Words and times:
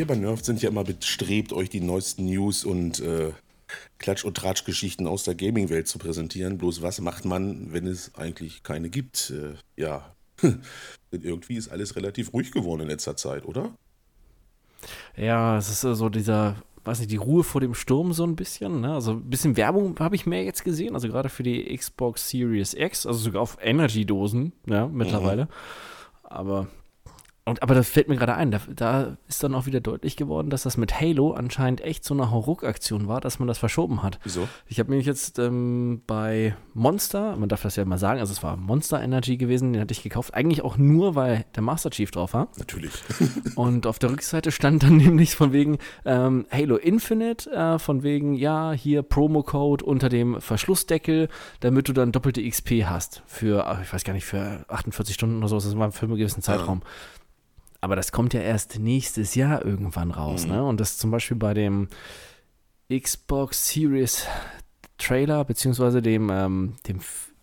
wir 0.00 0.06
bei 0.06 0.14
Nerf 0.14 0.42
sind 0.42 0.62
ja 0.62 0.70
immer 0.70 0.82
bestrebt, 0.82 1.52
euch 1.52 1.68
die 1.68 1.82
neuesten 1.82 2.24
News 2.24 2.64
und 2.64 3.00
äh, 3.00 3.32
Klatsch- 3.98 4.24
und 4.24 4.34
Tratsch-Geschichten 4.34 5.06
aus 5.06 5.24
der 5.24 5.34
Gaming-Welt 5.34 5.88
zu 5.88 5.98
präsentieren. 5.98 6.56
Bloß 6.56 6.80
was 6.80 7.02
macht 7.02 7.26
man, 7.26 7.70
wenn 7.74 7.86
es 7.86 8.14
eigentlich 8.14 8.62
keine 8.62 8.88
gibt? 8.88 9.30
Äh, 9.30 9.56
ja, 9.78 10.14
irgendwie 11.10 11.56
ist 11.56 11.68
alles 11.68 11.96
relativ 11.96 12.32
ruhig 12.32 12.50
geworden 12.50 12.80
in 12.80 12.88
letzter 12.88 13.14
Zeit, 13.14 13.44
oder? 13.44 13.74
Ja, 15.18 15.58
es 15.58 15.68
ist 15.68 15.82
so 15.82 16.08
dieser, 16.08 16.56
weiß 16.84 17.00
nicht, 17.00 17.10
die 17.10 17.16
Ruhe 17.16 17.44
vor 17.44 17.60
dem 17.60 17.74
Sturm 17.74 18.14
so 18.14 18.24
ein 18.24 18.36
bisschen. 18.36 18.80
Ne? 18.80 18.94
Also 18.94 19.12
ein 19.12 19.28
bisschen 19.28 19.58
Werbung 19.58 19.98
habe 19.98 20.16
ich 20.16 20.24
mehr 20.24 20.44
jetzt 20.44 20.64
gesehen, 20.64 20.94
also 20.94 21.08
gerade 21.08 21.28
für 21.28 21.42
die 21.42 21.76
Xbox 21.76 22.30
Series 22.30 22.72
X, 22.72 23.04
also 23.04 23.18
sogar 23.18 23.42
auf 23.42 23.58
Energy-Dosen, 23.60 24.54
ja, 24.64 24.88
mittlerweile. 24.88 25.44
Mhm. 25.44 25.50
Aber 26.22 26.68
und, 27.50 27.62
aber 27.64 27.74
das 27.74 27.88
fällt 27.88 28.08
mir 28.08 28.16
gerade 28.16 28.34
ein, 28.34 28.52
da, 28.52 28.60
da, 28.74 29.16
ist 29.28 29.42
dann 29.42 29.56
auch 29.56 29.66
wieder 29.66 29.80
deutlich 29.80 30.16
geworden, 30.16 30.50
dass 30.50 30.62
das 30.62 30.76
mit 30.76 31.00
Halo 31.00 31.32
anscheinend 31.32 31.80
echt 31.80 32.04
so 32.04 32.14
eine 32.14 32.30
Hauruck-Aktion 32.30 33.08
war, 33.08 33.20
dass 33.20 33.40
man 33.40 33.48
das 33.48 33.58
verschoben 33.58 34.04
hat. 34.04 34.20
Wieso? 34.22 34.48
Ich 34.66 34.78
habe 34.78 34.90
mich 34.90 35.04
jetzt 35.04 35.40
ähm, 35.40 36.02
bei 36.06 36.54
Monster, 36.74 37.36
man 37.36 37.48
darf 37.48 37.62
das 37.62 37.74
ja 37.74 37.84
mal 37.84 37.98
sagen, 37.98 38.20
also 38.20 38.32
es 38.32 38.44
war 38.44 38.56
Monster 38.56 39.02
Energy 39.02 39.36
gewesen, 39.36 39.72
den 39.72 39.82
hatte 39.82 39.90
ich 39.90 40.04
gekauft, 40.04 40.32
eigentlich 40.32 40.62
auch 40.62 40.78
nur, 40.78 41.16
weil 41.16 41.44
der 41.56 41.62
Master 41.62 41.90
Chief 41.90 42.10
drauf 42.12 42.34
war. 42.34 42.48
Natürlich. 42.56 42.92
und 43.56 43.86
auf 43.86 43.98
der 43.98 44.12
Rückseite 44.12 44.52
stand 44.52 44.84
dann 44.84 44.96
nämlich 44.96 45.34
von 45.34 45.52
wegen 45.52 45.78
ähm, 46.04 46.46
Halo 46.52 46.76
Infinite, 46.76 47.50
äh, 47.50 47.80
von 47.80 48.04
wegen, 48.04 48.34
ja, 48.34 48.70
hier 48.70 49.02
Promo-Code 49.02 49.84
unter 49.84 50.08
dem 50.08 50.40
Verschlussdeckel, 50.40 51.28
damit 51.58 51.88
du 51.88 51.92
dann 51.92 52.12
doppelte 52.12 52.48
XP 52.48 52.84
hast 52.84 53.24
für, 53.26 53.80
ich 53.82 53.92
weiß 53.92 54.04
gar 54.04 54.12
nicht, 54.12 54.24
für 54.24 54.64
48 54.68 55.16
Stunden 55.16 55.38
oder 55.38 55.48
so, 55.48 55.56
das 55.56 55.76
war 55.76 55.90
für 55.90 56.06
einen 56.06 56.14
gewissen 56.14 56.42
Zeitraum. 56.42 56.82
Ja. 56.84 56.90
Aber 57.80 57.96
das 57.96 58.12
kommt 58.12 58.34
ja 58.34 58.40
erst 58.40 58.78
nächstes 58.78 59.34
Jahr 59.34 59.64
irgendwann 59.64 60.10
raus. 60.10 60.44
Mhm. 60.44 60.52
Ne? 60.52 60.64
Und 60.64 60.80
das 60.80 60.98
zum 60.98 61.10
Beispiel 61.10 61.36
bei 61.36 61.54
dem 61.54 61.88
Xbox 62.90 63.68
Series 63.68 64.26
Trailer, 64.98 65.44
beziehungsweise 65.44 66.02
dem, 66.02 66.28
ähm, 66.30 66.74
dem 66.86 67.00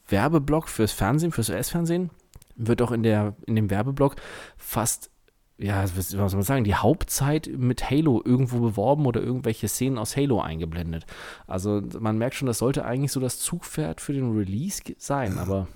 Werbeblock 0.07 0.69
fürs 0.69 0.91
Fernsehen, 0.91 1.31
fürs 1.31 1.49
US-Fernsehen, 1.49 2.11
wird 2.55 2.81
auch 2.81 2.91
in, 2.91 3.03
der, 3.03 3.35
in 3.45 3.55
dem 3.55 3.69
Werbeblock 3.69 4.15
fast, 4.57 5.11
ja, 5.57 5.83
was 5.95 6.09
soll 6.09 6.19
man 6.19 6.41
sagen, 6.43 6.63
die 6.63 6.75
Hauptzeit 6.75 7.49
mit 7.55 7.89
Halo 7.89 8.21
irgendwo 8.23 8.59
beworben 8.59 9.05
oder 9.05 9.21
irgendwelche 9.21 9.67
Szenen 9.67 9.97
aus 9.97 10.15
Halo 10.15 10.39
eingeblendet. 10.39 11.05
Also 11.47 11.81
man 11.99 12.17
merkt 12.17 12.35
schon, 12.35 12.47
das 12.47 12.59
sollte 12.59 12.85
eigentlich 12.85 13.11
so 13.11 13.19
das 13.19 13.39
Zugpferd 13.39 14.01
für 14.01 14.13
den 14.13 14.35
Release 14.35 14.81
sein, 14.97 15.37
aber 15.39 15.67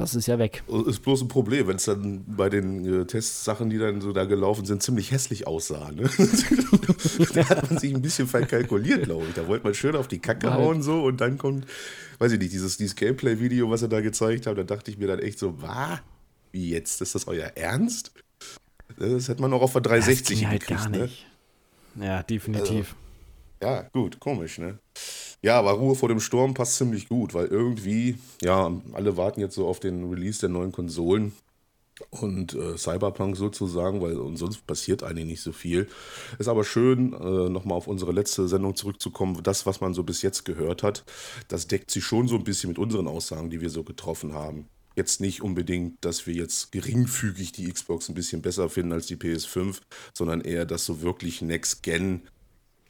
das 0.00 0.14
ist 0.14 0.26
ja 0.26 0.38
weg. 0.38 0.62
Ist 0.86 1.00
bloß 1.00 1.22
ein 1.22 1.28
Problem, 1.28 1.68
wenn 1.68 1.76
es 1.76 1.84
dann 1.84 2.24
bei 2.26 2.48
den 2.48 3.02
äh, 3.02 3.04
Testsachen, 3.04 3.70
die 3.70 3.78
dann 3.78 4.00
so 4.00 4.12
da 4.12 4.24
gelaufen 4.24 4.64
sind, 4.64 4.82
ziemlich 4.82 5.10
hässlich 5.10 5.46
aussah. 5.46 5.90
Ne? 5.92 6.02
da 7.34 7.48
hat 7.48 7.70
man 7.70 7.78
sich 7.78 7.94
ein 7.94 8.02
bisschen 8.02 8.26
verkalkuliert, 8.26 9.04
glaube 9.04 9.26
ich. 9.28 9.34
Da 9.34 9.46
wollte 9.46 9.64
man 9.64 9.74
schön 9.74 9.96
auf 9.96 10.08
die 10.08 10.18
Kacke 10.18 10.46
Nein. 10.46 10.58
hauen 10.58 10.82
so 10.82 11.02
und 11.04 11.20
dann 11.20 11.38
kommt, 11.38 11.66
weiß 12.18 12.32
ich 12.32 12.38
nicht, 12.38 12.52
dieses, 12.52 12.76
dieses 12.76 12.96
Gameplay-Video, 12.96 13.70
was 13.70 13.82
er 13.82 13.88
da 13.88 14.00
gezeigt 14.00 14.46
hat, 14.46 14.58
da 14.58 14.64
dachte 14.64 14.90
ich 14.90 14.98
mir 14.98 15.06
dann 15.06 15.18
echt 15.18 15.38
so, 15.38 15.60
was? 15.62 16.00
Wie 16.52 16.70
jetzt? 16.70 17.00
Ist 17.00 17.14
das 17.14 17.28
euer 17.28 17.52
Ernst? 17.54 18.12
Das 18.98 19.28
hätte 19.28 19.40
man 19.40 19.52
auch 19.52 19.62
auf 19.62 19.72
der 19.72 19.82
360 19.82 20.40
das 20.40 20.48
halt 20.48 20.66
gar 20.66 20.88
ne? 20.88 20.98
nicht. 21.02 21.26
Ne? 21.94 22.06
Ja, 22.06 22.22
definitiv. 22.22 22.96
Also, 23.60 23.74
ja, 23.74 23.82
gut, 23.92 24.20
komisch, 24.20 24.58
ne? 24.58 24.78
Ja, 25.42 25.58
aber 25.58 25.72
Ruhe 25.72 25.94
vor 25.94 26.08
dem 26.08 26.20
Sturm 26.20 26.52
passt 26.52 26.76
ziemlich 26.76 27.08
gut, 27.08 27.32
weil 27.32 27.46
irgendwie, 27.46 28.18
ja, 28.42 28.70
alle 28.92 29.16
warten 29.16 29.40
jetzt 29.40 29.54
so 29.54 29.66
auf 29.66 29.80
den 29.80 30.10
Release 30.10 30.40
der 30.40 30.50
neuen 30.50 30.70
Konsolen 30.70 31.32
und 32.10 32.54
äh, 32.54 32.76
Cyberpunk 32.76 33.36
sozusagen, 33.36 34.00
weil 34.00 34.16
und 34.18 34.36
sonst 34.36 34.66
passiert 34.66 35.02
eigentlich 35.02 35.26
nicht 35.26 35.42
so 35.42 35.52
viel. 35.52 35.88
Ist 36.38 36.48
aber 36.48 36.64
schön, 36.64 37.14
äh, 37.14 37.48
nochmal 37.48 37.78
auf 37.78 37.86
unsere 37.86 38.12
letzte 38.12 38.48
Sendung 38.48 38.74
zurückzukommen. 38.74 39.42
Das, 39.42 39.64
was 39.64 39.80
man 39.80 39.94
so 39.94 40.02
bis 40.02 40.22
jetzt 40.22 40.44
gehört 40.44 40.82
hat, 40.82 41.04
das 41.48 41.66
deckt 41.66 41.90
sich 41.90 42.04
schon 42.04 42.28
so 42.28 42.36
ein 42.36 42.44
bisschen 42.44 42.68
mit 42.68 42.78
unseren 42.78 43.06
Aussagen, 43.06 43.50
die 43.50 43.60
wir 43.60 43.70
so 43.70 43.82
getroffen 43.82 44.34
haben. 44.34 44.66
Jetzt 44.96 45.20
nicht 45.20 45.40
unbedingt, 45.42 46.04
dass 46.04 46.26
wir 46.26 46.34
jetzt 46.34 46.72
geringfügig 46.72 47.52
die 47.52 47.70
Xbox 47.70 48.08
ein 48.08 48.14
bisschen 48.14 48.42
besser 48.42 48.68
finden 48.68 48.92
als 48.92 49.06
die 49.06 49.16
PS5, 49.16 49.80
sondern 50.12 50.40
eher, 50.40 50.66
dass 50.66 50.84
so 50.84 51.00
wirklich 51.00 51.42
Next 51.42 51.82
Gen 51.82 52.22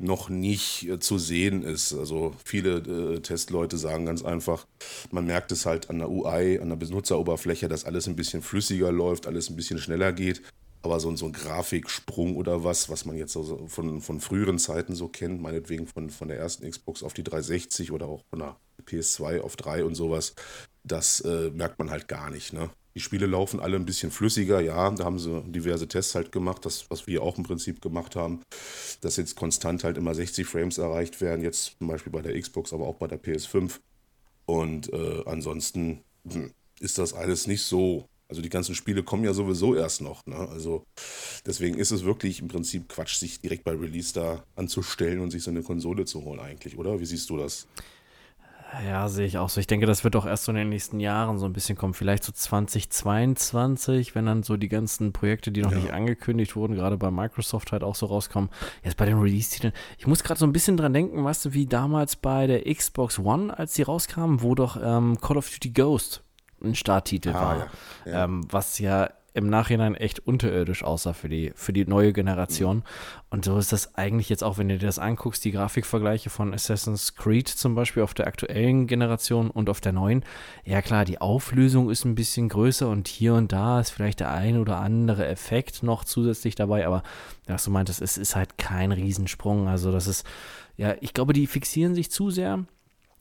noch 0.01 0.29
nicht 0.29 0.89
äh, 0.89 0.99
zu 0.99 1.19
sehen 1.19 1.63
ist. 1.63 1.93
Also 1.93 2.35
viele 2.45 2.79
äh, 2.79 3.21
Testleute 3.21 3.77
sagen 3.77 4.07
ganz 4.07 4.25
einfach, 4.25 4.67
man 5.11 5.27
merkt 5.27 5.53
es 5.53 5.67
halt 5.67 5.91
an 5.91 5.99
der 5.99 6.11
UI, 6.11 6.59
an 6.59 6.71
der 6.71 6.77
Benutzeroberfläche, 6.77 7.69
dass 7.69 7.85
alles 7.85 8.09
ein 8.09 8.17
bisschen 8.17 8.43
flüssiger 8.43 8.91
läuft, 8.91 9.27
alles 9.27 9.51
ein 9.51 9.57
bisschen 9.57 9.79
schneller 9.79 10.13
geht. 10.13 10.43
Aber 10.83 10.99
so, 10.99 11.15
so 11.15 11.27
ein 11.27 11.33
Grafiksprung 11.33 12.37
oder 12.37 12.65
was, 12.65 12.89
was 12.89 13.05
man 13.05 13.17
jetzt 13.17 13.35
so 13.35 13.67
von, 13.69 14.01
von 14.01 14.21
früheren 14.21 14.59
Zeiten 14.59 14.95
so 14.95 15.09
kennt, 15.09 15.43
meinetwegen 15.43 15.87
von, 15.87 16.09
von 16.09 16.29
der 16.29 16.39
ersten 16.39 16.69
Xbox 16.69 17.03
auf 17.03 17.13
die 17.13 17.23
360 17.23 17.93
oder 17.93 18.07
auch 18.07 18.25
von 18.31 18.39
der 18.39 18.57
PS2 18.87 19.41
auf 19.41 19.57
3 19.57 19.85
und 19.85 19.95
sowas, 19.95 20.35
das 20.83 21.21
äh, 21.21 21.51
merkt 21.51 21.79
man 21.79 21.91
halt 21.91 22.09
gar 22.09 22.31
nicht. 22.31 22.55
Ne? 22.55 22.71
Die 22.95 23.01
Spiele 23.01 23.27
laufen 23.27 23.61
alle 23.61 23.77
ein 23.77 23.87
bisschen 23.87 24.11
flüssiger, 24.11 24.61
ja, 24.61 24.91
da 24.91 25.05
haben 25.05 25.19
sie 25.19 25.43
diverse 25.47 25.87
Tests 25.87 26.15
halt 26.15 26.33
gemacht, 26.33 26.67
das, 26.67 26.91
was 26.91 27.07
wir 27.07 27.23
auch 27.23 27.39
im 27.39 27.45
Prinzip 27.45 27.81
gemacht 27.81 28.17
haben, 28.17 28.41
dass 29.01 29.17
jetzt 29.17 29.37
konstant 29.37 29.85
halt 29.85 29.97
immer 29.97 30.15
60 30.15 30.47
Frames 30.47 30.79
erreicht 30.79 31.21
werden, 31.21 31.45
jetzt 31.45 31.77
zum 31.79 31.87
Beispiel 31.87 32.13
bei 32.13 32.23
der 32.23 32.39
Xbox, 32.41 32.73
aber 32.73 32.87
auch 32.87 32.97
bei 32.97 33.07
der 33.07 33.23
PS5. 33.23 33.79
Und 34.47 34.93
äh, 34.93 35.23
ansonsten 35.27 36.01
hm, 36.29 36.51
ist 36.81 36.99
das 36.99 37.15
alles 37.15 37.47
nicht 37.47 37.63
so. 37.63 38.07
Also 38.29 38.43
die 38.43 38.49
ganzen 38.49 38.75
Spiele 38.75 39.03
kommen 39.03 39.25
ja 39.25 39.33
sowieso 39.33 39.75
erst 39.75 40.01
noch. 40.01 40.25
Ne? 40.27 40.37
Also 40.37 40.85
deswegen 41.47 41.79
ist 41.79 41.91
es 41.91 42.05
wirklich 42.05 42.41
im 42.41 42.49
Prinzip 42.49 42.89
Quatsch, 42.89 43.17
sich 43.17 43.41
direkt 43.41 43.65
bei 43.65 43.73
Release 43.73 44.13
da 44.13 44.45
anzustellen 44.57 45.21
und 45.21 45.31
sich 45.31 45.43
so 45.43 45.51
eine 45.51 45.63
Konsole 45.63 46.05
zu 46.05 46.25
holen 46.25 46.41
eigentlich, 46.41 46.79
oder? 46.79 47.01
Wie 47.01 47.07
siehst 47.07 47.31
du 47.31 47.37
das? 47.37 47.67
Ja, 48.87 49.09
sehe 49.09 49.27
ich 49.27 49.39
auch 49.39 49.49
so. 49.49 49.61
Ich 49.61 49.67
denke, 49.67 49.87
das 49.87 50.05
wird 50.05 50.15
auch 50.17 50.27
erst 50.27 50.45
so 50.45 50.53
in 50.53 50.57
den 50.57 50.69
nächsten 50.69 51.01
Jahren 51.01 51.39
so 51.39 51.47
ein 51.47 51.53
bisschen 51.53 51.77
kommen. 51.77 51.95
Vielleicht 51.95 52.25
so 52.25 52.33
2022, 52.33 54.15
wenn 54.15 54.27
dann 54.27 54.43
so 54.43 54.57
die 54.57 54.69
ganzen 54.69 55.13
Projekte, 55.13 55.51
die 55.51 55.63
noch 55.63 55.73
ja. 55.73 55.79
nicht 55.79 55.93
angekündigt 55.93 56.55
wurden, 56.57 56.77
gerade 56.77 56.97
bei 56.97 57.11
Microsoft 57.11 57.73
halt 57.73 57.83
auch 57.83 57.95
so 57.95 58.07
rauskommen. 58.07 58.51
Jetzt 58.85 58.97
bei 58.97 59.07
den 59.07 59.19
Release-Titeln. 59.19 59.73
Ich 59.99 60.07
muss 60.07 60.23
gerade 60.23 60.39
so 60.39 60.47
ein 60.47 60.53
bisschen 60.53 60.77
dran 60.77 60.93
denken, 60.93 61.25
weißt 61.25 61.47
du, 61.47 61.53
wie 61.53 61.67
damals 61.67 62.17
bei 62.17 62.47
der 62.47 62.73
Xbox 62.73 63.19
One, 63.19 63.57
als 63.57 63.75
die 63.75 63.83
rauskamen, 63.83 64.43
wo 64.43 64.55
doch 64.55 64.79
ähm, 64.83 65.21
Call 65.21 65.37
of 65.37 65.51
Duty 65.51 65.71
Ghost 65.71 66.23
ein 66.63 66.75
Starttitel 66.75 67.31
ah, 67.31 67.41
war. 67.41 67.67
Ja. 68.05 68.25
Ähm, 68.25 68.47
was 68.51 68.79
ja 68.79 69.11
im 69.33 69.49
Nachhinein 69.49 69.95
echt 69.95 70.21
unterirdisch 70.21 70.83
aussah 70.83 71.13
für 71.13 71.29
die, 71.29 71.53
für 71.55 71.73
die 71.73 71.85
neue 71.85 72.13
Generation. 72.13 72.83
Und 73.31 73.45
so 73.45 73.57
ist 73.59 73.73
das 73.73 73.95
eigentlich 73.95 74.29
jetzt 74.29 74.43
auch, 74.43 74.59
wenn 74.59 74.69
du 74.69 74.79
dir 74.79 74.87
das 74.87 74.99
anguckst, 74.99 75.45
die 75.45 75.53
Grafikvergleiche 75.53 76.31
von 76.31 76.53
Assassin's 76.53 77.15
Creed 77.15 77.49
zum 77.49 77.75
Beispiel 77.75 78.03
auf 78.03 78.15
der 78.15 78.27
aktuellen 78.27 78.87
Generation 78.87 79.51
und 79.51 79.69
auf 79.69 79.81
der 79.81 79.93
neuen. 79.93 80.25
Ja 80.65 80.83
klar, 80.83 81.05
die 81.05 81.21
Auflösung 81.21 81.91
ist 81.91 82.05
ein 82.05 82.15
bisschen 82.15 82.49
größer 82.49 82.89
und 82.89 83.09
hier 83.09 83.35
und 83.35 83.53
da 83.53 83.81
ist 83.81 83.91
vielleicht 83.91 84.21
der 84.21 84.33
ein 84.33 84.59
oder 84.59 84.79
andere 84.79 85.27
Effekt 85.27 85.83
noch 85.83 86.05
zusätzlich 86.05 86.55
dabei, 86.55 86.87
aber 86.87 87.03
was 87.47 87.65
du 87.65 87.71
meintest, 87.71 88.03
es 88.03 88.17
ist 88.17 88.37
halt 88.37 88.59
kein 88.59 88.93
Riesensprung. 88.93 89.69
Also 89.69 89.93
das 89.93 90.07
ist, 90.07 90.27
ja, 90.77 90.95
ich 91.01 91.15
glaube, 91.15 91.33
die 91.33 91.47
fixieren 91.47 91.95
sich 91.95 92.11
zu 92.11 92.31
sehr 92.31 92.65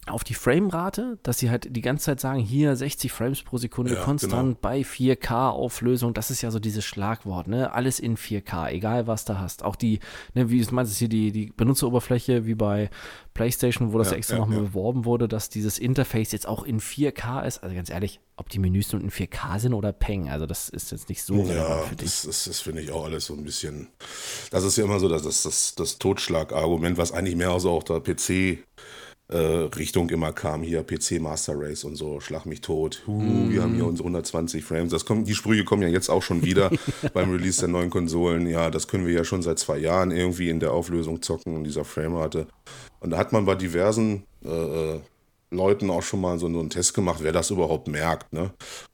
auf 0.10 0.24
die 0.24 0.34
Framerate, 0.34 1.18
dass 1.24 1.40
sie 1.40 1.50
halt 1.50 1.76
die 1.76 1.82
ganze 1.82 2.06
Zeit 2.06 2.20
sagen, 2.20 2.40
hier 2.40 2.76
60 2.76 3.12
Frames 3.12 3.44
pro 3.44 3.58
Sekunde 3.58 3.96
ja, 3.96 4.04
konstant 4.04 4.32
genau. 4.32 4.58
bei 4.62 4.82
4K 4.82 5.50
Auflösung, 5.50 6.14
das 6.14 6.32
ist 6.32 6.42
ja 6.42 6.52
so 6.52 6.60
dieses 6.60 6.86
Schlagwort, 6.86 7.48
ne? 7.48 7.74
Alles 7.74 8.00
in 8.00 8.18
4K, 8.18 8.72
egal 8.72 9.08
was 9.08 9.26
da 9.26 9.40
hast. 9.40 9.64
Auch 9.64 9.76
die, 9.76 10.00
ne, 10.34 10.50
wie 10.50 10.62
du 10.62 10.74
meinst, 10.74 10.98
hier 10.98 11.10
die, 11.10 11.32
die 11.32 11.52
Benutzeroberfläche 11.56 12.46
wie 12.46 12.56
bei 12.56 12.90
PlayStation, 13.34 13.94
wo 13.94 13.98
das 13.98 14.12
ja, 14.12 14.18
extra 14.18 14.36
ja, 14.36 14.42
nochmal 14.42 14.62
beworben 14.62 15.06
wurde, 15.06 15.28
dass 15.28 15.50
dieses 15.50 15.80
Interface 15.80 16.32
jetzt 16.32 16.48
auch 16.48 16.64
in 16.64 16.80
4K 16.80 17.46
ist. 17.46 17.64
Also 17.64 17.76
ganz 17.76 17.90
ehrlich, 17.90 18.20
ob 18.36 18.50
die 18.50 18.60
Menüs 18.60 18.92
nun 18.92 19.02
in 19.02 19.12
4K 19.12 19.60
sind 19.60 19.74
oder 19.74 19.92
Peng, 19.92 20.30
also 20.30 20.46
das 20.46 20.70
ist 20.70 20.92
jetzt 20.92 21.10
nicht 21.10 21.24
so. 21.24 21.44
Ja, 21.46 21.84
das, 21.98 22.24
das, 22.24 22.46
das 22.46 22.60
finde 22.60 22.82
ich 22.82 22.92
auch 22.92 23.06
alles 23.06 23.26
so 23.26 23.34
ein 23.34 23.44
bisschen. 23.44 23.90
Das 24.52 24.64
ist 24.64 24.78
ja 24.78 24.84
immer 24.84 25.00
so, 25.00 25.08
dass 25.08 25.24
das, 25.24 25.44
das, 25.44 25.76
das 25.76 26.00
Totschlagargument, 26.00 26.98
was 26.98 27.12
eigentlich 27.12 27.36
mehr 27.36 27.52
aus 27.52 27.66
auch 27.66 27.84
der 27.84 28.00
PC 28.00 28.60
Richtung 29.36 30.10
immer 30.10 30.34
kam, 30.34 30.64
hier 30.64 30.84
PC 30.84 31.22
Master 31.22 31.54
Race 31.56 31.84
und 31.84 31.96
so, 31.96 32.20
schlag 32.20 32.46
mich 32.46 32.62
tot, 32.62 33.04
huh, 33.06 33.22
mm. 33.22 33.52
wir 33.52 33.62
haben 33.62 33.76
hier 33.76 33.86
unsere 33.86 34.08
120 34.08 34.64
Frames. 34.64 34.92
Das 34.92 35.06
kommt, 35.06 35.28
die 35.28 35.36
Sprüche 35.36 35.64
kommen 35.64 35.84
ja 35.84 35.88
jetzt 35.88 36.10
auch 36.10 36.24
schon 36.24 36.44
wieder 36.44 36.72
beim 37.14 37.31
Release 37.31 37.60
der 37.60 37.70
neuen 37.70 37.92
Konsolen. 37.92 38.48
Ja, 38.48 38.72
das 38.72 38.88
können 38.88 39.06
wir 39.06 39.14
ja 39.14 39.24
schon 39.24 39.44
seit 39.44 39.60
zwei 39.60 39.78
Jahren 39.78 40.12
irgendwie 40.12 40.50
in 40.50 40.60
der 40.60 40.74
Auflösung 40.74 41.22
zocken 41.22 41.56
und 41.56 41.64
dieser 41.64 41.86
Framerate. 41.86 42.48
Und 43.02 43.12
da 43.12 43.18
hat 43.18 43.31
man 43.31 43.46
bei 43.46 43.56
diversen 43.56 44.24
äh, 44.44 44.50
äh 44.96 45.00
Leuten 45.52 45.90
auch 45.90 46.04
schon 46.04 46.22
mal 46.22 46.38
so, 46.38 46.46
einen 46.46 46.70
Test 46.70 46.94
gemacht, 46.94 47.20
wer 47.24 47.31
das 47.31 47.50
überhaupt 47.50 47.88
merkt. 47.88 48.31
Ne? 48.34 48.52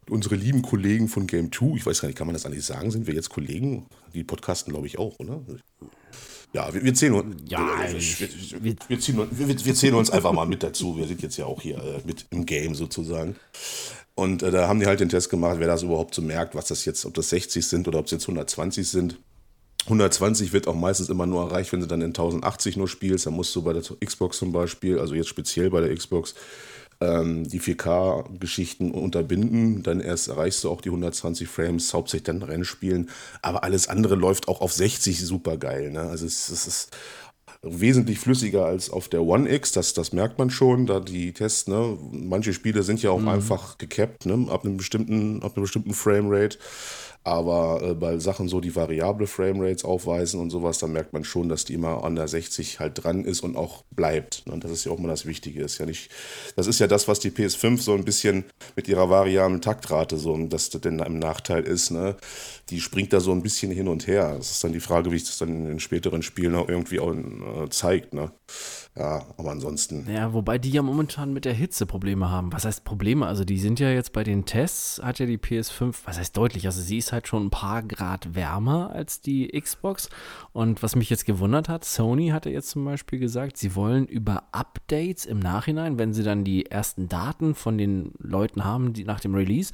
Unsere 0.10 0.36
lieben 0.36 0.62
Kollegen 0.62 1.10
von 1.10 1.28
Game 1.28 1.52
2, 1.52 1.76
ich 1.76 1.86
weiß 1.86 2.00
gar 2.00 2.08
nicht, 2.08 2.18
kann 2.18 2.28
man 2.28 2.34
das 2.34 2.46
eigentlich 2.46 2.66
sagen? 2.66 2.92
Sind 2.92 3.08
wir 3.08 3.14
jetzt 3.14 3.30
Kollegen? 3.30 3.88
Die 4.14 4.24
podcasten, 4.24 4.72
glaube 4.72 4.88
ich, 4.88 4.98
auch, 4.98 5.20
oder? 5.20 5.42
Ja, 6.56 6.74
wir, 6.74 6.86
wir 6.86 6.94
zählen 6.94 7.14
uns. 7.16 7.36
Ja, 7.50 7.60
wir, 7.92 8.64
wir, 8.64 8.76
wir, 8.88 9.00
ziehen, 9.02 9.28
wir, 9.30 9.76
zählen 9.76 9.94
uns 9.94 10.10
einfach 10.10 10.32
mal 10.32 10.46
mit 10.46 10.64
dazu. 10.64 10.96
Wir 10.96 11.06
sind 11.06 11.22
jetzt 11.22 11.36
ja 11.36 11.46
auch 11.46 11.62
hier 11.62 11.76
äh, 11.76 12.00
mit 12.06 12.28
im 12.30 12.46
Game 12.46 12.76
sozusagen. 12.76 13.36
Und 14.16 14.42
äh, 14.42 14.52
da 14.52 14.70
haben 14.70 14.80
die 14.80 14.86
halt 14.86 15.02
den 15.02 15.10
Test 15.10 15.30
gemacht, 15.30 15.58
wer 15.60 15.68
das 15.68 15.84
überhaupt 15.84 16.16
so 16.16 16.22
merkt, 16.22 16.56
was 16.56 16.70
das 16.70 16.86
jetzt, 16.86 17.06
ob 17.06 17.14
das 17.14 17.28
60 17.28 17.68
sind 17.68 17.90
oder 17.90 18.00
ob 18.00 18.06
es 18.06 18.12
jetzt 18.12 18.24
120 18.24 18.88
sind. 18.88 19.20
120 19.84 20.54
wird 20.54 20.70
auch 20.70 20.76
meistens 20.76 21.10
immer 21.10 21.26
nur 21.26 21.44
erreicht, 21.44 21.74
wenn 21.74 21.82
du 21.82 21.88
dann 21.88 22.00
in 22.00 22.12
1080 22.12 22.78
nur 22.78 22.88
spielst. 22.88 23.26
Dann 23.26 23.34
musst 23.34 23.54
du 23.54 23.62
bei 23.62 23.74
der 23.74 23.82
Xbox 23.82 24.38
zum 24.38 24.54
Beispiel, 24.54 24.98
also 24.98 25.14
jetzt 25.14 25.28
speziell 25.28 25.70
bei 25.70 25.82
der 25.82 25.94
Xbox, 25.94 26.36
ähm, 27.02 27.48
die 27.48 27.60
4K-Geschichten 27.60 28.92
unterbinden. 28.92 29.84
Dann 29.84 30.00
erst 30.00 30.28
erreichst 30.28 30.64
du 30.64 30.70
auch 30.70 30.82
die 30.82 30.90
120 30.90 31.48
Frames, 31.48 31.94
hauptsächlich 31.94 32.26
dann 32.26 32.42
Rennspielen. 32.42 33.10
Aber 33.42 33.64
alles 33.64 33.88
andere 33.88 34.16
läuft 34.16 34.48
auch 34.48 34.62
auf 34.62 34.74
60 34.74 35.20
super 35.26 35.58
geil. 35.58 35.92
Ne? 35.92 36.02
Also 36.02 36.26
es, 36.26 36.50
es 36.50 36.68
ist 36.68 36.98
wesentlich 37.66 38.20
flüssiger 38.20 38.66
als 38.66 38.90
auf 38.90 39.08
der 39.08 39.24
One 39.24 39.50
X, 39.52 39.72
das, 39.72 39.94
das 39.94 40.14
merkt 40.14 40.38
man 40.38 40.52
schon, 40.52 40.86
da 40.86 41.00
die 41.00 41.34
Tests, 41.34 41.68
ne, 41.68 41.98
manche 42.12 42.54
Spiele 42.54 42.84
sind 42.84 43.02
ja 43.02 43.10
auch 43.10 43.20
mhm. 43.20 43.30
einfach 43.30 43.78
gecapped, 43.78 44.26
ne, 44.26 44.52
ab 44.52 44.66
einem 44.66 44.78
bestimmten, 44.78 45.42
ab 45.42 45.54
einem 45.56 45.64
bestimmten 45.64 45.94
Framerate. 45.94 46.60
Aber 47.26 47.82
äh, 47.82 47.94
bei 47.96 48.20
Sachen 48.20 48.48
so, 48.48 48.62
die 48.62 48.76
variable 48.76 49.26
Framerates 49.26 49.84
aufweisen 49.84 50.40
und 50.40 50.52
sowas, 50.52 50.78
da 50.78 50.86
merkt 50.86 51.12
man 51.12 51.24
schon, 51.24 51.50
dass 51.50 51.66
die 51.66 51.74
immer 51.74 52.04
an 52.04 52.16
der 52.16 52.28
60 52.28 52.80
halt 52.80 53.04
dran 53.04 53.26
ist 53.26 53.42
und 53.42 53.58
auch 53.58 53.84
bleibt. 53.90 54.44
Und 54.48 54.64
das 54.64 54.70
ist 54.70 54.86
ja 54.86 54.92
auch 54.92 55.00
mal 55.00 55.08
das 55.08 55.26
Wichtige. 55.26 55.64
Ist 55.64 55.80
ja 55.80 55.88
nicht, 55.88 56.12
das 56.56 56.68
ist 56.68 56.80
ja 56.80 56.86
das, 56.86 57.08
was 57.08 57.20
die 57.20 57.32
PS5 57.32 57.82
so 57.82 57.96
ein 57.96 58.06
bisschen 58.06 58.46
mit 58.76 58.88
ihrer 58.88 59.10
variablen 59.10 59.60
Taktrate 59.60 60.18
so, 60.18 60.38
das 60.46 60.70
denn 60.70 61.00
im 61.00 61.18
Nachteil 61.18 61.64
ist. 61.64 61.90
Ne? 61.90 62.16
Die 62.70 62.80
springt 62.80 63.12
da 63.12 63.20
so 63.20 63.32
ein 63.32 63.42
bisschen 63.42 63.72
hin 63.72 63.88
und 63.88 64.06
her. 64.06 64.36
Das 64.38 64.52
ist 64.52 64.64
dann 64.64 64.74
die 64.74 64.80
Frage, 64.80 65.12
wie 65.12 65.18
sich 65.18 65.28
das 65.28 65.40
dann 65.40 65.50
in 65.50 65.66
den 65.66 65.80
späteren 65.80 66.22
Spielen 66.22 66.54
auch 66.54 66.70
irgendwie 66.70 67.00
auch 67.00 67.12
äh, 67.12 67.70
zeigt. 67.72 68.14
Ne? 68.14 68.32
Ja, 68.98 69.26
aber 69.38 69.52
ansonsten. 69.52 70.08
Ja, 70.10 70.34
wobei 70.34 70.58
die 70.58 70.70
ja 70.70 70.82
momentan 70.82 71.34
mit 71.34 71.44
der 71.44 71.54
Hitze 71.54 71.86
Probleme 71.86 72.30
haben. 72.30 72.54
Was 72.54 72.64
heißt 72.64 72.86
Probleme? 72.86 73.26
Also 73.26 73.44
die 73.44 73.60
sind 73.60 73.80
ja 73.82 73.90
jetzt 73.90 74.14
bei 74.14 74.24
den 74.24 74.46
Tests, 74.46 75.02
hat 75.04 75.20
ja 75.20 75.26
die 75.26 75.38
PS5, 75.38 75.96
was 76.06 76.18
heißt 76.18 76.38
deutlich, 76.38 76.66
also 76.66 76.82
sie 76.82 76.98
ist 76.98 77.12
halt 77.12 77.28
schon 77.28 77.48
ein 77.48 77.50
paar 77.50 77.84
Grad 77.84 78.36
wärmer 78.36 78.92
als 78.92 79.20
die 79.20 79.48
Xbox. 79.50 80.10
Und 80.54 80.82
was 80.82 80.96
mich 80.96 81.10
jetzt 81.10 81.26
gewundert 81.26 81.68
hat, 81.68 81.84
Sony 81.84 82.30
hatte 82.30 82.50
jetzt 82.50 82.70
zum 82.70 82.86
Beispiel 82.86 83.20
gesagt, 83.20 83.58
sie 83.58 83.76
wollen 83.76 84.06
über 84.06 84.44
Updates 84.54 85.26
im 85.26 85.40
Nachhinein, 85.40 86.00
wenn 86.00 86.14
sie 86.14 86.24
dann 86.24 86.46
die 86.46 86.68
ersten 86.68 87.10
Daten 87.10 87.54
von 87.54 87.78
den 87.78 88.14
Leuten 88.18 88.64
haben, 88.64 88.94
die 88.94 89.04
nach 89.04 89.20
dem 89.20 89.36
Release, 89.36 89.74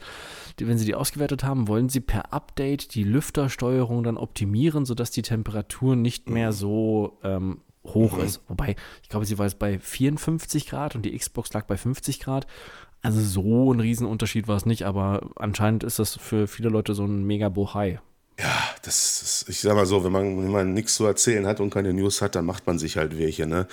die, 0.58 0.68
wenn 0.68 0.80
sie 0.80 0.86
die 0.86 0.96
ausgewertet 0.96 1.44
haben, 1.44 1.68
wollen 1.68 1.90
sie 1.90 2.00
per 2.00 2.34
Update 2.34 2.96
die 2.96 3.04
Lüftersteuerung 3.04 4.04
dann 4.04 4.18
optimieren, 4.18 4.86
sodass 4.86 5.12
die 5.12 5.22
Temperatur 5.22 5.96
nicht 5.96 6.28
mehr 6.28 6.54
so 6.54 7.20
ähm, 7.24 7.62
hoch 7.86 8.18
mhm. 8.18 8.24
ist. 8.24 8.42
Wobei, 8.48 8.76
ich 9.02 9.10
glaube, 9.10 9.26
sie 9.26 9.38
war 9.38 9.46
jetzt 9.46 9.60
bei 9.60 9.80
54 9.80 10.68
Grad 10.68 10.96
und 10.96 11.04
die 11.04 11.18
Xbox 11.18 11.52
lag 11.54 11.66
bei 11.66 11.78
50 11.78 12.20
Grad. 12.20 12.48
Also 13.02 13.20
so 13.22 13.74
ein 13.74 13.80
Riesenunterschied 13.80 14.48
war 14.48 14.58
es 14.58 14.66
nicht, 14.66 14.84
aber 14.84 15.30
anscheinend 15.36 15.84
ist 15.84 15.98
das 15.98 16.16
für 16.16 16.48
viele 16.48 16.70
Leute 16.70 16.94
so 16.94 17.06
ein 17.06 17.26
mega 17.26 17.50
Bohai. 17.50 18.00
Ja, 18.40 18.60
das 18.84 19.22
ist, 19.22 19.50
ich 19.50 19.60
sag 19.60 19.76
mal 19.76 19.86
so, 19.86 20.04
wenn 20.04 20.12
man, 20.12 20.38
wenn 20.38 20.52
man 20.52 20.74
nichts 20.74 20.96
zu 20.96 21.06
erzählen 21.06 21.46
hat 21.48 21.60
und 21.60 21.72
keine 21.72 21.94
News 21.94 22.22
hat, 22.22 22.36
dann 22.36 22.46
macht 22.46 22.66
man 22.68 22.80
sich 22.80 22.98
halt 22.98 23.18
welche, 23.18 23.46
ne? 23.46 23.68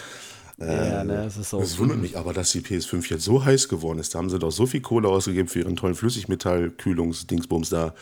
Ja, 0.59 1.05
ne, 1.05 1.25
das 1.25 1.37
ist 1.37 1.51
so. 1.51 1.61
Es 1.61 1.79
wundert 1.79 1.99
mich 1.99 2.17
aber, 2.17 2.33
dass 2.33 2.51
die 2.51 2.61
PS5 2.61 3.11
jetzt 3.11 3.25
so 3.25 3.45
heiß 3.45 3.69
geworden 3.69 4.01
ist. 4.01 4.15
Da 4.15 4.19
haben 4.19 4.29
sie 4.29 4.41
doch 4.41 4.51
so 4.51 4.67
viel 4.67 4.81
Kohle 4.81 5.09
ausgegeben 5.09 5.49
für 5.49 5.61
ihren 5.61 5.77
tollen 5.77 5.95
Flüssigmetall-Kühlungsdingsbums 5.95 7.71
da. 7.71 7.95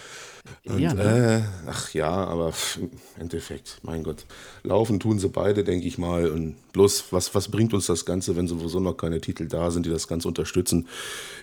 Und, 0.65 0.79
ja, 0.79 0.95
ne? 0.95 1.45
äh, 1.45 1.69
ach 1.69 1.93
ja, 1.95 2.11
aber 2.11 2.53
im 2.79 2.91
Endeffekt, 3.19 3.79
mein 3.83 4.03
Gott. 4.03 4.25
Laufen 4.63 5.01
tun 5.01 5.19
sie 5.19 5.29
beide, 5.29 5.65
denke 5.65 5.87
ich 5.87 5.99
mal. 5.99 6.31
Und 6.31 6.57
bloß, 6.73 7.13
was, 7.13 7.35
was 7.35 7.49
bringt 7.49 7.75
uns 7.75 7.87
das 7.87 8.05
Ganze, 8.05 8.37
wenn 8.37 8.49
sowieso 8.49 8.81
noch 8.81 8.95
keine 8.95 9.21
Titel 9.21 9.47
da 9.47 9.71
sind, 9.71 9.87
die 9.87 9.91
das 9.91 10.09
Ganze 10.09 10.29
unterstützen? 10.29 10.89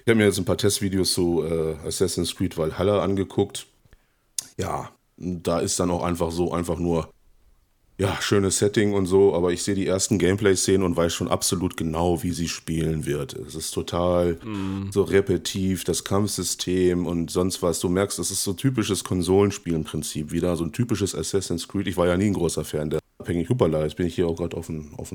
Ich 0.04 0.10
habe 0.10 0.16
mir 0.16 0.26
jetzt 0.26 0.38
ein 0.38 0.46
paar 0.46 0.58
Testvideos 0.58 1.14
zu 1.14 1.44
äh, 1.44 1.76
Assassin's 1.88 2.36
Creed 2.36 2.58
Valhalla 2.58 3.04
angeguckt. 3.04 3.68
Ja, 4.58 4.92
da 5.18 5.60
ist 5.60 5.80
dann 5.80 5.92
auch 5.92 6.04
einfach 6.04 6.32
so, 6.32 6.52
einfach 6.54 6.80
nur 6.80 7.10
ja, 8.04 8.18
schönes 8.22 8.58
Setting 8.58 8.92
und 8.92 9.06
so, 9.06 9.34
aber 9.34 9.54
ich 9.54 9.64
sehe 9.64 9.76
die 9.76 9.88
ersten 9.88 10.20
Gameplay-Szenen 10.20 10.84
und 10.84 10.98
weiß 10.98 11.14
schon 11.14 11.30
absolut 11.30 11.78
genau, 11.78 12.22
wie 12.22 12.32
sie 12.32 12.50
spielen 12.50 13.06
wird. 13.06 13.32
Es 13.34 13.56
ist 13.56 13.72
total 13.72 14.34
mm. 14.44 14.92
so 14.92 15.04
repetitiv, 15.04 15.86
das 15.86 16.04
Kampfsystem 16.04 17.08
und 17.08 17.32
sonst 17.32 17.62
was. 17.62 17.80
Du 17.80 17.88
merkst, 17.88 18.20
es 18.20 18.30
ist 18.30 18.44
so 18.44 18.52
typisches 18.52 19.06
Konsolenspiel 19.06 19.74
im 19.74 19.86
Prinzip 19.86 20.34
wieder, 20.34 20.58
so 20.58 20.66
ein 20.66 20.74
typisches 20.74 21.16
Assassin's 21.16 21.70
Creed. 21.70 21.88
Ich 21.88 21.96
war 21.96 22.08
ja 22.08 22.18
nie 22.18 22.26
ein 22.26 22.34
großer 22.34 22.66
Fan 22.66 22.90
der 22.90 23.00
abhängig. 23.20 23.48
Hupala, 23.48 23.84
jetzt 23.84 23.96
bin 23.96 24.08
ich 24.08 24.16
hier 24.16 24.28
auch 24.28 24.36
gerade 24.36 24.58
auf 24.58 24.68
den, 24.68 24.92
auf 24.98 25.14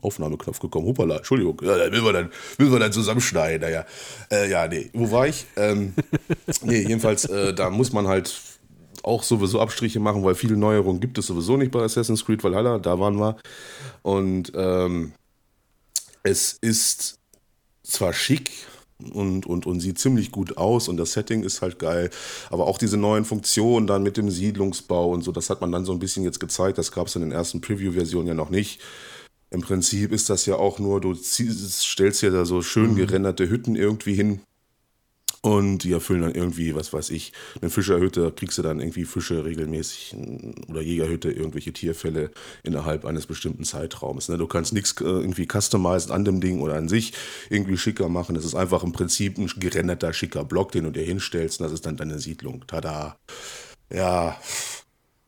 Aufnahmeknopf 0.00 0.58
gekommen. 0.58 0.86
Hupala, 0.86 1.18
Entschuldigung. 1.18 1.60
Ja, 1.62 1.76
da 1.76 1.92
will 1.92 2.02
wir 2.02 2.14
dann, 2.14 2.30
will 2.56 2.72
wir 2.72 2.78
dann 2.78 2.92
zusammenschneiden. 2.92 3.60
Naja, 3.60 3.84
äh, 4.32 4.50
ja, 4.50 4.66
nee. 4.68 4.88
Wo 4.94 5.10
war 5.10 5.28
ich? 5.28 5.44
Ähm, 5.56 5.92
nee, 6.62 6.80
jedenfalls, 6.80 7.26
äh, 7.26 7.52
da 7.52 7.68
muss 7.68 7.92
man 7.92 8.08
halt 8.08 8.32
auch 9.02 9.22
sowieso 9.22 9.60
Abstriche 9.60 10.00
machen, 10.00 10.24
weil 10.24 10.34
viele 10.34 10.56
Neuerungen 10.56 11.00
gibt 11.00 11.18
es 11.18 11.26
sowieso 11.26 11.56
nicht 11.56 11.72
bei 11.72 11.82
Assassin's 11.82 12.24
Creed 12.24 12.42
Valhalla, 12.44 12.78
da 12.78 12.98
waren 12.98 13.18
wir. 13.18 13.36
Und 14.02 14.52
ähm, 14.54 15.12
es 16.22 16.52
ist 16.60 17.18
zwar 17.82 18.12
schick 18.12 18.50
und, 19.12 19.46
und, 19.46 19.66
und 19.66 19.80
sieht 19.80 19.98
ziemlich 19.98 20.30
gut 20.30 20.56
aus 20.56 20.88
und 20.88 20.96
das 20.96 21.12
Setting 21.12 21.42
ist 21.42 21.62
halt 21.62 21.78
geil, 21.78 22.10
aber 22.50 22.66
auch 22.66 22.78
diese 22.78 22.96
neuen 22.96 23.24
Funktionen 23.24 23.86
dann 23.86 24.02
mit 24.02 24.16
dem 24.16 24.30
Siedlungsbau 24.30 25.10
und 25.10 25.22
so, 25.22 25.32
das 25.32 25.50
hat 25.50 25.60
man 25.60 25.72
dann 25.72 25.84
so 25.84 25.92
ein 25.92 25.98
bisschen 25.98 26.22
jetzt 26.22 26.38
gezeigt, 26.38 26.78
das 26.78 26.92
gab 26.92 27.08
es 27.08 27.16
in 27.16 27.22
den 27.22 27.32
ersten 27.32 27.60
Preview-Versionen 27.60 28.28
ja 28.28 28.34
noch 28.34 28.50
nicht. 28.50 28.80
Im 29.50 29.60
Prinzip 29.60 30.12
ist 30.12 30.30
das 30.30 30.46
ja 30.46 30.56
auch 30.56 30.78
nur, 30.78 31.00
du 31.00 31.14
stellst 31.14 32.22
ja 32.22 32.30
da 32.30 32.44
so 32.44 32.62
schön 32.62 32.92
mhm. 32.92 32.96
gerenderte 32.96 33.50
Hütten 33.50 33.76
irgendwie 33.76 34.14
hin 34.14 34.40
und 35.44 35.78
die 35.78 35.92
erfüllen 35.92 36.22
dann 36.22 36.34
irgendwie, 36.34 36.74
was 36.76 36.92
weiß 36.92 37.10
ich, 37.10 37.32
eine 37.60 37.68
Fischerhütte, 37.68 38.30
kriegst 38.30 38.58
du 38.58 38.62
dann 38.62 38.78
irgendwie 38.78 39.04
Fische 39.04 39.44
regelmäßig 39.44 40.14
oder 40.68 40.80
Jägerhütte, 40.80 41.32
irgendwelche 41.32 41.72
Tierfälle 41.72 42.30
innerhalb 42.62 43.04
eines 43.04 43.26
bestimmten 43.26 43.64
Zeitraums. 43.64 44.28
Ne? 44.28 44.38
Du 44.38 44.46
kannst 44.46 44.72
nichts 44.72 44.94
äh, 45.00 45.04
irgendwie 45.04 45.48
customizen 45.50 46.12
an 46.12 46.24
dem 46.24 46.40
Ding 46.40 46.60
oder 46.60 46.76
an 46.76 46.88
sich 46.88 47.12
irgendwie 47.50 47.76
schicker 47.76 48.08
machen. 48.08 48.36
Das 48.36 48.44
ist 48.44 48.54
einfach 48.54 48.84
im 48.84 48.92
Prinzip 48.92 49.36
ein 49.36 49.50
gerenderter, 49.56 50.12
schicker 50.12 50.44
Block, 50.44 50.70
den 50.70 50.84
du 50.84 50.90
dir 50.90 51.04
hinstellst 51.04 51.60
und 51.60 51.64
das 51.64 51.72
ist 51.72 51.86
dann 51.86 51.96
deine 51.96 52.20
Siedlung. 52.20 52.64
Tada. 52.68 53.16
Ja, 53.92 54.40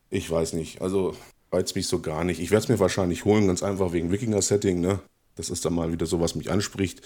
ich 0.09 0.31
weiß 0.31 0.53
nicht. 0.53 0.81
Also 0.81 1.13
reizt 1.51 1.75
mich 1.75 1.87
so 1.87 1.99
gar 1.99 2.23
nicht. 2.23 2.39
Ich 2.39 2.51
werde 2.51 2.63
es 2.63 2.69
mir 2.69 2.79
wahrscheinlich 2.79 3.25
holen, 3.25 3.47
ganz 3.47 3.63
einfach 3.63 3.91
wegen 3.91 4.11
Wikinger-Setting, 4.11 4.79
ne? 4.79 5.01
Das 5.35 5.49
ist 5.49 5.65
dann 5.65 5.73
mal 5.73 5.91
wieder 5.91 6.05
so, 6.05 6.21
was 6.21 6.35
mich 6.35 6.49
anspricht. 6.49 7.01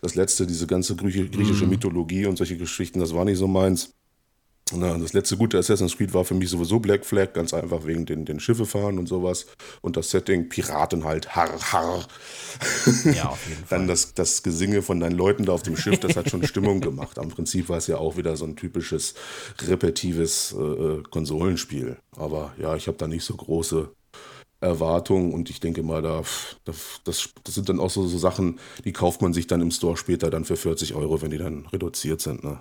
Das 0.00 0.14
letzte, 0.14 0.46
diese 0.46 0.66
ganze 0.66 0.96
griechische 0.96 1.64
mhm. 1.64 1.70
Mythologie 1.70 2.26
und 2.26 2.36
solche 2.36 2.56
Geschichten, 2.56 3.00
das 3.00 3.14
war 3.14 3.24
nicht 3.24 3.38
so 3.38 3.48
meins. 3.48 3.94
Na, 4.76 4.98
das 4.98 5.12
letzte 5.14 5.36
gute 5.36 5.58
Assassin's 5.58 5.96
Creed 5.96 6.12
war 6.12 6.24
für 6.24 6.34
mich 6.34 6.50
sowieso 6.50 6.78
Black 6.78 7.06
Flag, 7.06 7.32
ganz 7.32 7.54
einfach 7.54 7.86
wegen 7.86 8.04
den, 8.04 8.24
den 8.24 8.38
Schiffe 8.38 8.66
fahren 8.66 8.98
und 8.98 9.06
sowas. 9.06 9.46
Und 9.80 9.96
das 9.96 10.10
Setting, 10.10 10.48
Piraten 10.48 11.04
halt, 11.04 11.34
har, 11.34 11.58
har. 11.72 12.06
Ja, 13.14 13.30
auf 13.30 13.46
jeden 13.48 13.64
Fall. 13.64 13.78
Dann 13.78 13.88
das, 13.88 14.14
das 14.14 14.42
Gesinge 14.42 14.82
von 14.82 15.00
deinen 15.00 15.16
Leuten 15.16 15.46
da 15.46 15.52
auf 15.52 15.62
dem 15.62 15.76
Schiff, 15.76 15.98
das 16.00 16.16
hat 16.16 16.28
schon 16.28 16.42
Stimmung 16.46 16.80
gemacht. 16.80 17.18
Am 17.18 17.28
Prinzip 17.28 17.68
war 17.68 17.78
es 17.78 17.86
ja 17.86 17.96
auch 17.96 18.16
wieder 18.16 18.36
so 18.36 18.44
ein 18.44 18.56
typisches, 18.56 19.14
repetitives 19.62 20.54
äh, 20.58 20.62
äh 20.62 21.02
Konsolenspiel. 21.10 21.96
Aber 22.16 22.52
ja, 22.58 22.76
ich 22.76 22.88
habe 22.88 22.98
da 22.98 23.06
nicht 23.06 23.24
so 23.24 23.34
große 23.36 23.90
Erwartung 24.60 25.32
und 25.32 25.50
ich 25.50 25.60
denke 25.60 25.82
mal, 25.82 26.02
da, 26.02 26.22
das, 26.64 27.00
das, 27.04 27.30
sind 27.46 27.68
dann 27.68 27.78
auch 27.78 27.90
so, 27.90 28.06
so, 28.06 28.18
Sachen, 28.18 28.58
die 28.84 28.92
kauft 28.92 29.22
man 29.22 29.32
sich 29.32 29.46
dann 29.46 29.60
im 29.60 29.70
Store 29.70 29.96
später 29.96 30.30
dann 30.30 30.44
für 30.44 30.56
40 30.56 30.94
Euro, 30.94 31.22
wenn 31.22 31.30
die 31.30 31.38
dann 31.38 31.66
reduziert 31.66 32.20
sind. 32.20 32.42
Ne? 32.42 32.60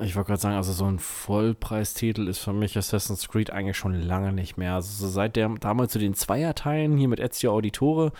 Ich 0.00 0.14
wollte 0.14 0.28
gerade 0.28 0.40
sagen, 0.40 0.56
also 0.56 0.72
so 0.72 0.84
ein 0.84 0.98
Vollpreistitel 0.98 2.28
ist 2.28 2.38
für 2.38 2.52
mich 2.52 2.76
Assassin's 2.76 3.26
Creed 3.26 3.50
eigentlich 3.50 3.76
schon 3.76 3.94
lange 3.94 4.32
nicht 4.32 4.56
mehr. 4.56 4.74
Also 4.74 5.08
seit 5.08 5.34
der 5.34 5.48
damals 5.60 5.92
zu 5.92 5.98
den 5.98 6.14
Zweierteilen 6.14 6.96
hier 6.96 7.08
mit 7.08 7.20
Ezio 7.20 7.52
Auditore 7.52 8.12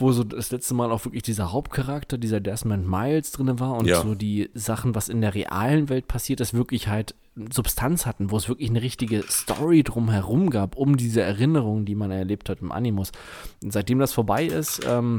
wo 0.00 0.12
so 0.12 0.24
das 0.24 0.50
letzte 0.50 0.74
Mal 0.74 0.90
auch 0.90 1.04
wirklich 1.04 1.22
dieser 1.22 1.52
Hauptcharakter, 1.52 2.18
dieser 2.18 2.40
Desmond 2.40 2.88
Miles 2.88 3.32
drin 3.32 3.58
war 3.60 3.74
und 3.76 3.86
ja. 3.86 4.02
so 4.02 4.14
die 4.14 4.50
Sachen, 4.54 4.94
was 4.94 5.08
in 5.08 5.20
der 5.20 5.34
realen 5.34 5.88
Welt 5.88 6.08
passiert 6.08 6.40
ist, 6.40 6.54
wirklich 6.54 6.88
halt 6.88 7.14
Substanz 7.52 8.06
hatten, 8.06 8.30
wo 8.30 8.36
es 8.36 8.48
wirklich 8.48 8.70
eine 8.70 8.82
richtige 8.82 9.22
Story 9.28 9.82
drumherum 9.82 10.50
gab, 10.50 10.76
um 10.76 10.96
diese 10.96 11.22
Erinnerungen, 11.22 11.84
die 11.84 11.94
man 11.94 12.10
erlebt 12.10 12.48
hat 12.48 12.60
im 12.60 12.72
Animus. 12.72 13.12
Und 13.62 13.72
seitdem 13.72 13.98
das 13.98 14.12
vorbei 14.12 14.44
ist, 14.46 14.80
ähm, 14.86 15.18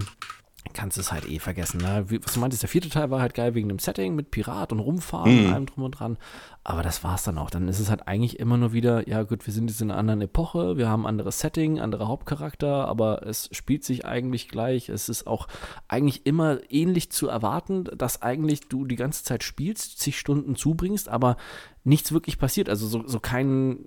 kannst 0.73 0.97
du 0.97 1.01
es 1.01 1.11
halt 1.11 1.29
eh 1.29 1.39
vergessen. 1.39 1.79
Ne? 1.79 2.05
Was 2.23 2.33
du 2.33 2.39
meintest, 2.39 2.63
der 2.63 2.69
vierte 2.69 2.89
Teil 2.89 3.09
war 3.09 3.21
halt 3.21 3.33
geil 3.33 3.55
wegen 3.55 3.69
dem 3.69 3.79
Setting 3.79 4.15
mit 4.15 4.31
Pirat 4.31 4.71
und 4.71 4.79
Rumfahren 4.79 5.33
mhm. 5.33 5.45
und 5.45 5.53
allem 5.53 5.65
drum 5.65 5.83
und 5.85 5.91
dran. 5.91 6.17
Aber 6.63 6.83
das 6.83 7.03
war's 7.03 7.23
dann 7.23 7.37
auch. 7.37 7.49
Dann 7.49 7.67
ist 7.67 7.79
es 7.79 7.89
halt 7.89 8.07
eigentlich 8.07 8.39
immer 8.39 8.57
nur 8.57 8.73
wieder, 8.73 9.07
ja 9.07 9.23
gut, 9.23 9.45
wir 9.45 9.53
sind 9.53 9.69
jetzt 9.69 9.81
in 9.81 9.89
einer 9.89 9.99
anderen 9.99 10.21
Epoche, 10.21 10.77
wir 10.77 10.87
haben 10.87 11.03
ein 11.03 11.09
anderes 11.09 11.39
Setting, 11.39 11.79
andere 11.79 12.07
Hauptcharakter, 12.07 12.87
aber 12.87 13.25
es 13.25 13.49
spielt 13.51 13.83
sich 13.83 14.05
eigentlich 14.05 14.49
gleich. 14.49 14.89
Es 14.89 15.09
ist 15.09 15.27
auch 15.27 15.47
eigentlich 15.87 16.25
immer 16.25 16.59
ähnlich 16.69 17.11
zu 17.11 17.27
erwarten, 17.27 17.85
dass 17.85 18.21
eigentlich 18.21 18.67
du 18.67 18.85
die 18.85 18.97
ganze 18.97 19.23
Zeit 19.23 19.43
spielst, 19.43 19.99
zig 19.99 20.19
Stunden 20.19 20.55
zubringst, 20.55 21.09
aber 21.09 21.37
nichts 21.83 22.11
wirklich 22.11 22.37
passiert. 22.37 22.69
Also 22.69 22.87
so, 22.87 23.07
so 23.07 23.19
kein, 23.19 23.85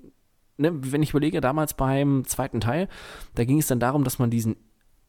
ne, 0.56 0.72
wenn 0.72 1.02
ich 1.02 1.10
überlege, 1.10 1.40
damals 1.40 1.74
beim 1.74 2.24
zweiten 2.26 2.60
Teil, 2.60 2.88
da 3.34 3.44
ging 3.44 3.58
es 3.58 3.66
dann 3.66 3.80
darum, 3.80 4.04
dass 4.04 4.18
man 4.18 4.30
diesen 4.30 4.56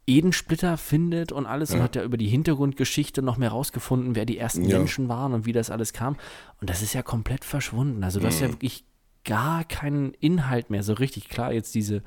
Edensplitter 0.05 0.77
findet 0.77 1.31
und 1.31 1.45
alles 1.45 1.69
ja. 1.69 1.77
und 1.77 1.83
hat 1.83 1.95
ja 1.95 2.03
über 2.03 2.17
die 2.17 2.27
Hintergrundgeschichte 2.27 3.21
noch 3.21 3.37
mehr 3.37 3.49
rausgefunden, 3.49 4.15
wer 4.15 4.25
die 4.25 4.37
ersten 4.37 4.65
ja. 4.65 4.77
Menschen 4.77 5.07
waren 5.09 5.33
und 5.33 5.45
wie 5.45 5.53
das 5.53 5.69
alles 5.69 5.93
kam. 5.93 6.17
Und 6.59 6.69
das 6.69 6.81
ist 6.81 6.93
ja 6.93 7.01
komplett 7.01 7.45
verschwunden. 7.45 8.03
Also 8.03 8.19
du 8.19 8.25
mhm. 8.25 8.27
hast 8.29 8.39
ja 8.41 8.47
mhm. 8.47 8.53
wirklich 8.53 8.85
gar 9.23 9.63
keinen 9.63 10.13
Inhalt 10.15 10.69
mehr 10.69 10.83
so 10.83 10.93
richtig. 10.93 11.29
Klar, 11.29 11.53
jetzt 11.53 11.73
diese 11.75 12.03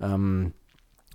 ähm, 0.00 0.52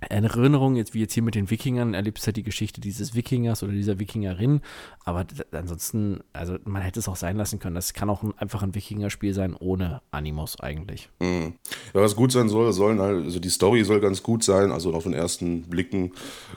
Erinnerung, 0.00 0.76
jetzt 0.76 0.94
wie 0.94 1.00
jetzt 1.00 1.14
hier 1.14 1.22
mit 1.22 1.34
den 1.34 1.50
Wikingern, 1.50 1.94
erlebst 1.94 2.26
du 2.26 2.30
ja 2.30 2.32
die 2.32 2.42
Geschichte 2.42 2.80
dieses 2.80 3.14
Wikingers 3.14 3.62
oder 3.62 3.72
dieser 3.72 3.98
Wikingerin, 3.98 4.60
aber 5.04 5.26
ansonsten, 5.52 6.20
also 6.32 6.56
man 6.64 6.82
hätte 6.82 7.00
es 7.00 7.08
auch 7.08 7.16
sein 7.16 7.36
lassen 7.36 7.58
können. 7.58 7.74
Das 7.74 7.94
kann 7.94 8.10
auch 8.10 8.22
ein, 8.22 8.32
einfach 8.38 8.62
ein 8.62 8.74
Wikingerspiel 8.74 9.34
sein 9.34 9.54
ohne 9.54 10.02
Animus 10.10 10.60
eigentlich. 10.60 11.08
Mhm. 11.20 11.54
Ja, 11.94 12.00
was 12.00 12.14
gut 12.14 12.32
sein 12.32 12.48
soll, 12.48 12.72
sollen 12.72 13.00
halt, 13.00 13.24
also 13.24 13.40
die 13.40 13.48
Story 13.48 13.84
soll 13.84 14.00
ganz 14.00 14.22
gut 14.22 14.44
sein, 14.44 14.70
also 14.70 14.94
auf 14.94 15.04
den 15.04 15.14
ersten 15.14 15.62
Blicken 15.62 16.12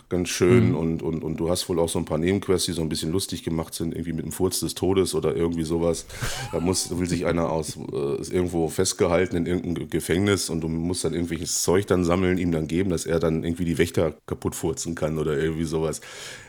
ganz 0.09 0.29
schön 0.29 0.69
mhm. 0.69 0.77
und, 0.77 1.03
und, 1.03 1.23
und 1.23 1.37
du 1.37 1.49
hast 1.49 1.67
wohl 1.69 1.79
auch 1.79 1.89
so 1.89 1.97
ein 1.97 2.05
paar 2.05 2.17
Nebenquests, 2.17 2.65
die 2.65 2.73
so 2.73 2.81
ein 2.81 2.89
bisschen 2.89 3.11
lustig 3.11 3.43
gemacht 3.43 3.73
sind, 3.73 3.93
irgendwie 3.93 4.13
mit 4.13 4.25
dem 4.25 4.31
Furz 4.31 4.59
des 4.59 4.75
Todes 4.75 5.15
oder 5.15 5.35
irgendwie 5.35 5.63
sowas. 5.63 6.05
Da 6.51 6.59
muss, 6.59 6.97
will 6.97 7.07
sich 7.07 7.25
einer 7.25 7.49
aus, 7.49 7.77
äh, 7.77 8.21
ist 8.21 8.31
irgendwo 8.31 8.67
festgehalten 8.67 9.35
in 9.35 9.45
irgendeinem 9.45 9.89
Gefängnis 9.89 10.49
und 10.49 10.61
du 10.61 10.67
musst 10.67 11.05
dann 11.05 11.13
irgendwelches 11.13 11.63
Zeug 11.63 11.87
dann 11.87 12.03
sammeln, 12.03 12.37
ihm 12.37 12.51
dann 12.51 12.67
geben, 12.67 12.89
dass 12.89 13.05
er 13.05 13.19
dann 13.19 13.30
dann 13.33 13.43
irgendwie 13.43 13.65
die 13.65 13.77
Wächter 13.77 14.15
kaputt 14.25 14.55
furzen 14.55 14.95
kann 14.95 15.17
oder 15.17 15.37
irgendwie 15.37 15.65
sowas. 15.65 16.01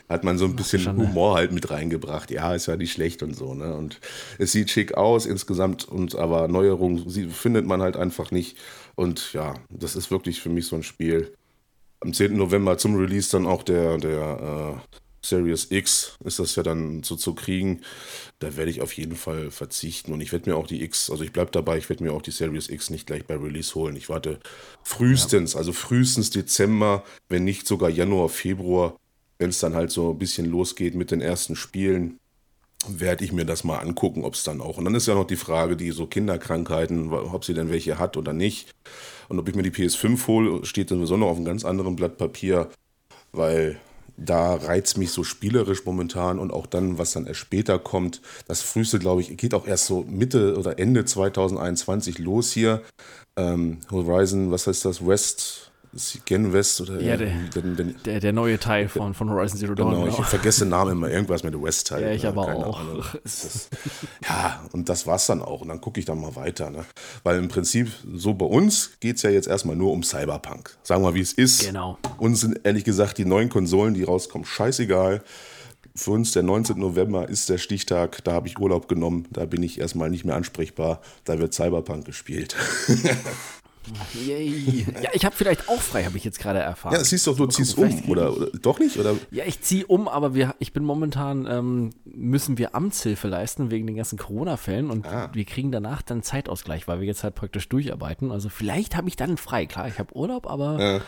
Hat 0.09 0.23
man 0.23 0.37
so 0.37 0.45
ein 0.45 0.55
bisschen 0.55 0.81
schon, 0.81 0.97
Humor 0.97 1.35
halt 1.35 1.51
mit 1.51 1.69
reingebracht. 1.69 2.29
Ja, 2.31 2.53
ist 2.53 2.67
ja 2.67 2.75
nicht 2.75 2.91
schlecht 2.91 3.23
und 3.23 3.35
so. 3.35 3.53
Ne? 3.53 3.73
Und 3.73 3.99
es 4.37 4.51
sieht 4.51 4.69
schick 4.69 4.95
aus 4.95 5.25
insgesamt, 5.25 5.87
und 5.87 6.15
aber 6.15 6.47
Neuerungen 6.47 7.09
findet 7.31 7.65
man 7.65 7.81
halt 7.81 7.97
einfach 7.97 8.31
nicht. 8.31 8.57
Und 8.95 9.33
ja, 9.33 9.55
das 9.69 9.95
ist 9.95 10.11
wirklich 10.11 10.41
für 10.41 10.49
mich 10.49 10.67
so 10.67 10.75
ein 10.75 10.83
Spiel. 10.83 11.33
Am 12.01 12.13
10. 12.13 12.35
November 12.35 12.77
zum 12.77 12.95
Release 12.95 13.31
dann 13.31 13.47
auch 13.47 13.63
der, 13.63 13.97
der 13.97 14.77
äh, 14.77 14.97
Series 15.25 15.67
X 15.69 16.17
ist 16.23 16.39
das 16.39 16.55
ja 16.55 16.63
dann 16.63 17.01
so 17.03 17.15
zu 17.15 17.33
kriegen. 17.33 17.81
Da 18.39 18.57
werde 18.57 18.71
ich 18.71 18.81
auf 18.81 18.93
jeden 18.93 19.15
Fall 19.15 19.51
verzichten. 19.51 20.11
Und 20.11 20.21
ich 20.21 20.31
werde 20.31 20.49
mir 20.49 20.57
auch 20.57 20.67
die 20.67 20.83
X, 20.83 21.09
also 21.09 21.23
ich 21.23 21.31
bleibe 21.31 21.51
dabei, 21.51 21.77
ich 21.77 21.89
werde 21.89 22.03
mir 22.03 22.11
auch 22.11 22.21
die 22.21 22.31
Series 22.31 22.69
X 22.69 22.89
nicht 22.89 23.07
gleich 23.07 23.25
bei 23.25 23.35
Release 23.35 23.73
holen. 23.75 23.95
Ich 23.95 24.09
warte 24.09 24.39
frühestens, 24.83 25.53
ja. 25.53 25.59
also 25.59 25.71
frühestens 25.71 26.29
Dezember, 26.29 27.03
wenn 27.29 27.45
nicht 27.45 27.67
sogar 27.67 27.89
Januar, 27.89 28.29
Februar, 28.29 28.97
wenn 29.39 29.49
es 29.49 29.59
dann 29.59 29.75
halt 29.75 29.91
so 29.91 30.11
ein 30.11 30.19
bisschen 30.19 30.45
losgeht 30.45 30.95
mit 30.95 31.11
den 31.11 31.21
ersten 31.21 31.55
Spielen, 31.55 32.19
werde 32.87 33.23
ich 33.23 33.31
mir 33.31 33.45
das 33.45 33.63
mal 33.63 33.77
angucken, 33.77 34.25
ob 34.25 34.33
es 34.33 34.43
dann 34.43 34.59
auch. 34.59 34.77
Und 34.77 34.85
dann 34.85 34.95
ist 34.95 35.07
ja 35.07 35.15
noch 35.15 35.27
die 35.27 35.37
Frage, 35.37 35.77
die 35.77 35.91
so 35.91 36.05
Kinderkrankheiten, 36.05 37.11
ob 37.13 37.45
sie 37.45 37.53
denn 37.53 37.71
welche 37.71 37.97
hat 37.97 38.17
oder 38.17 38.33
nicht. 38.33 38.73
Und 39.29 39.39
ob 39.39 39.47
ich 39.47 39.55
mir 39.55 39.63
die 39.63 39.71
PS5 39.71 40.27
hole, 40.27 40.65
steht 40.65 40.91
dann 40.91 40.97
sowieso 40.97 41.15
noch 41.15 41.27
auf 41.27 41.37
einem 41.37 41.45
ganz 41.45 41.63
anderen 41.63 41.95
Blatt 41.95 42.17
Papier, 42.17 42.69
weil 43.31 43.79
da 44.17 44.55
reizt 44.55 44.97
mich 44.97 45.11
so 45.11 45.23
spielerisch 45.23 45.85
momentan 45.85 46.39
und 46.39 46.51
auch 46.51 46.67
dann, 46.67 46.97
was 46.97 47.13
dann 47.13 47.25
erst 47.25 47.39
später 47.39 47.79
kommt. 47.79 48.21
Das 48.47 48.61
früheste, 48.61 48.99
glaube 48.99 49.21
ich, 49.21 49.35
geht 49.37 49.53
auch 49.53 49.67
erst 49.67 49.87
so 49.87 50.05
Mitte 50.07 50.57
oder 50.57 50.79
Ende 50.79 51.05
2021 51.05 52.19
los 52.19 52.51
hier. 52.51 52.81
Ähm, 53.35 53.79
Horizon, 53.89 54.51
was 54.51 54.67
heißt 54.67 54.85
das? 54.85 55.05
West 55.05 55.72
Gen 56.25 56.53
West 56.53 56.81
oder 56.81 56.99
ja, 56.99 57.17
der, 57.17 57.31
den, 57.53 57.75
den, 57.75 57.95
der, 58.03 58.19
der, 58.19 58.33
neue 58.33 58.57
Teil 58.57 58.89
von, 58.89 59.13
von 59.13 59.29
Horizon 59.29 59.59
Zero 59.59 59.75
Dawn. 59.75 59.91
Genau, 59.91 60.07
ich 60.07 60.15
genau. 60.15 60.27
vergesse 60.27 60.61
den 60.61 60.69
Namen 60.69 60.93
immer, 60.93 61.09
irgendwas 61.09 61.43
mit 61.43 61.61
West 61.61 61.87
Teil. 61.87 62.01
Ja, 62.01 62.11
ich 62.11 62.25
aber 62.25 62.55
auch. 62.55 62.81
Das, 63.23 63.69
ja, 64.27 64.61
und 64.71 64.89
das 64.89 65.05
war's 65.07 65.27
dann 65.27 65.41
auch. 65.41 65.61
Und 65.61 65.67
dann 65.67 65.81
gucke 65.81 65.99
ich 65.99 66.05
dann 66.05 66.19
mal 66.19 66.35
weiter. 66.35 66.69
Ne? 66.69 66.83
Weil 67.23 67.37
im 67.37 67.47
Prinzip, 67.47 67.91
so 68.13 68.33
bei 68.33 68.45
uns 68.45 68.91
geht 68.99 69.17
es 69.17 69.21
ja 69.21 69.29
jetzt 69.29 69.47
erstmal 69.47 69.75
nur 69.75 69.91
um 69.91 70.03
Cyberpunk. 70.03 70.75
Sagen 70.83 71.01
wir 71.03 71.11
mal, 71.11 71.15
wie 71.15 71.21
es 71.21 71.33
ist. 71.33 71.65
Genau. 71.65 71.97
Uns 72.17 72.41
sind 72.41 72.59
ehrlich 72.63 72.83
gesagt 72.83 73.17
die 73.17 73.25
neuen 73.25 73.49
Konsolen, 73.49 73.93
die 73.93 74.03
rauskommen, 74.03 74.45
scheißegal. 74.45 75.23
Für 75.95 76.11
uns 76.11 76.31
der 76.31 76.41
19. 76.41 76.79
November 76.79 77.29
ist 77.29 77.49
der 77.49 77.59
Stichtag, 77.59 78.23
da 78.23 78.33
habe 78.33 78.47
ich 78.47 78.57
Urlaub 78.57 78.87
genommen, 78.87 79.27
da 79.29 79.45
bin 79.45 79.61
ich 79.61 79.79
erstmal 79.79 80.09
nicht 80.09 80.25
mehr 80.25 80.35
ansprechbar, 80.35 81.01
da 81.23 81.37
wird 81.37 81.53
Cyberpunk 81.53 82.05
gespielt. 82.05 82.55
Yay. 84.25 84.85
Ja, 85.01 85.09
ich 85.13 85.25
habe 85.25 85.35
vielleicht 85.35 85.67
auch 85.69 85.79
frei, 85.79 86.05
habe 86.05 86.17
ich 86.17 86.23
jetzt 86.23 86.39
gerade 86.39 86.59
erfahren. 86.59 86.93
Ja, 86.93 87.03
siehst 87.03 87.27
doch, 87.27 87.35
du 87.35 87.45
ziehst 87.47 87.77
um, 87.77 88.09
oder, 88.09 88.35
oder, 88.35 88.47
doch 88.61 88.79
nicht? 88.79 88.97
Oder? 88.97 89.15
Ja, 89.31 89.43
ich 89.45 89.61
ziehe 89.61 89.85
um, 89.85 90.07
aber 90.07 90.33
wir, 90.33 90.55
ich 90.59 90.73
bin 90.73 90.83
momentan, 90.83 91.45
ähm, 91.49 91.89
müssen 92.05 92.57
wir 92.57 92.75
Amtshilfe 92.75 93.27
leisten 93.27 93.71
wegen 93.71 93.85
den 93.85 93.95
ganzen 93.95 94.17
Corona-Fällen 94.17 94.89
und 94.89 95.05
ah. 95.05 95.29
wir 95.33 95.45
kriegen 95.45 95.71
danach 95.71 96.01
dann 96.01 96.23
Zeitausgleich, 96.23 96.87
weil 96.87 96.99
wir 96.99 97.07
jetzt 97.07 97.23
halt 97.23 97.35
praktisch 97.35 97.67
durcharbeiten. 97.69 98.31
Also 98.31 98.49
vielleicht 98.49 98.95
habe 98.95 99.09
ich 99.09 99.15
dann 99.15 99.37
frei. 99.37 99.65
Klar, 99.65 99.87
ich 99.87 99.99
habe 99.99 100.15
Urlaub, 100.15 100.49
aber 100.49 100.79
ja. 100.79 101.01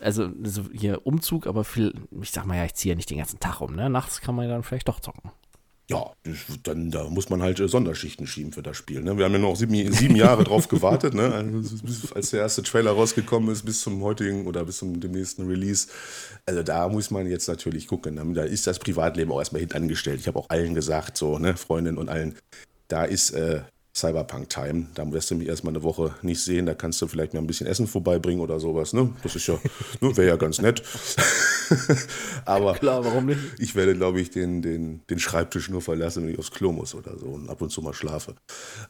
also, 0.00 0.28
also 0.42 0.64
hier 0.72 1.06
Umzug, 1.06 1.46
aber 1.46 1.64
viel, 1.64 1.94
ich 2.20 2.30
sag 2.30 2.44
mal 2.44 2.56
ja, 2.56 2.64
ich 2.64 2.74
ziehe 2.74 2.92
ja 2.92 2.96
nicht 2.96 3.10
den 3.10 3.18
ganzen 3.18 3.40
Tag 3.40 3.60
um. 3.60 3.74
Ne? 3.74 3.88
Nachts 3.88 4.20
kann 4.20 4.34
man 4.34 4.46
ja 4.46 4.52
dann 4.52 4.62
vielleicht 4.62 4.88
doch 4.88 5.00
zocken. 5.00 5.30
Ja, 5.92 6.12
dann 6.62 6.90
da 6.90 7.08
muss 7.08 7.30
man 7.30 7.42
halt 7.42 7.60
äh, 7.60 7.68
Sonderschichten 7.68 8.26
schieben 8.26 8.52
für 8.52 8.62
das 8.62 8.76
Spiel. 8.76 9.02
Ne? 9.02 9.16
Wir 9.18 9.24
haben 9.24 9.32
ja 9.32 9.38
noch 9.38 9.56
sieben, 9.56 9.92
sieben 9.92 10.16
Jahre 10.16 10.44
drauf 10.44 10.68
gewartet, 10.68 11.14
ne? 11.14 11.32
Also, 11.32 12.14
als 12.14 12.30
der 12.30 12.40
erste 12.40 12.62
Trailer 12.62 12.92
rausgekommen 12.92 13.50
ist, 13.50 13.64
bis 13.64 13.80
zum 13.80 14.02
heutigen 14.02 14.46
oder 14.46 14.64
bis 14.64 14.78
zum 14.78 15.00
dem 15.00 15.12
nächsten 15.12 15.46
Release. 15.46 15.88
Also 16.46 16.62
da 16.62 16.88
muss 16.88 17.10
man 17.10 17.26
jetzt 17.26 17.48
natürlich 17.48 17.86
gucken. 17.86 18.14
Ne? 18.14 18.32
Da 18.34 18.42
ist 18.42 18.66
das 18.66 18.78
Privatleben 18.78 19.30
auch 19.32 19.38
erstmal 19.38 19.60
hintangestellt. 19.60 20.20
Ich 20.20 20.26
habe 20.26 20.38
auch 20.38 20.50
allen 20.50 20.74
gesagt, 20.74 21.16
so, 21.16 21.38
ne, 21.38 21.56
Freundinnen 21.56 21.98
und 21.98 22.08
allen, 22.08 22.36
da 22.88 23.04
ist 23.04 23.30
äh, 23.30 23.62
Cyberpunk 23.94 24.48
Time. 24.48 24.86
Da 24.94 25.10
wirst 25.12 25.30
du 25.30 25.34
mich 25.34 25.48
erstmal 25.48 25.72
eine 25.72 25.82
Woche 25.82 26.14
nicht 26.22 26.42
sehen. 26.42 26.64
Da 26.64 26.74
kannst 26.74 27.02
du 27.02 27.06
vielleicht 27.06 27.34
mir 27.34 27.40
ein 27.40 27.46
bisschen 27.46 27.66
Essen 27.66 27.86
vorbeibringen 27.86 28.40
oder 28.40 28.58
sowas. 28.58 28.94
Ne? 28.94 29.14
Das 29.22 29.36
ist 29.36 29.46
ja, 29.46 29.58
ne, 30.00 30.16
wäre 30.16 30.28
ja 30.28 30.36
ganz 30.36 30.60
nett. 30.62 30.82
Aber 32.46 32.72
Klar, 32.74 33.04
warum 33.04 33.26
nicht? 33.26 33.38
ich 33.58 33.74
werde, 33.74 33.94
glaube 33.94 34.20
ich, 34.20 34.30
den, 34.30 34.62
den, 34.62 35.02
den 35.10 35.18
Schreibtisch 35.18 35.68
nur 35.68 35.82
verlassen, 35.82 36.22
wenn 36.22 36.32
ich 36.32 36.38
aufs 36.38 36.50
Klo 36.50 36.72
muss 36.72 36.94
oder 36.94 37.18
so 37.18 37.26
und 37.26 37.50
ab 37.50 37.60
und 37.60 37.68
zu 37.70 37.82
mal 37.82 37.92
schlafe. 37.92 38.34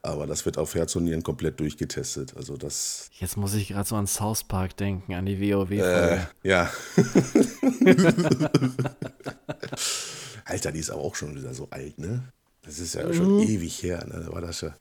Aber 0.02 0.28
das 0.28 0.44
wird 0.44 0.56
auf 0.56 0.74
Herz 0.76 0.94
und 0.94 1.04
Nieren 1.04 1.24
komplett 1.24 1.58
durchgetestet. 1.58 2.36
Also 2.36 2.56
das. 2.56 3.10
Jetzt 3.18 3.36
muss 3.36 3.54
ich 3.54 3.68
gerade 3.68 3.88
so 3.88 3.96
an 3.96 4.06
South 4.06 4.44
Park 4.44 4.76
denken, 4.76 5.14
an 5.14 5.26
die 5.26 5.40
WoW. 5.40 5.70
Äh, 5.72 6.20
ja. 6.44 6.70
Alter, 10.44 10.70
die 10.72 10.80
ist 10.80 10.90
aber 10.90 11.02
auch 11.02 11.14
schon 11.16 11.34
wieder 11.34 11.54
so 11.54 11.66
alt, 11.70 11.98
ne? 11.98 12.22
Das 12.62 12.78
ist 12.78 12.94
ja 12.94 13.06
mhm. 13.06 13.14
schon 13.14 13.40
ewig 13.40 13.82
her, 13.82 14.06
ne? 14.06 14.22
Da 14.26 14.32
war 14.32 14.40
das 14.40 14.60
ja. 14.60 14.74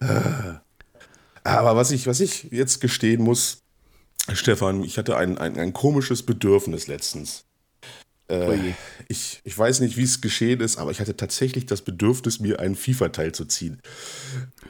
Aber 0.00 1.76
was 1.76 1.90
ich, 1.90 2.06
was 2.06 2.20
ich 2.20 2.44
jetzt 2.50 2.80
gestehen 2.80 3.22
muss, 3.22 3.58
Stefan, 4.32 4.82
ich 4.82 4.96
hatte 4.96 5.16
ein, 5.16 5.36
ein, 5.36 5.58
ein 5.58 5.72
komisches 5.72 6.22
Bedürfnis 6.22 6.86
letztens. 6.86 7.44
Äh, 8.30 8.72
ich, 9.08 9.42
ich 9.44 9.58
weiß 9.58 9.80
nicht, 9.80 9.98
wie 9.98 10.02
es 10.02 10.22
geschehen 10.22 10.60
ist, 10.60 10.78
aber 10.78 10.90
ich 10.90 11.00
hatte 11.00 11.14
tatsächlich 11.14 11.66
das 11.66 11.82
Bedürfnis, 11.82 12.40
mir 12.40 12.58
einen 12.58 12.74
FIFA-Teil 12.74 13.32
zu 13.32 13.44
ziehen. 13.44 13.82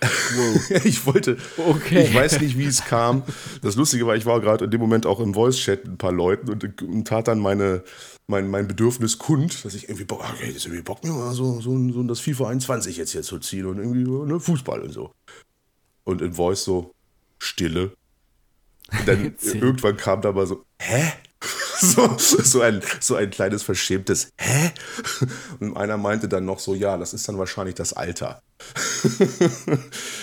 Wow. 0.00 0.70
ich 0.84 1.06
wollte, 1.06 1.36
okay. 1.56 2.02
ich 2.02 2.14
weiß 2.14 2.40
nicht, 2.40 2.58
wie 2.58 2.66
es 2.66 2.84
kam. 2.84 3.22
Das 3.62 3.76
Lustige 3.76 4.08
war, 4.08 4.16
ich 4.16 4.26
war 4.26 4.40
gerade 4.40 4.64
in 4.64 4.72
dem 4.72 4.80
Moment 4.80 5.06
auch 5.06 5.20
im 5.20 5.34
Voice-Chat 5.34 5.84
mit 5.84 5.94
ein 5.94 5.98
paar 5.98 6.12
Leuten 6.12 6.50
und, 6.50 6.82
und 6.82 7.06
tat 7.06 7.28
dann 7.28 7.38
meine, 7.38 7.84
mein, 8.26 8.48
mein 8.48 8.66
Bedürfnis 8.66 9.18
kund, 9.18 9.64
dass 9.64 9.74
ich 9.74 9.84
irgendwie 9.84 10.04
Bock, 10.04 10.20
okay, 10.20 10.50
jetzt 10.50 10.64
irgendwie 10.64 10.82
Bock 10.82 11.04
mir 11.04 11.12
mal 11.12 11.34
so, 11.34 11.60
so, 11.60 11.76
so 11.90 12.02
das 12.04 12.20
FIFA 12.20 12.48
21 12.48 12.96
jetzt 12.96 13.12
hier 13.12 13.22
zu 13.22 13.38
ziehen 13.38 13.66
und 13.66 13.78
irgendwie 13.78 14.04
ne, 14.04 14.40
Fußball 14.40 14.80
und 14.80 14.92
so. 14.92 15.12
Und 16.04 16.22
in 16.22 16.34
Voice 16.34 16.64
so 16.64 16.92
Stille. 17.38 17.92
Und 18.90 19.08
dann 19.08 19.34
irgendwann 19.42 19.96
kam 19.96 20.22
da 20.22 20.32
mal 20.32 20.46
so, 20.46 20.64
hä? 20.80 21.12
so, 21.80 22.16
so, 22.18 22.60
ein, 22.60 22.80
so 23.00 23.16
ein 23.16 23.30
kleines 23.30 23.62
verschämtes 23.62 24.30
Hä? 24.38 24.70
Und 25.60 25.76
einer 25.76 25.96
meinte 25.96 26.28
dann 26.28 26.44
noch 26.44 26.58
so, 26.58 26.74
ja, 26.74 26.96
das 26.96 27.12
ist 27.14 27.28
dann 27.28 27.38
wahrscheinlich 27.38 27.74
das 27.74 27.92
Alter. 27.92 28.42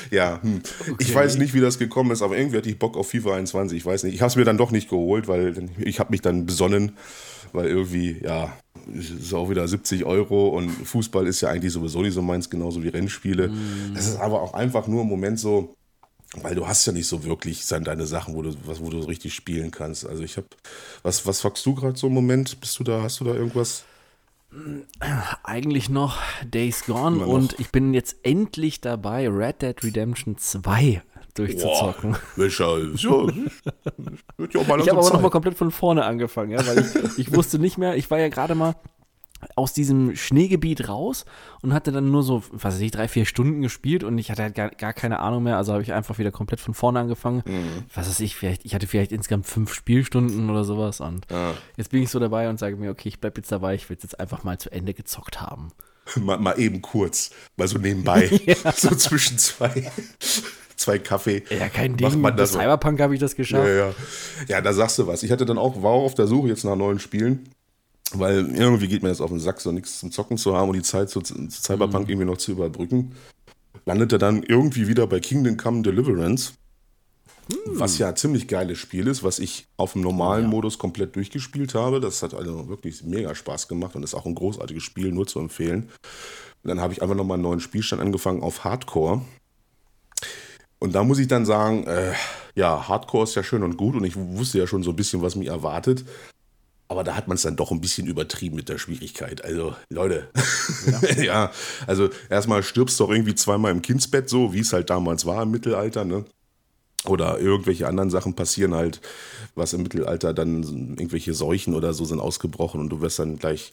ja, 0.09 0.41
hm. 0.41 0.61
okay. 0.79 0.95
ich 0.99 1.13
weiß 1.13 1.37
nicht, 1.37 1.53
wie 1.53 1.61
das 1.61 1.77
gekommen 1.77 2.11
ist, 2.11 2.21
aber 2.21 2.37
irgendwie 2.37 2.57
hatte 2.57 2.69
ich 2.69 2.79
Bock 2.79 2.97
auf 2.97 3.11
FIFA 3.11 3.35
21, 3.35 3.77
ich 3.77 3.85
weiß 3.85 4.03
nicht. 4.03 4.15
Ich 4.15 4.21
habe 4.21 4.29
es 4.29 4.35
mir 4.35 4.45
dann 4.45 4.57
doch 4.57 4.71
nicht 4.71 4.89
geholt, 4.89 5.27
weil 5.27 5.69
ich 5.79 5.99
habe 5.99 6.11
mich 6.11 6.21
dann 6.21 6.45
besonnen, 6.45 6.97
weil 7.53 7.67
irgendwie, 7.67 8.17
ja, 8.23 8.53
ist 8.93 9.33
auch 9.33 9.49
wieder 9.49 9.67
70 9.67 10.05
Euro 10.05 10.49
und 10.49 10.69
Fußball 10.69 11.27
ist 11.27 11.41
ja 11.41 11.49
eigentlich 11.49 11.73
sowieso 11.73 12.01
nicht 12.01 12.13
so 12.13 12.21
meins, 12.21 12.49
genauso 12.49 12.83
wie 12.83 12.89
Rennspiele. 12.89 13.49
Mm. 13.49 13.93
Das 13.93 14.07
ist 14.07 14.19
aber 14.19 14.41
auch 14.41 14.53
einfach 14.53 14.87
nur 14.87 15.01
im 15.03 15.07
Moment 15.07 15.39
so, 15.39 15.75
weil 16.41 16.55
du 16.55 16.67
hast 16.67 16.85
ja 16.85 16.93
nicht 16.93 17.07
so 17.07 17.23
wirklich 17.23 17.65
deine 17.67 18.05
Sachen, 18.05 18.35
wo 18.35 18.41
du, 18.41 18.55
was, 18.65 18.81
wo 18.81 18.89
du 18.89 18.99
richtig 18.99 19.33
spielen 19.33 19.71
kannst. 19.71 20.05
Also 20.05 20.23
ich 20.23 20.37
habe, 20.37 20.47
was, 21.03 21.25
was 21.25 21.39
zockst 21.39 21.65
du 21.65 21.75
gerade 21.75 21.97
so 21.97 22.07
im 22.07 22.13
Moment? 22.13 22.59
Bist 22.59 22.79
du 22.79 22.83
da, 22.83 23.01
hast 23.01 23.19
du 23.19 23.25
da 23.25 23.33
irgendwas? 23.33 23.83
Eigentlich 25.43 25.89
noch 25.89 26.17
Days 26.43 26.85
Gone 26.85 27.17
noch. 27.17 27.27
und 27.27 27.59
ich 27.59 27.69
bin 27.69 27.93
jetzt 27.93 28.17
endlich 28.23 28.81
dabei, 28.81 29.29
Red 29.29 29.61
Dead 29.61 29.83
Redemption 29.83 30.37
2 30.37 31.01
durchzuzocken. 31.33 32.11
Boah, 32.11 32.19
ja, 32.35 32.45
ja, 34.39 34.77
ich 34.77 34.89
habe 34.89 34.99
aber 34.99 35.09
nochmal 35.13 35.31
komplett 35.31 35.57
von 35.57 35.71
vorne 35.71 36.05
angefangen, 36.05 36.51
ja, 36.51 36.65
weil 36.65 36.79
ich, 36.79 37.17
ich 37.17 37.35
wusste 37.35 37.59
nicht 37.59 37.77
mehr, 37.77 37.95
ich 37.95 38.09
war 38.11 38.19
ja 38.19 38.29
gerade 38.29 38.55
mal 38.55 38.75
aus 39.55 39.73
diesem 39.73 40.15
Schneegebiet 40.15 40.87
raus 40.87 41.25
und 41.61 41.73
hatte 41.73 41.91
dann 41.91 42.11
nur 42.11 42.23
so, 42.23 42.43
was 42.51 42.75
weiß 42.75 42.81
ich, 42.81 42.91
drei, 42.91 43.07
vier 43.07 43.25
Stunden 43.25 43.61
gespielt 43.61 44.03
und 44.03 44.17
ich 44.17 44.31
hatte 44.31 44.43
halt 44.43 44.55
gar, 44.55 44.69
gar 44.69 44.93
keine 44.93 45.19
Ahnung 45.19 45.43
mehr. 45.43 45.57
Also 45.57 45.73
habe 45.73 45.83
ich 45.83 45.93
einfach 45.93 46.19
wieder 46.19 46.31
komplett 46.31 46.59
von 46.59 46.73
vorne 46.73 46.99
angefangen. 46.99 47.43
Mhm. 47.45 47.83
Was 47.93 48.07
weiß 48.07 48.19
ich, 48.21 48.35
vielleicht, 48.35 48.65
ich 48.65 48.75
hatte 48.75 48.87
vielleicht 48.87 49.11
insgesamt 49.11 49.47
fünf 49.47 49.73
Spielstunden 49.73 50.49
oder 50.49 50.63
sowas 50.63 51.01
und 51.01 51.25
ja. 51.29 51.53
jetzt 51.77 51.91
bin 51.91 52.03
ich 52.03 52.09
so 52.09 52.19
dabei 52.19 52.49
und 52.49 52.59
sage 52.59 52.75
mir, 52.75 52.91
okay, 52.91 53.09
ich 53.09 53.19
bleibe 53.19 53.39
jetzt 53.39 53.51
dabei, 53.51 53.75
ich 53.75 53.89
will 53.89 53.97
es 53.97 54.03
jetzt 54.03 54.19
einfach 54.19 54.43
mal 54.43 54.57
zu 54.57 54.71
Ende 54.71 54.93
gezockt 54.93 55.41
haben. 55.41 55.69
Mal, 56.15 56.39
mal 56.39 56.59
eben 56.59 56.81
kurz, 56.81 57.29
mal 57.57 57.67
so 57.67 57.77
nebenbei, 57.77 58.25
ja. 58.45 58.71
so 58.71 58.89
zwischen 58.95 59.37
zwei 59.37 59.91
zwei 60.81 60.99
Kaffee. 60.99 61.43
Ja, 61.49 61.69
kein 61.69 61.97
Ding. 61.97 62.21
Bei 62.21 62.45
Cyberpunk 62.45 62.99
habe 62.99 63.13
ich 63.13 63.19
das 63.19 63.35
geschafft. 63.35 63.67
Ja, 63.67 63.87
ja. 63.87 63.93
ja, 64.47 64.61
da 64.61 64.73
sagst 64.73 64.99
du 64.99 65.07
was. 65.07 65.23
Ich 65.23 65.31
hatte 65.31 65.45
dann 65.45 65.57
auch, 65.57 65.81
war 65.81 65.91
auch 65.91 66.05
auf 66.05 66.15
der 66.15 66.27
Suche 66.27 66.49
jetzt 66.49 66.63
nach 66.63 66.75
neuen 66.75 66.99
Spielen. 66.99 67.49
Weil 68.13 68.53
irgendwie 68.53 68.87
geht 68.87 69.03
mir 69.03 69.09
das 69.09 69.21
auf 69.21 69.29
den 69.29 69.39
Sack, 69.39 69.61
so 69.61 69.71
nichts 69.71 69.99
zum 69.99 70.11
Zocken 70.11 70.37
zu 70.37 70.55
haben 70.55 70.69
und 70.69 70.75
die 70.75 70.81
Zeit 70.81 71.09
zu, 71.09 71.21
zu 71.21 71.33
Cyberpunk 71.49 72.05
mhm. 72.05 72.11
irgendwie 72.11 72.27
noch 72.27 72.37
zu 72.37 72.51
überbrücken. 72.51 73.15
Landete 73.85 74.17
dann 74.17 74.43
irgendwie 74.43 74.87
wieder 74.87 75.07
bei 75.07 75.19
Kingdom 75.19 75.57
Come 75.57 75.81
Deliverance. 75.81 76.53
Mhm. 77.49 77.79
Was 77.79 77.97
ja 77.97 78.09
ein 78.09 78.15
ziemlich 78.15 78.47
geiles 78.47 78.77
Spiel 78.77 79.07
ist, 79.07 79.23
was 79.23 79.39
ich 79.39 79.67
auf 79.77 79.93
dem 79.93 80.01
normalen 80.01 80.43
ja. 80.43 80.49
Modus 80.49 80.77
komplett 80.77 81.15
durchgespielt 81.15 81.73
habe. 81.73 81.99
Das 81.99 82.21
hat 82.21 82.33
also 82.33 82.67
wirklich 82.67 83.03
mega 83.03 83.33
Spaß 83.33 83.67
gemacht 83.67 83.95
und 83.95 84.03
ist 84.03 84.13
auch 84.13 84.25
ein 84.25 84.35
großartiges 84.35 84.83
Spiel, 84.83 85.11
nur 85.11 85.25
zu 85.25 85.39
empfehlen. 85.39 85.89
Und 86.63 86.67
dann 86.67 86.81
habe 86.81 86.93
ich 86.93 87.01
einfach 87.01 87.15
nochmal 87.15 87.35
einen 87.35 87.43
neuen 87.43 87.59
Spielstand 87.59 88.01
angefangen 88.01 88.43
auf 88.43 88.63
Hardcore. 88.63 89.21
Und 90.81 90.93
da 90.93 91.03
muss 91.03 91.19
ich 91.19 91.27
dann 91.27 91.45
sagen, 91.45 91.85
äh, 91.85 92.13
ja, 92.55 92.87
Hardcore 92.87 93.25
ist 93.25 93.35
ja 93.35 93.43
schön 93.43 93.61
und 93.61 93.77
gut 93.77 93.95
und 93.95 94.03
ich 94.03 94.15
wusste 94.15 94.57
ja 94.57 94.65
schon 94.65 94.81
so 94.81 94.89
ein 94.89 94.95
bisschen, 94.95 95.21
was 95.21 95.35
mich 95.35 95.47
erwartet. 95.47 96.03
Aber 96.87 97.03
da 97.03 97.15
hat 97.15 97.27
man 97.27 97.35
es 97.35 97.43
dann 97.43 97.55
doch 97.55 97.71
ein 97.71 97.81
bisschen 97.81 98.07
übertrieben 98.07 98.55
mit 98.55 98.67
der 98.67 98.79
Schwierigkeit. 98.79 99.45
Also, 99.45 99.75
Leute, 99.89 100.27
ja, 101.15 101.21
ja 101.23 101.51
also 101.85 102.09
erstmal 102.31 102.63
stirbst 102.63 102.99
du 102.99 103.05
doch 103.05 103.11
irgendwie 103.11 103.35
zweimal 103.35 103.71
im 103.71 103.83
Kindsbett, 103.83 104.27
so 104.27 104.53
wie 104.53 104.61
es 104.61 104.73
halt 104.73 104.89
damals 104.89 105.27
war 105.27 105.43
im 105.43 105.51
Mittelalter, 105.51 106.03
ne? 106.03 106.25
Oder 107.05 107.39
irgendwelche 107.39 107.87
anderen 107.87 108.09
Sachen 108.09 108.33
passieren 108.33 108.73
halt, 108.73 109.01
was 109.53 109.73
im 109.73 109.83
Mittelalter 109.83 110.33
dann 110.33 110.63
irgendwelche 110.97 111.35
Seuchen 111.35 111.75
oder 111.75 111.93
so 111.93 112.05
sind 112.05 112.19
ausgebrochen 112.19 112.81
und 112.81 112.89
du 112.89 113.01
wirst 113.01 113.19
dann 113.19 113.37
gleich, 113.37 113.71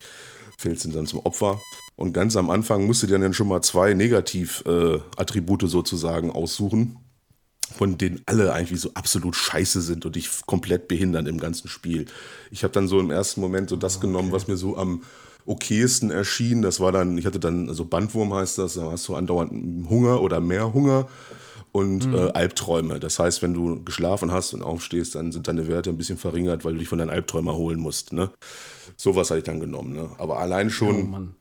fällst 0.58 0.86
dann 0.94 1.06
zum 1.06 1.20
Opfer. 1.20 1.58
Und 1.98 2.12
ganz 2.12 2.36
am 2.36 2.48
Anfang 2.48 2.86
musst 2.86 3.02
du 3.02 3.08
dir 3.08 3.18
dann 3.18 3.34
schon 3.34 3.48
mal 3.48 3.60
zwei 3.60 3.92
Negativ-Attribute 3.92 5.64
äh, 5.64 5.66
sozusagen 5.66 6.30
aussuchen 6.30 6.96
von 7.76 7.98
denen 7.98 8.22
alle 8.24 8.54
eigentlich 8.54 8.80
so 8.80 8.92
absolut 8.94 9.36
scheiße 9.36 9.82
sind 9.82 10.06
und 10.06 10.16
dich 10.16 10.30
komplett 10.46 10.88
behindern 10.88 11.26
im 11.26 11.38
ganzen 11.38 11.68
Spiel. 11.68 12.06
Ich 12.50 12.64
habe 12.64 12.72
dann 12.72 12.88
so 12.88 12.98
im 12.98 13.10
ersten 13.10 13.42
Moment 13.42 13.68
so 13.68 13.76
das 13.76 13.98
okay. 13.98 14.06
genommen, 14.06 14.32
was 14.32 14.48
mir 14.48 14.56
so 14.56 14.78
am 14.78 15.02
okaysten 15.44 16.10
erschien. 16.10 16.62
Das 16.62 16.80
war 16.80 16.92
dann, 16.92 17.18
ich 17.18 17.26
hatte 17.26 17.38
dann, 17.38 17.68
also 17.68 17.84
Bandwurm 17.84 18.32
heißt 18.32 18.56
das, 18.56 18.74
da 18.74 18.90
hast 18.90 19.06
du 19.08 19.16
andauernd 19.16 19.52
Hunger 19.90 20.22
oder 20.22 20.40
mehr 20.40 20.72
Hunger 20.72 21.08
und 21.72 22.06
mhm. 22.06 22.14
äh, 22.14 22.30
Albträume. 22.30 23.00
Das 23.00 23.18
heißt, 23.18 23.42
wenn 23.42 23.52
du 23.52 23.84
geschlafen 23.84 24.32
hast 24.32 24.54
und 24.54 24.62
aufstehst, 24.62 25.14
dann 25.14 25.30
sind 25.30 25.46
deine 25.46 25.68
Werte 25.68 25.90
ein 25.90 25.98
bisschen 25.98 26.18
verringert, 26.18 26.64
weil 26.64 26.72
du 26.72 26.78
dich 26.78 26.88
von 26.88 26.98
deinen 26.98 27.10
Albträumen 27.10 27.48
erholen 27.48 27.80
musst. 27.80 28.12
Ne? 28.12 28.30
Sowas 28.96 29.30
hatte 29.30 29.38
ich 29.38 29.44
dann 29.44 29.60
genommen. 29.60 29.92
Ne? 29.92 30.08
Aber 30.18 30.38
allein 30.38 30.70
schon. 30.70 31.14
Oh, 31.14 31.37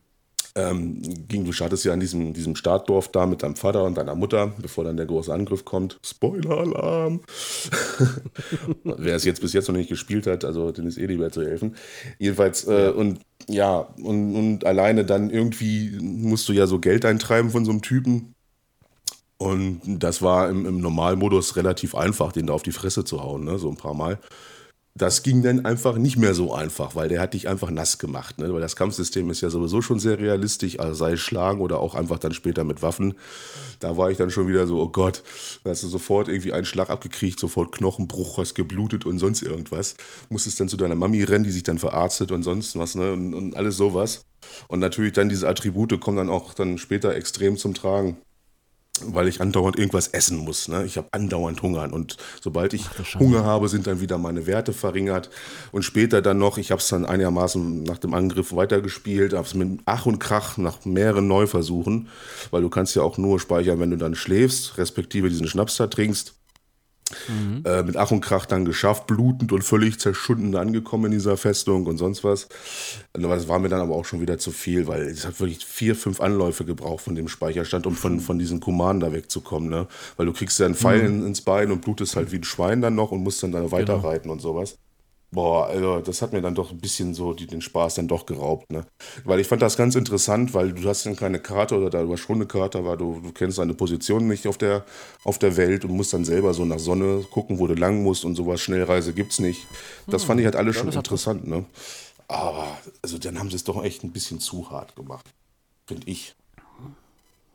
ähm, 0.57 1.01
ging, 1.27 1.45
du 1.45 1.51
startest 1.51 1.85
ja 1.85 1.93
in 1.93 1.99
diesem, 1.99 2.33
diesem 2.33 2.55
Startdorf 2.55 3.09
da 3.09 3.27
mit 3.27 3.43
deinem 3.43 3.55
Vater 3.55 3.83
und 3.83 3.95
deiner 3.95 4.15
Mutter, 4.15 4.53
bevor 4.59 4.83
dann 4.83 4.97
der 4.97 5.05
große 5.05 5.31
Angriff 5.31 5.63
kommt. 5.65 5.99
Spoiler-Alarm! 6.03 7.21
Wer 8.83 9.15
es 9.15 9.23
jetzt 9.23 9.41
bis 9.41 9.53
jetzt 9.53 9.67
noch 9.67 9.75
nicht 9.75 9.89
gespielt 9.89 10.25
hat, 10.25 10.43
also 10.43 10.71
den 10.71 10.87
ist 10.87 10.97
eh 10.97 11.05
lieber 11.05 11.31
zu 11.31 11.43
helfen. 11.43 11.75
Jedenfalls, 12.17 12.67
äh, 12.67 12.89
und 12.89 13.19
ja, 13.47 13.87
und, 14.01 14.35
und 14.35 14.65
alleine 14.65 15.05
dann 15.05 15.29
irgendwie 15.29 15.97
musst 16.01 16.49
du 16.49 16.53
ja 16.53 16.65
so 16.65 16.79
Geld 16.79 17.05
eintreiben 17.05 17.51
von 17.51 17.63
so 17.63 17.71
einem 17.71 17.83
Typen. 17.83 18.33
Und 19.37 19.81
das 19.85 20.23
war 20.23 20.49
im, 20.49 20.65
im 20.65 20.81
Normalmodus 20.81 21.55
relativ 21.55 21.93
einfach, 21.93 22.31
den 22.31 22.47
da 22.47 22.53
auf 22.53 22.63
die 22.63 22.71
Fresse 22.71 23.05
zu 23.05 23.21
hauen, 23.21 23.43
ne? 23.43 23.59
so 23.59 23.69
ein 23.69 23.77
paar 23.77 23.93
Mal 23.93 24.17
das 24.97 25.21
ging 25.21 25.43
dann 25.43 25.65
einfach 25.65 25.97
nicht 25.97 26.17
mehr 26.17 26.33
so 26.33 26.53
einfach, 26.53 26.95
weil 26.95 27.07
der 27.07 27.21
hat 27.21 27.33
dich 27.33 27.47
einfach 27.47 27.69
nass 27.69 27.99
gemacht. 27.99 28.39
Ne? 28.39 28.51
Weil 28.51 28.61
das 28.61 28.75
Kampfsystem 28.75 29.29
ist 29.29 29.41
ja 29.41 29.49
sowieso 29.49 29.81
schon 29.81 29.99
sehr 29.99 30.19
realistisch, 30.19 30.79
also 30.79 30.93
sei 30.93 31.17
Schlagen 31.17 31.61
oder 31.61 31.79
auch 31.79 31.93
einfach 31.93 32.17
dann 32.17 32.33
später 32.33 32.63
mit 32.63 32.81
Waffen. 32.81 33.13
Da 33.79 33.95
war 33.95 34.09
ich 34.09 34.17
dann 34.17 34.31
schon 34.31 34.47
wieder 34.47 34.65
so, 34.65 34.79
oh 34.79 34.89
Gott, 34.89 35.23
da 35.63 35.69
hast 35.69 35.83
du 35.83 35.87
sofort 35.87 36.27
irgendwie 36.27 36.53
einen 36.53 36.65
Schlag 36.65 36.89
abgekriegt, 36.89 37.39
sofort 37.39 37.71
Knochenbruch, 37.73 38.39
hast 38.39 38.55
geblutet 38.55 39.05
und 39.05 39.19
sonst 39.19 39.43
irgendwas. 39.43 39.95
Musstest 40.29 40.59
dann 40.59 40.69
zu 40.69 40.77
deiner 40.77 40.95
Mami 40.95 41.23
rennen, 41.23 41.43
die 41.43 41.51
sich 41.51 41.63
dann 41.63 41.77
verarztet 41.77 42.31
und 42.31 42.43
sonst 42.43 42.77
was, 42.77 42.95
ne? 42.95 43.13
Und, 43.13 43.33
und 43.33 43.55
alles 43.55 43.77
sowas. 43.77 44.25
Und 44.67 44.79
natürlich 44.79 45.13
dann 45.13 45.29
diese 45.29 45.47
Attribute 45.47 45.99
kommen 45.99 46.17
dann 46.17 46.29
auch 46.29 46.53
dann 46.53 46.77
später 46.77 47.13
extrem 47.15 47.57
zum 47.57 47.73
Tragen 47.73 48.17
weil 49.05 49.27
ich 49.27 49.41
andauernd 49.41 49.77
irgendwas 49.77 50.07
essen 50.07 50.37
muss. 50.37 50.67
Ne? 50.67 50.85
Ich 50.85 50.97
habe 50.97 51.07
andauernd 51.11 51.61
Hunger 51.61 51.91
und 51.91 52.17
sobald 52.41 52.73
ich 52.73 52.85
Ach, 52.99 53.19
Hunger 53.19 53.43
habe, 53.43 53.69
sind 53.69 53.87
dann 53.87 54.01
wieder 54.01 54.17
meine 54.17 54.47
Werte 54.47 54.73
verringert. 54.73 55.29
Und 55.71 55.83
später 55.83 56.21
dann 56.21 56.37
noch, 56.37 56.57
ich 56.57 56.71
habe 56.71 56.79
es 56.79 56.87
dann 56.87 57.05
einigermaßen 57.05 57.83
nach 57.83 57.97
dem 57.97 58.13
Angriff 58.13 58.55
weitergespielt, 58.55 59.33
habe 59.33 59.47
es 59.47 59.53
mit 59.53 59.79
Ach 59.85 60.05
und 60.05 60.19
Krach 60.19 60.57
nach 60.57 60.85
mehreren 60.85 61.27
Neuversuchen, 61.27 62.07
weil 62.51 62.61
du 62.61 62.69
kannst 62.69 62.95
ja 62.95 63.01
auch 63.01 63.17
nur 63.17 63.39
speichern, 63.39 63.79
wenn 63.79 63.91
du 63.91 63.97
dann 63.97 64.15
schläfst, 64.15 64.77
respektive 64.77 65.29
diesen 65.29 65.47
Schnaps 65.47 65.77
da 65.77 65.87
trinkst. 65.87 66.36
Mhm. 67.27 67.63
Äh, 67.65 67.83
mit 67.83 67.95
Ach 67.95 68.11
und 68.11 68.21
Krach 68.21 68.45
dann 68.45 68.65
geschafft, 68.65 69.07
blutend 69.07 69.51
und 69.51 69.63
völlig 69.63 69.99
zerschunden 69.99 70.55
angekommen 70.55 71.05
in 71.05 71.11
dieser 71.11 71.37
Festung 71.37 71.85
und 71.85 71.97
sonst 71.97 72.23
was. 72.23 72.47
Das 73.13 73.47
war 73.47 73.59
mir 73.59 73.69
dann 73.69 73.81
aber 73.81 73.95
auch 73.95 74.05
schon 74.05 74.21
wieder 74.21 74.37
zu 74.37 74.51
viel, 74.51 74.87
weil 74.87 75.03
es 75.03 75.25
hat 75.25 75.39
wirklich 75.39 75.65
vier, 75.65 75.95
fünf 75.95 76.19
Anläufe 76.19 76.65
gebraucht 76.65 77.03
von 77.03 77.15
dem 77.15 77.27
Speicherstand, 77.27 77.87
um 77.87 77.95
von, 77.95 78.19
von 78.19 78.39
diesem 78.39 78.59
Commander 78.59 79.13
wegzukommen. 79.13 79.69
Ne? 79.69 79.87
Weil 80.17 80.25
du 80.25 80.33
kriegst 80.33 80.59
ja 80.59 80.65
einen 80.65 80.75
Pfeil 80.75 81.09
mhm. 81.09 81.27
ins 81.27 81.41
Bein 81.41 81.71
und 81.71 81.81
blutest 81.81 82.15
halt 82.15 82.31
wie 82.31 82.37
ein 82.37 82.43
Schwein 82.43 82.81
dann 82.81 82.95
noch 82.95 83.11
und 83.11 83.23
musst 83.23 83.41
dann 83.43 83.51
da 83.51 83.71
weiterreiten 83.71 84.23
genau. 84.23 84.33
und 84.33 84.41
sowas. 84.41 84.77
Boah, 85.29 85.67
also 85.67 85.99
das 85.99 86.21
hat 86.21 86.31
mir 86.31 86.41
dann 86.41 86.55
doch 86.55 86.71
ein 86.71 86.77
bisschen 86.77 87.13
so 87.13 87.33
die, 87.33 87.47
den 87.47 87.61
Spaß 87.61 87.95
dann 87.95 88.07
doch 88.07 88.25
geraubt, 88.25 88.71
ne? 88.71 88.85
Weil 89.25 89.41
ich 89.41 89.47
fand 89.47 89.61
das 89.61 89.75
ganz 89.75 89.95
interessant, 89.95 90.53
weil 90.53 90.71
du 90.71 90.87
hast 90.87 91.05
dann 91.05 91.17
keine 91.17 91.39
Karte 91.39 91.75
oder 91.75 91.89
da 91.89 92.07
war 92.07 92.15
schon 92.15 92.37
eine 92.37 92.45
Karte, 92.45 92.77
aber 92.77 92.95
du, 92.95 93.19
du 93.19 93.33
kennst 93.33 93.57
deine 93.57 93.73
Position 93.73 94.25
nicht 94.29 94.47
auf 94.47 94.57
der, 94.57 94.85
auf 95.25 95.37
der 95.37 95.57
Welt 95.57 95.83
und 95.83 95.91
musst 95.91 96.13
dann 96.13 96.23
selber 96.23 96.53
so 96.53 96.63
nach 96.63 96.79
Sonne 96.79 97.25
gucken, 97.29 97.59
wo 97.59 97.67
du 97.67 97.73
lang 97.73 98.03
musst 98.03 98.23
und 98.23 98.35
sowas. 98.35 98.61
Schnellreise 98.61 99.11
gibt's 99.11 99.39
nicht. 99.39 99.67
Das 100.07 100.21
hm, 100.21 100.27
fand 100.27 100.39
ich 100.39 100.45
halt 100.45 100.55
alles 100.55 100.77
ja, 100.77 100.83
schon 100.83 100.93
interessant, 100.93 101.45
ne? 101.45 101.65
Aber 102.29 102.77
also 103.01 103.17
dann 103.17 103.37
haben 103.37 103.49
sie 103.49 103.57
es 103.57 103.65
doch 103.65 103.83
echt 103.83 104.05
ein 104.05 104.13
bisschen 104.13 104.39
zu 104.39 104.71
hart 104.71 104.95
gemacht, 104.95 105.29
finde 105.87 106.07
ich. 106.07 106.36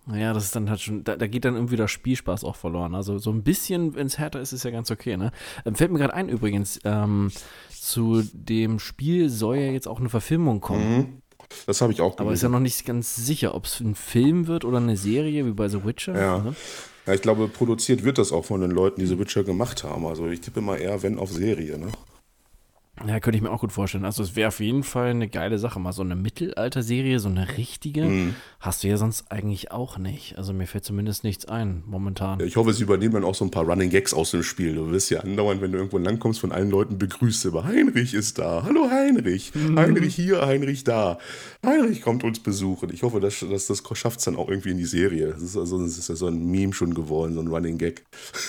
Naja, 0.06 0.32
das 0.32 0.44
ist 0.44 0.56
dann 0.56 0.68
halt 0.68 0.80
schon, 0.80 1.04
da, 1.04 1.16
da, 1.16 1.28
geht 1.28 1.44
dann 1.44 1.54
irgendwie 1.54 1.76
der 1.76 1.86
Spielspaß 1.86 2.42
auch 2.42 2.56
verloren. 2.56 2.94
Also 2.94 3.18
so 3.18 3.30
ein 3.30 3.44
bisschen, 3.44 3.94
wenn 3.94 4.08
es 4.08 4.18
härter 4.18 4.40
ist, 4.40 4.52
ist 4.52 4.64
ja 4.64 4.72
ganz 4.72 4.90
okay, 4.90 5.16
ne? 5.16 5.30
Ähm, 5.64 5.76
fällt 5.76 5.92
mir 5.92 5.98
gerade 5.98 6.14
ein 6.14 6.28
übrigens, 6.28 6.80
ähm, 6.84 7.30
zu 7.70 8.22
dem 8.32 8.80
Spiel 8.80 9.28
soll 9.28 9.56
ja 9.56 9.70
jetzt 9.70 9.86
auch 9.86 10.00
eine 10.00 10.08
Verfilmung 10.08 10.60
kommen. 10.60 10.96
Mhm. 10.96 11.22
Das 11.66 11.80
habe 11.80 11.92
ich 11.92 12.00
auch 12.00 12.16
gelesen. 12.16 12.22
Aber 12.22 12.32
ist 12.32 12.42
ja 12.42 12.48
noch 12.48 12.60
nicht 12.60 12.84
ganz 12.84 13.14
sicher, 13.14 13.54
ob 13.54 13.66
es 13.66 13.78
ein 13.80 13.94
Film 13.94 14.46
wird 14.46 14.64
oder 14.64 14.78
eine 14.78 14.96
Serie, 14.96 15.46
wie 15.46 15.52
bei 15.52 15.68
The 15.68 15.84
Witcher. 15.84 16.18
Ja. 16.18 16.38
Ne? 16.38 16.54
ja, 17.06 17.14
ich 17.14 17.22
glaube, 17.22 17.48
produziert 17.48 18.02
wird 18.04 18.18
das 18.18 18.32
auch 18.32 18.44
von 18.44 18.60
den 18.60 18.70
Leuten, 18.70 19.00
die 19.00 19.06
The 19.06 19.18
Witcher 19.18 19.44
gemacht 19.44 19.84
haben. 19.84 20.06
Also 20.06 20.26
ich 20.28 20.40
tippe 20.40 20.60
mal 20.60 20.76
eher, 20.76 21.02
wenn 21.02 21.18
auf 21.18 21.30
Serie, 21.30 21.78
ne? 21.78 21.88
Ja, 23.06 23.20
könnte 23.20 23.36
ich 23.36 23.42
mir 23.42 23.50
auch 23.50 23.60
gut 23.60 23.72
vorstellen. 23.72 24.04
Also 24.04 24.22
es 24.22 24.36
wäre 24.36 24.48
auf 24.48 24.60
jeden 24.60 24.82
Fall 24.82 25.08
eine 25.08 25.26
geile 25.26 25.58
Sache. 25.58 25.80
Mal 25.80 25.92
so 25.92 26.02
eine 26.02 26.14
Mittelalter-Serie, 26.14 27.20
so 27.20 27.30
eine 27.30 27.56
richtige, 27.56 28.04
mhm. 28.04 28.34
hast 28.60 28.84
du 28.84 28.88
ja 28.88 28.98
sonst 28.98 29.32
eigentlich 29.32 29.72
auch 29.72 29.96
nicht. 29.96 30.36
Also 30.36 30.52
mir 30.52 30.66
fällt 30.66 30.84
zumindest 30.84 31.24
nichts 31.24 31.46
ein, 31.46 31.82
momentan. 31.86 32.38
Ich 32.40 32.56
hoffe, 32.56 32.74
sie 32.74 32.82
übernehmen 32.82 33.14
dann 33.14 33.24
auch 33.24 33.34
so 33.34 33.46
ein 33.46 33.50
paar 33.50 33.64
Running 33.64 33.88
Gags 33.88 34.12
aus 34.12 34.32
dem 34.32 34.42
Spiel. 34.42 34.74
Du 34.74 34.90
wirst 34.90 35.10
ja 35.10 35.20
andauernd, 35.20 35.62
wenn 35.62 35.72
du 35.72 35.78
irgendwo 35.78 35.96
langkommst, 35.96 36.40
von 36.40 36.52
allen 36.52 36.70
Leuten 36.70 36.98
begrüßt. 36.98 37.46
Aber 37.46 37.64
Heinrich 37.64 38.12
ist 38.12 38.38
da. 38.38 38.62
Hallo 38.64 38.90
Heinrich. 38.90 39.54
Mhm. 39.54 39.78
Heinrich 39.78 40.14
hier, 40.14 40.46
Heinrich 40.46 40.84
da. 40.84 41.18
Heinrich 41.64 42.02
kommt 42.02 42.24
uns 42.24 42.40
besuchen. 42.40 42.90
Ich 42.92 43.02
hoffe, 43.02 43.20
dass, 43.20 43.40
dass 43.40 43.68
das 43.68 43.82
schafft 43.94 44.18
es 44.18 44.26
dann 44.26 44.36
auch 44.36 44.48
irgendwie 44.48 44.70
in 44.70 44.78
die 44.78 44.84
Serie. 44.84 45.28
Das 45.28 45.42
ist, 45.42 45.56
also, 45.56 45.80
das 45.82 45.96
ist 45.96 46.08
ja 46.10 46.14
so 46.14 46.26
ein 46.26 46.44
Meme 46.44 46.74
schon 46.74 46.92
geworden, 46.92 47.32
so 47.34 47.40
ein 47.40 47.48
Running 47.48 47.78
Gag. 47.78 48.04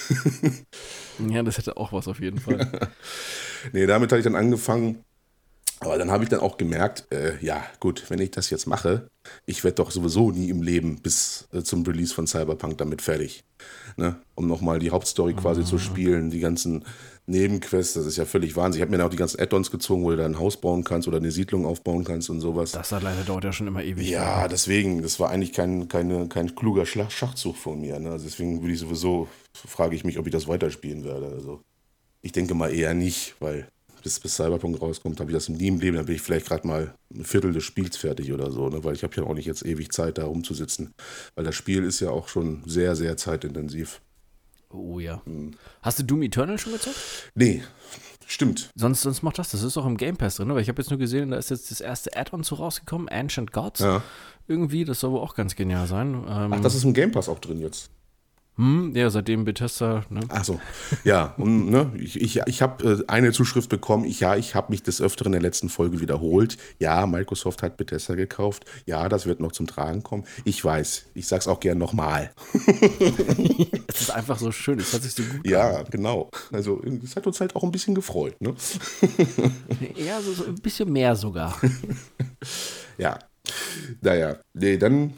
ja, 1.20 1.44
das 1.44 1.58
hätte 1.58 1.78
auch 1.78 1.94
was 1.94 2.08
auf 2.08 2.20
jeden 2.20 2.40
Fall. 2.40 2.72
nee, 3.74 3.86
damit 3.86 4.12
hatte 4.12 4.20
ich 4.20 4.24
dann 4.26 4.36
angefangen. 4.36 5.04
Aber 5.80 5.98
dann 5.98 6.12
habe 6.12 6.24
ich 6.24 6.30
dann 6.30 6.40
auch 6.40 6.58
gemerkt, 6.58 7.12
äh, 7.12 7.34
ja, 7.42 7.62
gut, 7.82 8.06
wenn 8.10 8.20
ich 8.20 8.32
das 8.32 8.50
jetzt 8.50 8.68
mache, 8.68 9.08
ich 9.46 9.64
werde 9.66 9.76
doch 9.76 9.92
sowieso 9.92 10.32
nie 10.32 10.50
im 10.50 10.62
Leben 10.62 11.02
bis 11.02 11.48
äh, 11.52 11.62
zum 11.62 11.84
Release 11.84 12.14
von 12.14 12.26
Cyberpunk 12.26 12.78
damit 12.78 13.02
fertig. 13.02 13.44
Ne? 13.98 14.16
Um 14.36 14.48
nochmal 14.48 14.80
die 14.80 14.92
Hauptstory 14.92 15.34
quasi 15.34 15.62
mhm. 15.62 15.66
zu 15.66 15.78
spielen, 15.80 16.30
die 16.30 16.40
ganzen 16.40 16.86
Nebenquests, 17.26 17.94
das 17.94 18.06
ist 18.06 18.18
ja 18.18 18.26
völlig 18.26 18.56
Wahnsinn. 18.58 18.80
Ich 18.80 18.82
habe 18.82 18.92
mir 18.92 18.98
dann 18.98 19.08
auch 19.08 19.12
die 19.12 19.18
ganzen 19.18 19.40
Add-ons 19.40 19.72
gezogen, 19.72 20.04
wo 20.04 20.12
du 20.12 20.18
da 20.18 20.26
ein 20.26 20.40
Haus 20.40 20.58
bauen 20.58 20.84
kannst 20.84 21.08
oder 21.08 21.18
eine 21.18 21.32
Siedlung 21.32 21.66
aufbauen 21.66 22.04
kannst 22.04 22.30
und 22.30 22.42
sowas. 22.42 22.72
Das 22.72 22.92
hat 22.92 23.02
leider 23.02 23.24
dauert 23.24 23.46
ja 23.46 23.54
schon 23.54 23.68
immer 23.68 23.82
ewig. 23.82 24.10
Ja, 24.10 24.48
deswegen, 24.50 25.02
das 25.02 25.20
war 25.22 25.30
eigentlich 25.30 25.54
kein, 25.54 25.88
keine, 25.88 26.28
kein 26.28 26.54
kluger 26.54 26.86
Schachzug 26.86 27.56
von 27.56 27.80
mir. 27.80 27.98
Ne? 28.00 28.12
Also 28.12 28.26
deswegen 28.26 28.62
würde 28.62 28.74
ich 28.74 28.80
sowieso, 28.80 29.30
frage 29.54 29.96
ich 29.96 30.04
mich, 30.04 30.20
ob 30.20 30.28
ich 30.28 30.34
das 30.34 30.50
weiterspielen 30.50 31.06
werde. 31.06 31.28
Also 31.28 31.62
ich 32.22 32.34
denke 32.34 32.56
mal 32.56 32.74
eher 32.74 32.94
nicht, 32.94 33.36
weil 33.40 33.68
bis, 34.04 34.20
bis 34.20 34.36
Cyberpunk 34.36 34.82
rauskommt, 34.82 35.22
habe 35.22 35.32
ich 35.32 35.36
das 35.36 35.48
nie 35.48 35.68
im 35.68 35.80
Leben. 35.80 35.96
Dann 35.96 36.06
bin 36.06 36.16
ich 36.16 36.22
vielleicht 36.22 36.48
gerade 36.48 36.68
mal 36.68 36.94
ein 37.14 37.24
Viertel 37.24 37.54
des 37.54 37.64
Spiels 37.64 37.96
fertig 37.96 38.34
oder 38.34 38.52
so, 38.52 38.68
ne? 38.68 38.84
weil 38.84 38.96
ich 38.96 39.04
habe 39.04 39.16
ja 39.16 39.24
auch 39.24 39.34
nicht 39.34 39.46
jetzt 39.46 39.66
ewig 39.66 39.92
Zeit, 39.92 40.18
da 40.18 40.26
rumzusitzen. 40.26 40.94
Weil 41.36 41.46
das 41.46 41.56
Spiel 41.56 41.84
ist 41.86 42.02
ja 42.02 42.10
auch 42.10 42.28
schon 42.28 42.64
sehr, 42.66 42.98
sehr 42.98 43.16
zeitintensiv. 43.16 44.02
Oh 44.74 45.00
ja. 45.00 45.22
Hm. 45.26 45.52
Hast 45.82 46.00
du 46.00 46.04
Doom 46.04 46.24
Eternal 46.24 46.58
schon 46.58 46.74
gezockt? 46.74 46.98
Nee, 47.36 47.64
stimmt. 48.26 48.72
Sonst, 48.76 49.02
sonst 49.02 49.22
macht 49.22 49.38
das, 49.38 49.52
das 49.52 49.64
ist 49.64 49.78
auch 49.78 49.86
im 49.86 49.98
Game 49.98 50.18
Pass 50.18 50.36
drin, 50.36 50.50
aber 50.50 50.62
ich 50.62 50.70
habe 50.70 50.82
jetzt 50.82 50.90
nur 50.90 51.00
gesehen, 51.00 51.32
da 51.32 51.38
ist 51.38 51.50
jetzt 51.50 51.72
das 51.72 51.82
erste 51.82 52.16
Add-on 52.18 52.44
zu 52.44 52.56
rausgekommen, 52.56 53.08
Ancient 53.10 53.52
Gods. 53.52 53.82
Ja. 53.82 54.02
Irgendwie, 54.48 54.84
das 54.84 55.00
soll 55.00 55.12
wohl 55.12 55.20
auch 55.22 55.36
ganz 55.36 55.56
genial 55.56 55.88
sein. 55.88 56.14
Ähm, 56.28 56.54
Ach, 56.54 56.60
das 56.60 56.76
ist 56.76 56.84
im 56.84 56.94
Game 56.94 57.12
Pass 57.12 57.30
auch 57.30 57.40
drin 57.40 57.62
jetzt. 57.62 57.90
Hm, 58.56 58.96
ja, 58.96 59.10
seitdem 59.10 59.46
Bethesda, 59.46 60.06
ne? 60.10 60.20
Achso, 60.30 60.60
ja, 61.04 61.34
und, 61.38 61.72
ne, 61.72 61.92
ich, 61.98 62.22
ich, 62.22 62.40
ich 62.46 62.62
habe 62.62 63.04
äh, 63.04 63.04
eine 63.08 63.32
Zuschrift 63.32 63.68
bekommen, 63.68 64.06
ich, 64.06 64.20
ja, 64.20 64.36
ich 64.36 64.54
habe 64.54 64.72
mich 64.72 64.84
des 64.84 65.02
Öfteren 65.02 65.34
in 65.34 65.40
der 65.40 65.42
letzten 65.42 65.70
Folge 65.70 66.02
wiederholt. 66.02 66.58
Ja, 66.78 67.08
Microsoft 67.08 67.64
hat 67.64 67.78
Bethesda 67.78 68.14
gekauft. 68.14 68.66
Ja, 68.86 69.10
das 69.10 69.26
wird 69.26 69.40
noch 69.40 69.54
zum 69.54 69.66
Tragen 69.66 70.04
kommen. 70.04 70.26
Ich 70.46 70.64
weiß, 70.64 71.06
ich 71.16 71.28
sag's 71.28 71.48
auch 71.48 71.60
gern 71.60 71.80
nochmal. 71.80 72.32
es 73.88 74.02
ist 74.02 74.12
einfach 74.12 74.38
so 74.38 74.52
schön, 74.52 74.80
es 74.80 74.94
hat 74.94 75.02
sich 75.02 75.14
so 75.14 75.24
gut 75.24 75.48
Ja, 75.48 75.78
an. 75.78 75.86
genau. 75.90 76.30
Also, 76.52 76.80
es 77.04 77.16
hat 77.16 77.26
uns 77.26 77.40
halt 77.42 77.56
auch 77.56 77.64
ein 77.64 77.72
bisschen 77.72 77.96
gefreut, 77.96 78.40
ne? 78.40 78.54
ja, 79.96 80.22
so, 80.22 80.32
so 80.32 80.46
ein 80.46 80.56
bisschen 80.56 80.92
mehr 80.92 81.16
sogar. 81.16 81.60
ja. 83.00 83.18
Naja, 84.02 84.38
nee, 84.54 84.78
dann 84.78 85.14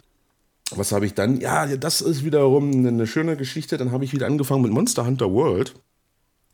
was 0.71 0.91
habe 0.91 1.05
ich 1.05 1.13
dann? 1.13 1.39
Ja, 1.39 1.67
das 1.77 2.01
ist 2.01 2.25
wiederum 2.25 2.71
eine 2.85 3.07
schöne 3.07 3.37
Geschichte. 3.37 3.77
Dann 3.77 3.91
habe 3.91 4.03
ich 4.03 4.13
wieder 4.13 4.25
angefangen 4.25 4.63
mit 4.63 4.71
Monster 4.71 5.05
Hunter 5.05 5.31
World. 5.31 5.75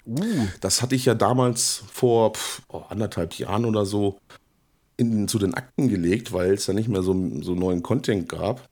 Uh. 0.06 0.48
Das 0.60 0.82
hatte 0.82 0.96
ich 0.96 1.06
ja 1.06 1.14
damals 1.14 1.84
vor 1.92 2.34
pff, 2.34 2.62
oh, 2.70 2.84
anderthalb 2.90 3.36
Jahren 3.36 3.66
oder 3.66 3.86
so 3.86 4.20
in, 4.98 5.28
zu 5.28 5.40
den 5.40 5.54
Akten 5.54 5.88
gelegt, 5.88 6.34
weil 6.34 6.54
es 6.54 6.66
da 6.66 6.74
nicht 6.74 6.90
mehr 6.90 7.04
so, 7.04 7.14
so 7.42 7.56
neuen 7.56 7.84
Content 7.84 8.28
gab. 8.28 8.68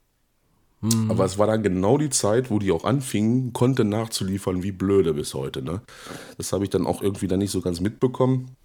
Mhm. 0.81 1.11
Aber 1.11 1.25
es 1.25 1.37
war 1.37 1.47
dann 1.47 1.63
genau 1.63 1.97
die 1.97 2.09
Zeit, 2.09 2.51
wo 2.51 2.59
die 2.59 2.71
auch 2.71 2.83
anfingen, 2.83 3.53
Content 3.53 3.89
nachzuliefern, 3.89 4.63
wie 4.63 4.71
blöde 4.71 5.13
bis 5.13 5.33
heute. 5.33 5.61
Ne? 5.61 5.81
Das 6.37 6.53
habe 6.53 6.63
ich 6.63 6.69
dann 6.69 6.85
auch 6.85 7.01
irgendwie 7.01 7.27
dann 7.27 7.39
nicht 7.39 7.51
so 7.51 7.61
ganz 7.61 7.79
mitbekommen. 7.79 8.55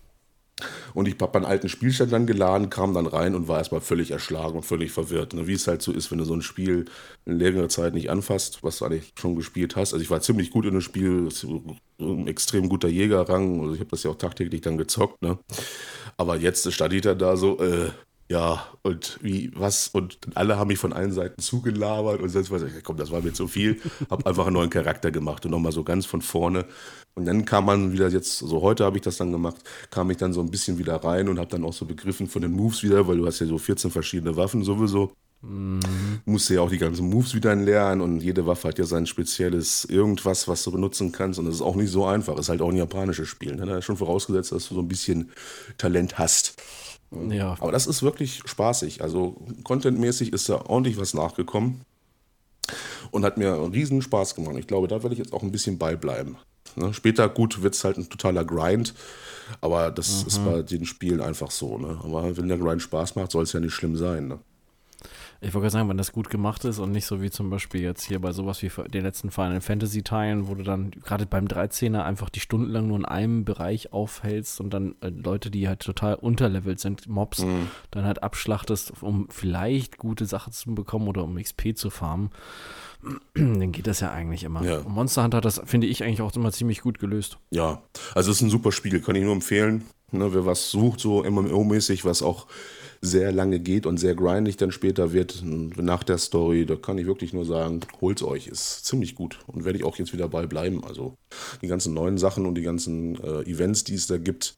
Und 0.95 1.09
ich 1.09 1.17
habe 1.21 1.39
meinen 1.39 1.51
alten 1.51 1.69
Spielstand 1.69 2.13
dann 2.13 2.27
geladen, 2.27 2.71
kam 2.71 2.95
dann 2.95 3.07
rein 3.07 3.35
und 3.35 3.49
war 3.49 3.59
erstmal 3.59 3.81
völlig 3.81 4.13
erschlagen 4.13 4.57
und 4.57 4.63
völlig 4.63 4.93
verwirrt. 4.93 5.33
Ne? 5.35 5.47
Wie 5.47 5.53
es 5.53 5.67
halt 5.67 5.83
so 5.83 5.93
ist, 5.93 6.11
wenn 6.11 6.19
du 6.19 6.25
so 6.25 6.35
ein 6.35 6.43
Spiel 6.43 6.85
in 7.25 7.39
längerer 7.39 7.69
Zeit 7.69 7.95
nicht 7.95 8.11
anfasst, 8.11 8.63
was 8.63 8.79
du 8.79 8.85
eigentlich 8.85 9.13
schon 9.19 9.35
gespielt 9.35 9.75
hast. 9.75 9.93
Also 9.93 10.03
ich 10.03 10.11
war 10.11 10.21
ziemlich 10.21 10.51
gut 10.51 10.65
in 10.65 10.73
dem 10.73 10.81
Spiel, 10.81 11.29
extrem 12.27 12.69
guter 12.69 12.89
Jägerrang. 12.89 13.61
Also 13.61 13.75
ich 13.75 13.81
habe 13.81 13.91
das 13.91 14.05
ja 14.05 14.11
auch 14.11 14.19
tagtäglich 14.19 14.61
dann 14.61 14.79
gezockt. 14.79 15.21
Ne? 15.23 15.39
Aber 16.17 16.37
jetzt 16.37 16.73
steht 16.73 17.05
er 17.05 17.17
da 17.17 17.37
so, 17.37 17.59
äh, 17.59 17.91
ja, 18.29 18.67
und 18.83 19.19
wie, 19.23 19.51
was? 19.55 19.89
Und 19.89 20.19
alle 20.35 20.59
haben 20.59 20.69
mich 20.69 20.79
von 20.79 20.95
allen 20.95 21.13
Seiten 21.13 21.43
zugelabert 21.43 22.23
und 22.23 22.31
sonst 22.31 22.51
was. 22.51 22.63
Komm, 22.83 22.97
das 22.97 23.11
war 23.11 23.21
mir 23.21 23.35
zu 23.35 23.49
viel. 23.49 23.81
Hab 24.09 24.27
einfach 24.27 24.47
einen 24.47 24.55
neuen 24.55 24.71
Charakter 24.71 25.11
gemacht 25.11 25.45
und 25.45 25.51
nochmal 25.51 25.73
so 25.73 25.85
ganz 25.85 26.07
von 26.07 26.23
vorne. 26.23 26.65
Und 27.15 27.27
dann 27.27 27.45
kam 27.45 27.67
man 27.67 27.93
wieder 27.93 28.09
jetzt, 28.09 28.39
so 28.39 28.63
heute 28.63 28.85
habe 28.85 28.97
ich 28.97 29.03
das 29.03 29.19
dann 29.19 29.31
gemacht, 29.31 29.57
kam 29.91 30.11
ich 30.11 30.17
dann 30.17 30.33
so 30.33 30.41
ein 30.41 30.51
bisschen 30.51 30.79
wieder 30.79 30.97
rein 30.97 31.29
und 31.29 31.39
habe 31.39 31.51
dann 31.51 31.65
auch 31.65 31.73
so 31.73 31.85
begriffen 31.85 32.27
von 32.27 32.43
den 32.43 32.53
Moves 32.53 32.83
wieder, 32.83 33.07
weil 33.07 33.19
du 33.19 33.27
hast 33.27 33.41
ja 33.41 33.47
so 33.47 33.59
14 33.59 33.91
verschiedene 33.91 34.37
Waffen 34.37 34.65
sowieso. 34.65 35.13
Mhm. 35.43 35.81
Musste 36.25 36.55
ja 36.55 36.63
auch 36.63 36.71
die 36.71 36.79
ganzen 36.79 37.09
Moves 37.11 37.35
wieder 37.35 37.55
lernen 37.55 38.01
und 38.01 38.21
jede 38.21 38.47
Waffe 38.47 38.69
hat 38.69 38.79
ja 38.79 38.87
sein 38.87 39.07
spezielles 39.07 39.85
irgendwas, 39.85 40.49
was 40.49 40.65
du 40.65 40.73
benutzen 40.73 41.13
kannst 41.13 41.39
und 41.39 41.45
das 41.45 41.57
ist 41.57 41.63
auch 41.63 41.77
nicht 41.77 41.91
so 41.91 42.07
einfach. 42.07 42.39
Ist 42.39 42.49
halt 42.49 42.63
auch 42.63 42.71
ein 42.71 42.77
japanisches 42.77 43.29
Spiel. 43.29 43.55
Ne? 43.55 43.67
Da 43.67 43.79
ist 43.79 43.85
schon 43.85 43.99
vorausgesetzt, 43.99 44.53
dass 44.53 44.69
du 44.69 44.75
so 44.75 44.81
ein 44.81 44.89
bisschen 44.89 45.31
Talent 45.77 46.19
hast. 46.19 46.57
Ja. 47.31 47.57
Aber 47.61 47.73
das 47.73 47.87
ist 47.87 48.03
wirklich 48.03 48.43
spaßig. 48.45 49.03
Also 49.03 49.37
contentmäßig 49.63 50.33
ist 50.33 50.49
da 50.49 50.63
ordentlich 50.67 50.99
was 50.99 51.15
nachgekommen 51.15 51.83
und 53.11 53.25
hat 53.25 53.39
mir 53.39 53.55
riesen 53.73 54.03
Spaß 54.03 54.35
gemacht. 54.35 54.57
Ich 54.59 54.67
glaube, 54.67 54.89
da 54.89 55.03
werde 55.03 55.15
ich 55.15 55.19
jetzt 55.19 55.33
auch 55.33 55.43
ein 55.43 55.53
bisschen 55.53 55.79
beibleiben. 55.79 56.37
Ne? 56.77 56.93
Später, 56.95 57.29
gut, 57.29 57.63
wird 57.63 57.75
es 57.75 57.85
halt 57.85 57.99
ein 57.99 58.09
totaler 58.09 58.45
Grind, 58.45 58.95
aber 59.61 59.91
das 59.91 60.23
mhm. 60.23 60.29
ist 60.29 60.45
bei 60.45 60.63
den 60.63 60.85
Spielen 60.85 61.21
einfach 61.21 61.51
so. 61.51 61.79
Ne? 61.79 61.99
Aber 62.03 62.37
wenn 62.37 62.49
der 62.49 62.59
Grind 62.59 62.83
Spaß 62.83 63.15
macht, 63.17 63.31
soll 63.31 63.45
es 63.45 63.53
ja 63.53 63.61
nicht 63.61 63.75
schlimm 63.75 63.97
sein. 63.97 64.29
Ne? 64.29 64.39
Ich 65.45 65.53
wollte 65.53 65.65
gerade 65.65 65.73
sagen, 65.73 65.89
wenn 65.91 65.99
das 65.99 66.13
gut 66.13 66.31
gemacht 66.31 66.65
ist 66.65 66.79
und 66.79 66.91
nicht 66.91 67.05
so 67.05 67.21
wie 67.21 67.31
zum 67.31 67.51
Beispiel 67.51 67.83
jetzt 67.83 68.05
hier 68.05 68.19
bei 68.19 68.33
sowas 68.33 68.63
wie 68.63 68.71
den 68.89 69.03
letzten 69.03 69.31
Final 69.31 69.61
Fantasy 69.61 70.03
Teilen, 70.03 70.49
wo 70.49 70.55
du 70.55 70.63
dann 70.63 70.91
gerade 70.91 71.27
beim 71.27 71.47
13er 71.47 72.03
einfach 72.03 72.31
die 72.31 72.41
stundenlang 72.41 72.89
nur 72.89 72.97
in 72.97 73.05
einem 73.05 73.45
Bereich 73.45 73.93
aufhältst 73.93 74.59
und 74.61 74.73
dann 74.73 74.95
äh, 75.03 75.09
Leute, 75.11 75.51
die 75.51 75.69
halt 75.69 75.81
total 75.81 76.15
unterlevelt 76.15 76.81
sind, 76.81 77.09
Mobs, 77.09 77.41
mhm. 77.41 77.69
dann 77.91 78.07
halt 78.07 78.23
abschlachtest, 78.23 78.95
um 79.03 79.29
vielleicht 79.29 79.99
gute 79.99 80.25
Sachen 80.25 80.55
zu 80.55 80.75
bekommen 80.75 81.09
oder 81.09 81.23
um 81.23 81.37
XP 81.37 81.77
zu 81.77 81.91
farmen. 81.91 82.31
dann 83.35 83.71
geht 83.71 83.87
das 83.87 84.01
ja 84.01 84.13
eigentlich 84.13 84.45
immer. 84.45 84.65
Ja. 84.65 84.81
Monster 84.89 85.25
Hunter 85.25 85.37
hat 85.39 85.45
das, 85.45 85.61
finde 85.67 85.87
ich, 85.89 86.03
eigentlich 86.03 86.23
auch 86.23 86.35
immer 86.35 86.53
ziemlich 86.53 86.81
gut 86.81 86.99
gelöst. 86.99 87.37
Ja, 87.51 87.83
also 88.15 88.31
es 88.31 88.39
ist 88.39 88.43
ein 88.43 88.51
super 88.51 88.73
Spiel, 88.73 89.01
kann 89.01 89.15
ich 89.15 89.23
nur 89.23 89.35
empfehlen. 89.35 89.85
Ne, 90.11 90.33
wer 90.33 90.47
was 90.47 90.71
sucht, 90.71 91.01
so 91.01 91.25
MMO-mäßig, 91.25 92.05
was 92.05 92.23
auch 92.23 92.47
sehr 93.05 93.33
lange 93.33 93.61
geht 93.61 93.87
und 93.87 93.99
sehr 93.99 94.15
grindig 94.15 94.57
dann 94.57 94.73
später 94.73 95.13
wird 95.13 95.43
nach 95.45 96.03
der 96.03 96.19
Story, 96.19 96.65
da 96.65 96.77
kann 96.77 96.99
ich 96.99 97.07
wirklich 97.07 97.33
nur 97.33 97.45
sagen, 97.45 97.81
holt's 98.01 98.23
euch, 98.23 98.47
ist 98.47 98.85
ziemlich 98.87 99.15
gut 99.15 99.41
und 99.47 99.65
werde 99.65 99.79
ich 99.79 99.85
auch 99.85 99.97
jetzt 99.97 100.13
wieder 100.13 100.29
bei 100.29 100.47
bleiben. 100.47 100.83
Also 100.85 101.15
die 101.61 101.69
ganzen 101.69 101.95
neuen 101.95 102.19
Sachen 102.19 102.47
und 102.47 102.55
die 102.55 102.63
ganzen 102.63 103.17
äh, 103.23 103.43
Events, 103.43 103.85
die 103.85 103.95
es 103.95 104.07
da 104.07 104.17
gibt, 104.17 104.57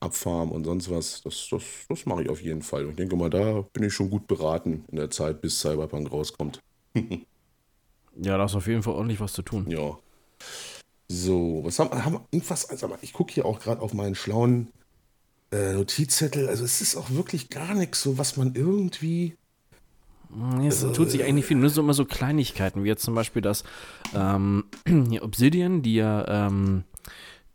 Abfarm 0.00 0.50
und 0.50 0.64
sonst 0.64 0.90
was, 0.90 1.22
das, 1.22 1.48
das, 1.50 1.62
das 1.88 2.06
mache 2.06 2.22
ich 2.22 2.30
auf 2.30 2.42
jeden 2.42 2.62
Fall. 2.62 2.84
Und 2.84 2.90
ich 2.90 2.96
denke 2.96 3.16
mal, 3.16 3.30
da 3.30 3.62
bin 3.72 3.84
ich 3.84 3.92
schon 3.92 4.10
gut 4.10 4.26
beraten 4.26 4.84
in 4.88 4.96
der 4.96 5.10
Zeit, 5.10 5.40
bis 5.40 5.60
Cyberpunk 5.60 6.10
rauskommt. 6.10 6.60
ja, 6.94 8.36
da 8.36 8.44
ist 8.44 8.54
auf 8.54 8.66
jeden 8.66 8.82
Fall 8.82 8.94
ordentlich 8.94 9.20
was 9.20 9.32
zu 9.32 9.42
tun. 9.42 9.66
Ja. 9.68 9.98
So, 11.08 11.60
was 11.64 11.78
haben, 11.78 12.04
haben 12.04 12.14
wir 12.14 12.24
irgendwas, 12.30 12.68
also 12.70 12.88
ich 13.02 13.12
gucke 13.12 13.32
hier 13.32 13.44
auch 13.44 13.60
gerade 13.60 13.82
auf 13.82 13.94
meinen 13.94 14.14
schlauen 14.14 14.68
äh, 15.52 15.72
Notizzettel. 15.72 16.48
Also 16.48 16.64
es 16.64 16.80
ist 16.80 16.96
auch 16.96 17.10
wirklich 17.10 17.50
gar 17.50 17.74
nichts, 17.74 18.02
so 18.02 18.18
was 18.18 18.36
man 18.36 18.54
irgendwie. 18.54 19.36
Es 20.58 20.84
also, 20.84 20.92
tut 20.92 21.10
sich 21.10 21.24
eigentlich 21.24 21.46
viel, 21.46 21.56
nur 21.56 21.70
so 21.70 21.80
immer 21.80 21.94
so 21.94 22.04
Kleinigkeiten, 22.04 22.84
wie 22.84 22.88
jetzt 22.88 23.02
zum 23.02 23.16
Beispiel 23.16 23.42
das 23.42 23.64
ähm, 24.14 24.64
Obsidian, 25.20 25.82
die 25.82 25.96
ja 25.96 26.46
ähm, 26.46 26.84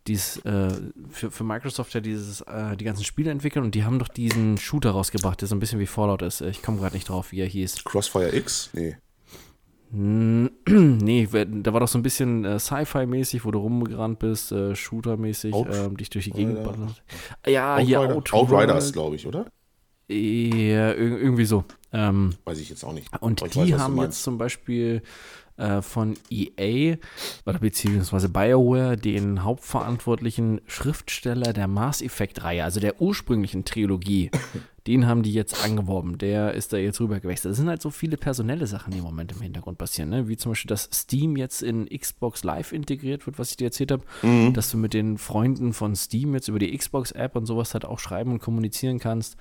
dies, 0.06 0.36
äh, 0.44 0.68
für, 1.10 1.30
für 1.30 1.44
Microsoft 1.44 1.94
ja 1.94 2.00
dieses, 2.00 2.42
äh, 2.42 2.76
die 2.76 2.84
ganzen 2.84 3.04
Spiele 3.04 3.30
entwickeln 3.30 3.64
und 3.64 3.74
die 3.74 3.84
haben 3.84 3.98
doch 3.98 4.08
diesen 4.08 4.58
Shooter 4.58 4.90
rausgebracht, 4.90 5.40
der 5.40 5.48
so 5.48 5.56
ein 5.56 5.58
bisschen 5.58 5.80
wie 5.80 5.86
Fallout 5.86 6.22
ist. 6.22 6.42
Ich 6.42 6.62
komme 6.62 6.78
gerade 6.78 6.94
nicht 6.94 7.08
drauf, 7.08 7.32
wie 7.32 7.40
er 7.40 7.46
hieß. 7.46 7.84
Crossfire 7.84 8.34
X? 8.36 8.70
Nee. 8.74 8.96
Nee, 10.68 11.26
da 11.26 11.72
war 11.72 11.80
doch 11.80 11.88
so 11.88 11.98
ein 11.98 12.02
bisschen 12.02 12.44
äh, 12.44 12.58
Sci-Fi-mäßig, 12.58 13.44
wo 13.44 13.50
du 13.50 13.60
rumgerannt 13.60 14.18
bist, 14.18 14.52
äh, 14.52 14.74
Shooter-mäßig, 14.74 15.54
äh, 15.54 15.88
dich 15.94 16.10
durch 16.10 16.26
die 16.26 16.32
Gegend 16.32 16.62
ballert. 16.64 17.02
Ja, 17.46 17.76
Outrider. 17.76 17.86
hier 17.86 18.00
Outrider. 18.00 18.36
Outriders, 18.36 18.92
glaube 18.92 19.16
ich, 19.16 19.26
oder? 19.26 19.46
Ja, 20.08 20.92
irgendwie 20.92 21.46
so. 21.46 21.64
Ähm, 21.92 22.34
weiß 22.44 22.60
ich 22.60 22.68
jetzt 22.68 22.84
auch 22.84 22.92
nicht. 22.92 23.08
Und 23.20 23.40
die 23.54 23.72
weiß, 23.72 23.80
haben 23.80 24.00
jetzt 24.02 24.22
zum 24.22 24.36
Beispiel 24.36 25.02
äh, 25.56 25.82
von 25.82 26.14
EA 26.30 26.96
oder 27.44 27.58
beziehungsweise 27.58 28.28
BioWare 28.28 28.96
den 28.96 29.44
hauptverantwortlichen 29.44 30.60
Schriftsteller 30.66 31.52
der 31.52 31.68
Mass 31.68 32.02
Effect-Reihe, 32.02 32.64
also 32.64 32.80
der 32.80 33.00
ursprünglichen 33.00 33.64
Trilogie, 33.64 34.30
den 34.86 35.06
haben 35.06 35.22
die 35.22 35.32
jetzt 35.32 35.64
angeworben. 35.64 36.18
Der 36.18 36.54
ist 36.54 36.72
da 36.72 36.76
jetzt 36.76 37.00
rüber 37.00 37.18
gewechselt. 37.18 37.50
Das 37.50 37.58
sind 37.58 37.68
halt 37.68 37.82
so 37.82 37.90
viele 37.90 38.16
personelle 38.16 38.66
Sachen, 38.66 38.92
die 38.92 38.98
im 38.98 39.04
Moment 39.04 39.32
im 39.32 39.40
Hintergrund 39.40 39.78
passieren. 39.78 40.10
Ne? 40.10 40.28
Wie 40.28 40.36
zum 40.36 40.52
Beispiel, 40.52 40.68
dass 40.68 40.88
Steam 40.92 41.36
jetzt 41.36 41.62
in 41.62 41.88
Xbox 41.88 42.44
Live 42.44 42.72
integriert 42.72 43.26
wird, 43.26 43.38
was 43.38 43.50
ich 43.50 43.56
dir 43.56 43.66
erzählt 43.66 43.90
habe. 43.90 44.04
Mhm. 44.22 44.52
Dass 44.52 44.70
du 44.70 44.78
mit 44.78 44.94
den 44.94 45.18
Freunden 45.18 45.72
von 45.72 45.96
Steam 45.96 46.34
jetzt 46.34 46.48
über 46.48 46.58
die 46.58 46.76
Xbox-App 46.76 47.34
und 47.34 47.46
sowas 47.46 47.74
halt 47.74 47.84
auch 47.84 47.98
schreiben 47.98 48.32
und 48.32 48.40
kommunizieren 48.40 48.98
kannst. 48.98 49.36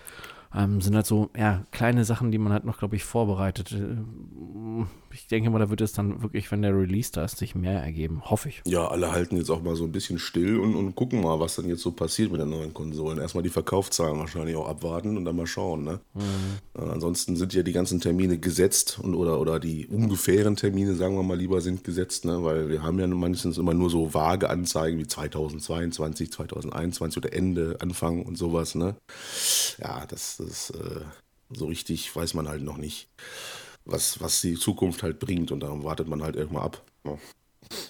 Ähm, 0.56 0.80
sind 0.80 0.96
halt 0.96 1.06
so, 1.06 1.30
ja, 1.38 1.66
kleine 1.72 2.06
Sachen, 2.06 2.32
die 2.32 2.38
man 2.38 2.54
halt 2.54 2.64
noch, 2.64 2.80
glaube 2.80 2.96
ich, 2.96 3.04
vorbereitet. 3.04 3.74
Äh, 3.74 4.86
ich 5.14 5.28
denke 5.28 5.50
mal, 5.50 5.60
da 5.60 5.70
wird 5.70 5.82
es 5.82 5.94
dann 5.94 6.22
wirklich, 6.22 6.52
wenn 6.52 6.62
der 6.62 6.78
Release 6.78 7.12
da 7.12 7.24
ist, 7.24 7.38
sich 7.38 7.56
mehr 7.56 7.82
ergeben. 7.82 8.22
Hoffe 8.26 8.50
ich. 8.50 8.62
Ja, 8.66 8.88
alle 8.88 9.12
halten 9.12 9.38
jetzt 9.38 9.50
auch 9.50 9.62
mal 9.62 9.76
so 9.76 9.84
ein 9.84 9.92
bisschen 9.92 10.20
still 10.20 10.60
und, 10.60 10.76
und 10.76 10.96
gucken 10.96 11.22
mal, 11.22 11.40
was 11.40 11.56
dann 11.56 11.68
jetzt 11.68 11.82
so 11.82 11.92
passiert 11.92 12.32
mit 12.32 12.42
den 12.42 12.50
neuen 12.50 12.74
Konsolen. 12.74 13.20
Erstmal 13.20 13.44
die 13.44 13.50
Verkaufszahlen 13.50 14.18
wahrscheinlich 14.18 14.56
auch 14.56 14.68
abwarten 14.68 15.18
und 15.18 15.26
dann 15.26 15.36
mal 15.36 15.48
schauen. 15.48 15.84
Ne? 15.84 16.00
Mhm. 16.14 16.82
Äh, 16.82 16.90
ansonsten 16.90 17.36
sind 17.36 17.54
ja 17.54 17.64
die 17.64 17.72
ganzen 17.74 18.00
Termine 18.00 18.38
gesetzt 18.38 19.00
und 19.02 19.16
oder, 19.16 19.40
oder 19.40 19.60
die 19.60 19.88
ungefähren 19.88 20.56
Termine, 20.56 20.96
sagen 20.96 21.16
wir 21.16 21.24
mal 21.24 21.38
lieber, 21.38 21.62
sind 21.62 21.84
gesetzt, 21.84 22.26
ne? 22.26 22.44
weil 22.44 22.70
wir 22.70 22.84
haben 22.84 23.00
ja 23.00 23.08
meistens 23.08 23.58
immer 23.58 23.74
nur 23.74 23.90
so 23.90 24.14
vage 24.14 24.50
Anzeigen 24.50 25.00
wie 25.00 25.08
2022, 25.08 26.32
2021 26.32 27.18
oder 27.18 27.34
Ende, 27.34 27.78
Anfang 27.80 28.24
und 28.24 28.38
sowas. 28.38 28.76
Ne? 28.76 28.96
Ja, 29.80 30.06
das 30.08 30.42
ist 30.46 30.72
äh, 30.72 31.02
so 31.50 31.68
richtig, 31.68 32.16
weiß 32.16 32.34
man 32.34 32.48
halt 32.48 32.64
noch 32.64 32.78
nicht, 32.78 33.10
was, 33.86 34.20
was 34.22 34.42
die 34.42 34.56
Zukunft 34.56 35.04
halt 35.04 35.20
bringt 35.20 35.52
und 35.52 35.60
darum 35.62 35.84
wartet 35.84 36.08
man 36.08 36.24
halt 36.24 36.36
irgendwann 36.36 36.64
ab. 36.64 36.84
Ja. 37.06 37.18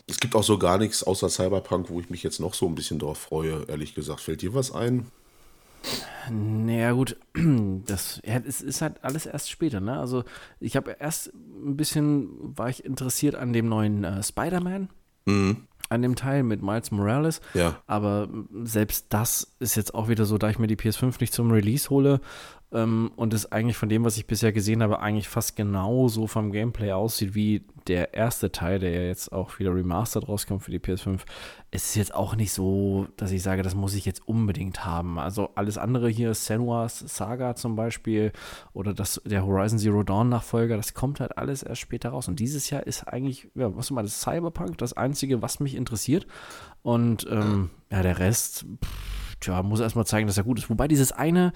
Es 0.07 0.19
gibt 0.19 0.35
auch 0.35 0.43
so 0.43 0.57
gar 0.57 0.77
nichts 0.77 1.03
außer 1.03 1.29
Cyberpunk, 1.29 1.89
wo 1.89 1.99
ich 1.99 2.09
mich 2.09 2.23
jetzt 2.23 2.39
noch 2.39 2.53
so 2.53 2.67
ein 2.67 2.75
bisschen 2.75 2.99
drauf 2.99 3.17
freue, 3.17 3.65
ehrlich 3.67 3.93
gesagt. 3.93 4.21
Fällt 4.21 4.41
dir 4.41 4.53
was 4.53 4.71
ein? 4.71 5.07
Naja, 6.31 6.93
gut, 6.93 7.17
das 7.85 8.21
ja, 8.25 8.39
es 8.45 8.61
ist 8.61 8.81
halt 8.81 9.03
alles 9.03 9.25
erst 9.25 9.49
später, 9.51 9.79
ne? 9.79 9.99
Also, 9.99 10.23
ich 10.59 10.75
habe 10.75 10.95
erst 10.99 11.33
ein 11.33 11.77
bisschen, 11.77 12.57
war 12.57 12.69
ich 12.69 12.83
interessiert 12.83 13.35
an 13.35 13.53
dem 13.53 13.69
neuen 13.69 14.03
äh, 14.03 14.23
Spider-Man. 14.23 14.89
Mhm 15.25 15.67
an 15.89 16.01
dem 16.01 16.15
Teil 16.15 16.43
mit 16.43 16.61
Miles 16.61 16.91
Morales. 16.91 17.41
Ja. 17.53 17.77
Aber 17.87 18.27
selbst 18.63 19.07
das 19.09 19.55
ist 19.59 19.75
jetzt 19.75 19.93
auch 19.93 20.07
wieder 20.07 20.25
so, 20.25 20.37
da 20.37 20.49
ich 20.49 20.59
mir 20.59 20.67
die 20.67 20.77
PS5 20.77 21.15
nicht 21.19 21.33
zum 21.33 21.51
Release 21.51 21.89
hole, 21.89 22.21
ähm, 22.75 23.11
und 23.15 23.33
es 23.33 23.51
eigentlich 23.51 23.77
von 23.77 23.89
dem, 23.89 24.03
was 24.03 24.17
ich 24.17 24.27
bisher 24.27 24.51
gesehen 24.51 24.83
habe, 24.83 24.99
eigentlich 24.99 25.29
fast 25.29 25.55
genauso 25.55 26.27
vom 26.27 26.51
Gameplay 26.51 26.91
aussieht 26.91 27.35
wie 27.35 27.63
der 27.87 28.15
erste 28.15 28.51
Teil, 28.51 28.79
der 28.79 28.89
ja 28.89 29.01
jetzt 29.03 29.31
auch 29.31 29.59
wieder 29.59 29.73
remastered 29.73 30.27
rauskommt 30.27 30.63
für 30.63 30.71
die 30.71 30.79
PS5. 30.79 31.21
Es 31.69 31.89
ist 31.89 31.95
jetzt 31.95 32.15
auch 32.15 32.35
nicht 32.35 32.51
so, 32.51 33.07
dass 33.15 33.31
ich 33.31 33.43
sage, 33.43 33.61
das 33.61 33.75
muss 33.75 33.93
ich 33.93 34.05
jetzt 34.05 34.27
unbedingt 34.27 34.85
haben. 34.85 35.19
Also 35.19 35.51
alles 35.53 35.77
andere 35.77 36.09
hier, 36.09 36.33
Senua's 36.33 36.99
Saga 36.99 37.55
zum 37.55 37.75
Beispiel 37.75 38.31
oder 38.73 38.93
das, 38.93 39.21
der 39.23 39.45
Horizon 39.45 39.77
Zero 39.77 40.01
Dawn 40.03 40.29
Nachfolger, 40.29 40.77
das 40.77 40.95
kommt 40.95 41.19
halt 41.19 41.37
alles 41.37 41.61
erst 41.61 41.81
später 41.81 42.09
raus. 42.09 42.27
Und 42.27 42.39
dieses 42.39 42.69
Jahr 42.71 42.85
ist 42.87 43.07
eigentlich, 43.07 43.49
ja, 43.53 43.75
was 43.75 43.87
du 43.87 43.93
mal, 43.93 44.01
das 44.01 44.19
Cyberpunk 44.19 44.79
das 44.79 44.93
Einzige, 44.93 45.43
was 45.43 45.59
mich 45.59 45.74
interessiert. 45.75 46.27
Und 46.81 47.25
ähm, 47.29 47.71
ja, 47.89 48.03
der 48.03 48.19
Rest, 48.19 48.65
pff, 48.83 49.37
tja, 49.39 49.63
muss 49.63 49.79
erstmal 49.79 50.05
zeigen, 50.05 50.27
dass 50.27 50.37
er 50.37 50.43
gut 50.43 50.59
ist. 50.59 50.69
Wobei 50.69 50.87
dieses 50.87 51.11
eine, 51.11 51.53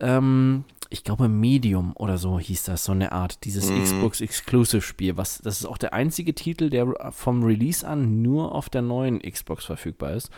ähm, 0.00 0.64
ich 0.90 1.04
glaube 1.04 1.28
Medium 1.28 1.92
oder 1.96 2.18
so 2.18 2.38
hieß 2.38 2.64
das, 2.64 2.84
so 2.84 2.92
eine 2.92 3.12
Art, 3.12 3.44
dieses 3.44 3.70
mhm. 3.70 3.82
Xbox 3.82 4.20
Exclusive 4.20 4.82
Spiel, 4.82 5.16
was, 5.16 5.38
das 5.38 5.60
ist 5.60 5.66
auch 5.66 5.78
der 5.78 5.92
einzige 5.92 6.34
Titel, 6.34 6.70
der 6.70 6.86
vom 7.10 7.42
Release 7.42 7.86
an 7.86 8.22
nur 8.22 8.54
auf 8.54 8.68
der 8.70 8.82
neuen 8.82 9.20
Xbox 9.20 9.64
verfügbar 9.64 10.12
ist, 10.12 10.30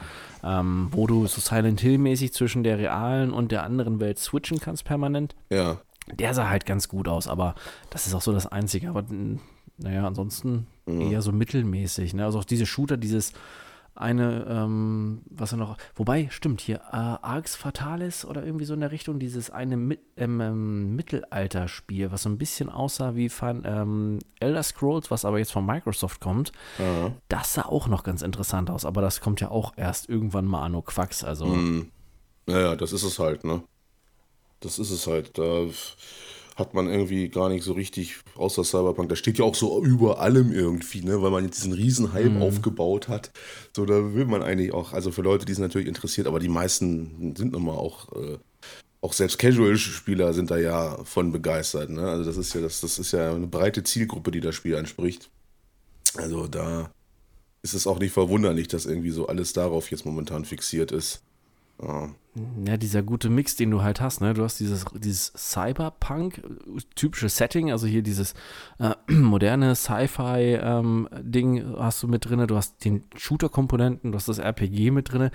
ähm, 0.42 0.88
wo 0.90 1.06
du 1.06 1.26
so 1.26 1.40
Silent 1.40 1.80
Hill 1.80 1.98
mäßig 1.98 2.32
zwischen 2.32 2.64
der 2.64 2.78
realen 2.78 3.32
und 3.32 3.52
der 3.52 3.62
anderen 3.64 4.00
Welt 4.00 4.18
switchen 4.18 4.58
kannst 4.58 4.84
permanent. 4.84 5.34
Ja. 5.50 5.78
Der 6.12 6.34
sah 6.34 6.48
halt 6.48 6.66
ganz 6.66 6.88
gut 6.88 7.06
aus, 7.06 7.28
aber 7.28 7.54
das 7.90 8.06
ist 8.06 8.14
auch 8.14 8.22
so 8.22 8.32
das 8.32 8.46
Einzige, 8.46 8.88
aber 8.88 9.04
naja, 9.76 10.06
ansonsten 10.06 10.66
mhm. 10.96 11.12
eher 11.12 11.22
so 11.22 11.32
mittelmäßig, 11.32 12.14
ne? 12.14 12.24
Also 12.24 12.38
auch 12.38 12.44
diese 12.44 12.66
Shooter, 12.66 12.96
dieses 12.96 13.32
eine, 13.94 14.46
ähm, 14.48 15.22
was 15.28 15.52
er 15.52 15.58
noch, 15.58 15.76
wobei, 15.94 16.28
stimmt 16.30 16.60
hier, 16.60 16.76
äh, 16.90 16.96
Arx 16.96 17.54
Fatalis 17.54 18.24
oder 18.24 18.44
irgendwie 18.44 18.64
so 18.64 18.74
in 18.74 18.80
der 18.80 18.92
Richtung, 18.92 19.18
dieses 19.18 19.50
eine 19.50 19.76
mit, 19.76 20.00
ähm, 20.16 20.40
ähm, 20.40 20.96
Mittelalter-Spiel, 20.96 22.10
was 22.10 22.22
so 22.22 22.30
ein 22.30 22.38
bisschen 22.38 22.70
aussah 22.70 23.14
wie 23.14 23.28
von 23.28 23.62
ähm, 23.66 24.18
Elder 24.38 24.62
Scrolls, 24.62 25.10
was 25.10 25.24
aber 25.24 25.38
jetzt 25.38 25.52
von 25.52 25.66
Microsoft 25.66 26.20
kommt, 26.20 26.52
mhm. 26.78 27.14
das 27.28 27.54
sah 27.54 27.66
auch 27.66 27.88
noch 27.88 28.02
ganz 28.02 28.22
interessant 28.22 28.70
aus, 28.70 28.84
aber 28.84 29.02
das 29.02 29.20
kommt 29.20 29.40
ja 29.40 29.50
auch 29.50 29.74
erst 29.76 30.08
irgendwann 30.08 30.46
mal 30.46 30.64
an 30.64 30.82
Quacks, 30.84 31.22
also. 31.22 31.46
Mhm. 31.46 31.90
Naja, 32.46 32.76
das 32.76 32.92
ist 32.92 33.02
es 33.02 33.18
halt, 33.18 33.44
ne? 33.44 33.62
Das 34.60 34.78
ist 34.78 34.90
es 34.90 35.06
halt. 35.06 35.36
Da 35.38 35.66
hat 36.60 36.74
man 36.74 36.88
irgendwie 36.88 37.28
gar 37.28 37.48
nicht 37.48 37.64
so 37.64 37.72
richtig, 37.72 38.18
außer 38.36 38.62
Cyberpunk, 38.62 39.08
da 39.08 39.16
steht 39.16 39.38
ja 39.38 39.44
auch 39.44 39.56
so 39.56 39.82
über 39.82 40.20
allem 40.20 40.52
irgendwie, 40.52 41.02
ne, 41.02 41.20
weil 41.20 41.30
man 41.30 41.44
jetzt 41.44 41.58
diesen 41.58 41.72
riesen 41.72 42.12
Hype 42.12 42.32
mhm. 42.32 42.42
aufgebaut 42.42 43.08
hat. 43.08 43.32
So, 43.74 43.84
da 43.84 44.14
will 44.14 44.26
man 44.26 44.42
eigentlich 44.42 44.72
auch, 44.72 44.92
also 44.92 45.10
für 45.10 45.22
Leute, 45.22 45.44
die 45.44 45.54
sind 45.54 45.62
natürlich 45.62 45.88
interessiert, 45.88 46.28
aber 46.28 46.38
die 46.38 46.48
meisten 46.48 47.34
sind 47.36 47.52
nun 47.52 47.64
mal 47.64 47.72
auch, 47.72 48.12
äh, 48.12 48.38
auch 49.00 49.12
selbst 49.12 49.38
Casual-Spieler 49.38 50.32
sind 50.34 50.50
da 50.50 50.58
ja 50.58 51.02
von 51.04 51.32
begeistert, 51.32 51.90
ne? 51.90 52.02
Also 52.02 52.24
das 52.24 52.36
ist 52.36 52.54
ja, 52.54 52.60
das, 52.60 52.82
das 52.82 52.98
ist 52.98 53.12
ja 53.12 53.34
eine 53.34 53.46
breite 53.46 53.82
Zielgruppe, 53.82 54.30
die 54.30 54.40
das 54.40 54.54
Spiel 54.54 54.76
anspricht. 54.76 55.30
Also 56.16 56.46
da 56.46 56.90
ist 57.62 57.74
es 57.74 57.86
auch 57.86 57.98
nicht 57.98 58.12
verwunderlich, 58.12 58.68
dass 58.68 58.86
irgendwie 58.86 59.10
so 59.10 59.26
alles 59.26 59.52
darauf 59.52 59.90
jetzt 59.90 60.04
momentan 60.04 60.44
fixiert 60.44 60.92
ist. 60.92 61.22
Ja. 61.82 62.76
dieser 62.76 63.02
gute 63.02 63.30
Mix, 63.30 63.56
den 63.56 63.70
du 63.70 63.82
halt 63.82 64.00
hast, 64.00 64.20
ne? 64.20 64.34
Du 64.34 64.42
hast 64.42 64.60
dieses, 64.60 64.84
dieses 64.94 65.32
Cyberpunk, 65.36 66.42
typische 66.94 67.28
Setting, 67.28 67.70
also 67.72 67.86
hier 67.86 68.02
dieses 68.02 68.34
äh, 68.78 68.94
moderne 69.12 69.74
Sci-Fi-Ding 69.74 71.56
ähm, 71.56 71.76
hast 71.78 72.02
du 72.02 72.08
mit 72.08 72.28
drin, 72.28 72.46
du 72.46 72.56
hast 72.56 72.84
den 72.84 73.04
Shooter-Komponenten, 73.16 74.12
du 74.12 74.16
hast 74.16 74.28
das 74.28 74.38
RPG 74.38 74.90
mit 74.90 75.12
drin, 75.12 75.30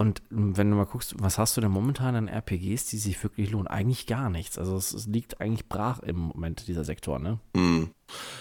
und 0.00 0.22
wenn 0.30 0.70
du 0.70 0.76
mal 0.76 0.86
guckst, 0.86 1.14
was 1.18 1.36
hast 1.36 1.58
du 1.58 1.60
denn 1.60 1.70
momentan 1.70 2.16
an 2.16 2.26
RPGs, 2.26 2.86
die 2.86 2.96
sich 2.96 3.22
wirklich 3.22 3.50
lohnen? 3.50 3.66
Eigentlich 3.66 4.06
gar 4.06 4.30
nichts. 4.30 4.56
Also 4.56 4.74
es, 4.74 4.94
es 4.94 5.06
liegt 5.06 5.42
eigentlich 5.42 5.68
brach 5.68 6.00
im 6.00 6.16
Moment, 6.16 6.66
dieser 6.68 6.84
Sektor, 6.84 7.18
ne? 7.18 7.38
Mm. 7.54 7.90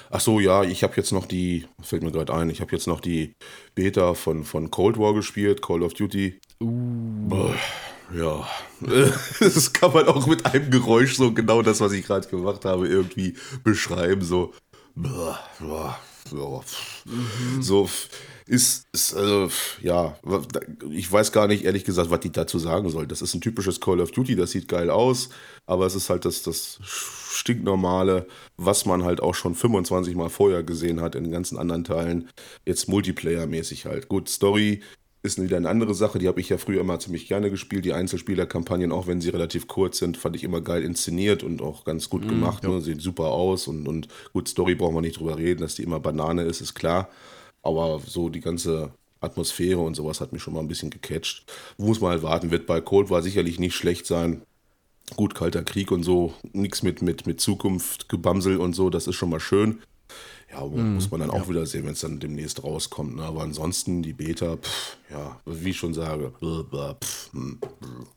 Ach 0.09 0.21
so, 0.21 0.39
ja, 0.39 0.63
ich 0.63 0.83
habe 0.83 0.93
jetzt 0.95 1.11
noch 1.11 1.25
die, 1.25 1.65
fällt 1.81 2.01
mir 2.01 2.13
gerade 2.13 2.33
ein, 2.33 2.49
ich 2.49 2.61
habe 2.61 2.71
jetzt 2.71 2.87
noch 2.87 3.01
die 3.01 3.33
Beta 3.75 4.13
von, 4.13 4.45
von 4.45 4.71
Cold 4.71 4.97
War 4.97 5.13
gespielt, 5.13 5.61
Call 5.61 5.83
of 5.83 5.93
Duty. 5.95 6.39
Uh. 6.61 7.53
Ja, 8.13 8.47
das 9.39 9.71
kann 9.73 9.93
man 9.93 10.07
auch 10.07 10.25
mit 10.25 10.45
einem 10.45 10.71
Geräusch 10.71 11.15
so 11.15 11.31
genau 11.31 11.61
das, 11.61 11.79
was 11.79 11.91
ich 11.91 12.05
gerade 12.05 12.27
gemacht 12.27 12.65
habe, 12.65 12.87
irgendwie 12.87 13.35
beschreiben. 13.63 14.23
So, 14.23 14.53
mhm. 17.05 17.61
so 17.61 17.87
ist, 18.47 18.87
ist 18.91 19.13
also, 19.13 19.49
ja, 19.81 20.17
ich 20.89 21.11
weiß 21.11 21.31
gar 21.31 21.47
nicht, 21.47 21.65
ehrlich 21.65 21.83
gesagt, 21.83 22.09
was 22.09 22.19
die 22.21 22.31
dazu 22.31 22.57
sagen 22.57 22.89
soll. 22.89 23.05
Das 23.05 23.21
ist 23.21 23.35
ein 23.35 23.41
typisches 23.41 23.79
Call 23.79 24.01
of 24.01 24.09
Duty, 24.09 24.35
das 24.35 24.51
sieht 24.51 24.67
geil 24.67 24.89
aus, 24.89 25.29
aber 25.67 25.85
es 25.85 25.93
ist 25.93 26.09
halt 26.09 26.25
das, 26.25 26.41
das 26.41 26.79
stinknormale, 26.83 28.25
was 28.57 28.87
man 28.87 29.03
halt 29.03 29.21
auch 29.21 29.35
schon 29.35 29.53
25 29.53 30.15
Mal 30.15 30.29
vorher 30.29 30.63
gesehen 30.63 30.99
hat 30.99 31.13
in 31.13 31.25
den 31.25 31.31
ganzen 31.31 31.59
anderen 31.59 31.83
Teilen. 31.83 32.29
Jetzt 32.65 32.89
Multiplayer-mäßig 32.89 33.85
halt. 33.85 34.09
Gut, 34.09 34.29
Story 34.29 34.81
ist 35.21 35.41
wieder 35.41 35.57
eine 35.57 35.69
andere 35.69 35.93
Sache, 35.93 36.17
die 36.17 36.27
habe 36.27 36.39
ich 36.39 36.49
ja 36.49 36.57
früher 36.57 36.79
immer 36.79 36.99
ziemlich 36.99 37.27
gerne 37.27 37.49
gespielt. 37.49 37.83
Die 37.83 37.93
Einzelspielerkampagnen, 37.93 38.91
auch 38.91 39.07
wenn 39.07 39.19
sie 39.19 39.29
relativ 39.29 39.67
kurz 39.67 39.97
sind, 39.97 40.15
fand 40.15 40.35
ich 40.35 40.43
immer 40.43 40.61
geil 40.61 40.83
inszeniert 40.83 41.43
und 41.43 41.61
auch 41.61 41.83
ganz 41.83 42.09
gut 42.09 42.25
mm, 42.25 42.29
gemacht. 42.29 42.63
Ne? 42.63 42.79
Sieht 42.79 43.01
super 43.01 43.25
aus 43.25 43.67
und, 43.67 43.87
und 43.87 44.07
gut, 44.31 44.47
Story 44.47 44.75
brauchen 44.75 44.95
wir 44.95 45.01
nicht 45.01 45.19
drüber 45.19 45.37
reden, 45.37 45.61
dass 45.61 45.75
die 45.75 45.83
immer 45.83 45.99
Banane 45.99 46.43
ist, 46.43 46.61
ist 46.61 46.73
klar. 46.73 47.09
Aber 47.61 47.99
so 48.05 48.29
die 48.29 48.39
ganze 48.39 48.93
Atmosphäre 49.19 49.79
und 49.79 49.95
sowas 49.95 50.21
hat 50.21 50.31
mich 50.31 50.41
schon 50.41 50.53
mal 50.53 50.61
ein 50.61 50.69
bisschen 50.69 50.89
gecatcht. 50.89 51.51
Muss 51.77 51.99
man 51.99 52.11
halt 52.11 52.23
warten, 52.23 52.51
wird 52.51 52.65
bei 52.65 52.79
Cold 52.79 53.09
war 53.09 53.21
sicherlich 53.21 53.59
nicht 53.59 53.75
schlecht 53.75 54.05
sein. 54.05 54.43
Gut, 55.17 55.35
kalter 55.35 55.63
Krieg 55.63 55.91
und 55.91 56.03
so, 56.03 56.33
nichts 56.53 56.83
mit, 56.83 57.01
mit, 57.01 57.27
mit 57.27 57.41
Zukunft, 57.41 58.07
Gebamsel 58.07 58.57
und 58.57 58.73
so, 58.73 58.89
das 58.89 59.07
ist 59.07 59.15
schon 59.15 59.31
mal 59.31 59.39
schön. 59.39 59.79
Ja, 60.51 60.65
mm, 60.65 60.95
muss 60.95 61.11
man 61.11 61.19
dann 61.19 61.29
auch 61.29 61.43
ja. 61.43 61.49
wieder 61.49 61.65
sehen, 61.65 61.85
wenn 61.85 61.93
es 61.93 61.99
dann 61.99 62.19
demnächst 62.19 62.63
rauskommt. 62.63 63.17
Ne? 63.17 63.23
Aber 63.23 63.43
ansonsten 63.43 64.01
die 64.01 64.13
Beta, 64.13 64.57
pff, 64.57 64.97
ja, 65.11 65.39
wie 65.45 65.69
ich 65.69 65.77
schon 65.77 65.93
sage, 65.93 66.31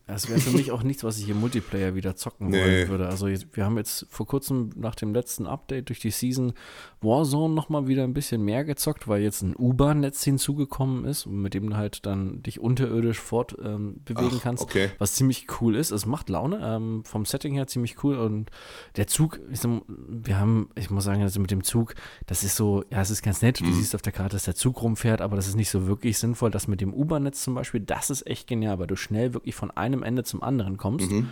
Das 0.06 0.28
wäre 0.28 0.40
für 0.40 0.50
mich 0.50 0.72
auch 0.72 0.82
nichts, 0.82 1.04
was 1.04 1.18
ich 1.18 1.28
im 1.28 1.40
Multiplayer 1.40 1.94
wieder 1.94 2.16
zocken 2.16 2.48
nee. 2.48 2.60
wollen 2.60 2.88
würde. 2.88 3.08
Also 3.08 3.28
wir 3.28 3.64
haben 3.64 3.78
jetzt 3.78 4.06
vor 4.10 4.26
kurzem 4.26 4.70
nach 4.76 4.94
dem 4.94 5.14
letzten 5.14 5.46
Update 5.46 5.88
durch 5.88 6.00
die 6.00 6.10
Season 6.10 6.52
Warzone 7.00 7.54
nochmal 7.54 7.86
wieder 7.86 8.04
ein 8.04 8.12
bisschen 8.12 8.42
mehr 8.42 8.64
gezockt, 8.64 9.08
weil 9.08 9.22
jetzt 9.22 9.40
ein 9.40 9.56
U-Bahn-Netz 9.58 10.22
hinzugekommen 10.22 11.06
ist, 11.06 11.26
mit 11.26 11.54
dem 11.54 11.70
du 11.70 11.76
halt 11.76 12.04
dann 12.04 12.42
dich 12.42 12.60
unterirdisch 12.60 13.20
fortbewegen 13.20 14.32
ähm, 14.32 14.40
kannst. 14.42 14.62
Okay. 14.62 14.90
Was 14.98 15.14
ziemlich 15.14 15.46
cool 15.60 15.76
ist. 15.76 15.92
Es 15.92 16.04
macht 16.04 16.28
Laune, 16.28 16.60
ähm, 16.62 17.04
vom 17.04 17.24
Setting 17.24 17.54
her 17.54 17.66
ziemlich 17.66 18.04
cool. 18.04 18.18
Und 18.18 18.50
der 18.96 19.06
Zug, 19.06 19.40
sag, 19.50 19.80
wir 19.88 20.38
haben, 20.38 20.68
ich 20.74 20.90
muss 20.90 21.04
sagen, 21.04 21.22
also 21.22 21.40
mit 21.40 21.50
dem 21.50 21.64
Zug, 21.64 21.94
das 22.26 22.44
ist 22.44 22.56
so, 22.56 22.84
ja, 22.90 23.00
es 23.00 23.08
ist 23.08 23.22
ganz 23.22 23.40
nett. 23.40 23.60
Du 23.60 23.64
mhm. 23.64 23.72
siehst 23.72 23.94
auf 23.94 24.02
der 24.02 24.12
Karte, 24.12 24.36
dass 24.36 24.44
der 24.44 24.54
Zug 24.54 24.82
rumfährt, 24.82 25.22
aber 25.22 25.36
das 25.36 25.48
ist 25.48 25.56
nicht 25.56 25.70
so 25.70 25.86
wirklich 25.86 26.18
sinnvoll. 26.18 26.50
Das 26.50 26.68
mit 26.68 26.81
dem 26.82 26.94
U-Bahn-Netz 26.94 27.42
zum 27.42 27.54
Beispiel, 27.54 27.80
das 27.80 28.10
ist 28.10 28.26
echt 28.26 28.46
genial, 28.46 28.78
weil 28.78 28.86
du 28.86 28.96
schnell 28.96 29.34
wirklich 29.34 29.54
von 29.54 29.70
einem 29.70 30.02
Ende 30.02 30.24
zum 30.24 30.42
anderen 30.42 30.76
kommst. 30.76 31.10
Mhm. 31.10 31.28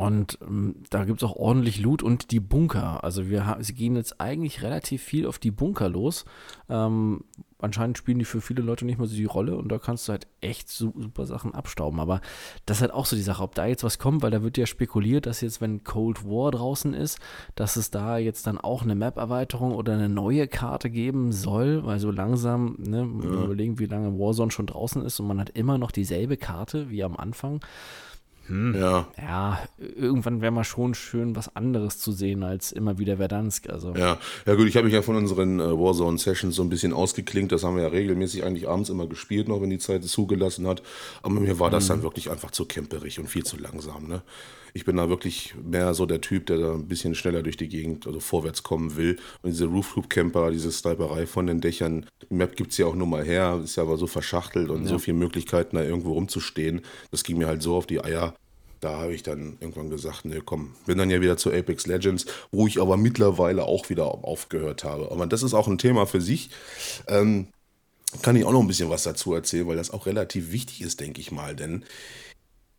Und 0.00 0.38
ähm, 0.40 0.76
da 0.88 1.04
gibt 1.04 1.22
es 1.22 1.28
auch 1.28 1.36
ordentlich 1.36 1.78
Loot 1.78 2.02
und 2.02 2.30
die 2.30 2.40
Bunker. 2.40 3.04
Also 3.04 3.28
wir 3.28 3.58
sie 3.60 3.74
gehen 3.74 3.96
jetzt 3.96 4.18
eigentlich 4.18 4.62
relativ 4.62 5.02
viel 5.02 5.26
auf 5.26 5.38
die 5.38 5.50
Bunker 5.50 5.90
los. 5.90 6.24
Ähm, 6.70 7.24
anscheinend 7.58 7.98
spielen 7.98 8.18
die 8.18 8.24
für 8.24 8.40
viele 8.40 8.62
Leute 8.62 8.86
nicht 8.86 8.96
mehr 8.96 9.06
so 9.06 9.14
die 9.14 9.26
Rolle 9.26 9.58
und 9.58 9.68
da 9.68 9.78
kannst 9.78 10.08
du 10.08 10.12
halt 10.12 10.26
echt 10.40 10.70
super 10.70 11.26
Sachen 11.26 11.54
abstauben. 11.54 12.00
Aber 12.00 12.22
das 12.64 12.78
ist 12.78 12.80
halt 12.80 12.94
auch 12.94 13.04
so 13.04 13.14
die 13.14 13.20
Sache, 13.20 13.42
ob 13.42 13.54
da 13.54 13.66
jetzt 13.66 13.84
was 13.84 13.98
kommt, 13.98 14.22
weil 14.22 14.30
da 14.30 14.42
wird 14.42 14.56
ja 14.56 14.64
spekuliert, 14.64 15.26
dass 15.26 15.42
jetzt, 15.42 15.60
wenn 15.60 15.84
Cold 15.84 16.24
War 16.24 16.50
draußen 16.50 16.94
ist, 16.94 17.18
dass 17.54 17.76
es 17.76 17.90
da 17.90 18.16
jetzt 18.16 18.46
dann 18.46 18.56
auch 18.56 18.80
eine 18.80 18.94
Map-Erweiterung 18.94 19.74
oder 19.74 19.92
eine 19.92 20.08
neue 20.08 20.48
Karte 20.48 20.88
geben 20.88 21.30
soll, 21.30 21.84
weil 21.84 21.98
so 21.98 22.10
langsam, 22.10 22.76
ne, 22.78 23.06
ja. 23.22 23.44
überlegen, 23.44 23.78
wie 23.78 23.84
lange 23.84 24.18
Warzone 24.18 24.50
schon 24.50 24.64
draußen 24.64 25.04
ist 25.04 25.20
und 25.20 25.26
man 25.26 25.38
hat 25.38 25.50
immer 25.50 25.76
noch 25.76 25.90
dieselbe 25.90 26.38
Karte 26.38 26.88
wie 26.88 27.04
am 27.04 27.18
Anfang 27.18 27.60
hm, 28.50 28.74
ja. 28.74 29.06
ja, 29.16 29.60
irgendwann 29.78 30.40
wäre 30.40 30.50
mal 30.50 30.64
schon 30.64 30.94
schön, 30.94 31.36
was 31.36 31.54
anderes 31.54 32.00
zu 32.00 32.10
sehen 32.10 32.42
als 32.42 32.72
immer 32.72 32.98
wieder 32.98 33.18
Verdansk. 33.18 33.70
Also. 33.70 33.94
Ja, 33.94 34.18
ja 34.44 34.54
gut, 34.56 34.66
ich 34.66 34.74
habe 34.74 34.86
mich 34.86 34.94
ja 34.94 35.02
von 35.02 35.14
unseren 35.14 35.60
äh, 35.60 35.64
Warzone-Sessions 35.64 36.56
so 36.56 36.62
ein 36.62 36.68
bisschen 36.68 36.92
ausgeklinkt. 36.92 37.52
Das 37.52 37.62
haben 37.62 37.76
wir 37.76 37.84
ja 37.84 37.88
regelmäßig 37.90 38.42
eigentlich 38.42 38.68
abends 38.68 38.90
immer 38.90 39.06
gespielt, 39.06 39.46
noch 39.46 39.62
wenn 39.62 39.70
die 39.70 39.78
Zeit 39.78 40.04
es 40.04 40.10
zugelassen 40.10 40.66
hat. 40.66 40.82
Aber 41.22 41.38
mir 41.38 41.60
war 41.60 41.70
das 41.70 41.84
mhm. 41.84 41.88
dann 41.88 42.02
wirklich 42.02 42.28
einfach 42.28 42.50
zu 42.50 42.64
camperig 42.64 43.20
und 43.20 43.28
viel 43.28 43.44
zu 43.44 43.56
langsam. 43.56 44.08
Ne? 44.08 44.22
Ich 44.74 44.84
bin 44.84 44.96
da 44.96 45.08
wirklich 45.08 45.54
mehr 45.62 45.94
so 45.94 46.06
der 46.06 46.20
Typ, 46.20 46.46
der 46.46 46.58
da 46.58 46.74
ein 46.74 46.86
bisschen 46.86 47.14
schneller 47.14 47.42
durch 47.42 47.56
die 47.56 47.68
Gegend, 47.68 48.06
also 48.06 48.20
vorwärts 48.20 48.62
kommen 48.62 48.96
will. 48.96 49.18
Und 49.42 49.50
diese 49.50 49.66
Rooftop-Camper, 49.66 50.50
diese 50.50 50.70
Sniperei 50.72 51.26
von 51.26 51.46
den 51.46 51.60
Dächern, 51.60 52.06
die 52.22 52.34
Map 52.34 52.56
gibt 52.56 52.72
es 52.72 52.78
ja 52.78 52.86
auch 52.86 52.94
nur 52.94 53.06
mal 53.06 53.24
her, 53.24 53.60
ist 53.62 53.76
ja 53.76 53.82
aber 53.82 53.96
so 53.96 54.06
verschachtelt 54.06 54.70
und 54.70 54.84
ja. 54.84 54.88
so 54.88 54.98
viele 54.98 55.16
Möglichkeiten, 55.16 55.76
da 55.76 55.82
irgendwo 55.82 56.12
rumzustehen. 56.12 56.82
Das 57.10 57.24
ging 57.24 57.38
mir 57.38 57.46
halt 57.46 57.62
so 57.62 57.76
auf 57.76 57.86
die 57.86 58.02
Eier. 58.02 58.34
Da 58.80 58.98
habe 58.98 59.12
ich 59.12 59.22
dann 59.22 59.58
irgendwann 59.60 59.90
gesagt, 59.90 60.24
ne, 60.24 60.40
komm, 60.42 60.74
bin 60.86 60.96
dann 60.96 61.10
ja 61.10 61.20
wieder 61.20 61.36
zu 61.36 61.52
Apex 61.52 61.86
Legends, 61.86 62.24
wo 62.50 62.66
ich 62.66 62.80
aber 62.80 62.96
mittlerweile 62.96 63.64
auch 63.64 63.90
wieder 63.90 64.06
aufgehört 64.06 64.84
habe. 64.84 65.10
Aber 65.10 65.26
das 65.26 65.42
ist 65.42 65.52
auch 65.52 65.68
ein 65.68 65.76
Thema 65.76 66.06
für 66.06 66.22
sich. 66.22 66.48
Ähm, 67.06 67.48
kann 68.22 68.36
ich 68.36 68.44
auch 68.44 68.52
noch 68.52 68.60
ein 68.60 68.66
bisschen 68.66 68.90
was 68.90 69.02
dazu 69.02 69.34
erzählen, 69.34 69.66
weil 69.66 69.76
das 69.76 69.90
auch 69.90 70.06
relativ 70.06 70.50
wichtig 70.50 70.80
ist, 70.80 71.00
denke 71.00 71.20
ich 71.20 71.30
mal. 71.30 71.54
Denn 71.54 71.84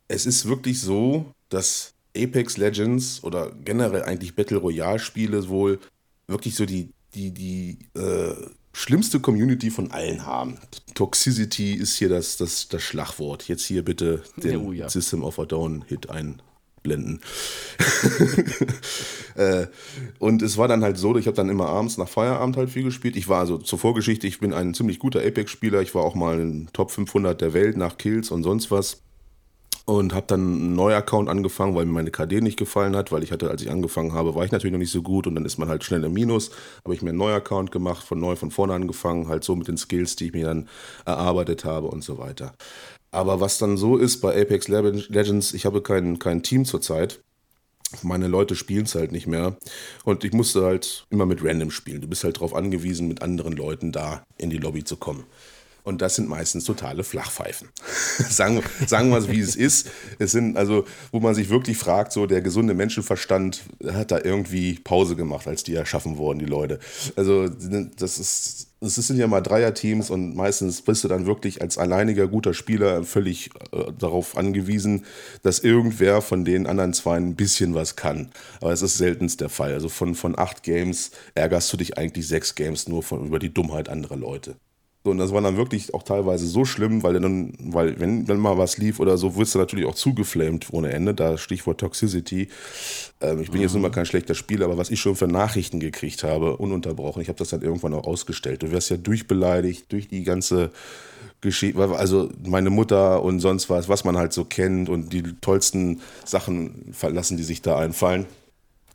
es 0.08 0.26
ist 0.26 0.48
wirklich 0.48 0.82
so, 0.82 1.26
dass 1.52 1.94
Apex 2.16 2.58
Legends 2.58 3.24
oder 3.24 3.52
generell 3.64 4.04
eigentlich 4.04 4.36
Battle 4.36 4.58
Royale 4.58 5.00
Spiele 5.00 5.48
wohl 5.48 5.80
wirklich 6.28 6.56
so 6.56 6.66
die, 6.66 6.90
die, 7.14 7.32
die 7.32 7.78
äh, 7.96 8.34
schlimmste 8.74 9.20
Community 9.20 9.70
von 9.70 9.92
allen 9.92 10.26
haben. 10.26 10.58
Toxicity 10.94 11.74
ist 11.74 11.98
hier 11.98 12.10
das, 12.10 12.38
das, 12.38 12.68
das 12.70 12.82
Schlagwort. 12.82 13.48
Jetzt 13.48 13.66
hier 13.66 13.84
bitte 13.84 14.24
den 14.38 14.58
oh, 14.58 14.72
ja. 14.72 14.90
System 14.90 15.24
of 15.24 15.40
a 15.40 15.46
Down 15.46 15.84
Hit 15.88 16.10
einblenden. 16.10 17.22
äh, 19.36 19.68
und 20.20 20.42
es 20.42 20.58
war 20.58 20.68
dann 20.68 20.84
halt 20.84 20.98
so, 20.98 21.16
ich 21.18 21.28
habe 21.28 21.36
dann 21.36 21.50
immer 21.50 21.68
abends 21.68 21.98
nach 21.98 22.10
Feierabend 22.10 22.58
halt 22.58 22.70
viel 22.70 22.84
gespielt. 22.84 23.16
Ich 23.16 23.28
war 23.28 23.40
also 23.40 23.58
zur 23.58 23.80
Vorgeschichte, 23.80 24.28
ich 24.28 24.40
bin 24.40 24.54
ein 24.54 24.74
ziemlich 24.74 25.00
guter 25.00 25.20
Apex-Spieler. 25.20 25.82
Ich 25.82 25.96
war 25.96 26.04
auch 26.04 26.16
mal 26.16 26.40
in 26.40 26.68
Top 26.74 26.92
500 26.92 27.40
der 27.40 27.54
Welt 27.54 27.78
nach 27.78 27.98
Kills 27.98 28.32
und 28.32 28.44
sonst 28.44 28.72
was 28.72 29.02
und 29.86 30.14
habe 30.14 30.28
dann 30.28 30.40
einen 30.40 30.76
neuen 30.76 30.96
Account 30.96 31.30
angefangen, 31.30 31.76
weil 31.76 31.86
mir 31.86 31.94
meine 31.94 32.12
KD 32.12 32.42
nicht 32.42 32.58
gefallen 32.58 32.96
hat, 32.96 33.12
weil 33.12 33.24
ich 33.24 33.32
hatte, 33.32 33.50
als 33.50 33.62
ich 33.62 33.72
angefangen 33.72 34.14
habe, 34.14 34.36
war 34.36 34.46
ich 34.46 34.52
natürlich 34.52 34.72
noch 34.72 34.80
nicht 34.80 34.92
so 34.92 35.02
gut 35.02 35.28
und 35.28 35.36
dann 35.36 35.46
ist 35.46 35.58
man 35.58 35.70
halt 35.70 35.84
schnell 35.84 36.04
im 36.04 36.14
Minus. 36.14 36.52
Habe 36.84 36.94
ich 36.94 37.02
mir 37.02 37.10
einen 37.10 37.18
neuen 37.18 37.36
Account 37.36 37.72
gemacht, 37.72 38.06
von 38.06 38.20
neu 38.20 38.36
von 38.36 38.52
vorne 38.52 38.74
angefangen, 38.74 39.28
halt 39.28 39.44
so 39.44 39.56
mit 39.56 39.68
den 39.68 39.78
Skills, 39.78 40.16
die 40.16 40.28
ich 40.28 40.34
mir 40.34 40.46
dann 40.46 40.68
erarbeitet 41.06 41.66
habe 41.66 41.88
und 41.88 42.04
so 42.04 42.18
weiter. 42.18 42.54
Aber 43.12 43.42
was 43.42 43.58
dann 43.58 43.76
so 43.76 43.98
ist 43.98 44.22
bei 44.22 44.40
Apex 44.40 44.68
Legends, 44.68 45.54
ich 45.54 45.66
habe 45.66 45.82
kein, 45.82 46.20
kein 46.20 46.44
Team 46.44 46.64
zurzeit. 46.64 47.22
Meine 48.04 48.30
Leute 48.30 48.56
spielen 48.56 48.86
es 48.86 48.96
halt 48.96 49.12
nicht 49.12 49.28
mehr. 49.28 49.58
Und 50.06 50.24
ich 50.24 50.32
musste 50.32 50.64
halt 50.64 51.06
immer 51.10 51.26
mit 51.26 51.44
Random 51.44 51.72
spielen. 51.72 52.00
Du 52.00 52.08
bist 52.08 52.24
halt 52.24 52.38
darauf 52.38 52.56
angewiesen, 52.56 53.10
mit 53.10 53.22
anderen 53.22 53.52
Leuten 53.54 53.92
da 53.92 54.24
in 54.38 54.50
die 54.50 54.58
Lobby 54.58 54.86
zu 54.86 54.96
kommen. 54.96 55.26
Und 55.84 56.02
das 56.02 56.16
sind 56.16 56.30
meistens 56.30 56.66
totale 56.66 57.04
Flachpfeifen. 57.04 57.70
sagen, 58.30 58.62
sagen 58.88 59.10
wir 59.10 59.18
es, 59.18 59.30
wie 59.30 59.40
es 59.40 59.56
ist. 59.56 59.90
Es 60.20 60.32
sind 60.32 60.58
also, 60.58 60.86
wo 61.12 61.20
man 61.20 61.36
sich 61.36 61.50
wirklich 61.50 61.78
fragt, 61.78 62.12
so 62.12 62.26
der 62.26 62.42
gesunde 62.42 62.74
Menschenverstand 62.74 63.64
hat 63.92 64.12
da 64.12 64.20
irgendwie 64.24 64.76
Pause 64.76 65.16
gemacht, 65.16 65.48
als 65.48 65.64
die 65.64 65.76
erschaffen 65.76 66.18
wurden, 66.18 66.40
die 66.40 66.46
Leute. 66.46 66.80
Also, 67.16 67.48
das 67.50 68.20
ist, 68.20 68.68
es 68.82 68.96
sind 68.96 69.18
ja 69.18 69.28
mal 69.28 69.42
Dreierteams 69.42 70.10
und 70.10 70.36
meistens 70.36 70.82
bist 70.82 71.04
du 71.04 71.08
dann 71.08 71.26
wirklich 71.26 71.62
als 71.62 71.78
alleiniger 71.78 72.28
guter 72.28 72.54
Spieler 72.54 73.04
völlig 73.04 73.52
äh, 73.72 73.92
darauf 73.98 74.38
angewiesen, 74.38 75.06
dass 75.44 75.60
irgendwer 75.60 76.22
von 76.22 76.46
den 76.46 76.66
anderen 76.66 76.94
zwei 76.94 77.18
ein 77.18 77.36
bisschen 77.36 77.76
was 77.76 77.96
kann. 77.96 78.32
Aber 78.60 78.72
es 78.72 78.82
ist 78.82 78.98
seltenst 78.98 79.42
der 79.42 79.50
Fall. 79.50 79.74
Also 79.74 79.88
von, 79.90 80.16
von 80.16 80.38
acht 80.38 80.64
Games 80.64 81.12
ärgerst 81.36 81.72
du 81.72 81.78
dich 81.78 81.98
eigentlich 81.98 82.28
sechs 82.28 82.56
Games 82.56 82.88
nur 82.88 83.04
von, 83.04 83.28
über 83.28 83.40
die 83.40 83.54
Dummheit 83.54 83.88
anderer 83.88 84.18
Leute. 84.18 84.56
So, 85.04 85.10
und 85.10 85.18
das 85.18 85.34
war 85.34 85.42
dann 85.42 85.58
wirklich 85.58 85.96
auch 85.96 86.04
teilweise 86.04 86.46
so 86.46 86.64
schlimm, 86.64 87.02
weil 87.02 87.14
dann, 87.14 87.54
weil 87.60 88.00
wenn, 88.00 88.28
wenn 88.28 88.38
mal 88.38 88.60
was 88.60 88.78
lief 88.78 89.00
oder 89.00 89.18
so, 89.18 89.36
wirst 89.36 89.56
du 89.56 89.60
natürlich 89.60 89.86
auch 89.86 89.96
zugeflamed 89.96 90.68
ohne 90.72 90.92
Ende. 90.92 91.16
Da 91.16 91.40
Stichwort 91.40 91.80
Toxicity. 91.80 92.50
Ähm, 93.20 93.42
ich 93.42 93.50
bin 93.50 93.58
mhm. 93.58 93.64
jetzt 93.64 93.74
nun 93.74 93.82
mal 93.82 93.90
kein 93.90 94.06
schlechter 94.06 94.36
Spieler, 94.36 94.66
aber 94.66 94.78
was 94.78 94.92
ich 94.92 95.00
schon 95.00 95.16
für 95.16 95.28
Nachrichten 95.28 95.80
gekriegt 95.80 96.24
habe, 96.24 96.58
ununterbrochen, 96.58 97.22
ich 97.22 97.30
habe 97.30 97.40
das 97.40 97.50
dann 97.50 97.64
irgendwann 97.64 97.96
auch 97.96 98.06
ausgestellt. 98.06 98.62
Du 98.62 98.72
wirst 98.72 98.92
ja 98.92 98.98
durchbeleidigt 98.98 99.92
durch 99.92 100.08
die 100.08 100.24
ganze 100.24 100.72
Geschichte, 101.42 101.82
also 101.82 102.30
meine 102.46 102.70
Mutter 102.70 103.24
und 103.24 103.40
sonst 103.40 103.72
was, 103.72 103.90
was 103.90 104.04
man 104.04 104.18
halt 104.18 104.34
so 104.34 104.46
kennt 104.46 104.88
und 104.88 105.12
die 105.12 105.24
tollsten 105.42 106.02
Sachen 106.24 106.94
verlassen, 106.94 107.38
die 107.38 107.44
sich 107.44 107.64
da 107.64 107.80
einfallen. 107.80 108.28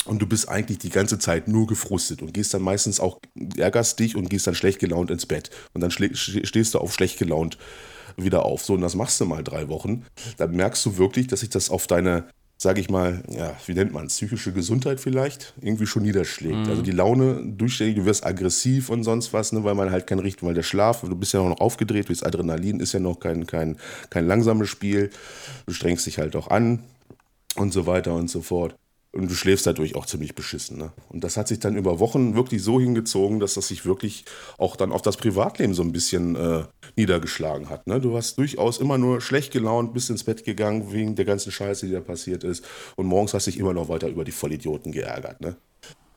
Und 0.06 0.20
du 0.20 0.26
bist 0.26 0.48
eigentlich 0.48 0.78
die 0.78 0.90
ganze 0.90 1.18
Zeit 1.18 1.48
nur 1.48 1.66
gefrustet 1.66 2.22
und 2.22 2.32
gehst 2.32 2.54
dann 2.54 2.62
meistens 2.62 3.00
auch, 3.00 3.18
ärgerst 3.56 3.98
dich 3.98 4.16
und 4.16 4.30
gehst 4.30 4.46
dann 4.46 4.54
schlecht 4.54 4.78
gelaunt 4.78 5.10
ins 5.10 5.26
Bett. 5.26 5.50
Und 5.74 5.80
dann 5.80 5.90
stehst 5.90 6.74
du 6.74 6.78
auf 6.78 6.94
schlecht 6.94 7.18
gelaunt 7.18 7.58
wieder 8.16 8.44
auf. 8.44 8.64
So, 8.64 8.74
und 8.74 8.80
das 8.80 8.94
machst 8.94 9.20
du 9.20 9.26
mal 9.26 9.42
drei 9.42 9.68
Wochen. 9.68 10.04
Dann 10.36 10.52
merkst 10.52 10.84
du 10.86 10.98
wirklich, 10.98 11.26
dass 11.26 11.40
sich 11.40 11.50
das 11.50 11.70
auf 11.70 11.86
deine, 11.86 12.24
sage 12.56 12.80
ich 12.80 12.88
mal, 12.88 13.22
ja, 13.28 13.54
wie 13.66 13.74
nennt 13.74 13.92
man 13.92 14.08
psychische 14.08 14.52
Gesundheit 14.52 15.00
vielleicht, 15.00 15.54
irgendwie 15.60 15.86
schon 15.86 16.02
niederschlägt. 16.02 16.56
Mhm. 16.56 16.68
Also 16.68 16.82
die 16.82 16.92
Laune 16.92 17.42
durchständig, 17.44 17.96
du 17.96 18.04
wirst 18.04 18.24
aggressiv 18.24 18.88
und 18.88 19.04
sonst 19.04 19.32
was, 19.32 19.52
ne, 19.52 19.64
weil 19.64 19.74
man 19.74 19.90
halt 19.90 20.06
kein 20.06 20.18
Richten, 20.18 20.46
weil 20.46 20.54
der 20.54 20.62
Schlaf, 20.62 21.02
du 21.02 21.16
bist 21.16 21.34
ja 21.34 21.42
noch 21.42 21.60
aufgedreht, 21.60 22.08
das 22.08 22.22
Adrenalin 22.22 22.80
ist 22.80 22.92
ja 22.92 23.00
noch 23.00 23.20
kein, 23.20 23.46
kein, 23.46 23.76
kein 24.10 24.26
langsames 24.26 24.68
Spiel. 24.68 25.10
Du 25.66 25.72
strengst 25.72 26.06
dich 26.06 26.18
halt 26.18 26.36
auch 26.36 26.48
an 26.48 26.82
und 27.56 27.72
so 27.72 27.86
weiter 27.86 28.14
und 28.14 28.30
so 28.30 28.40
fort. 28.40 28.74
Und 29.16 29.30
du 29.30 29.34
schläfst 29.34 29.66
dadurch 29.66 29.96
auch 29.96 30.04
ziemlich 30.04 30.34
beschissen. 30.34 30.76
Ne? 30.76 30.92
Und 31.08 31.24
das 31.24 31.38
hat 31.38 31.48
sich 31.48 31.58
dann 31.58 31.74
über 31.74 32.00
Wochen 32.00 32.34
wirklich 32.34 32.62
so 32.62 32.78
hingezogen, 32.78 33.40
dass 33.40 33.54
das 33.54 33.68
sich 33.68 33.86
wirklich 33.86 34.26
auch 34.58 34.76
dann 34.76 34.92
auf 34.92 35.00
das 35.00 35.16
Privatleben 35.16 35.72
so 35.72 35.82
ein 35.82 35.92
bisschen 35.92 36.36
äh, 36.36 36.64
niedergeschlagen 36.96 37.70
hat. 37.70 37.86
Ne? 37.86 37.98
Du 37.98 38.12
warst 38.12 38.36
durchaus 38.36 38.78
immer 38.78 38.98
nur 38.98 39.22
schlecht 39.22 39.52
gelaunt, 39.52 39.94
bist 39.94 40.10
ins 40.10 40.24
Bett 40.24 40.44
gegangen 40.44 40.92
wegen 40.92 41.14
der 41.14 41.24
ganzen 41.24 41.50
Scheiße, 41.50 41.86
die 41.86 41.92
da 41.92 42.00
passiert 42.00 42.44
ist. 42.44 42.62
Und 42.96 43.06
morgens 43.06 43.32
hast 43.32 43.46
du 43.46 43.50
dich 43.50 43.58
immer 43.58 43.72
noch 43.72 43.88
weiter 43.88 44.08
über 44.08 44.24
die 44.24 44.32
Vollidioten 44.32 44.92
geärgert. 44.92 45.40
Ne? 45.40 45.56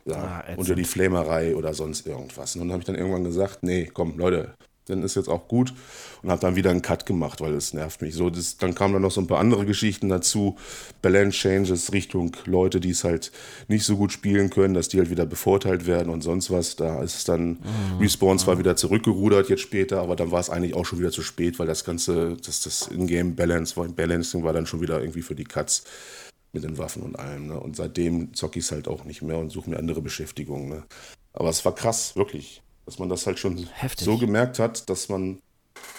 Ja, 0.03 0.43
ah, 0.45 0.53
unter 0.57 0.75
die 0.75 0.83
Flämerei 0.83 1.55
oder 1.55 1.73
sonst 1.73 2.05
irgendwas. 2.05 2.55
Und 2.55 2.61
dann 2.61 2.71
habe 2.71 2.81
ich 2.81 2.85
dann 2.85 2.95
irgendwann 2.95 3.23
gesagt, 3.23 3.59
nee, 3.63 3.89
komm, 3.93 4.17
Leute, 4.17 4.55
dann 4.89 5.03
ist 5.03 5.15
jetzt 5.15 5.29
auch 5.29 5.47
gut 5.47 5.73
und 6.21 6.29
habe 6.29 6.41
dann 6.41 6.55
wieder 6.55 6.71
einen 6.71 6.81
Cut 6.81 7.05
gemacht, 7.05 7.41
weil 7.41 7.53
es 7.53 7.73
nervt 7.73 8.01
mich 8.01 8.15
so. 8.15 8.29
Das, 8.29 8.57
dann 8.57 8.75
kamen 8.75 8.93
dann 8.93 9.01
noch 9.01 9.11
so 9.11 9.21
ein 9.21 9.27
paar 9.27 9.39
andere 9.39 9.65
Geschichten 9.65 10.09
dazu, 10.09 10.57
Balance 11.01 11.37
Changes 11.37 11.93
Richtung 11.93 12.35
Leute, 12.45 12.79
die 12.79 12.89
es 12.89 13.03
halt 13.03 13.31
nicht 13.67 13.85
so 13.85 13.97
gut 13.97 14.11
spielen 14.11 14.49
können, 14.49 14.73
dass 14.73 14.89
die 14.89 14.97
halt 14.97 15.09
wieder 15.09 15.25
bevorteilt 15.25 15.85
werden 15.85 16.11
und 16.11 16.21
sonst 16.21 16.51
was. 16.51 16.75
Da 16.75 17.01
ist 17.01 17.15
es 17.15 17.23
dann 17.23 17.49
mhm. 17.49 17.99
Respawn 17.99 18.39
zwar 18.39 18.59
wieder 18.59 18.75
zurückgerudert 18.75 19.49
jetzt 19.49 19.61
später, 19.61 20.01
aber 20.01 20.15
dann 20.15 20.31
war 20.31 20.39
es 20.39 20.49
eigentlich 20.49 20.75
auch 20.75 20.85
schon 20.85 20.99
wieder 20.99 21.11
zu 21.11 21.21
spät, 21.21 21.59
weil 21.59 21.67
das 21.67 21.85
ganze, 21.85 22.35
das, 22.45 22.61
das 22.61 22.87
Ingame 22.87 23.31
Balance, 23.31 23.75
Balancing 23.75 24.43
war 24.43 24.53
dann 24.53 24.65
schon 24.65 24.81
wieder 24.81 24.99
irgendwie 24.99 25.21
für 25.21 25.35
die 25.35 25.43
Cuts 25.43 25.83
mit 26.51 26.63
den 26.63 26.77
Waffen 26.77 27.03
und 27.03 27.17
allem. 27.17 27.47
Ne? 27.47 27.59
Und 27.59 27.75
seitdem 27.75 28.33
zocke 28.33 28.59
ich 28.59 28.65
es 28.65 28.71
halt 28.71 28.87
auch 28.87 29.03
nicht 29.03 29.21
mehr 29.21 29.37
und 29.37 29.51
suche 29.51 29.69
mir 29.69 29.77
andere 29.77 30.01
Beschäftigungen. 30.01 30.69
Ne? 30.69 30.83
Aber 31.33 31.49
es 31.49 31.63
war 31.63 31.75
krass, 31.75 32.15
wirklich 32.15 32.63
dass 32.89 32.97
man 32.97 33.07
das 33.07 33.27
halt 33.27 33.37
schon 33.37 33.67
Heftig. 33.71 34.03
so 34.03 34.17
gemerkt 34.17 34.57
hat, 34.57 34.89
dass 34.89 35.09
man, 35.09 35.37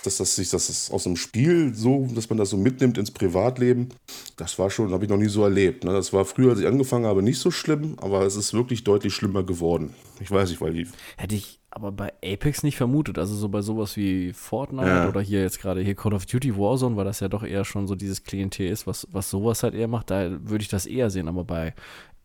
dass 0.03 0.17
das 0.17 0.35
sich, 0.35 0.51
dass 0.51 0.67
das 0.67 0.91
aus 0.91 1.05
dem 1.05 1.15
Spiel 1.15 1.73
so, 1.73 2.09
dass 2.13 2.29
man 2.29 2.37
das 2.37 2.51
so 2.51 2.57
mitnimmt 2.57 2.99
ins 2.99 3.13
Privatleben, 3.13 3.91
das 4.37 4.59
war 4.59 4.71
schon, 4.71 4.91
habe 4.91 5.05
ich 5.05 5.11
noch 5.11 5.17
nie 5.17 5.29
so 5.29 5.45
erlebt. 5.45 5.85
Ne? 5.85 5.93
Das 5.93 6.13
war 6.13 6.25
früher, 6.25 6.51
als 6.51 6.59
ich 6.59 6.67
angefangen 6.67 7.07
habe, 7.07 7.23
nicht 7.23 7.39
so 7.39 7.53
schlimm, 7.53 7.95
aber 8.01 8.23
es 8.23 8.35
ist 8.35 8.55
wirklich 8.55 8.83
deutlich 8.83 9.15
schlimmer 9.15 9.45
geworden. 9.45 9.95
Ich 10.19 10.33
weiß 10.33 10.51
nicht, 10.51 10.61
weil 10.61 10.73
die. 10.73 10.89
Hätte 11.17 11.37
ich 11.37 11.61
aber 11.71 11.93
bei 11.93 12.13
Apex 12.25 12.65
nicht 12.65 12.77
vermutet. 12.77 13.17
Also 13.17 13.37
so 13.37 13.49
bei 13.49 13.63
sowas 13.63 13.97
wie 13.97 14.33
Fortnite 14.33 14.89
ja. 14.89 15.09
oder 15.09 15.21
hier 15.21 15.43
jetzt 15.43 15.61
gerade 15.61 15.81
hier 15.81 15.95
Call 15.95 16.15
of 16.15 16.27
Duty 16.27 16.57
Warzone, 16.57 16.97
weil 16.97 17.05
das 17.05 17.21
ja 17.21 17.29
doch 17.29 17.45
eher 17.45 17.65
schon 17.65 17.87
so 17.87 17.95
dieses 17.95 18.25
Klientel 18.25 18.69
ist, 18.69 18.89
was, 18.89 19.07
was 19.13 19.31
sowas 19.31 19.63
halt 19.63 19.75
eher 19.75 19.87
macht, 19.87 20.11
da 20.11 20.29
würde 20.43 20.63
ich 20.63 20.69
das 20.69 20.87
eher 20.87 21.11
sehen. 21.11 21.29
Aber 21.29 21.45
bei 21.45 21.75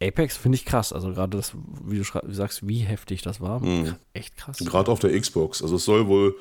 Apex 0.02 0.38
finde 0.38 0.58
ich 0.58 0.66
krass. 0.66 0.92
Also 0.94 1.14
gerade 1.14 1.38
das, 1.38 1.54
wie 1.84 1.98
du 1.98 2.04
sagst, 2.34 2.68
wie 2.68 2.80
heftig 2.80 3.22
das 3.22 3.42
war. 3.42 3.62
Mhm. 3.62 3.96
Echt 4.14 4.36
krass. 4.38 4.58
Gerade 4.58 4.92
auf 4.92 5.00
der 5.00 5.20
Xbox. 5.20 5.62
Also 5.62 5.78
es 5.78 5.86
soll 5.86 6.08
wohl 6.08 6.36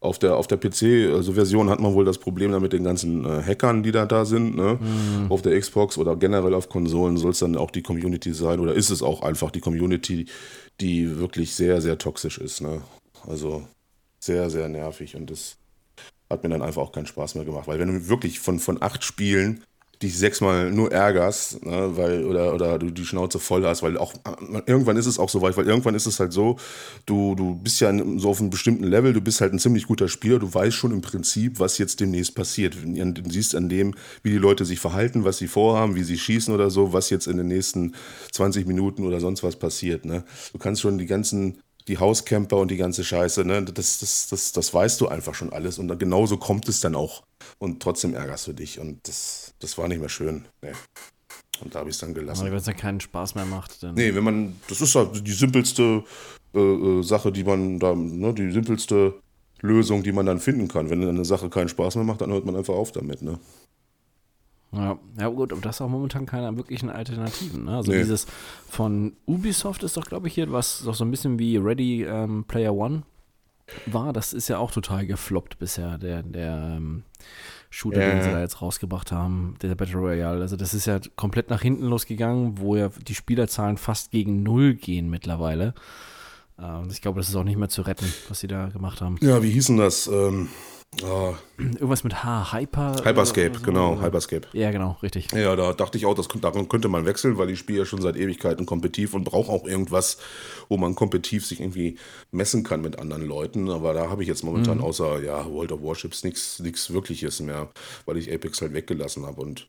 auf 0.00 0.18
der, 0.18 0.36
auf 0.36 0.48
der 0.48 0.56
PC, 0.56 1.14
also 1.14 1.34
Version 1.34 1.70
hat 1.70 1.78
man 1.78 1.94
wohl 1.94 2.04
das 2.04 2.18
Problem 2.18 2.50
da 2.50 2.58
mit 2.58 2.72
den 2.72 2.82
ganzen 2.82 3.24
äh, 3.24 3.40
Hackern, 3.40 3.84
die 3.84 3.92
da 3.92 4.04
da 4.04 4.24
sind. 4.24 4.56
Ne? 4.56 4.78
Mhm. 4.80 5.30
Auf 5.30 5.42
der 5.42 5.58
Xbox 5.58 5.96
oder 5.96 6.16
generell 6.16 6.54
auf 6.54 6.68
Konsolen 6.68 7.16
soll 7.16 7.30
es 7.30 7.38
dann 7.38 7.56
auch 7.56 7.70
die 7.70 7.82
Community 7.82 8.34
sein 8.34 8.58
oder 8.58 8.74
ist 8.74 8.90
es 8.90 9.00
auch 9.02 9.22
einfach 9.22 9.52
die 9.52 9.60
Community, 9.60 10.26
die 10.80 11.18
wirklich 11.18 11.54
sehr, 11.54 11.80
sehr 11.80 11.98
toxisch 11.98 12.38
ist. 12.38 12.60
Ne? 12.60 12.82
Also 13.28 13.66
sehr, 14.18 14.50
sehr 14.50 14.68
nervig 14.68 15.14
und 15.14 15.30
das 15.30 15.56
hat 16.28 16.42
mir 16.42 16.48
dann 16.50 16.62
einfach 16.62 16.82
auch 16.82 16.92
keinen 16.92 17.06
Spaß 17.06 17.36
mehr 17.36 17.44
gemacht. 17.44 17.68
Weil 17.68 17.78
wenn 17.78 17.88
du 17.88 18.08
wirklich 18.08 18.40
von, 18.40 18.58
von 18.58 18.82
acht 18.82 19.04
Spielen 19.04 19.62
dich 20.02 20.18
sechsmal 20.18 20.70
nur 20.70 20.92
ärgerst, 20.92 21.64
ne, 21.64 21.96
weil, 21.96 22.24
oder, 22.24 22.54
oder 22.54 22.78
du 22.78 22.90
die 22.90 23.04
Schnauze 23.04 23.38
voll 23.38 23.64
hast, 23.64 23.82
weil 23.82 23.96
auch 23.96 24.12
irgendwann 24.66 24.96
ist 24.96 25.06
es 25.06 25.18
auch 25.18 25.28
so 25.28 25.40
weit, 25.42 25.56
weil 25.56 25.66
irgendwann 25.66 25.94
ist 25.94 26.06
es 26.06 26.20
halt 26.20 26.32
so, 26.32 26.56
du, 27.06 27.34
du 27.34 27.54
bist 27.54 27.80
ja 27.80 27.92
so 28.18 28.30
auf 28.30 28.40
einem 28.40 28.50
bestimmten 28.50 28.84
Level, 28.84 29.12
du 29.12 29.20
bist 29.20 29.40
halt 29.40 29.52
ein 29.52 29.58
ziemlich 29.58 29.86
guter 29.86 30.08
Spieler, 30.08 30.38
du 30.38 30.52
weißt 30.52 30.76
schon 30.76 30.92
im 30.92 31.00
Prinzip, 31.00 31.60
was 31.60 31.78
jetzt 31.78 32.00
demnächst 32.00 32.34
passiert. 32.34 32.76
Du 32.82 33.30
siehst 33.30 33.54
an 33.54 33.68
dem, 33.68 33.94
wie 34.22 34.30
die 34.30 34.38
Leute 34.38 34.64
sich 34.64 34.80
verhalten, 34.80 35.24
was 35.24 35.38
sie 35.38 35.48
vorhaben, 35.48 35.94
wie 35.94 36.04
sie 36.04 36.18
schießen 36.18 36.52
oder 36.52 36.70
so, 36.70 36.92
was 36.92 37.10
jetzt 37.10 37.26
in 37.26 37.36
den 37.36 37.48
nächsten 37.48 37.94
20 38.32 38.66
Minuten 38.66 39.06
oder 39.06 39.20
sonst 39.20 39.42
was 39.42 39.56
passiert. 39.56 40.04
Ne? 40.04 40.24
Du 40.52 40.58
kannst 40.58 40.80
schon 40.80 40.98
die 40.98 41.06
ganzen 41.06 41.58
die 41.88 41.98
Hauscamper 41.98 42.56
und 42.58 42.70
die 42.70 42.76
ganze 42.76 43.04
Scheiße, 43.04 43.44
ne? 43.44 43.62
das, 43.62 43.98
das, 43.98 44.28
das, 44.28 44.52
das 44.52 44.72
weißt 44.72 45.00
du 45.00 45.08
einfach 45.08 45.34
schon 45.34 45.52
alles 45.52 45.78
und 45.78 45.96
genauso 45.98 46.36
kommt 46.36 46.68
es 46.68 46.80
dann 46.80 46.94
auch. 46.94 47.22
Und 47.58 47.82
trotzdem 47.82 48.14
ärgerst 48.14 48.46
du 48.46 48.52
dich 48.52 48.78
und 48.78 49.06
das, 49.08 49.54
das 49.58 49.78
war 49.78 49.88
nicht 49.88 50.00
mehr 50.00 50.08
schön. 50.08 50.46
Nee. 50.62 50.72
Und 51.62 51.74
da 51.74 51.80
habe 51.80 51.90
ich 51.90 51.96
es 51.96 52.00
dann 52.00 52.14
gelassen. 52.14 52.44
wenn 52.44 52.54
es 52.54 52.66
ja 52.66 52.72
keinen 52.72 53.00
Spaß 53.00 53.34
mehr 53.34 53.44
macht, 53.44 53.82
dann. 53.82 53.94
Nee, 53.94 54.14
wenn 54.14 54.24
man, 54.24 54.56
das 54.68 54.80
ist 54.80 54.94
halt 54.94 55.26
die 55.26 55.32
simpelste 55.32 56.04
äh, 56.54 56.58
äh, 56.58 57.02
Sache, 57.02 57.30
die 57.30 57.44
man 57.44 57.78
da, 57.78 57.94
ne, 57.94 58.34
die 58.34 58.50
simpelste 58.50 59.14
Lösung, 59.60 60.02
die 60.02 60.12
man 60.12 60.26
dann 60.26 60.40
finden 60.40 60.68
kann. 60.68 60.90
Wenn 60.90 61.06
eine 61.06 61.24
Sache 61.24 61.48
keinen 61.48 61.68
Spaß 61.68 61.94
mehr 61.96 62.04
macht, 62.04 62.20
dann 62.20 62.32
hört 62.32 62.44
man 62.44 62.56
einfach 62.56 62.74
auf 62.74 62.90
damit, 62.92 63.22
ne? 63.22 63.38
Ja, 64.74 64.98
ja 65.18 65.28
gut, 65.28 65.52
aber 65.52 65.60
das 65.60 65.76
ist 65.76 65.80
auch 65.82 65.88
momentan 65.88 66.24
keine 66.24 66.56
wirklichen 66.56 66.88
Alternativen. 66.88 67.66
Ne? 67.66 67.76
Also 67.76 67.92
nee. 67.92 67.98
dieses 67.98 68.26
von 68.70 69.12
Ubisoft 69.26 69.82
ist 69.82 69.96
doch, 69.98 70.06
glaube 70.06 70.28
ich, 70.28 70.34
hier 70.34 70.50
was 70.50 70.82
doch 70.84 70.94
so 70.94 71.04
ein 71.04 71.10
bisschen 71.10 71.38
wie 71.38 71.58
Ready 71.58 72.04
ähm, 72.04 72.44
Player 72.48 72.74
One 72.74 73.02
war. 73.86 74.12
Das 74.14 74.32
ist 74.32 74.48
ja 74.48 74.56
auch 74.58 74.70
total 74.70 75.04
gefloppt 75.06 75.58
bisher, 75.58 75.98
der, 75.98 76.22
der 76.22 76.74
ähm, 76.78 77.02
Shooter, 77.68 78.00
Ja. 78.02 78.14
den 78.14 78.22
sie 78.22 78.30
da 78.30 78.40
jetzt 78.40 78.62
rausgebracht 78.62 79.12
haben, 79.12 79.56
der 79.60 79.74
Battle 79.74 79.98
Royale. 79.98 80.40
Also 80.40 80.56
das 80.56 80.72
ist 80.72 80.86
ja 80.86 81.00
komplett 81.16 81.50
nach 81.50 81.60
hinten 81.62 81.84
losgegangen, 81.86 82.58
wo 82.58 82.74
ja 82.76 82.88
die 83.06 83.14
Spielerzahlen 83.14 83.76
fast 83.76 84.10
gegen 84.10 84.42
null 84.42 84.74
gehen 84.74 85.10
mittlerweile. 85.10 85.74
Äh, 86.58 86.64
Und 86.64 86.92
ich 86.92 87.02
glaube, 87.02 87.20
das 87.20 87.28
ist 87.28 87.36
auch 87.36 87.44
nicht 87.44 87.58
mehr 87.58 87.68
zu 87.68 87.82
retten, 87.82 88.06
was 88.30 88.40
sie 88.40 88.48
da 88.48 88.68
gemacht 88.68 89.02
haben. 89.02 89.16
Ja, 89.20 89.42
wie 89.42 89.50
hieß 89.50 89.66
denn 89.66 89.76
das? 89.78 90.06
Ähm, 90.06 90.48
ah, 91.02 91.34
Irgendwas 91.58 92.04
mit 92.04 92.22
H, 92.22 92.52
Hyper. 92.52 92.96
Hyperscape, 93.04 93.58
so. 93.58 93.64
genau, 93.64 94.00
Hyperscape. 94.00 94.48
Ja, 94.52 94.70
genau, 94.70 94.96
richtig. 95.02 95.30
Ja, 95.32 95.54
da 95.56 95.72
dachte 95.72 95.96
ich 95.98 96.06
auch, 96.06 96.14
das, 96.14 96.28
daran 96.28 96.68
könnte 96.68 96.88
man 96.88 97.06
wechseln, 97.06 97.38
weil 97.38 97.50
ich 97.50 97.58
spiele 97.58 97.80
ja 97.80 97.84
schon 97.84 98.02
seit 98.02 98.16
Ewigkeiten 98.16 98.66
kompetitiv 98.66 99.14
und 99.14 99.24
brauche 99.24 99.50
auch 99.50 99.64
irgendwas, 99.64 100.18
wo 100.68 100.76
man 100.76 100.94
kompetitiv 100.94 101.46
sich 101.46 101.60
irgendwie 101.60 101.98
messen 102.30 102.62
kann 102.64 102.82
mit 102.82 102.98
anderen 102.98 103.26
Leuten. 103.26 103.70
Aber 103.70 103.94
da 103.94 104.10
habe 104.10 104.22
ich 104.22 104.28
jetzt 104.28 104.44
momentan 104.44 104.80
außer 104.80 105.22
ja, 105.22 105.46
World 105.46 105.72
of 105.72 105.82
Warships 105.82 106.24
nichts 106.24 106.62
Wirkliches 106.92 107.40
mehr, 107.40 107.68
weil 108.06 108.16
ich 108.16 108.32
Apex 108.32 108.60
halt 108.60 108.74
weggelassen 108.74 109.24
habe. 109.26 109.40
Und 109.40 109.68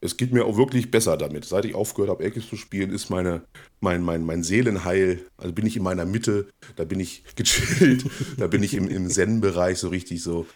es 0.00 0.16
geht 0.16 0.32
mir 0.32 0.46
auch 0.46 0.56
wirklich 0.56 0.90
besser 0.90 1.16
damit. 1.16 1.44
Seit 1.44 1.64
ich 1.64 1.74
aufgehört 1.74 2.10
habe, 2.10 2.24
Apex 2.24 2.48
zu 2.48 2.56
spielen, 2.56 2.90
ist 2.90 3.10
meine, 3.10 3.42
mein, 3.80 4.02
mein, 4.02 4.24
mein 4.24 4.42
Seelenheil, 4.42 5.20
also 5.36 5.52
bin 5.52 5.66
ich 5.66 5.76
in 5.76 5.82
meiner 5.82 6.06
Mitte, 6.06 6.48
da 6.76 6.84
bin 6.84 7.00
ich 7.00 7.24
gechillt, 7.36 8.04
da 8.38 8.46
bin 8.46 8.62
ich 8.62 8.74
im, 8.74 8.88
im 8.88 9.08
Zen-Bereich 9.08 9.78
so 9.78 9.88
richtig 9.88 10.22
so. 10.22 10.46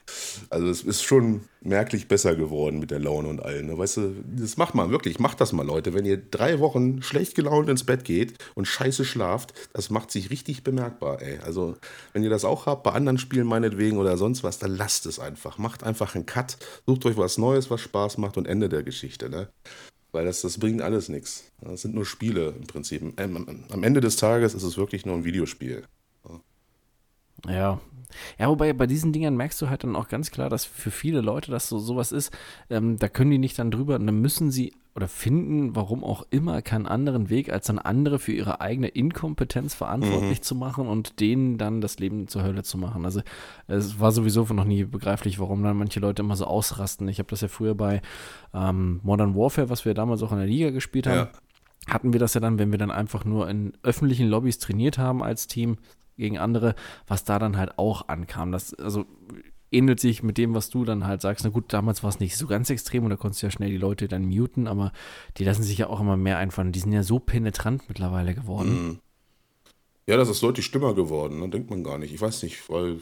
Also 0.49 0.69
es 0.69 0.83
ist 0.83 1.03
schon 1.03 1.43
merklich 1.61 2.09
besser 2.09 2.37
geworden 2.37 2.79
mit 2.79 2.91
der 2.91 3.01
Laune 3.01 3.29
und 3.29 3.43
allen. 3.43 3.67
ne? 3.67 3.77
Weißt 3.77 3.97
du, 3.97 4.15
das 4.37 4.57
macht 4.57 4.75
man 4.75 4.91
wirklich, 4.91 5.19
macht 5.19 5.41
das 5.41 5.53
mal, 5.53 5.65
Leute. 5.65 5.95
Wenn 5.95 6.05
ihr 6.05 6.19
drei 6.19 6.61
Wochen 6.61 7.03
schlecht 7.03 7.35
gelaunt 7.35 7.69
ins 7.69 7.85
Bett 7.85 8.05
geht 8.05 8.35
und 8.55 8.67
scheiße 8.67 9.05
schlaft, 9.05 9.55
das 9.73 9.91
macht 9.91 10.11
sich 10.11 10.31
richtig 10.31 10.63
bemerkbar, 10.63 11.23
ey. 11.23 11.39
Also, 11.39 11.77
wenn 12.13 12.23
ihr 12.23 12.31
das 12.31 12.45
auch 12.45 12.67
habt, 12.67 12.83
bei 12.83 12.93
anderen 12.93 13.19
Spielen 13.19 13.47
meinetwegen 13.47 13.97
oder 13.97 14.17
sonst 14.17 14.45
was, 14.45 14.59
dann 14.59 14.77
lasst 14.77 15.07
es 15.07 15.19
einfach. 15.19 15.59
Macht 15.59 15.85
einfach 15.85 16.15
einen 16.15 16.27
Cut, 16.27 16.59
sucht 16.87 17.07
euch 17.07 17.17
was 17.17 17.39
Neues, 17.39 17.71
was 17.71 17.81
Spaß 17.81 18.19
macht 18.19 18.37
und 18.37 18.47
Ende 18.47 18.69
der 18.69 18.83
Geschichte, 18.83 19.31
ne? 19.35 19.49
Weil 20.13 20.27
das, 20.27 20.43
das 20.43 20.59
bringt 20.59 20.81
alles 20.81 21.09
nichts. 21.09 21.51
Das 21.61 21.83
sind 21.83 21.95
nur 21.95 22.07
Spiele 22.07 22.51
im 22.51 22.67
Prinzip. 22.67 23.03
Ähm, 23.19 23.65
Am 23.71 23.83
Ende 23.83 24.01
des 24.01 24.17
Tages 24.17 24.55
ist 24.55 24.63
es 24.63 24.77
wirklich 24.77 25.05
nur 25.05 25.17
ein 25.17 25.25
Videospiel. 25.25 25.85
Ja. 27.49 27.81
Ja, 28.39 28.49
wobei 28.49 28.73
bei 28.73 28.87
diesen 28.87 29.13
Dingern 29.13 29.37
merkst 29.37 29.61
du 29.61 29.69
halt 29.69 29.83
dann 29.83 29.97
auch 29.97 30.09
ganz 30.09 30.31
klar, 30.31 30.49
dass 30.49 30.65
für 30.65 30.93
viele 30.93 31.21
Leute 31.21 31.51
das 31.51 31.69
so 31.69 31.79
sowas 31.79 32.13
ist, 32.13 32.31
ähm, 32.71 32.97
da 32.97 33.09
können 33.09 33.33
die 33.33 33.39
nicht 33.39 33.59
dann 33.59 33.73
drüber, 33.73 33.99
dann 33.99 34.21
müssen 34.21 34.53
sie 34.53 34.73
oder 34.97 35.09
finden, 35.09 35.75
warum 35.75 36.05
auch 36.05 36.25
immer, 36.31 36.63
keinen 36.63 36.87
anderen 36.87 37.29
Weg, 37.29 37.53
als 37.53 37.67
dann 37.67 37.81
andere 37.81 38.21
für 38.21 38.33
ihre 38.33 38.61
eigene 38.61 38.87
Inkompetenz 38.89 39.75
verantwortlich 39.75 40.43
zu 40.43 40.55
machen 40.55 40.87
und 40.87 41.19
denen 41.19 41.59
dann 41.59 41.81
das 41.81 41.99
Leben 41.99 42.29
zur 42.29 42.45
Hölle 42.45 42.63
zu 42.63 42.79
machen. 42.79 43.05
Also 43.05 43.21
es 43.67 43.99
war 43.99 44.13
sowieso 44.13 44.45
noch 44.55 44.65
nie 44.65 44.85
begreiflich, 44.85 45.41
warum 45.41 45.65
dann 45.65 45.77
manche 45.77 45.99
Leute 45.99 46.23
immer 46.23 46.37
so 46.37 46.47
ausrasten. 46.47 47.09
Ich 47.09 47.19
habe 47.19 47.29
das 47.29 47.41
ja 47.41 47.49
früher 47.49 47.75
bei 47.75 48.03
ähm, 48.53 49.01
Modern 49.03 49.35
Warfare, 49.35 49.69
was 49.69 49.85
wir 49.85 49.95
damals 49.95 50.23
auch 50.23 50.31
in 50.31 50.39
der 50.39 50.47
Liga 50.47 50.71
gespielt 50.71 51.09
haben, 51.09 51.17
Ja. 51.17 51.93
hatten 51.93 52.13
wir 52.13 52.21
das 52.21 52.35
ja 52.35 52.41
dann, 52.41 52.61
wenn 52.61 52.71
wir 52.71 52.79
dann 52.79 52.93
einfach 52.93 53.25
nur 53.25 53.49
in 53.49 53.73
öffentlichen 53.83 54.29
Lobbys 54.29 54.61
trainiert 54.61 54.97
haben 54.99 55.25
als 55.25 55.49
Team 55.49 55.77
gegen 56.17 56.39
andere, 56.39 56.77
was 57.09 57.25
da 57.25 57.41
dann 57.41 57.57
halt 57.57 57.79
auch 57.79 58.07
ankam. 58.07 58.53
Das 58.53 58.73
also 58.75 59.07
ähnelt 59.75 60.01
sich 60.01 60.23
mit 60.23 60.39
dem, 60.39 60.55
was 60.55 60.71
du 60.71 60.85
dann 60.85 61.07
halt 61.07 61.21
sagst. 61.21 61.45
Na 61.45 61.51
gut, 61.51 61.73
damals 61.73 62.03
war 62.03 62.11
es 62.11 62.21
nicht 62.21 62.37
so 62.37 62.47
ganz 62.47 62.71
extrem 62.71 63.05
und 63.05 63.11
da 63.11 63.17
konntest 63.17 63.43
du 63.43 63.47
ja 63.47 63.51
schnell 63.51 63.71
die 63.71 63.77
Leute 63.77 64.09
dann 64.09 64.25
muten, 64.25 64.67
aber 64.67 64.93
die 65.37 65.45
lassen 65.45 65.63
sich 65.63 65.79
ja 65.79 65.89
auch 65.89 66.01
immer 66.01 66.17
mehr 66.17 66.39
einfallen. 66.39 66.73
Die 66.73 66.81
sind 66.81 66.93
ja 66.93 67.03
so 67.03 67.19
penetrant 67.19 67.83
mittlerweile 67.89 68.35
geworden. 68.35 68.89
Mhm. 68.89 68.99
Ja, 70.07 70.17
das 70.17 70.29
ist 70.29 70.43
deutlich 70.43 70.67
schlimmer 70.67 70.95
geworden, 70.95 71.41
ne? 71.41 71.49
denkt 71.49 71.71
man 71.71 71.83
gar 71.83 71.99
nicht. 71.99 72.13
Ich 72.13 72.21
weiß 72.21 72.43
nicht, 72.43 72.69
weil 72.69 72.99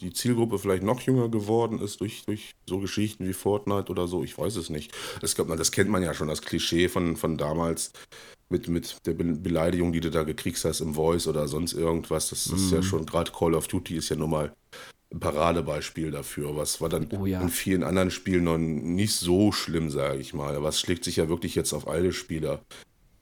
die 0.00 0.12
Zielgruppe 0.12 0.58
vielleicht 0.58 0.82
noch 0.82 1.00
jünger 1.00 1.28
geworden 1.28 1.80
ist 1.80 2.00
durch, 2.00 2.24
durch 2.26 2.54
so 2.66 2.78
Geschichten 2.78 3.26
wie 3.26 3.32
Fortnite 3.32 3.90
oder 3.90 4.06
so. 4.06 4.22
Ich 4.22 4.36
weiß 4.36 4.56
es 4.56 4.70
nicht. 4.70 4.92
Das, 5.20 5.34
glaub, 5.34 5.48
das 5.56 5.72
kennt 5.72 5.90
man 5.90 6.02
ja 6.02 6.14
schon, 6.14 6.28
das 6.28 6.42
Klischee 6.42 6.88
von, 6.88 7.16
von 7.16 7.36
damals 7.36 7.92
mit, 8.48 8.68
mit 8.68 8.98
der 9.06 9.14
Be 9.14 9.24
Beleidigung, 9.24 9.92
die 9.92 10.00
du 10.00 10.10
da 10.10 10.22
gekriegt 10.22 10.62
hast 10.64 10.80
im 10.80 10.94
Voice 10.94 11.26
oder 11.26 11.48
sonst 11.48 11.72
irgendwas. 11.72 12.30
Das 12.30 12.46
ist 12.46 12.70
ja 12.70 12.82
schon, 12.82 13.06
gerade 13.06 13.32
Call 13.32 13.54
of 13.54 13.68
Duty 13.68 13.96
ist 13.96 14.10
ja 14.10 14.16
nun 14.16 14.30
mal 14.30 14.52
Paradebeispiel 15.18 16.10
dafür. 16.10 16.56
Was 16.56 16.80
war 16.80 16.88
dann 16.88 17.08
Oh 17.16 17.26
ja. 17.26 17.40
in 17.40 17.48
vielen 17.48 17.82
anderen 17.82 18.10
Spielen 18.10 18.44
noch 18.44 18.58
nicht 18.58 19.14
so 19.14 19.52
schlimm, 19.52 19.90
sage 19.90 20.18
ich 20.18 20.34
mal. 20.34 20.54
Aber 20.54 20.68
es 20.68 20.80
schlägt 20.80 21.04
sich 21.04 21.16
ja 21.16 21.28
wirklich 21.28 21.54
jetzt 21.54 21.72
auf 21.72 21.88
alle 21.88 22.12
Spieler 22.12 22.60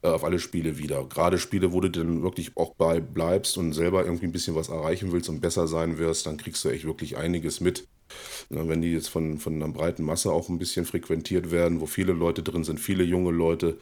äh, 0.05 0.09
auf 0.09 0.23
alle 0.23 0.39
Spiele 0.39 0.79
wieder. 0.79 1.03
Gerade 1.07 1.39
Spiele, 1.39 1.73
wo 1.73 1.81
du 1.81 1.91
dann 1.91 2.23
wirklich 2.23 2.57
auch 2.57 2.75
bei 2.75 3.01
bleibst 3.01 3.57
und 3.57 3.73
selber 3.73 4.05
irgendwie 4.05 4.27
ein 4.27 4.33
bisschen 4.33 4.55
was 4.55 4.69
erreichen 4.69 5.13
willst 5.13 5.31
und 5.31 5.41
besser 5.41 5.67
sein 5.67 5.97
wirst, 5.99 6.27
dann 6.27 6.37
kriegst 6.37 6.63
du 6.65 6.69
echt 6.69 6.85
wirklich 6.85 7.17
einiges 7.17 7.61
mit. 7.61 7.89
Na, 8.51 8.69
wenn 8.69 8.83
die 8.83 8.93
jetzt 8.93 9.09
von, 9.09 9.39
von 9.39 9.55
einer 9.55 9.73
breiten 9.73 10.05
Masse 10.05 10.31
auch 10.31 10.51
ein 10.51 10.59
bisschen 10.59 10.85
frequentiert 10.85 11.51
werden, 11.51 11.81
wo 11.81 11.87
viele 11.87 12.13
Leute 12.13 12.43
drin 12.43 12.65
sind, 12.65 12.81
viele 12.81 13.03
junge 13.03 13.31
Leute, 13.31 13.79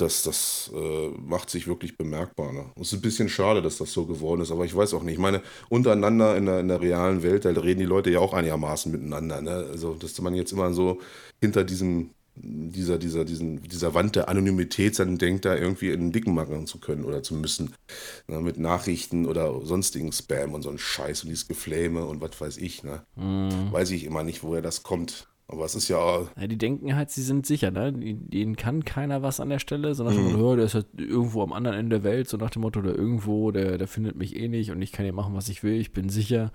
das, 0.00 0.22
das 0.22 0.70
äh, 0.74 1.08
macht 1.18 1.50
sich 1.50 1.66
wirklich 1.66 1.96
bemerkbar. 1.96 2.52
Ne? 2.52 2.66
Es 2.76 2.88
ist 2.88 2.94
ein 2.94 3.02
bisschen 3.02 3.28
schade, 3.28 3.62
dass 3.62 3.78
das 3.78 3.92
so 3.92 4.06
geworden 4.06 4.40
ist, 4.40 4.50
aber 4.50 4.64
ich 4.64 4.74
weiß 4.74 4.94
auch 4.94 5.02
nicht. 5.02 5.14
Ich 5.14 5.20
meine, 5.20 5.42
untereinander 5.68 6.36
in 6.36 6.46
der, 6.46 6.60
in 6.60 6.68
der 6.68 6.80
realen 6.80 7.22
Welt, 7.22 7.44
da 7.44 7.50
reden 7.50 7.80
die 7.80 7.86
Leute 7.86 8.10
ja 8.10 8.20
auch 8.20 8.34
einigermaßen 8.34 8.90
miteinander. 8.90 9.40
Ne? 9.40 9.66
Also, 9.70 9.94
dass 9.94 10.20
man 10.20 10.34
jetzt 10.34 10.52
immer 10.52 10.72
so 10.72 11.00
hinter 11.40 11.64
diesem 11.64 12.10
dieser, 12.42 12.98
dieser, 12.98 13.24
diesen, 13.24 13.62
dieser 13.62 13.94
Wand 13.94 14.16
der 14.16 14.28
Anonymität 14.28 14.98
dann 14.98 15.18
denkt, 15.18 15.44
da 15.44 15.54
irgendwie 15.54 15.92
einen 15.92 16.12
Dicken 16.12 16.34
machen 16.34 16.66
zu 16.66 16.78
können 16.78 17.04
oder 17.04 17.22
zu 17.22 17.34
müssen. 17.34 17.74
Ne, 18.28 18.40
mit 18.40 18.58
Nachrichten 18.58 19.26
oder 19.26 19.60
sonstigen 19.64 20.12
Spam 20.12 20.54
und 20.54 20.62
so 20.62 20.70
ein 20.70 20.78
Scheiß 20.78 21.22
und 21.22 21.28
dieses 21.30 21.48
Geflame 21.48 22.04
und 22.04 22.20
was 22.20 22.40
weiß 22.40 22.56
ich. 22.58 22.82
Ne? 22.82 23.02
Weiß 23.72 23.90
ich 23.90 24.04
immer 24.04 24.22
nicht, 24.22 24.42
woher 24.42 24.62
das 24.62 24.82
kommt. 24.82 25.28
Aber 25.50 25.64
es 25.64 25.74
ist 25.74 25.88
ja, 25.88 26.20
Ja, 26.40 26.46
die 26.46 26.56
denken 26.58 26.94
halt, 26.94 27.10
sie 27.10 27.22
sind 27.22 27.44
sicher, 27.46 27.70
ne? 27.70 27.92
Denen 27.92 28.56
kann 28.56 28.84
keiner 28.84 29.22
was 29.22 29.40
an 29.40 29.48
der 29.48 29.58
Stelle, 29.58 29.94
so 29.94 30.04
nach 30.04 30.12
dem 30.12 30.32
Motto, 30.32 30.50
ja, 30.50 30.56
der 30.56 30.64
ist 30.66 30.74
halt 30.74 30.86
irgendwo 30.96 31.42
am 31.42 31.52
anderen 31.52 31.76
Ende 31.76 32.00
der 32.00 32.04
Welt, 32.04 32.28
so 32.28 32.36
nach 32.36 32.50
dem 32.50 32.62
Motto, 32.62 32.80
der 32.82 32.94
irgendwo, 32.94 33.50
der, 33.50 33.76
der 33.78 33.88
findet 33.88 34.16
mich 34.16 34.36
eh 34.36 34.48
nicht 34.48 34.70
und 34.70 34.80
ich 34.80 34.92
kann 34.92 35.04
hier 35.04 35.12
machen, 35.12 35.34
was 35.34 35.48
ich 35.48 35.62
will, 35.62 35.74
ich 35.74 35.92
bin 35.92 36.08
sicher. 36.08 36.52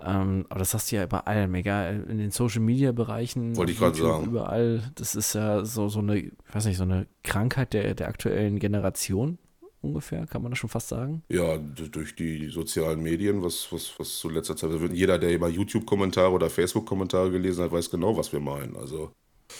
Ähm, 0.00 0.46
aber 0.48 0.58
das 0.60 0.74
hast 0.74 0.92
du 0.92 0.96
ja 0.96 1.06
bei 1.06 1.20
allem, 1.20 1.54
egal, 1.54 2.04
in 2.08 2.18
den 2.18 2.30
Social 2.30 2.60
Media 2.60 2.92
Bereichen, 2.92 3.56
Wollte 3.56 3.72
ich 3.72 3.78
gerade 3.78 3.96
sagen. 3.96 4.26
überall, 4.26 4.82
das 4.94 5.14
ist 5.14 5.34
ja 5.34 5.64
so, 5.64 5.88
so 5.88 6.00
eine, 6.00 6.18
ich 6.18 6.32
weiß 6.52 6.66
nicht, 6.66 6.76
so 6.76 6.84
eine 6.84 7.06
Krankheit 7.24 7.72
der, 7.72 7.94
der 7.94 8.08
aktuellen 8.08 8.58
Generation 8.58 9.38
ungefähr, 9.80 10.26
kann 10.26 10.42
man 10.42 10.50
das 10.50 10.58
schon 10.58 10.70
fast 10.70 10.88
sagen. 10.88 11.22
ja 11.28 11.56
durch 11.58 12.16
die 12.16 12.48
sozialen 12.48 13.00
Medien, 13.00 13.42
was, 13.42 13.68
was, 13.70 13.92
was 13.98 14.18
zu 14.18 14.28
letzter 14.28 14.56
Zeit, 14.56 14.70
jeder, 14.92 15.18
der 15.18 15.34
über 15.34 15.48
YouTube-Kommentare 15.48 16.32
oder 16.32 16.50
Facebook-Kommentare 16.50 17.30
gelesen 17.30 17.64
hat, 17.64 17.72
weiß 17.72 17.90
genau, 17.90 18.16
was 18.16 18.32
wir 18.32 18.40
meinen. 18.40 18.76
Also, 18.76 19.12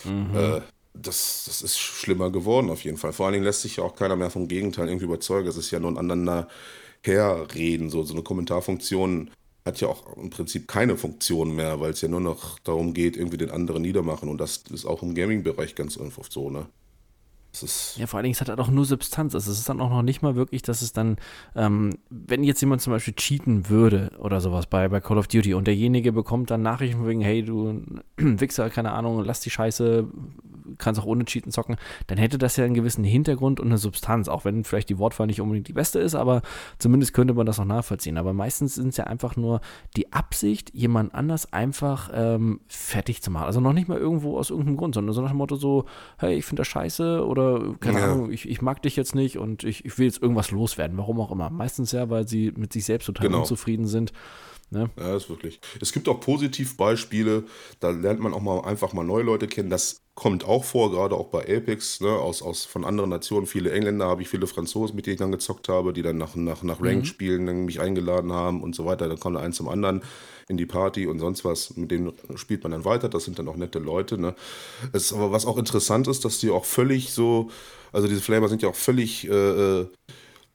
äh, 0.05 0.61
das, 0.95 1.45
das 1.47 1.63
ist 1.63 1.79
schlimmer 1.79 2.31
geworden 2.31 2.71
auf 2.71 2.85
jeden 2.85 2.97
Fall. 2.97 3.13
Vor 3.13 3.27
allen 3.27 3.35
Dingen 3.35 3.45
lässt 3.45 3.63
sich 3.63 3.77
ja 3.77 3.85
auch 3.85 3.95
keiner 3.95 4.17
mehr 4.17 4.31
vom 4.31 4.49
Gegenteil 4.49 4.89
irgendwie 4.89 5.07
überzeugen. 5.07 5.49
Es 5.49 5.57
ist 5.57 5.71
ja 5.71 5.79
nur 5.79 5.91
ein 5.91 5.99
aneinander 5.99 6.49
herreden. 7.03 7.91
So, 7.91 8.03
so 8.03 8.15
eine 8.15 8.23
Kommentarfunktion 8.23 9.31
hat 9.65 9.81
ja 9.81 9.89
auch 9.89 10.17
im 10.17 10.31
Prinzip 10.31 10.67
keine 10.67 10.97
Funktion 10.97 11.55
mehr, 11.55 11.81
weil 11.81 11.93
es 11.93 12.01
ja 12.01 12.09
nur 12.09 12.21
noch 12.21 12.59
darum 12.61 12.95
geht, 12.95 13.17
irgendwie 13.17 13.37
den 13.37 13.51
anderen 13.51 13.83
niedermachen. 13.83 14.29
Und 14.29 14.39
das 14.39 14.65
ist 14.73 14.87
auch 14.87 15.03
im 15.03 15.15
Gaming-Bereich 15.15 15.75
ganz 15.75 15.99
oft 15.99 16.33
so, 16.33 16.51
ne? 16.51 16.67
Ja, 17.97 18.07
vor 18.07 18.19
allen 18.19 18.25
Dingen, 18.25 18.35
es 18.35 18.41
hat 18.41 18.49
halt 18.49 18.61
auch 18.61 18.69
nur 18.69 18.85
Substanz. 18.85 19.35
Also 19.35 19.51
es 19.51 19.59
ist 19.59 19.69
dann 19.69 19.81
auch 19.81 19.91
noch 19.91 20.03
nicht 20.03 20.23
mal 20.23 20.37
wirklich, 20.37 20.63
dass 20.63 20.83
es 20.83 20.93
dann, 20.93 21.17
ähm, 21.55 21.91
wenn 22.11 22.45
jetzt 22.45 22.61
jemand 22.61 22.83
zum 22.83 22.93
Beispiel 22.93 23.15
cheaten 23.15 23.69
würde 23.69 24.11
oder 24.19 24.41
sowas 24.41 24.67
bei, 24.67 24.89
bei 24.89 25.01
Call 25.01 25.19
of 25.19 25.29
Duty 25.29 25.55
und 25.55 25.67
derjenige 25.67 26.13
bekommt 26.13 26.51
dann 26.51 26.63
Nachrichten 26.63 27.07
wegen, 27.07 27.21
hey, 27.21 27.43
du 27.43 27.83
Wichser, 28.17 28.71
keine 28.71 28.93
Ahnung, 28.93 29.25
lass 29.25 29.41
die 29.41 29.51
Scheiße, 29.51 30.07
kannst 30.77 31.01
auch 31.01 31.07
ohne 31.07 31.25
Cheaten 31.25 31.53
zocken, 31.53 31.77
dann 32.07 32.19
hätte 32.19 32.39
das 32.39 32.57
ja 32.57 32.65
einen 32.65 32.75
gewissen 32.75 33.05
Hintergrund 33.05 33.61
und 33.61 33.69
eine 33.69 33.79
Substanz, 33.79 34.29
auch 34.29 34.45
wenn 34.45 34.65
vielleicht 34.65 34.89
die 34.91 34.99
Wortwahl 34.99 35.27
nicht 35.27 35.41
unbedingt 35.41 35.69
die 35.69 35.73
beste 35.73 35.99
ist, 35.99 36.15
aber 36.15 36.43
zumindest 36.79 37.15
könnte 37.15 37.35
man 37.35 37.47
das 37.47 37.59
noch 37.59 37.65
nachvollziehen. 37.65 38.19
Aber 38.19 38.33
meistens 38.33 38.75
sind 38.75 38.89
es 38.89 38.97
ja 38.97 39.05
einfach 39.05 39.37
nur 39.37 39.61
die 39.97 40.13
Absicht, 40.13 40.75
jemand 40.75 41.15
anders 41.15 41.53
einfach 41.53 42.11
ähm, 42.13 42.61
fertig 42.67 43.23
zu 43.23 43.31
machen. 43.31 43.45
Also 43.45 43.61
noch 43.61 43.73
nicht 43.73 43.89
mal 43.89 43.99
irgendwo 43.99 44.39
aus 44.39 44.51
irgendeinem 44.51 44.77
Grund, 44.77 44.95
sondern 44.95 45.15
so 45.15 45.23
nach 45.23 45.31
dem 45.31 45.39
Motto 45.39 45.57
so, 45.57 45.87
hey, 46.19 46.37
ich 46.37 46.45
finde 46.45 46.61
das 46.61 46.69
scheiße 46.69 47.25
oder 47.25 47.48
keine 47.81 47.99
Ja. 48.01 48.13
Ahnung, 48.13 48.31
ich, 48.33 48.49
ich 48.49 48.61
mag 48.63 48.83
dich 48.83 48.97
jetzt 48.97 49.15
nicht 49.15 49.39
und 49.39 49.65
ich, 49.65 49.85
ich 49.85 49.99
will 49.99 50.07
jetzt 50.07 50.23
irgendwas 50.23 50.51
loswerden, 50.51 50.97
warum 50.99 51.21
auch 51.21 51.31
immer. 51.33 51.51
Meistens 51.51 51.93
ja, 51.93 52.09
weil 52.11 52.27
sie 52.29 52.53
mit 52.57 52.73
sich 52.73 52.85
selbst 52.85 53.07
total 53.07 53.27
Genau. 53.27 53.41
unzufrieden 53.41 53.87
sind. 53.87 54.13
Ne? 54.71 54.91
Ja, 54.99 55.17
ist 55.17 55.31
wirklich. 55.31 55.61
Es 55.81 55.93
gibt 55.93 56.09
auch 56.11 56.21
Positivbeispiele, 56.21 57.45
da 57.81 57.91
lernt 57.91 58.21
man 58.21 58.35
auch 58.35 58.43
mal 58.43 58.61
einfach 58.65 58.93
mal 58.93 59.05
neue 59.05 59.23
Leute 59.23 59.47
kennen. 59.47 59.71
Das 59.71 60.03
kommt 60.15 60.45
auch 60.45 60.65
vor, 60.65 60.91
gerade 60.91 61.15
auch 61.15 61.29
bei 61.29 61.41
Apex, 61.57 62.01
ne, 62.01 62.09
aus, 62.11 62.43
aus 62.43 62.65
von 62.67 62.85
anderen 62.85 63.09
Nationen. 63.09 63.47
Viele 63.47 63.71
Engländer 63.73 64.07
habe 64.09 64.21
ich, 64.23 64.29
viele 64.29 64.47
Franzosen, 64.47 64.95
mit 64.97 65.07
denen 65.07 65.15
ich 65.15 65.19
dann 65.21 65.33
gezockt 65.33 65.69
habe, 65.71 65.93
die 65.95 66.03
dann 66.03 66.19
nach, 66.19 66.35
nach, 66.35 66.63
nach 66.63 66.83
Ranked-Spielen 66.83 67.47
dann 67.47 67.65
mich 67.65 67.81
eingeladen 67.81 68.33
haben 68.33 68.63
und 68.63 68.75
so 68.75 68.85
weiter. 68.85 69.09
Dann 69.09 69.19
kommt 69.21 69.37
der 69.37 69.43
eins 69.45 69.57
zum 69.57 69.69
anderen 69.69 70.03
in 70.49 70.57
die 70.57 70.67
Party 70.67 71.07
und 71.07 71.19
sonst 71.19 71.45
was. 71.45 71.77
Mit 71.77 71.91
denen 71.91 72.13
spielt 72.37 72.63
man 72.63 72.73
dann 72.73 72.85
weiter. 72.85 73.09
Das 73.09 73.25
sind 73.25 73.39
dann 73.39 73.49
auch 73.49 73.57
nette 73.57 73.79
Leute. 73.79 74.19
Ne. 74.19 74.35
Es, 74.93 75.13
aber 75.13 75.31
was 75.33 75.47
auch 75.47 75.59
interessant 75.59 76.09
ist, 76.09 76.25
dass 76.25 76.39
die 76.41 76.51
auch 76.51 76.65
völlig 76.65 77.13
so, 77.13 77.51
also 77.93 78.09
diese 78.09 78.21
Flamer 78.23 78.49
sind 78.49 78.63
ja 78.63 78.69
auch 78.69 78.75
völlig 78.75 79.29
äh, 79.29 79.81
äh, 79.81 79.87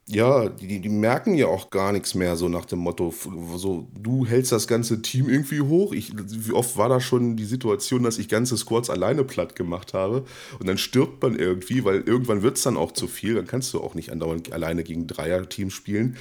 Ja, 0.06 0.50
die, 0.50 0.82
die 0.82 0.90
merken 0.90 1.36
ja 1.36 1.48
auch 1.48 1.70
gar 1.70 1.94
nichts 1.94 2.14
mehr, 2.14 2.36
so 2.36 2.50
nach 2.50 2.66
dem 2.66 2.80
Motto, 2.80 3.14
so, 3.56 3.88
du 3.98 4.26
hältst 4.26 4.52
das 4.52 4.68
ganze 4.68 5.02
Team 5.02 5.30
irgendwie 5.30 5.62
hoch. 5.62 5.94
Ich, 5.94 6.12
wie 6.14 6.52
oft 6.52 6.76
war 6.78 6.90
da 6.90 7.00
schon 7.00 7.38
die 7.38 7.46
Situation, 7.46 8.04
dass 8.04 8.18
ich 8.18 8.28
ganze 8.28 8.58
Squads 8.58 8.90
alleine 8.90 9.24
platt 9.24 9.56
gemacht 9.56 9.94
habe 9.94 10.26
und 10.60 10.68
dann 10.68 10.78
stirbt 10.78 11.24
man 11.24 11.40
irgendwie, 11.40 11.86
weil 11.86 12.02
irgendwann 12.02 12.42
wird 12.42 12.58
es 12.58 12.64
dann 12.64 12.76
auch 12.76 12.92
zu 12.92 13.08
viel, 13.08 13.36
dann 13.36 13.48
kannst 13.48 13.74
du 13.74 13.80
auch 13.80 13.96
nicht 13.96 14.12
andauernd 14.12 14.52
alleine 14.52 14.84
gegen 14.84 15.08
Dreier-Team 15.08 15.70
spielen. 15.70 16.18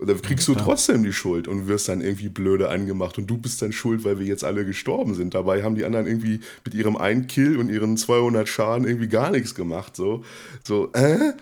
Und 0.00 0.08
dann 0.08 0.22
kriegst 0.22 0.48
du 0.48 0.54
trotzdem 0.54 1.04
die 1.04 1.12
Schuld 1.12 1.46
und 1.46 1.68
wirst 1.68 1.90
dann 1.90 2.00
irgendwie 2.00 2.30
blöde 2.30 2.70
angemacht 2.70 3.18
und 3.18 3.26
du 3.26 3.36
bist 3.36 3.60
dann 3.60 3.70
schuld, 3.70 4.02
weil 4.02 4.18
wir 4.18 4.24
jetzt 4.24 4.44
alle 4.44 4.64
gestorben 4.64 5.14
sind. 5.14 5.34
Dabei 5.34 5.62
haben 5.62 5.74
die 5.74 5.84
anderen 5.84 6.06
irgendwie 6.06 6.40
mit 6.64 6.72
ihrem 6.72 6.96
einen 6.96 7.26
Kill 7.26 7.58
und 7.58 7.68
ihren 7.68 7.98
200 7.98 8.48
Schaden 8.48 8.86
irgendwie 8.86 9.08
gar 9.08 9.30
nichts 9.30 9.54
gemacht. 9.54 9.96
So, 9.96 10.24
so, 10.66 10.90
äh? 10.94 11.34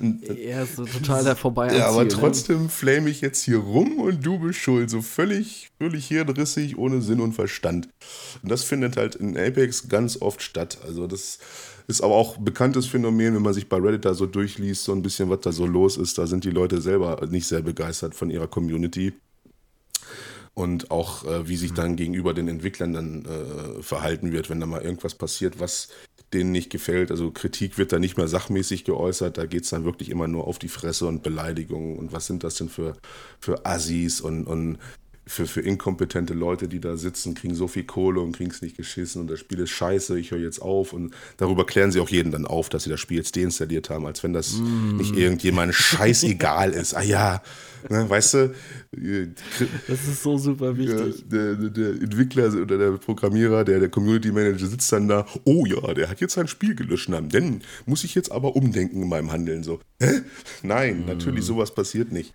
ja, 0.36 0.66
so 0.66 0.84
total 0.84 1.22
da 1.22 1.36
vorbei. 1.36 1.76
Ja, 1.76 1.86
aber 1.86 2.02
ne? 2.02 2.08
trotzdem 2.08 2.64
ne? 2.64 2.68
flame 2.68 3.08
ich 3.08 3.20
jetzt 3.20 3.44
hier 3.44 3.58
rum 3.58 4.00
und 4.00 4.26
du 4.26 4.40
bist 4.40 4.58
schuld. 4.58 4.90
So 4.90 5.00
völlig, 5.00 5.70
völlig 5.78 6.08
hirnrissig, 6.08 6.76
ohne 6.76 7.02
Sinn 7.02 7.20
und 7.20 7.34
Verstand. 7.34 7.88
Und 8.42 8.50
das 8.50 8.64
findet 8.64 8.96
halt 8.96 9.14
in 9.14 9.38
Apex 9.38 9.88
ganz 9.88 10.20
oft 10.20 10.42
statt. 10.42 10.78
Also 10.84 11.06
das 11.06 11.38
ist 11.86 12.00
aber 12.00 12.14
auch 12.14 12.38
ein 12.38 12.44
bekanntes 12.44 12.86
Phänomen, 12.86 13.34
wenn 13.34 13.42
man 13.42 13.54
sich 13.54 13.68
bei 13.68 13.76
Reddit 13.76 14.04
da 14.04 14.14
so 14.14 14.26
durchliest, 14.26 14.84
so 14.84 14.92
ein 14.92 15.02
bisschen, 15.02 15.30
was 15.30 15.40
da 15.40 15.52
so 15.52 15.66
los 15.66 15.96
ist. 15.96 16.18
Da 16.18 16.26
sind 16.26 16.44
die 16.44 16.50
Leute 16.50 16.80
selber 16.80 17.24
nicht 17.30 17.46
sehr 17.46 17.62
begeistert 17.62 18.14
von 18.14 18.30
ihrer 18.30 18.48
Community. 18.48 19.12
Und 20.54 20.90
auch, 20.90 21.24
äh, 21.24 21.46
wie 21.48 21.56
sich 21.56 21.74
dann 21.74 21.96
gegenüber 21.96 22.32
den 22.32 22.48
Entwicklern 22.48 22.94
dann 22.94 23.24
äh, 23.26 23.82
verhalten 23.82 24.32
wird, 24.32 24.48
wenn 24.48 24.58
da 24.58 24.66
mal 24.66 24.80
irgendwas 24.80 25.14
passiert, 25.14 25.60
was 25.60 25.88
denen 26.32 26.50
nicht 26.50 26.70
gefällt. 26.70 27.10
Also 27.10 27.30
Kritik 27.30 27.78
wird 27.78 27.92
da 27.92 27.98
nicht 27.98 28.16
mehr 28.16 28.26
sachmäßig 28.26 28.84
geäußert, 28.84 29.38
da 29.38 29.46
geht 29.46 29.64
es 29.64 29.70
dann 29.70 29.84
wirklich 29.84 30.08
immer 30.08 30.28
nur 30.28 30.46
auf 30.46 30.58
die 30.58 30.68
Fresse 30.68 31.06
und 31.06 31.22
Beleidigungen 31.22 31.98
und 31.98 32.12
was 32.12 32.26
sind 32.26 32.42
das 32.42 32.56
denn 32.56 32.68
für, 32.68 32.96
für 33.38 33.64
Assis 33.66 34.20
und, 34.20 34.46
und 34.46 34.78
für, 35.28 35.46
für 35.46 35.60
inkompetente 35.60 36.34
Leute, 36.34 36.68
die 36.68 36.80
da 36.80 36.96
sitzen, 36.96 37.34
kriegen 37.34 37.54
so 37.56 37.66
viel 37.66 37.82
Kohle 37.82 38.20
und 38.20 38.36
kriegen 38.36 38.50
es 38.50 38.62
nicht 38.62 38.76
geschissen 38.76 39.22
und 39.22 39.28
das 39.28 39.40
Spiel 39.40 39.58
ist 39.58 39.70
scheiße, 39.70 40.18
ich 40.18 40.30
höre 40.30 40.38
jetzt 40.38 40.62
auf. 40.62 40.92
Und 40.92 41.14
darüber 41.36 41.66
klären 41.66 41.90
sie 41.90 41.98
auch 41.98 42.08
jeden 42.08 42.30
dann 42.30 42.46
auf, 42.46 42.68
dass 42.68 42.84
sie 42.84 42.90
das 42.90 43.00
Spiel 43.00 43.16
jetzt 43.16 43.34
deinstalliert 43.34 43.90
haben, 43.90 44.06
als 44.06 44.22
wenn 44.22 44.32
das 44.32 44.58
mm. 44.58 44.96
nicht 44.96 45.16
irgendjemand 45.16 45.74
scheißegal 45.74 46.70
ist. 46.70 46.94
Ah 46.94 47.02
ja, 47.02 47.42
ne, 47.90 48.08
weißt 48.08 48.34
du? 48.34 48.54
Das 49.88 50.06
ist 50.06 50.22
so 50.22 50.38
super 50.38 50.76
wichtig. 50.76 51.24
Der, 51.28 51.56
der, 51.56 51.70
der, 51.70 51.88
Entwickler 52.02 52.54
oder 52.54 52.78
der 52.78 52.92
Programmierer, 52.92 53.64
der, 53.64 53.80
der 53.80 53.88
Community 53.88 54.30
Manager 54.30 54.66
sitzt 54.66 54.92
dann 54.92 55.08
da, 55.08 55.26
oh 55.42 55.66
ja, 55.66 55.92
der 55.92 56.08
hat 56.08 56.20
jetzt 56.20 56.34
sein 56.34 56.46
Spiel 56.46 56.76
gelöscht, 56.76 57.10
dann 57.10 57.62
muss 57.84 58.04
ich 58.04 58.14
jetzt 58.14 58.30
aber 58.30 58.54
umdenken 58.54 59.02
in 59.02 59.08
meinem 59.08 59.32
Handeln. 59.32 59.64
So, 59.64 59.80
hä? 60.00 60.20
Nein, 60.62 61.02
mm. 61.02 61.06
natürlich, 61.06 61.44
sowas 61.44 61.74
passiert 61.74 62.12
nicht. 62.12 62.32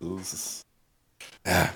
So, 0.00 0.16
ist, 0.16 0.62
ja, 1.46 1.72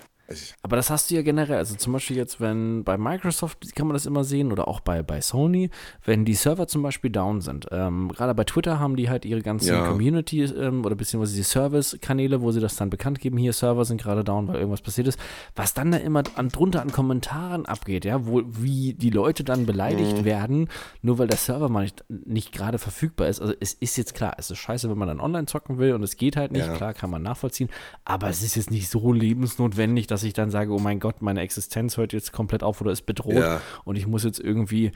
aber 0.63 0.77
das 0.77 0.91
hast 0.91 1.11
du 1.11 1.15
ja 1.15 1.23
generell, 1.23 1.57
also 1.57 1.75
zum 1.75 1.95
Beispiel 1.95 2.17
jetzt, 2.17 2.41
wenn 2.41 2.85
bei 2.85 2.99
Microsoft 2.99 3.75
kann 3.75 3.87
man 3.87 3.95
das 3.95 4.05
immer 4.05 4.25
sehen 4.25 4.53
oder 4.53 4.69
auch 4.69 4.81
bei, 4.81 5.03
bei 5.03 5.21
Sony, 5.21 5.71
wenn 6.05 6.25
die 6.25 6.35
Server 6.35 6.67
zum 6.67 6.83
Beispiel 6.83 7.11
down 7.11 7.41
sind. 7.41 7.67
Ähm, 7.71 8.09
Gerade 8.09 8.35
bei 8.35 8.45
Twitter 8.45 8.79
haben 8.79 8.97
die 8.97 9.09
halt 9.09 9.25
ihre 9.25 9.41
ganzen 9.41 9.69
ja. 9.69 9.87
Community 9.87 10.43
ähm, 10.45 10.85
oder 10.85 10.97
beziehungsweise 10.97 11.35
die 11.35 11.43
Service-Kanäle, 11.43 12.43
wo 12.43 12.53
sie 12.53 12.61
das 12.61 12.77
dann 12.77 12.91
bekannt 12.91 13.21
geben, 13.21 13.39
hier 13.39 13.55
Server 13.55 13.85
sind 13.87 14.03
gerade 14.03 14.23
down, 14.23 14.49
weil 14.49 14.57
irgendwas 14.57 14.83
passiert 14.83 15.09
ist. 15.09 15.19
Was 15.57 15.73
dann 15.73 15.93
da 15.93 15.99
immer 15.99 16.23
an, 16.35 16.51
drunter 16.51 16.83
an 16.83 16.93
Kommentaren 16.93 17.65
abgeht, 17.65 18.05
ja, 18.05 18.27
wo 18.27 18.43
wie 18.47 18.95
die 18.95 19.11
Leute 19.11 19.45
dann 19.45 19.65
beleidigt 19.65 20.19
mhm. 20.19 20.25
werden, 20.25 20.69
nur 21.01 21.19
weil 21.19 21.29
der 21.29 21.39
Server 21.39 21.71
mal 21.71 21.85
nicht, 21.85 22.05
nicht 22.09 22.53
gerade 22.53 22.79
verfügbar 22.79 23.29
ist. 23.29 23.41
Also 23.41 23.55
es 23.61 23.73
ist 23.73 23.97
jetzt 23.97 24.15
klar, 24.15 24.35
es 24.37 24.51
ist 24.51 24.59
scheiße, 24.59 24.91
wenn 24.91 24.99
man 24.99 25.09
dann 25.09 25.21
online 25.21 25.47
zocken 25.47 25.79
will 25.79 25.95
und 25.95 26.03
es 26.03 26.17
geht 26.17 26.37
halt 26.37 26.53
nicht, 26.53 26.67
ja. 26.67 26.75
klar, 26.75 26.93
kann 26.93 27.09
man 27.09 27.23
nachvollziehen, 27.23 27.71
aber 28.05 28.29
es 28.29 28.43
ist 28.43 28.57
jetzt 28.57 28.71
nicht 28.71 28.91
so 28.91 29.13
lebensnotwendig, 29.13 30.07
dass 30.07 30.18
dass 30.19 30.25
ich 30.25 30.33
dann 30.33 30.51
sage, 30.51 30.73
oh 30.73 30.81
mein 30.81 30.99
Gott, 30.99 31.23
meine 31.23 31.43
Existenz 31.43 31.97
hört 31.97 32.13
jetzt 32.13 32.33
komplett 32.33 32.65
auf 32.65 32.81
oder 32.81 32.91
ist 32.91 33.07
bedroht 33.07 33.35
ja. 33.35 33.61
und 33.85 33.95
ich 33.95 34.09
muss 34.09 34.25
jetzt 34.25 34.41
irgendwie 34.41 34.91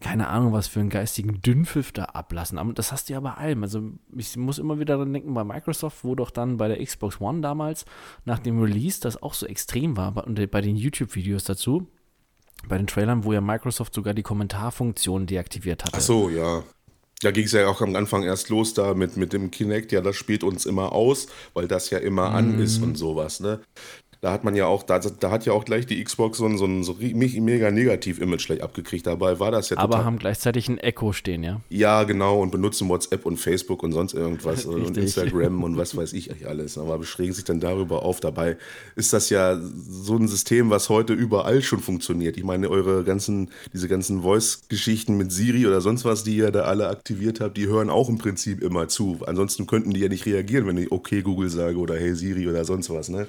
keine 0.00 0.28
Ahnung, 0.28 0.52
was 0.52 0.66
für 0.66 0.80
einen 0.80 0.90
geistigen 0.90 1.40
Dünnpfiff 1.40 1.92
da 1.92 2.04
ablassen. 2.06 2.58
Aber 2.58 2.72
das 2.72 2.92
hast 2.92 3.08
du 3.08 3.14
ja 3.14 3.20
bei 3.20 3.32
allem. 3.32 3.62
Also 3.62 3.92
ich 4.14 4.36
muss 4.36 4.58
immer 4.58 4.78
wieder 4.78 4.94
daran 4.96 5.12
denken, 5.12 5.32
bei 5.32 5.44
Microsoft, 5.44 6.02
wo 6.02 6.14
doch 6.14 6.30
dann 6.30 6.56
bei 6.56 6.68
der 6.68 6.84
Xbox 6.84 7.20
One 7.20 7.40
damals 7.40 7.86
nach 8.24 8.40
dem 8.40 8.60
Release 8.60 9.00
das 9.00 9.22
auch 9.22 9.32
so 9.32 9.46
extrem 9.46 9.96
war 9.96 10.26
und 10.26 10.50
bei 10.50 10.60
den 10.60 10.76
YouTube-Videos 10.76 11.44
dazu, 11.44 11.86
bei 12.68 12.76
den 12.76 12.88
Trailern, 12.88 13.24
wo 13.24 13.32
ja 13.32 13.40
Microsoft 13.40 13.94
sogar 13.94 14.12
die 14.12 14.24
Kommentarfunktion 14.24 15.26
deaktiviert 15.26 15.84
hatte. 15.84 15.96
Ach 15.96 16.02
so, 16.02 16.28
ja. 16.28 16.64
Da 17.22 17.30
ging 17.30 17.44
es 17.44 17.52
ja 17.52 17.68
auch 17.68 17.80
am 17.80 17.94
Anfang 17.94 18.24
erst 18.24 18.48
los 18.48 18.74
da 18.74 18.94
mit, 18.94 19.16
mit 19.16 19.32
dem 19.32 19.52
Kinect, 19.52 19.92
ja, 19.92 20.00
das 20.00 20.16
spielt 20.16 20.42
uns 20.42 20.66
immer 20.66 20.92
aus, 20.92 21.28
weil 21.54 21.68
das 21.68 21.90
ja 21.90 21.98
immer 21.98 22.30
mm. 22.30 22.34
an 22.34 22.58
ist 22.58 22.82
und 22.82 22.98
sowas, 22.98 23.38
ne? 23.38 23.60
Da 24.22 24.30
hat 24.30 24.44
man 24.44 24.54
ja 24.54 24.66
auch, 24.66 24.84
da, 24.84 25.00
da 25.00 25.32
hat 25.32 25.46
ja 25.46 25.52
auch 25.52 25.64
gleich 25.64 25.84
die 25.84 26.02
Xbox 26.02 26.38
so 26.38 26.46
ein, 26.46 26.56
so 26.56 26.64
ein 26.64 26.84
so 26.84 26.96
mega 27.00 27.72
Negativ-Image 27.72 28.46
gleich 28.46 28.62
abgekriegt. 28.62 29.04
Dabei 29.04 29.40
war 29.40 29.50
das 29.50 29.70
ja 29.70 29.78
Aber 29.78 29.94
total, 29.94 30.04
haben 30.04 30.18
gleichzeitig 30.20 30.68
ein 30.68 30.78
Echo 30.78 31.12
stehen, 31.12 31.42
ja? 31.42 31.60
Ja, 31.70 32.04
genau, 32.04 32.40
und 32.40 32.52
benutzen 32.52 32.88
WhatsApp 32.88 33.26
und 33.26 33.38
Facebook 33.38 33.82
und 33.82 33.90
sonst 33.90 34.14
irgendwas 34.14 34.64
und 34.64 34.96
Instagram 34.96 35.64
und 35.64 35.76
was 35.76 35.96
weiß 35.96 36.12
ich 36.12 36.46
alles. 36.46 36.78
Aber 36.78 36.98
beschränken 36.98 37.34
sich 37.34 37.42
dann 37.42 37.58
darüber 37.58 38.04
auf. 38.04 38.20
Dabei 38.20 38.58
ist 38.94 39.12
das 39.12 39.28
ja 39.28 39.58
so 39.60 40.16
ein 40.16 40.28
System, 40.28 40.70
was 40.70 40.88
heute 40.88 41.14
überall 41.14 41.60
schon 41.60 41.80
funktioniert. 41.80 42.36
Ich 42.36 42.44
meine, 42.44 42.70
eure 42.70 43.02
ganzen, 43.02 43.50
diese 43.72 43.88
ganzen 43.88 44.22
Voice-Geschichten 44.22 45.16
mit 45.16 45.32
Siri 45.32 45.66
oder 45.66 45.80
sonst 45.80 46.04
was, 46.04 46.22
die 46.22 46.36
ihr 46.36 46.52
da 46.52 46.60
alle 46.60 46.88
aktiviert 46.88 47.40
habt, 47.40 47.56
die 47.56 47.66
hören 47.66 47.90
auch 47.90 48.08
im 48.08 48.18
Prinzip 48.18 48.62
immer 48.62 48.86
zu. 48.86 49.18
Ansonsten 49.26 49.66
könnten 49.66 49.90
die 49.90 49.98
ja 49.98 50.08
nicht 50.08 50.26
reagieren, 50.26 50.68
wenn 50.68 50.78
ich 50.78 50.92
okay 50.92 51.22
Google 51.22 51.50
sage 51.50 51.76
oder 51.78 51.96
hey 51.96 52.14
Siri 52.14 52.48
oder 52.48 52.64
sonst 52.64 52.88
was. 52.88 53.08
Ne? 53.08 53.26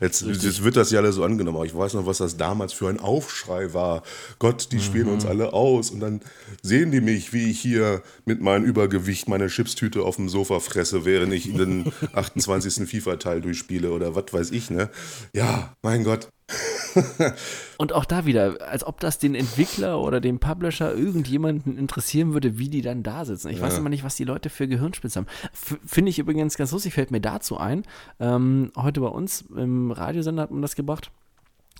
Jetzt 0.00 0.27
Jetzt 0.28 0.64
wird 0.64 0.76
das 0.76 0.90
ja 0.90 1.00
alles 1.00 1.16
so 1.16 1.24
angenommen. 1.24 1.56
Aber 1.56 1.66
ich 1.66 1.76
weiß 1.76 1.94
noch, 1.94 2.06
was 2.06 2.18
das 2.18 2.36
damals 2.36 2.72
für 2.72 2.88
ein 2.88 3.00
Aufschrei 3.00 3.74
war. 3.74 4.02
Gott, 4.38 4.72
die 4.72 4.80
spielen 4.80 5.06
mhm. 5.06 5.14
uns 5.14 5.26
alle 5.26 5.52
aus. 5.52 5.90
Und 5.90 6.00
dann 6.00 6.20
sehen 6.62 6.90
die 6.90 7.00
mich, 7.00 7.32
wie 7.32 7.50
ich 7.50 7.60
hier 7.60 8.02
mit 8.24 8.40
meinem 8.40 8.64
Übergewicht 8.64 9.28
meine 9.28 9.48
Chipstüte 9.48 10.02
auf 10.02 10.16
dem 10.16 10.28
Sofa 10.28 10.60
fresse, 10.60 11.04
während 11.04 11.32
ich 11.32 11.52
den 11.52 11.92
28. 12.12 12.88
FIFA-Teil 12.88 13.40
durchspiele 13.40 13.90
oder 13.90 14.14
was 14.14 14.32
weiß 14.32 14.50
ich, 14.50 14.70
ne? 14.70 14.90
Ja, 15.32 15.74
mein 15.82 16.04
Gott. 16.04 16.28
Und 17.78 17.92
auch 17.92 18.04
da 18.04 18.24
wieder, 18.24 18.56
als 18.66 18.84
ob 18.84 19.00
das 19.00 19.18
den 19.18 19.34
Entwickler 19.34 20.00
oder 20.00 20.20
den 20.20 20.38
Publisher 20.38 20.94
irgendjemanden 20.94 21.76
interessieren 21.76 22.32
würde, 22.32 22.58
wie 22.58 22.68
die 22.68 22.82
dann 22.82 23.02
da 23.02 23.24
sitzen. 23.24 23.50
Ich 23.50 23.58
ja. 23.58 23.64
weiß 23.64 23.78
immer 23.78 23.90
nicht, 23.90 24.04
was 24.04 24.16
die 24.16 24.24
Leute 24.24 24.50
für 24.50 24.66
Gehirnspitzen 24.66 25.26
haben. 25.26 25.80
Finde 25.84 26.10
ich 26.10 26.18
übrigens 26.18 26.56
ganz 26.56 26.72
lustig, 26.72 26.94
fällt 26.94 27.10
mir 27.10 27.20
dazu 27.20 27.58
ein. 27.58 27.82
Ähm, 28.18 28.72
heute 28.76 29.00
bei 29.00 29.08
uns 29.08 29.42
im 29.54 29.90
Radiosender 29.90 30.42
hat 30.42 30.50
man 30.50 30.62
das 30.62 30.74
gebracht 30.74 31.10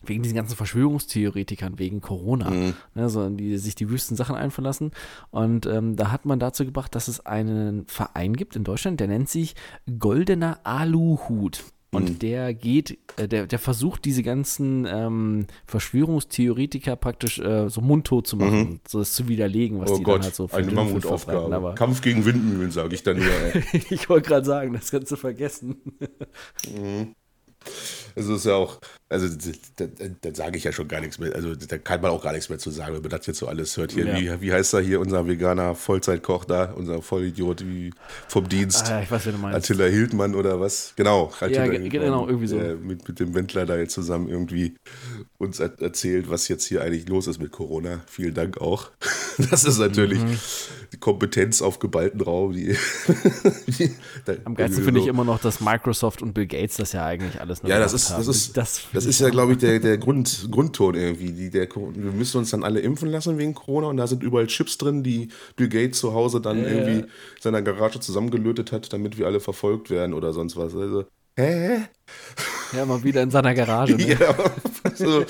wegen 0.04 0.22
diesen 0.22 0.36
ganzen 0.36 0.56
Verschwörungstheoretikern, 0.56 1.78
wegen 1.78 2.00
Corona, 2.00 2.50
mhm. 2.50 2.74
ne, 2.94 3.08
so, 3.08 3.28
die 3.30 3.58
sich 3.58 3.74
die 3.74 3.90
wüsten 3.90 4.16
Sachen 4.16 4.36
einverlassen. 4.36 4.92
Und 5.30 5.66
ähm, 5.66 5.96
da 5.96 6.12
hat 6.12 6.24
man 6.24 6.38
dazu 6.38 6.64
gebracht, 6.64 6.94
dass 6.94 7.08
es 7.08 7.26
einen 7.26 7.86
Verein 7.86 8.34
gibt 8.34 8.54
in 8.54 8.64
Deutschland, 8.64 9.00
der 9.00 9.08
nennt 9.08 9.28
sich 9.28 9.56
Goldener 9.98 10.60
Aluhut. 10.64 11.64
Und 11.90 12.10
mhm. 12.10 12.18
der 12.18 12.52
geht, 12.52 12.98
äh, 13.16 13.26
der, 13.26 13.46
der 13.46 13.58
versucht 13.58 14.04
diese 14.04 14.22
ganzen 14.22 14.86
ähm, 14.86 15.46
Verschwörungstheoretiker 15.66 16.96
praktisch 16.96 17.38
äh, 17.38 17.70
so 17.70 17.80
mundtot 17.80 18.26
zu 18.26 18.36
machen, 18.36 18.58
mhm. 18.58 18.80
so 18.86 18.98
das 18.98 19.14
zu 19.14 19.26
widerlegen, 19.26 19.80
was 19.80 19.92
oh 19.92 19.96
die 19.96 20.02
Gott, 20.02 20.16
dann 20.16 20.24
halt 20.24 20.34
so 20.34 20.48
für 20.48 20.56
eine 20.56 20.70
Mammutaufgabe. 20.70 21.74
Kampf 21.76 22.02
gegen 22.02 22.26
Windmühlen, 22.26 22.70
sage 22.72 22.94
ich 22.94 23.02
dann 23.04 23.16
nur. 23.18 23.26
ich 23.90 24.08
wollte 24.10 24.28
gerade 24.28 24.44
sagen, 24.44 24.74
das 24.74 24.90
kannst 24.90 25.10
du 25.12 25.16
vergessen. 25.16 25.76
mhm. 26.66 27.14
Es 28.18 28.26
ist 28.28 28.46
ja 28.46 28.54
auch, 28.54 28.80
also 29.08 29.28
da, 29.76 29.86
da, 29.86 30.06
da 30.20 30.34
sage 30.34 30.58
ich 30.58 30.64
ja 30.64 30.72
schon 30.72 30.88
gar 30.88 31.00
nichts 31.00 31.18
mehr. 31.18 31.34
Also 31.34 31.54
da 31.54 31.78
kann 31.78 32.00
man 32.00 32.10
auch 32.10 32.22
gar 32.22 32.32
nichts 32.32 32.48
mehr 32.48 32.58
zu 32.58 32.70
sagen, 32.70 32.94
wenn 32.94 33.02
man 33.02 33.10
das 33.10 33.26
jetzt 33.26 33.38
so 33.38 33.46
alles 33.46 33.76
hört. 33.76 33.92
Hier, 33.92 34.06
ja. 34.06 34.18
wie, 34.18 34.40
wie 34.42 34.52
heißt 34.52 34.74
er 34.74 34.80
hier, 34.80 35.00
unser 35.00 35.26
veganer 35.26 35.74
Vollzeitkoch 35.74 36.44
da, 36.44 36.72
unser 36.72 37.00
Vollidiot 37.02 37.64
wie 37.64 37.92
vom 38.26 38.48
Dienst? 38.48 38.88
Ah, 38.88 38.96
ja, 38.96 39.02
ich 39.02 39.10
weiß, 39.10 39.26
wie 39.26 39.32
du 39.32 39.38
meinst. 39.38 39.56
Attila 39.56 39.86
Hildmann 39.86 40.34
oder 40.34 40.60
was? 40.60 40.92
Genau, 40.96 41.32
Attila 41.40 41.64
ja, 41.64 41.70
Hildmann, 41.70 41.90
genau, 41.90 42.26
irgendwie 42.26 42.46
so. 42.46 42.58
Der 42.58 42.74
mit, 42.74 43.06
mit 43.08 43.20
dem 43.20 43.34
Wendler 43.34 43.66
da 43.66 43.76
jetzt 43.76 43.94
zusammen 43.94 44.28
irgendwie 44.28 44.74
uns 45.38 45.60
erzählt, 45.60 46.28
was 46.28 46.48
jetzt 46.48 46.66
hier 46.66 46.82
eigentlich 46.82 47.08
los 47.08 47.28
ist 47.28 47.40
mit 47.40 47.52
Corona. 47.52 48.00
Vielen 48.06 48.34
Dank 48.34 48.60
auch. 48.60 48.90
Das 49.52 49.62
ist 49.62 49.78
natürlich 49.78 50.18
mhm. 50.18 50.36
die 50.92 50.96
Kompetenz 50.96 51.62
auf 51.62 51.78
geballten 51.78 52.20
Raum. 52.20 52.54
Die, 52.54 52.76
die, 53.68 53.92
Am 54.44 54.56
geilsten 54.56 54.82
finde 54.82 54.98
ich 54.98 55.06
immer 55.06 55.22
noch, 55.22 55.40
dass 55.40 55.60
Microsoft 55.60 56.22
und 56.22 56.32
Bill 56.32 56.48
Gates 56.48 56.76
das 56.76 56.90
ja 56.90 57.06
eigentlich 57.06 57.40
alles 57.40 57.62
noch 57.62 57.70
Ja, 57.70 57.78
das 57.78 57.92
ist, 57.92 58.07
das 58.16 58.28
ist, 58.28 58.56
das, 58.56 58.82
das 58.92 59.04
ist 59.04 59.20
ja, 59.20 59.30
glaube 59.30 59.52
ich, 59.52 59.58
der, 59.58 59.78
der 59.78 59.98
Grund, 59.98 60.48
Grundton 60.50 60.94
irgendwie. 60.94 61.32
Die, 61.32 61.50
der, 61.50 61.68
wir 61.74 62.12
müssen 62.12 62.38
uns 62.38 62.50
dann 62.50 62.64
alle 62.64 62.80
impfen 62.80 63.10
lassen 63.10 63.38
wegen 63.38 63.54
Corona 63.54 63.88
und 63.88 63.96
da 63.96 64.06
sind 64.06 64.22
überall 64.22 64.46
Chips 64.46 64.78
drin, 64.78 65.02
die 65.02 65.28
Bill 65.56 65.68
Gates 65.68 66.00
zu 66.00 66.14
Hause 66.14 66.40
dann 66.40 66.64
äh. 66.64 66.72
irgendwie 66.72 66.98
in 67.00 67.06
seiner 67.40 67.62
Garage 67.62 68.00
zusammengelötet 68.00 68.72
hat, 68.72 68.92
damit 68.92 69.18
wir 69.18 69.26
alle 69.26 69.40
verfolgt 69.40 69.90
werden 69.90 70.14
oder 70.14 70.32
sonst 70.32 70.56
was. 70.56 70.74
Also, 70.74 71.04
hä? 71.36 71.82
Ja, 72.72 72.84
mal 72.84 73.02
wieder 73.02 73.22
in 73.22 73.30
seiner 73.30 73.54
Garage. 73.54 73.94
Ne? 73.94 74.14
ja, 74.20 74.34
so, 74.94 75.24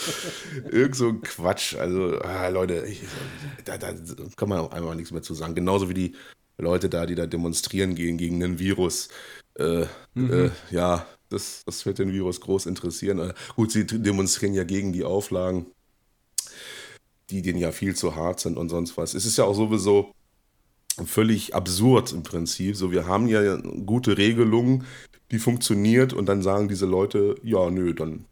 irgend 0.70 0.96
so 0.96 1.08
ein 1.08 1.22
Quatsch. 1.22 1.76
Also, 1.76 2.18
ah, 2.20 2.48
Leute, 2.48 2.84
ich, 2.88 3.02
da, 3.64 3.78
da, 3.78 3.92
kann 4.36 4.48
man 4.48 4.58
auch 4.58 4.72
einfach 4.72 4.94
nichts 4.94 5.12
mehr 5.12 5.22
zu 5.22 5.34
sagen. 5.34 5.54
Genauso 5.54 5.88
wie 5.88 5.94
die 5.94 6.14
Leute 6.58 6.88
da, 6.88 7.06
die 7.06 7.14
da 7.14 7.26
demonstrieren 7.26 7.94
gehen 7.94 8.18
gegen 8.18 8.40
den 8.40 8.58
Virus. 8.58 9.08
Äh, 9.58 9.86
mhm. 10.14 10.32
äh, 10.32 10.50
ja, 10.70 11.06
das, 11.28 11.62
das 11.64 11.84
wird 11.86 11.98
den 11.98 12.12
Virus 12.12 12.40
groß 12.40 12.66
interessieren. 12.66 13.18
Äh, 13.18 13.34
gut, 13.56 13.72
sie 13.72 13.86
demonstrieren 13.86 14.54
ja 14.54 14.64
gegen 14.64 14.92
die 14.92 15.04
Auflagen, 15.04 15.66
die 17.30 17.42
denen 17.42 17.58
ja 17.58 17.72
viel 17.72 17.94
zu 17.94 18.16
hart 18.16 18.40
sind 18.40 18.56
und 18.56 18.68
sonst 18.68 18.96
was. 18.96 19.14
Es 19.14 19.26
ist 19.26 19.36
ja 19.36 19.44
auch 19.44 19.54
sowieso 19.54 20.12
völlig 21.06 21.54
absurd 21.54 22.12
im 22.12 22.22
Prinzip. 22.22 22.76
So, 22.76 22.90
wir 22.90 23.06
haben 23.06 23.28
ja 23.28 23.56
gute 23.56 24.18
Regelungen, 24.18 24.84
die 25.30 25.38
funktioniert 25.38 26.12
und 26.12 26.26
dann 26.26 26.42
sagen 26.42 26.68
diese 26.68 26.86
Leute, 26.86 27.36
ja, 27.42 27.70
nö, 27.70 27.94
dann 27.94 28.24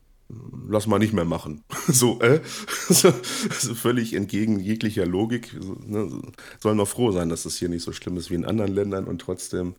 lass 0.68 0.86
mal 0.86 0.98
nicht 0.98 1.12
mehr 1.12 1.24
machen. 1.24 1.62
so, 1.88 2.20
äh? 2.20 2.40
so, 2.88 3.12
völlig 3.12 4.14
entgegen 4.14 4.58
jeglicher 4.58 5.06
Logik. 5.06 5.54
Ne? 5.86 6.22
Sollen 6.60 6.78
noch 6.78 6.88
froh 6.88 7.12
sein, 7.12 7.28
dass 7.28 7.44
das 7.44 7.56
hier 7.56 7.68
nicht 7.68 7.82
so 7.82 7.92
schlimm 7.92 8.16
ist 8.16 8.30
wie 8.30 8.34
in 8.34 8.44
anderen 8.44 8.74
Ländern 8.74 9.04
und 9.04 9.20
trotzdem 9.20 9.74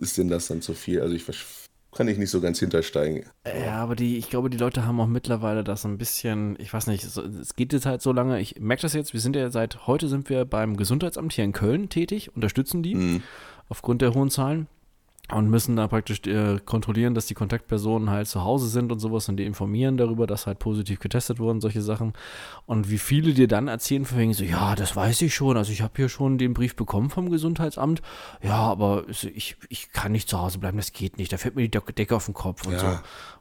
ist 0.00 0.18
denen 0.18 0.30
das 0.30 0.48
dann 0.48 0.62
zu 0.62 0.74
viel. 0.74 1.00
Also 1.00 1.14
ich 1.14 1.24
kann 1.94 2.08
ich 2.08 2.18
nicht 2.18 2.30
so 2.30 2.40
ganz 2.40 2.58
hintersteigen. 2.58 3.24
Ja, 3.46 3.76
aber 3.76 3.96
die, 3.96 4.16
ich 4.16 4.30
glaube, 4.30 4.50
die 4.50 4.56
Leute 4.56 4.86
haben 4.86 5.00
auch 5.00 5.06
mittlerweile 5.06 5.62
das 5.62 5.84
ein 5.84 5.98
bisschen, 5.98 6.56
ich 6.58 6.72
weiß 6.72 6.86
nicht, 6.86 7.04
es 7.04 7.54
geht 7.54 7.72
jetzt 7.72 7.86
halt 7.86 8.02
so 8.02 8.12
lange, 8.12 8.40
ich 8.40 8.58
merke 8.60 8.82
das 8.82 8.94
jetzt, 8.94 9.12
wir 9.12 9.20
sind 9.20 9.36
ja 9.36 9.50
seit 9.50 9.86
heute 9.86 10.08
sind 10.08 10.28
wir 10.30 10.44
beim 10.44 10.76
Gesundheitsamt 10.76 11.32
hier 11.32 11.44
in 11.44 11.52
Köln 11.52 11.88
tätig, 11.88 12.34
unterstützen 12.34 12.82
die 12.82 12.94
mhm. 12.94 13.22
aufgrund 13.68 14.02
der 14.02 14.14
hohen 14.14 14.30
Zahlen 14.30 14.68
und 15.30 15.48
müssen 15.48 15.76
da 15.76 15.86
praktisch 15.88 16.26
äh, 16.26 16.58
kontrollieren, 16.64 17.14
dass 17.14 17.26
die 17.26 17.34
Kontaktpersonen 17.34 18.10
halt 18.10 18.26
zu 18.26 18.42
Hause 18.42 18.68
sind 18.68 18.92
und 18.92 18.98
sowas 18.98 19.28
und 19.28 19.36
die 19.36 19.44
informieren 19.44 19.96
darüber, 19.96 20.26
dass 20.26 20.46
halt 20.46 20.58
positiv 20.58 20.98
getestet 20.98 21.38
wurden, 21.38 21.60
solche 21.60 21.80
Sachen. 21.80 22.12
Und 22.66 22.90
wie 22.90 22.98
viele 22.98 23.32
dir 23.32 23.48
dann 23.48 23.68
erzählen, 23.68 24.04
von 24.04 24.18
wegen 24.18 24.34
so, 24.34 24.44
ja, 24.44 24.74
das 24.74 24.94
weiß 24.94 25.22
ich 25.22 25.34
schon, 25.34 25.56
also 25.56 25.72
ich 25.72 25.80
habe 25.80 25.94
hier 25.96 26.08
schon 26.08 26.38
den 26.38 26.54
Brief 26.54 26.76
bekommen 26.76 27.08
vom 27.08 27.30
Gesundheitsamt, 27.30 28.02
ja, 28.42 28.58
aber 28.58 29.04
ich, 29.08 29.56
ich 29.68 29.92
kann 29.92 30.12
nicht 30.12 30.28
zu 30.28 30.40
Hause 30.40 30.58
bleiben, 30.58 30.76
das 30.76 30.92
geht 30.92 31.16
nicht, 31.18 31.32
da 31.32 31.38
fällt 31.38 31.54
mir 31.54 31.66
die 31.66 31.92
Decke 31.94 32.16
auf 32.16 32.26
den 32.26 32.34
Kopf 32.34 32.66
und 32.66 32.72
ja. 32.74 32.78
so. 32.78 32.98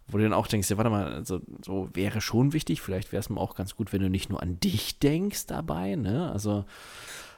Wo 0.08 0.18
du 0.18 0.24
dann 0.24 0.34
auch 0.34 0.48
denkst, 0.48 0.70
ja, 0.70 0.78
warte 0.78 0.90
mal, 0.90 1.14
also, 1.14 1.40
so 1.64 1.90
wäre 1.94 2.22
schon 2.22 2.54
wichtig, 2.54 2.82
vielleicht 2.82 3.12
wäre 3.12 3.22
es 3.22 3.30
mir 3.30 3.40
auch 3.40 3.56
ganz 3.56 3.76
gut, 3.76 3.94
wenn 3.94 4.02
du 4.02 4.10
nicht 4.10 4.30
nur 4.30 4.42
an 4.42 4.60
dich 4.60 5.00
denkst 5.00 5.46
dabei, 5.48 5.96
ne, 5.96 6.32
also 6.32 6.66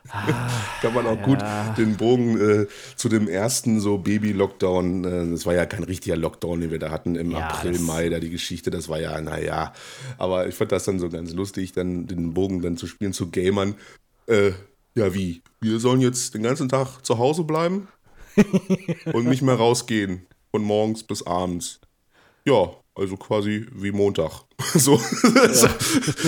Ah, 0.09 0.49
Kann 0.81 0.93
man 0.93 1.05
auch 1.05 1.17
ja. 1.17 1.23
gut 1.23 1.39
den 1.77 1.95
Bogen 1.95 2.39
äh, 2.39 2.67
zu 2.95 3.07
dem 3.07 3.29
ersten 3.29 3.79
so 3.79 3.97
Baby-Lockdown, 3.97 5.03
äh, 5.05 5.31
das 5.31 5.45
war 5.45 5.53
ja 5.53 5.65
kein 5.65 5.83
richtiger 5.83 6.17
Lockdown, 6.17 6.59
den 6.59 6.71
wir 6.71 6.79
da 6.79 6.91
hatten 6.91 7.15
im 7.15 7.31
ja, 7.31 7.47
April, 7.47 7.79
Mai, 7.79 8.09
da 8.09 8.19
die 8.19 8.29
Geschichte, 8.29 8.69
das 8.69 8.89
war 8.89 8.99
ja, 8.99 9.19
naja, 9.21 9.73
aber 10.17 10.47
ich 10.47 10.55
fand 10.55 10.73
das 10.73 10.83
dann 10.83 10.99
so 10.99 11.09
ganz 11.09 11.33
lustig, 11.33 11.71
dann 11.71 12.05
den 12.05 12.33
Bogen 12.33 12.61
dann 12.61 12.75
zu 12.75 12.85
spielen 12.85 13.13
zu 13.13 13.29
Gamern. 13.29 13.75
Äh, 14.27 14.51
ja, 14.95 15.13
wie? 15.13 15.41
Wir 15.61 15.79
sollen 15.79 16.01
jetzt 16.01 16.33
den 16.33 16.43
ganzen 16.43 16.67
Tag 16.67 16.99
zu 17.03 17.17
Hause 17.17 17.45
bleiben 17.45 17.87
und 19.13 19.25
nicht 19.25 19.41
mehr 19.41 19.55
rausgehen 19.55 20.25
von 20.51 20.63
morgens 20.63 21.03
bis 21.03 21.25
abends. 21.25 21.79
Ja, 22.45 22.75
also 22.95 23.17
quasi 23.17 23.65
wie 23.73 23.91
Montag. 23.91 24.43
So, 24.75 24.95
ja. 24.95 25.53
so, 25.53 25.67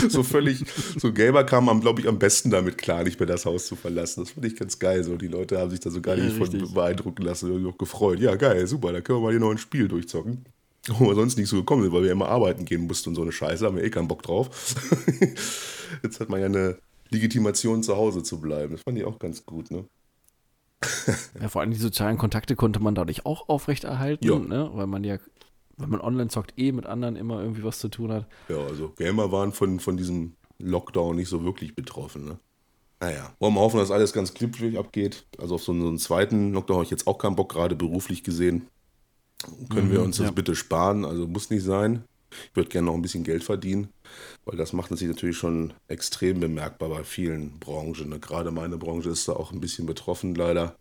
so, 0.09 0.23
völlig, 0.23 0.65
so 0.97 1.11
Gamer 1.11 1.45
kam 1.45 1.81
glaube 1.81 2.01
ich, 2.01 2.07
am 2.07 2.19
besten 2.19 2.51
damit 2.51 2.77
klar, 2.77 3.03
nicht 3.03 3.19
mehr 3.19 3.25
das 3.25 3.45
Haus 3.45 3.65
zu 3.65 3.75
verlassen. 3.75 4.23
Das 4.23 4.33
fand 4.33 4.45
ich 4.45 4.55
ganz 4.55 4.77
geil. 4.77 5.03
So, 5.03 5.15
die 5.15 5.29
Leute 5.29 5.57
haben 5.57 5.71
sich 5.71 5.79
da 5.79 5.89
so 5.89 5.99
gar 5.99 6.15
nicht 6.15 6.37
ja, 6.37 6.45
von 6.45 6.73
beeindrucken 6.73 7.23
lassen 7.23 7.51
und 7.51 7.65
auch 7.65 7.77
gefreut. 7.77 8.19
Ja, 8.19 8.35
geil, 8.35 8.67
super, 8.67 8.91
da 8.91 9.01
können 9.01 9.19
wir 9.19 9.23
mal 9.23 9.31
hier 9.31 9.39
noch 9.39 9.49
ein 9.49 9.57
Spiel 9.57 9.87
durchzocken. 9.87 10.45
Wo 10.89 11.07
wir 11.07 11.15
sonst 11.15 11.37
nicht 11.37 11.49
so 11.49 11.57
gekommen 11.57 11.81
sind, 11.81 11.91
weil 11.93 12.03
wir 12.03 12.11
immer 12.11 12.27
arbeiten 12.27 12.65
gehen 12.65 12.85
mussten 12.85 13.09
und 13.09 13.15
so 13.15 13.23
eine 13.23 13.31
Scheiße, 13.31 13.65
haben 13.65 13.77
wir 13.77 13.83
eh 13.83 13.89
keinen 13.89 14.07
Bock 14.07 14.21
drauf. 14.21 14.75
Jetzt 16.03 16.19
hat 16.19 16.29
man 16.29 16.39
ja 16.39 16.45
eine 16.45 16.77
Legitimation, 17.09 17.81
zu 17.81 17.95
Hause 17.95 18.21
zu 18.21 18.39
bleiben. 18.39 18.73
Das 18.73 18.81
fand 18.83 18.99
ich 18.99 19.05
auch 19.05 19.17
ganz 19.17 19.43
gut, 19.45 19.71
ne? 19.71 19.85
Ja, 21.41 21.49
vor 21.49 21.61
allem 21.61 21.71
die 21.71 21.77
sozialen 21.77 22.17
Kontakte 22.17 22.55
konnte 22.55 22.79
man 22.79 22.93
dadurch 22.93 23.25
auch 23.25 23.49
aufrechterhalten, 23.49 24.47
ne? 24.47 24.69
weil 24.73 24.85
man 24.85 25.03
ja 25.03 25.17
wenn 25.77 25.89
man 25.89 26.01
online 26.01 26.29
zockt, 26.29 26.53
eh 26.57 26.71
mit 26.71 26.85
anderen 26.85 27.15
immer 27.15 27.41
irgendwie 27.41 27.63
was 27.63 27.79
zu 27.79 27.89
tun 27.89 28.11
hat. 28.11 28.27
Ja, 28.49 28.57
also 28.57 28.93
Gamer 28.97 29.31
waren 29.31 29.51
von, 29.51 29.79
von 29.79 29.97
diesem 29.97 30.33
Lockdown 30.59 31.15
nicht 31.15 31.29
so 31.29 31.43
wirklich 31.43 31.75
betroffen. 31.75 32.25
Ne? 32.25 32.39
Naja, 32.99 33.33
wollen 33.39 33.53
wir 33.53 33.59
hoffen, 33.59 33.79
dass 33.79 33.91
alles 33.91 34.13
ganz 34.13 34.33
glimpflich 34.33 34.77
abgeht. 34.77 35.25
Also 35.37 35.55
auf 35.55 35.63
so 35.63 35.71
einen, 35.71 35.81
so 35.81 35.87
einen 35.87 35.99
zweiten 35.99 36.53
Lockdown 36.53 36.77
habe 36.77 36.85
ich 36.85 36.91
jetzt 36.91 37.07
auch 37.07 37.17
keinen 37.17 37.35
Bock, 37.35 37.51
gerade 37.51 37.75
beruflich 37.75 38.23
gesehen. 38.23 38.67
Können 39.69 39.89
mhm, 39.89 39.91
wir 39.91 40.01
uns 40.01 40.17
das 40.17 40.27
ja. 40.27 40.31
bitte 40.31 40.55
sparen? 40.55 41.05
Also 41.05 41.27
muss 41.27 41.49
nicht 41.49 41.63
sein. 41.63 42.03
Ich 42.49 42.55
würde 42.55 42.69
gerne 42.69 42.87
noch 42.87 42.95
ein 42.95 43.01
bisschen 43.01 43.23
Geld 43.23 43.43
verdienen, 43.43 43.89
weil 44.45 44.57
das 44.57 44.73
macht 44.73 44.95
sich 44.97 45.07
natürlich 45.07 45.37
schon 45.37 45.73
extrem 45.87 46.39
bemerkbar 46.39 46.89
bei 46.89 47.03
vielen 47.03 47.59
Branchen. 47.59 48.09
Ne? 48.09 48.19
Gerade 48.19 48.51
meine 48.51 48.77
Branche 48.77 49.09
ist 49.09 49.27
da 49.27 49.33
auch 49.33 49.51
ein 49.51 49.61
bisschen 49.61 49.85
betroffen, 49.85 50.35
leider. 50.35 50.75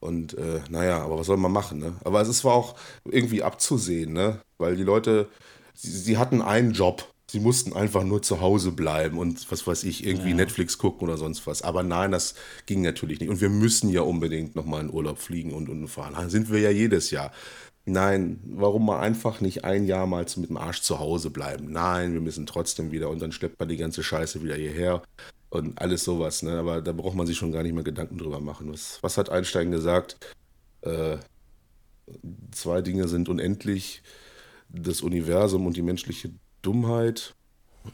Und 0.00 0.34
äh, 0.34 0.60
naja, 0.70 1.02
aber 1.02 1.18
was 1.18 1.26
soll 1.26 1.36
man 1.36 1.52
machen, 1.52 1.78
ne? 1.78 1.94
Aber 2.04 2.20
es 2.20 2.44
war 2.44 2.54
auch 2.54 2.76
irgendwie 3.04 3.42
abzusehen, 3.42 4.12
ne? 4.12 4.40
Weil 4.58 4.76
die 4.76 4.84
Leute, 4.84 5.28
sie, 5.74 5.90
sie 5.90 6.18
hatten 6.18 6.42
einen 6.42 6.72
Job. 6.72 7.12
Sie 7.30 7.40
mussten 7.40 7.74
einfach 7.74 8.04
nur 8.04 8.22
zu 8.22 8.40
Hause 8.40 8.72
bleiben 8.72 9.18
und 9.18 9.52
was 9.52 9.66
weiß 9.66 9.84
ich, 9.84 10.06
irgendwie 10.06 10.30
ja. 10.30 10.36
Netflix 10.36 10.78
gucken 10.78 11.06
oder 11.06 11.18
sonst 11.18 11.46
was. 11.46 11.60
Aber 11.60 11.82
nein, 11.82 12.10
das 12.10 12.34
ging 12.64 12.80
natürlich 12.80 13.20
nicht. 13.20 13.28
Und 13.28 13.42
wir 13.42 13.50
müssen 13.50 13.90
ja 13.90 14.00
unbedingt 14.00 14.56
nochmal 14.56 14.80
in 14.80 14.90
Urlaub 14.90 15.18
fliegen 15.18 15.52
und, 15.52 15.68
und 15.68 15.88
fahren. 15.88 16.14
Da 16.16 16.30
sind 16.30 16.50
wir 16.50 16.60
ja 16.60 16.70
jedes 16.70 17.10
Jahr. 17.10 17.30
Nein, 17.84 18.40
warum 18.44 18.86
mal 18.86 19.00
einfach 19.00 19.42
nicht 19.42 19.64
ein 19.64 19.84
Jahr 19.84 20.06
mal 20.06 20.24
mit 20.36 20.48
dem 20.48 20.56
Arsch 20.56 20.80
zu 20.80 21.00
Hause 21.00 21.28
bleiben? 21.28 21.70
Nein, 21.70 22.14
wir 22.14 22.22
müssen 22.22 22.46
trotzdem 22.46 22.92
wieder 22.92 23.10
und 23.10 23.20
dann 23.20 23.32
schleppt 23.32 23.58
man 23.58 23.68
die 23.68 23.76
ganze 23.76 24.02
Scheiße 24.02 24.42
wieder 24.42 24.54
hierher 24.56 25.02
und 25.50 25.80
alles 25.80 26.04
sowas. 26.04 26.42
Ne? 26.42 26.58
Aber 26.58 26.80
da 26.82 26.92
braucht 26.92 27.16
man 27.16 27.26
sich 27.26 27.36
schon 27.36 27.52
gar 27.52 27.62
nicht 27.62 27.74
mehr 27.74 27.84
Gedanken 27.84 28.18
drüber 28.18 28.40
machen. 28.40 28.72
Was, 28.72 29.02
was 29.02 29.18
hat 29.18 29.30
Einstein 29.30 29.70
gesagt? 29.70 30.16
Äh, 30.82 31.18
zwei 32.50 32.82
Dinge 32.82 33.08
sind 33.08 33.28
unendlich: 33.28 34.02
das 34.68 35.02
Universum 35.02 35.66
und 35.66 35.76
die 35.76 35.82
menschliche 35.82 36.30
Dummheit. 36.62 37.34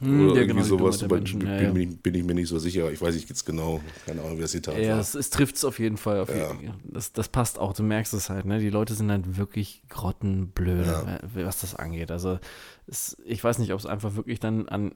Hm, 0.01 0.27
Oder 0.31 0.35
ja, 0.35 0.41
irgendwie 0.43 0.69
genau, 0.69 0.79
sowas. 0.79 1.09
Menschen, 1.09 1.39
bin, 1.41 1.49
ja, 1.49 1.63
ja. 1.63 1.71
bin, 1.71 2.15
ich 2.15 2.25
mir 2.25 2.35
nicht 2.35 2.49
so 2.49 2.59
sicher. 2.59 2.91
Ich 2.91 3.01
weiß 3.01 3.15
nicht 3.15 3.29
jetzt 3.29 3.45
genau. 3.45 3.81
Keine 4.07 4.23
Ahnung, 4.23 4.39
wie 4.39 4.43
das 4.43 4.53
Zitat 4.53 4.79
Ja, 4.79 4.95
war. 4.95 5.01
es, 5.01 5.15
es 5.15 5.31
trifft 5.31 5.57
es 5.57 5.65
auf 5.65 5.79
jeden 5.79 5.97
Fall. 5.97 6.21
Auf 6.21 6.29
jeden, 6.29 6.75
das, 6.85 7.13
das 7.13 7.29
passt 7.29 7.59
auch. 7.59 7.73
Du 7.73 7.83
merkst 7.83 8.15
es 8.15 8.31
halt. 8.31 8.45
Ne? 8.45 8.59
Die 8.59 8.71
Leute 8.71 8.95
sind 8.95 9.11
halt 9.11 9.37
wirklich 9.37 9.83
grottenblöd, 9.89 10.87
was 11.35 11.61
das 11.61 11.75
angeht. 11.75 12.11
Also 12.11 12.39
es, 12.87 13.17
ich 13.25 13.43
weiß 13.43 13.59
nicht, 13.59 13.73
ob 13.73 13.79
es 13.79 13.87
einfach 13.87 14.15
wirklich 14.15 14.41
dann 14.41 14.69
an 14.69 14.93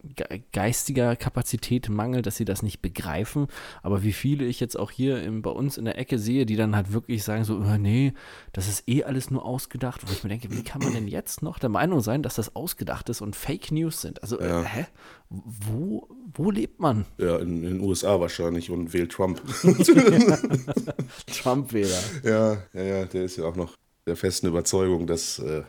geistiger 0.53 1.17
Kapazität 1.17 1.89
mangelt, 1.89 2.27
dass 2.27 2.37
sie 2.37 2.45
das 2.45 2.63
nicht 2.63 2.83
begreifen. 2.83 3.47
Aber 3.83 4.03
wie 4.03 4.13
viele 4.13 4.45
ich 4.45 4.61
jetzt 4.61 4.79
auch 4.79 4.91
hier 4.91 5.23
im, 5.23 5.43
bei 5.43 5.51
uns 5.51 5.79
in 5.79 5.87
der 5.87 5.99
Ecke 5.99 6.19
sehe, 6.19 6.45
die 6.45 6.57
dann 6.57 6.77
halt 6.77 6.93
wirklich 6.93 7.25
sagen 7.25 7.45
so, 7.45 7.57
oh, 7.57 7.77
nee, 7.79 8.13
das 8.53 8.69
ist 8.69 8.89
eh 8.89 9.05
alles 9.05 9.31
nur 9.31 9.45
ausgedacht. 9.45 10.03
Wo 10.07 10.13
ich 10.13 10.23
mir 10.23 10.29
denke, 10.29 10.51
wie 10.51 10.63
kann 10.63 10.83
man 10.83 10.93
denn 10.93 11.09
jetzt 11.09 11.43
noch 11.43 11.59
der 11.59 11.71
Meinung 11.71 12.01
sein, 12.01 12.23
dass 12.23 12.35
das 12.35 12.55
ausgedacht 12.55 13.09
ist 13.09 13.21
und 13.23 13.37
Fake 13.37 13.73
News 13.73 14.03
sind? 14.03 14.23
Also, 14.23 14.41
ja. 14.41 14.63
äh, 14.63 14.65
hä? 14.65 14.87
Wo, 15.31 16.09
wo 16.35 16.51
lebt 16.51 16.81
man? 16.81 17.05
Ja, 17.19 17.37
in, 17.39 17.63
in 17.63 17.71
den 17.79 17.81
USA 17.81 18.19
wahrscheinlich 18.19 18.71
und 18.71 18.93
wählt 18.93 19.13
Trump. 19.13 19.43
Trump-Wähler. 21.27 22.03
Ja, 22.25 22.63
ja, 22.73 22.83
ja, 22.83 23.05
der 23.05 23.25
ist 23.25 23.37
ja 23.37 23.45
auch 23.45 23.57
noch 23.57 23.75
der 24.07 24.17
festen 24.17 24.47
Überzeugung, 24.47 25.07
dass 25.07 25.39
äh, 25.39 25.63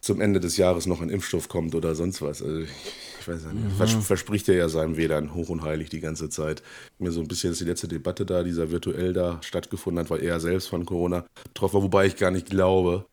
zum 0.00 0.20
Ende 0.20 0.40
des 0.40 0.56
Jahres 0.56 0.86
noch 0.86 1.00
ein 1.00 1.10
Impfstoff 1.10 1.48
kommt 1.48 1.74
oder 1.74 1.94
sonst 1.94 2.22
was. 2.22 2.42
Also 2.42 2.60
ich 2.60 3.28
weiß 3.28 3.44
nicht, 3.44 3.54
mhm. 3.54 3.70
vers 3.76 3.92
verspricht 3.94 4.48
er 4.48 4.56
ja 4.56 4.68
seinem 4.68 4.96
WLAN 4.96 5.34
hoch 5.34 5.50
und 5.50 5.62
heilig 5.62 5.90
die 5.90 6.00
ganze 6.00 6.30
Zeit. 6.30 6.62
Mir 6.98 7.12
so 7.12 7.20
ein 7.20 7.28
bisschen 7.28 7.52
ist 7.52 7.60
die 7.60 7.66
letzte 7.66 7.88
Debatte 7.88 8.24
da, 8.24 8.42
dieser 8.42 8.70
virtuell 8.70 9.12
da 9.12 9.40
stattgefunden 9.42 10.02
hat, 10.02 10.10
weil 10.10 10.22
er 10.22 10.40
selbst 10.40 10.68
von 10.68 10.86
Corona 10.86 11.26
betroffen 11.44 11.74
war, 11.74 11.82
wobei 11.82 12.06
ich 12.06 12.16
gar 12.16 12.30
nicht 12.30 12.48
glaube, 12.48 13.04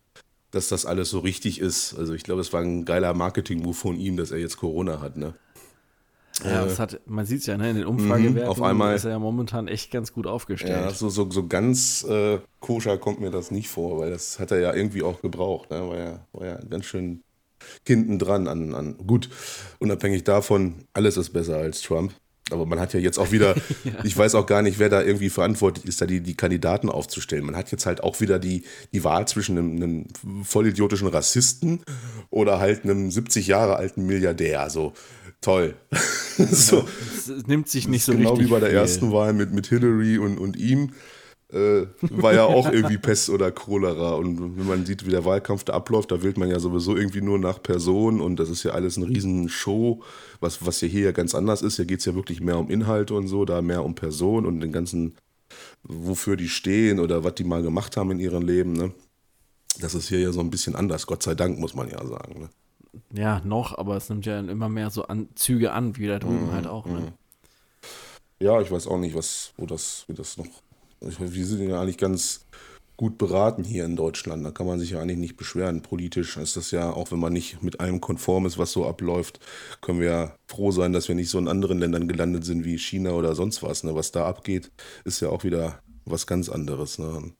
dass 0.50 0.68
das 0.68 0.86
alles 0.86 1.10
so 1.10 1.18
richtig 1.18 1.60
ist. 1.60 1.94
Also 1.98 2.14
ich 2.14 2.22
glaube, 2.22 2.40
es 2.40 2.52
war 2.52 2.62
ein 2.62 2.84
geiler 2.84 3.14
Marketing-Move 3.14 3.74
von 3.74 3.98
ihm, 3.98 4.16
dass 4.16 4.30
er 4.30 4.38
jetzt 4.38 4.56
Corona 4.56 5.00
hat, 5.00 5.16
ne? 5.16 5.34
Ja, 6.44 6.64
das 6.64 6.78
hat, 6.78 7.00
man 7.06 7.26
sieht 7.26 7.40
es 7.40 7.46
ja, 7.46 7.56
ne, 7.56 7.70
in 7.70 7.76
den 7.76 7.86
Umfragewerten 7.86 8.48
auf 8.48 8.62
einmal, 8.62 8.94
ist 8.94 9.04
er 9.04 9.10
ja 9.10 9.18
momentan 9.18 9.66
echt 9.66 9.90
ganz 9.90 10.12
gut 10.12 10.26
aufgestellt. 10.26 10.84
Ja, 10.84 10.90
so, 10.90 11.08
so, 11.08 11.28
so 11.30 11.48
ganz 11.48 12.04
äh, 12.04 12.38
koscher 12.60 12.96
kommt 12.96 13.20
mir 13.20 13.30
das 13.30 13.50
nicht 13.50 13.68
vor, 13.68 13.98
weil 13.98 14.10
das 14.10 14.38
hat 14.38 14.52
er 14.52 14.60
ja 14.60 14.72
irgendwie 14.72 15.02
auch 15.02 15.20
gebraucht. 15.20 15.70
Ne? 15.70 15.80
War, 15.88 15.98
ja, 15.98 16.26
war 16.32 16.46
ja 16.46 16.58
ganz 16.70 16.84
schön 16.84 17.22
hinten 17.84 18.20
dran 18.20 18.46
an, 18.46 18.74
an. 18.74 18.96
Gut, 19.04 19.30
unabhängig 19.80 20.22
davon, 20.24 20.84
alles 20.92 21.16
ist 21.16 21.30
besser 21.30 21.56
als 21.56 21.82
Trump. 21.82 22.12
Aber 22.50 22.66
man 22.66 22.80
hat 22.80 22.94
ja 22.94 23.00
jetzt 23.00 23.18
auch 23.18 23.32
wieder, 23.32 23.54
ja. 23.84 23.92
ich 24.04 24.16
weiß 24.16 24.34
auch 24.34 24.46
gar 24.46 24.62
nicht, 24.62 24.78
wer 24.78 24.88
da 24.88 25.02
irgendwie 25.02 25.30
verantwortlich 25.30 25.86
ist, 25.86 26.00
da 26.00 26.06
die, 26.06 26.20
die 26.20 26.34
Kandidaten 26.34 26.88
aufzustellen. 26.88 27.44
Man 27.44 27.56
hat 27.56 27.70
jetzt 27.70 27.86
halt 27.86 28.02
auch 28.02 28.20
wieder 28.20 28.38
die, 28.38 28.64
die 28.92 29.04
Wahl 29.04 29.26
zwischen 29.28 29.58
einem, 29.58 29.76
einem 29.76 30.44
vollidiotischen 30.44 31.08
Rassisten 31.08 31.80
oder 32.30 32.58
halt 32.58 32.84
einem 32.84 33.10
70 33.10 33.46
Jahre 33.46 33.76
alten 33.76 34.06
Milliardär. 34.06 34.70
So, 34.70 34.92
toll. 35.40 35.74
so. 36.38 36.86
Es 37.16 37.46
nimmt 37.46 37.68
sich 37.68 37.88
nicht 37.88 38.04
so 38.04 38.12
genau 38.12 38.30
richtig. 38.30 38.46
Genau 38.46 38.56
wie 38.56 38.60
bei 38.60 38.60
der 38.60 38.70
viel. 38.70 38.78
ersten 38.78 39.12
Wahl 39.12 39.32
mit, 39.32 39.52
mit 39.52 39.66
Hillary 39.66 40.18
und, 40.18 40.38
und 40.38 40.56
ihm. 40.56 40.92
Äh, 41.50 41.86
war 42.02 42.34
ja 42.34 42.44
auch 42.44 42.70
irgendwie 42.70 42.98
Pest 42.98 43.30
oder 43.30 43.50
Cholera. 43.50 44.14
Und 44.14 44.58
wenn 44.58 44.66
man 44.66 44.84
sieht, 44.84 45.06
wie 45.06 45.10
der 45.10 45.24
Wahlkampf 45.24 45.64
da 45.64 45.72
abläuft, 45.72 46.12
da 46.12 46.22
wählt 46.22 46.36
man 46.36 46.50
ja 46.50 46.60
sowieso 46.60 46.94
irgendwie 46.94 47.22
nur 47.22 47.38
nach 47.38 47.62
Person 47.62 48.20
und 48.20 48.36
das 48.36 48.50
ist 48.50 48.64
ja 48.64 48.72
alles 48.72 48.98
eine 48.98 49.08
Riesenshow, 49.08 50.02
was, 50.40 50.64
was 50.66 50.80
ja 50.82 50.88
hier 50.88 51.04
ja 51.04 51.12
ganz 51.12 51.34
anders 51.34 51.62
ist. 51.62 51.76
Hier 51.76 51.86
geht 51.86 52.00
es 52.00 52.04
ja 52.04 52.14
wirklich 52.14 52.40
mehr 52.40 52.58
um 52.58 52.68
Inhalte 52.68 53.14
und 53.14 53.28
so, 53.28 53.46
da 53.46 53.62
mehr 53.62 53.84
um 53.84 53.94
Person 53.94 54.44
und 54.44 54.60
den 54.60 54.72
ganzen 54.72 55.14
wofür 55.82 56.36
die 56.36 56.48
stehen 56.48 57.00
oder 57.00 57.24
was 57.24 57.34
die 57.34 57.44
mal 57.44 57.62
gemacht 57.62 57.96
haben 57.96 58.10
in 58.10 58.20
ihrem 58.20 58.42
Leben. 58.42 58.72
Ne? 58.72 58.92
Das 59.80 59.94
ist 59.94 60.08
hier 60.08 60.20
ja 60.20 60.32
so 60.32 60.40
ein 60.40 60.50
bisschen 60.50 60.76
anders, 60.76 61.06
Gott 61.06 61.22
sei 61.22 61.34
Dank, 61.34 61.58
muss 61.58 61.74
man 61.74 61.88
ja 61.88 62.04
sagen. 62.04 62.40
Ne? 62.40 62.48
Ja, 63.12 63.40
noch, 63.44 63.78
aber 63.78 63.96
es 63.96 64.08
nimmt 64.08 64.26
ja 64.26 64.38
immer 64.40 64.68
mehr 64.68 64.90
so 64.90 65.04
an, 65.04 65.28
Züge 65.34 65.72
an, 65.72 65.96
wie 65.96 66.08
da 66.08 66.18
drüben 66.18 66.46
mhm, 66.46 66.52
halt 66.52 66.66
auch. 66.66 66.86
Ne? 66.86 67.12
Ja, 68.40 68.60
ich 68.60 68.70
weiß 68.70 68.86
auch 68.86 68.98
nicht, 68.98 69.14
was, 69.14 69.52
wo 69.56 69.66
das, 69.66 70.04
wie 70.08 70.14
das 70.14 70.36
noch. 70.36 70.46
Wir 71.00 71.46
sind 71.46 71.68
ja 71.68 71.80
eigentlich 71.80 71.98
ganz 71.98 72.46
gut 72.98 73.16
beraten 73.16 73.62
hier 73.62 73.84
in 73.84 73.96
Deutschland. 73.96 74.44
Da 74.44 74.50
kann 74.50 74.66
man 74.66 74.80
sich 74.80 74.90
ja 74.90 75.00
eigentlich 75.00 75.18
nicht 75.18 75.36
beschweren. 75.36 75.82
Politisch 75.82 76.36
ist 76.36 76.56
das 76.56 76.72
ja, 76.72 76.90
auch 76.90 77.12
wenn 77.12 77.20
man 77.20 77.32
nicht 77.32 77.62
mit 77.62 77.80
allem 77.80 78.00
konform 78.00 78.44
ist, 78.44 78.58
was 78.58 78.72
so 78.72 78.86
abläuft, 78.86 79.38
können 79.80 80.00
wir 80.00 80.10
ja 80.10 80.34
froh 80.48 80.72
sein, 80.72 80.92
dass 80.92 81.06
wir 81.06 81.14
nicht 81.14 81.30
so 81.30 81.38
in 81.38 81.48
anderen 81.48 81.78
Ländern 81.78 82.08
gelandet 82.08 82.44
sind 82.44 82.64
wie 82.64 82.76
China 82.76 83.12
oder 83.12 83.34
sonst 83.36 83.62
was. 83.62 83.84
Ne? 83.84 83.94
Was 83.94 84.10
da 84.10 84.26
abgeht, 84.26 84.72
ist 85.04 85.20
ja 85.20 85.28
auch 85.28 85.44
wieder 85.44 85.80
was 86.04 86.26
ganz 86.26 86.48
anderes. 86.48 86.98
Ne? 86.98 87.32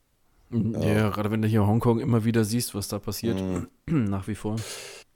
Ja, 0.51 0.95
ja, 0.95 1.11
gerade 1.11 1.31
wenn 1.31 1.43
du 1.43 1.49
hier 1.49 1.61
in 1.61 1.67
Hongkong 1.67 1.99
immer 1.99 2.25
wieder 2.25 2.45
siehst, 2.45 2.75
was 2.75 2.89
da 2.89 2.99
passiert, 3.01 3.39
mhm. 3.41 3.67
nach 4.09 4.29
wie 4.29 4.37
vor. 4.37 4.57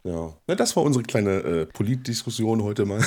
Ja. 0.05 0.37
ja, 0.49 0.57
das 0.57 0.75
war 0.75 0.83
unsere 0.83 1.05
kleine 1.05 1.31
äh, 1.31 1.67
Politdiskussion 1.67 2.65
heute 2.65 2.87
mal. 2.87 2.99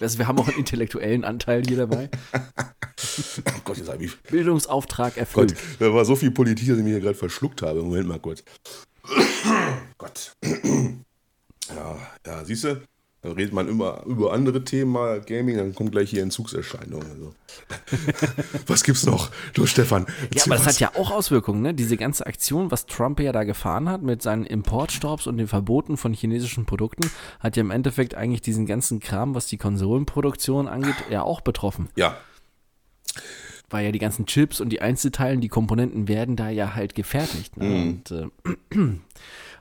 also 0.00 0.18
wir 0.18 0.28
haben 0.28 0.38
auch 0.38 0.48
einen 0.48 0.58
intellektuellen 0.58 1.24
Anteil 1.24 1.62
hier 1.66 1.78
dabei. 1.78 2.10
oh 2.34 3.52
Gott, 3.64 3.78
jetzt 3.78 3.88
habe 3.88 4.04
ich. 4.04 4.20
Bildungsauftrag 4.22 5.16
erfüllt. 5.16 5.54
Gott, 5.54 5.64
da 5.78 5.94
war 5.94 6.04
so 6.04 6.16
viel 6.16 6.30
Politik, 6.30 6.68
dass 6.68 6.76
ich 6.76 6.84
mich 6.84 6.92
hier 6.92 7.00
gerade 7.00 7.14
verschluckt 7.14 7.62
habe. 7.62 7.82
Moment 7.82 8.08
mal 8.08 8.20
kurz. 8.20 8.44
Gott. 9.98 10.34
ja, 10.44 11.96
ja, 12.26 12.44
siehst 12.44 12.64
du, 12.64 12.82
da 13.22 13.32
redet 13.32 13.52
man 13.52 13.68
immer 13.68 14.02
über 14.06 14.32
andere 14.32 14.64
Themen, 14.64 14.92
mal 14.92 15.20
Gaming, 15.20 15.58
dann 15.58 15.74
kommt 15.74 15.92
gleich 15.92 16.08
hier 16.08 16.22
Entzugserscheinungen. 16.22 17.06
Also. 17.10 17.34
was 18.66 18.82
gibt's 18.82 19.04
noch? 19.04 19.30
Du, 19.52 19.66
Stefan. 19.66 20.06
Ja, 20.32 20.44
aber 20.46 20.54
das 20.56 20.66
hat 20.66 20.80
ja 20.80 20.92
auch 20.94 21.10
Auswirkungen, 21.10 21.60
ne? 21.60 21.74
Diese 21.74 21.98
ganze 21.98 22.26
Aktion, 22.26 22.70
was 22.70 22.86
Trump 22.86 23.20
ja 23.20 23.32
da 23.32 23.44
gefahren 23.44 23.90
hat 23.90 24.00
mit 24.00 24.22
seinen 24.22 24.46
Importstops 24.46 25.26
und 25.26 25.36
den 25.36 25.48
Verboten 25.48 25.98
von 25.98 26.14
chinesischen 26.14 26.64
Produkten, 26.64 27.10
hat 27.40 27.56
ja 27.56 27.60
im 27.60 27.70
Endeffekt 27.70 28.14
eigentlich 28.14 28.40
diesen 28.40 28.64
ganzen 28.64 29.00
Kram, 29.00 29.34
was 29.34 29.48
die 29.48 29.58
Konsolenproduktion 29.58 30.66
angeht, 30.66 30.96
ja 31.10 31.22
auch 31.22 31.42
betroffen. 31.42 31.90
Ja. 31.96 32.16
Weil 33.68 33.84
ja 33.84 33.92
die 33.92 33.98
ganzen 33.98 34.24
Chips 34.24 34.62
und 34.62 34.70
die 34.70 34.80
Einzelteilen, 34.80 35.42
die 35.42 35.48
Komponenten 35.48 36.08
werden 36.08 36.36
da 36.36 36.48
ja 36.48 36.74
halt 36.74 36.94
gefertigt. 36.94 37.58
Ne? 37.58 37.64
Mhm. 37.64 37.88
Und 37.90 38.10
äh, 38.10 38.78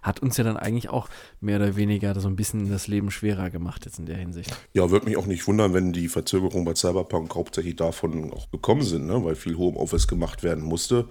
hat 0.01 0.21
uns 0.21 0.37
ja 0.37 0.43
dann 0.43 0.57
eigentlich 0.57 0.89
auch 0.89 1.09
mehr 1.39 1.57
oder 1.57 1.75
weniger 1.75 2.19
so 2.19 2.27
ein 2.27 2.35
bisschen 2.35 2.69
das 2.69 2.87
Leben 2.87 3.11
schwerer 3.11 3.49
gemacht 3.49 3.85
jetzt 3.85 3.99
in 3.99 4.05
der 4.05 4.17
Hinsicht. 4.17 4.55
Ja, 4.73 4.91
würde 4.91 5.05
mich 5.05 5.17
auch 5.17 5.25
nicht 5.25 5.47
wundern, 5.47 5.73
wenn 5.73 5.93
die 5.93 6.07
Verzögerungen 6.07 6.65
bei 6.65 6.75
Cyberpunk 6.75 7.35
hauptsächlich 7.35 7.75
davon 7.75 8.31
auch 8.33 8.49
gekommen 8.51 8.83
sind, 8.83 9.07
ne? 9.07 9.23
weil 9.23 9.35
viel 9.35 9.57
Homeoffice 9.57 10.07
gemacht 10.07 10.43
werden 10.43 10.63
musste. 10.63 11.07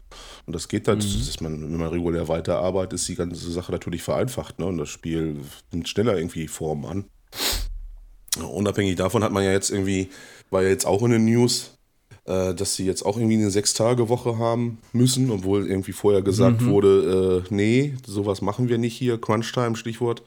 Und 0.47 0.55
das 0.55 0.68
geht 0.68 0.89
dann, 0.89 0.99
mhm. 0.99 1.26
dass 1.26 1.41
man, 1.41 1.62
wenn 1.62 1.78
man 1.78 1.89
regulär 1.89 2.28
weiterarbeitet, 2.28 2.95
ist 2.95 3.09
die 3.09 3.16
ganze 3.16 3.51
Sache 3.51 3.72
natürlich 3.72 4.03
vereinfacht. 4.03 4.59
Ne? 4.59 4.66
Und 4.66 4.78
das 4.78 4.89
Spiel 4.89 5.41
nimmt 5.72 5.89
schneller 5.89 6.16
irgendwie 6.16 6.49
Form 6.49 6.84
an. 6.84 7.05
Unabhängig 8.39 8.97
davon 8.97 9.24
hat 9.24 9.32
man 9.32 9.43
ja 9.43 9.53
jetzt 9.53 9.70
irgendwie, 9.70 10.11
war 10.51 10.62
ja 10.62 10.68
jetzt 10.68 10.86
auch 10.86 11.03
in 11.03 11.11
den 11.11 11.24
News, 11.24 11.78
äh, 12.29 12.55
dass 12.55 12.74
sie 12.74 12.85
jetzt 12.85 13.05
auch 13.05 13.16
irgendwie 13.16 13.37
eine 13.37 13.51
Sechs-Tage-Woche 13.51 14.37
haben 14.37 14.79
müssen, 14.93 15.31
obwohl 15.31 15.66
irgendwie 15.66 15.93
vorher 15.93 16.20
gesagt 16.20 16.61
mhm. 16.61 16.66
wurde, 16.66 17.45
äh, 17.51 17.55
nee, 17.55 17.95
sowas 18.07 18.43
machen 18.43 18.68
wir 18.68 18.76
nicht 18.76 18.95
hier, 18.95 19.18
Crunch-Time, 19.18 19.76
Stichwort. 19.76 20.22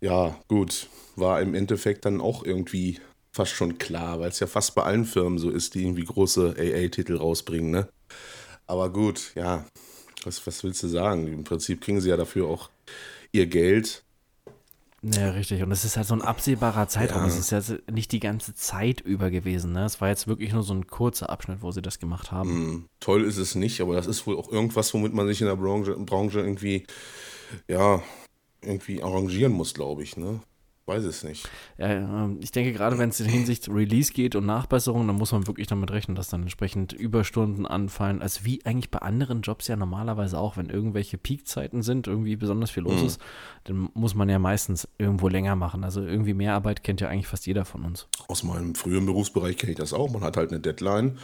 Ja, 0.00 0.36
gut, 0.48 0.88
war 1.16 1.40
im 1.40 1.54
Endeffekt 1.54 2.04
dann 2.04 2.20
auch 2.20 2.44
irgendwie 2.44 3.00
fast 3.32 3.52
schon 3.52 3.78
klar, 3.78 4.20
weil 4.20 4.28
es 4.28 4.38
ja 4.38 4.46
fast 4.46 4.76
bei 4.76 4.84
allen 4.84 5.04
Firmen 5.04 5.38
so 5.38 5.50
ist, 5.50 5.74
die 5.74 5.82
irgendwie 5.82 6.04
große 6.04 6.54
AA-Titel 6.56 7.16
rausbringen, 7.16 7.72
ne? 7.72 7.88
Aber 8.66 8.90
gut, 8.90 9.32
ja, 9.34 9.66
was, 10.24 10.46
was 10.46 10.62
willst 10.62 10.82
du 10.84 10.88
sagen? 10.88 11.26
Im 11.26 11.44
Prinzip 11.44 11.80
kriegen 11.80 12.00
sie 12.00 12.10
ja 12.10 12.16
dafür 12.16 12.46
auch 12.46 12.70
ihr 13.32 13.46
Geld 13.46 14.04
ja, 15.12 15.30
richtig. 15.30 15.62
Und 15.62 15.70
es 15.70 15.84
ist 15.84 15.96
halt 15.96 16.06
so 16.06 16.14
ein 16.14 16.22
absehbarer 16.22 16.88
Zeitraum. 16.88 17.24
Es 17.24 17.50
ja. 17.50 17.58
ist 17.58 17.68
ja 17.68 17.76
nicht 17.92 18.10
die 18.12 18.20
ganze 18.20 18.54
Zeit 18.54 19.02
über 19.02 19.30
gewesen. 19.30 19.72
Ne? 19.72 19.84
Es 19.84 20.00
war 20.00 20.08
jetzt 20.08 20.26
wirklich 20.26 20.52
nur 20.52 20.62
so 20.62 20.72
ein 20.72 20.86
kurzer 20.86 21.28
Abschnitt, 21.28 21.60
wo 21.60 21.70
sie 21.72 21.82
das 21.82 21.98
gemacht 21.98 22.32
haben. 22.32 22.50
Mm, 22.50 22.88
toll 23.00 23.24
ist 23.24 23.36
es 23.36 23.54
nicht, 23.54 23.80
aber 23.82 23.94
das 23.94 24.06
ist 24.06 24.26
wohl 24.26 24.38
auch 24.38 24.50
irgendwas, 24.50 24.94
womit 24.94 25.12
man 25.12 25.26
sich 25.26 25.42
in 25.42 25.46
der 25.46 25.56
Branche, 25.56 25.94
Branche 25.96 26.40
irgendwie, 26.40 26.86
ja, 27.68 28.02
irgendwie 28.62 29.02
arrangieren 29.02 29.52
muss, 29.52 29.74
glaube 29.74 30.02
ich. 30.02 30.16
Ne? 30.16 30.40
Weiß 30.86 31.04
es 31.04 31.24
nicht. 31.24 31.48
Ja, 31.78 31.86
ähm, 31.86 32.40
ich 32.42 32.52
denke, 32.52 32.74
gerade 32.74 32.98
wenn 32.98 33.08
es 33.08 33.18
in 33.18 33.26
Hinsicht 33.26 33.70
Release 33.70 34.12
geht 34.12 34.36
und 34.36 34.44
Nachbesserungen, 34.44 35.06
dann 35.06 35.16
muss 35.16 35.32
man 35.32 35.46
wirklich 35.46 35.66
damit 35.66 35.90
rechnen, 35.90 36.14
dass 36.14 36.28
dann 36.28 36.42
entsprechend 36.42 36.92
Überstunden 36.92 37.66
anfallen. 37.66 38.20
Also 38.20 38.44
wie 38.44 38.64
eigentlich 38.66 38.90
bei 38.90 38.98
anderen 38.98 39.40
Jobs 39.40 39.66
ja 39.66 39.76
normalerweise 39.76 40.38
auch, 40.38 40.58
wenn 40.58 40.68
irgendwelche 40.68 41.16
Peakzeiten 41.16 41.82
sind, 41.82 42.06
irgendwie 42.06 42.36
besonders 42.36 42.70
viel 42.70 42.82
los 42.82 43.00
mhm. 43.00 43.06
ist, 43.06 43.20
dann 43.64 43.88
muss 43.94 44.14
man 44.14 44.28
ja 44.28 44.38
meistens 44.38 44.86
irgendwo 44.98 45.28
länger 45.28 45.56
machen. 45.56 45.84
Also 45.84 46.02
irgendwie 46.02 46.34
mehr 46.34 46.52
Arbeit 46.52 46.84
kennt 46.84 47.00
ja 47.00 47.08
eigentlich 47.08 47.28
fast 47.28 47.46
jeder 47.46 47.64
von 47.64 47.84
uns. 47.84 48.06
Aus 48.28 48.42
meinem 48.42 48.74
früheren 48.74 49.06
Berufsbereich 49.06 49.56
kenne 49.56 49.72
ich 49.72 49.78
das 49.78 49.94
auch. 49.94 50.10
Man 50.10 50.22
hat 50.22 50.36
halt 50.36 50.50
eine 50.50 50.60
Deadline. 50.60 51.18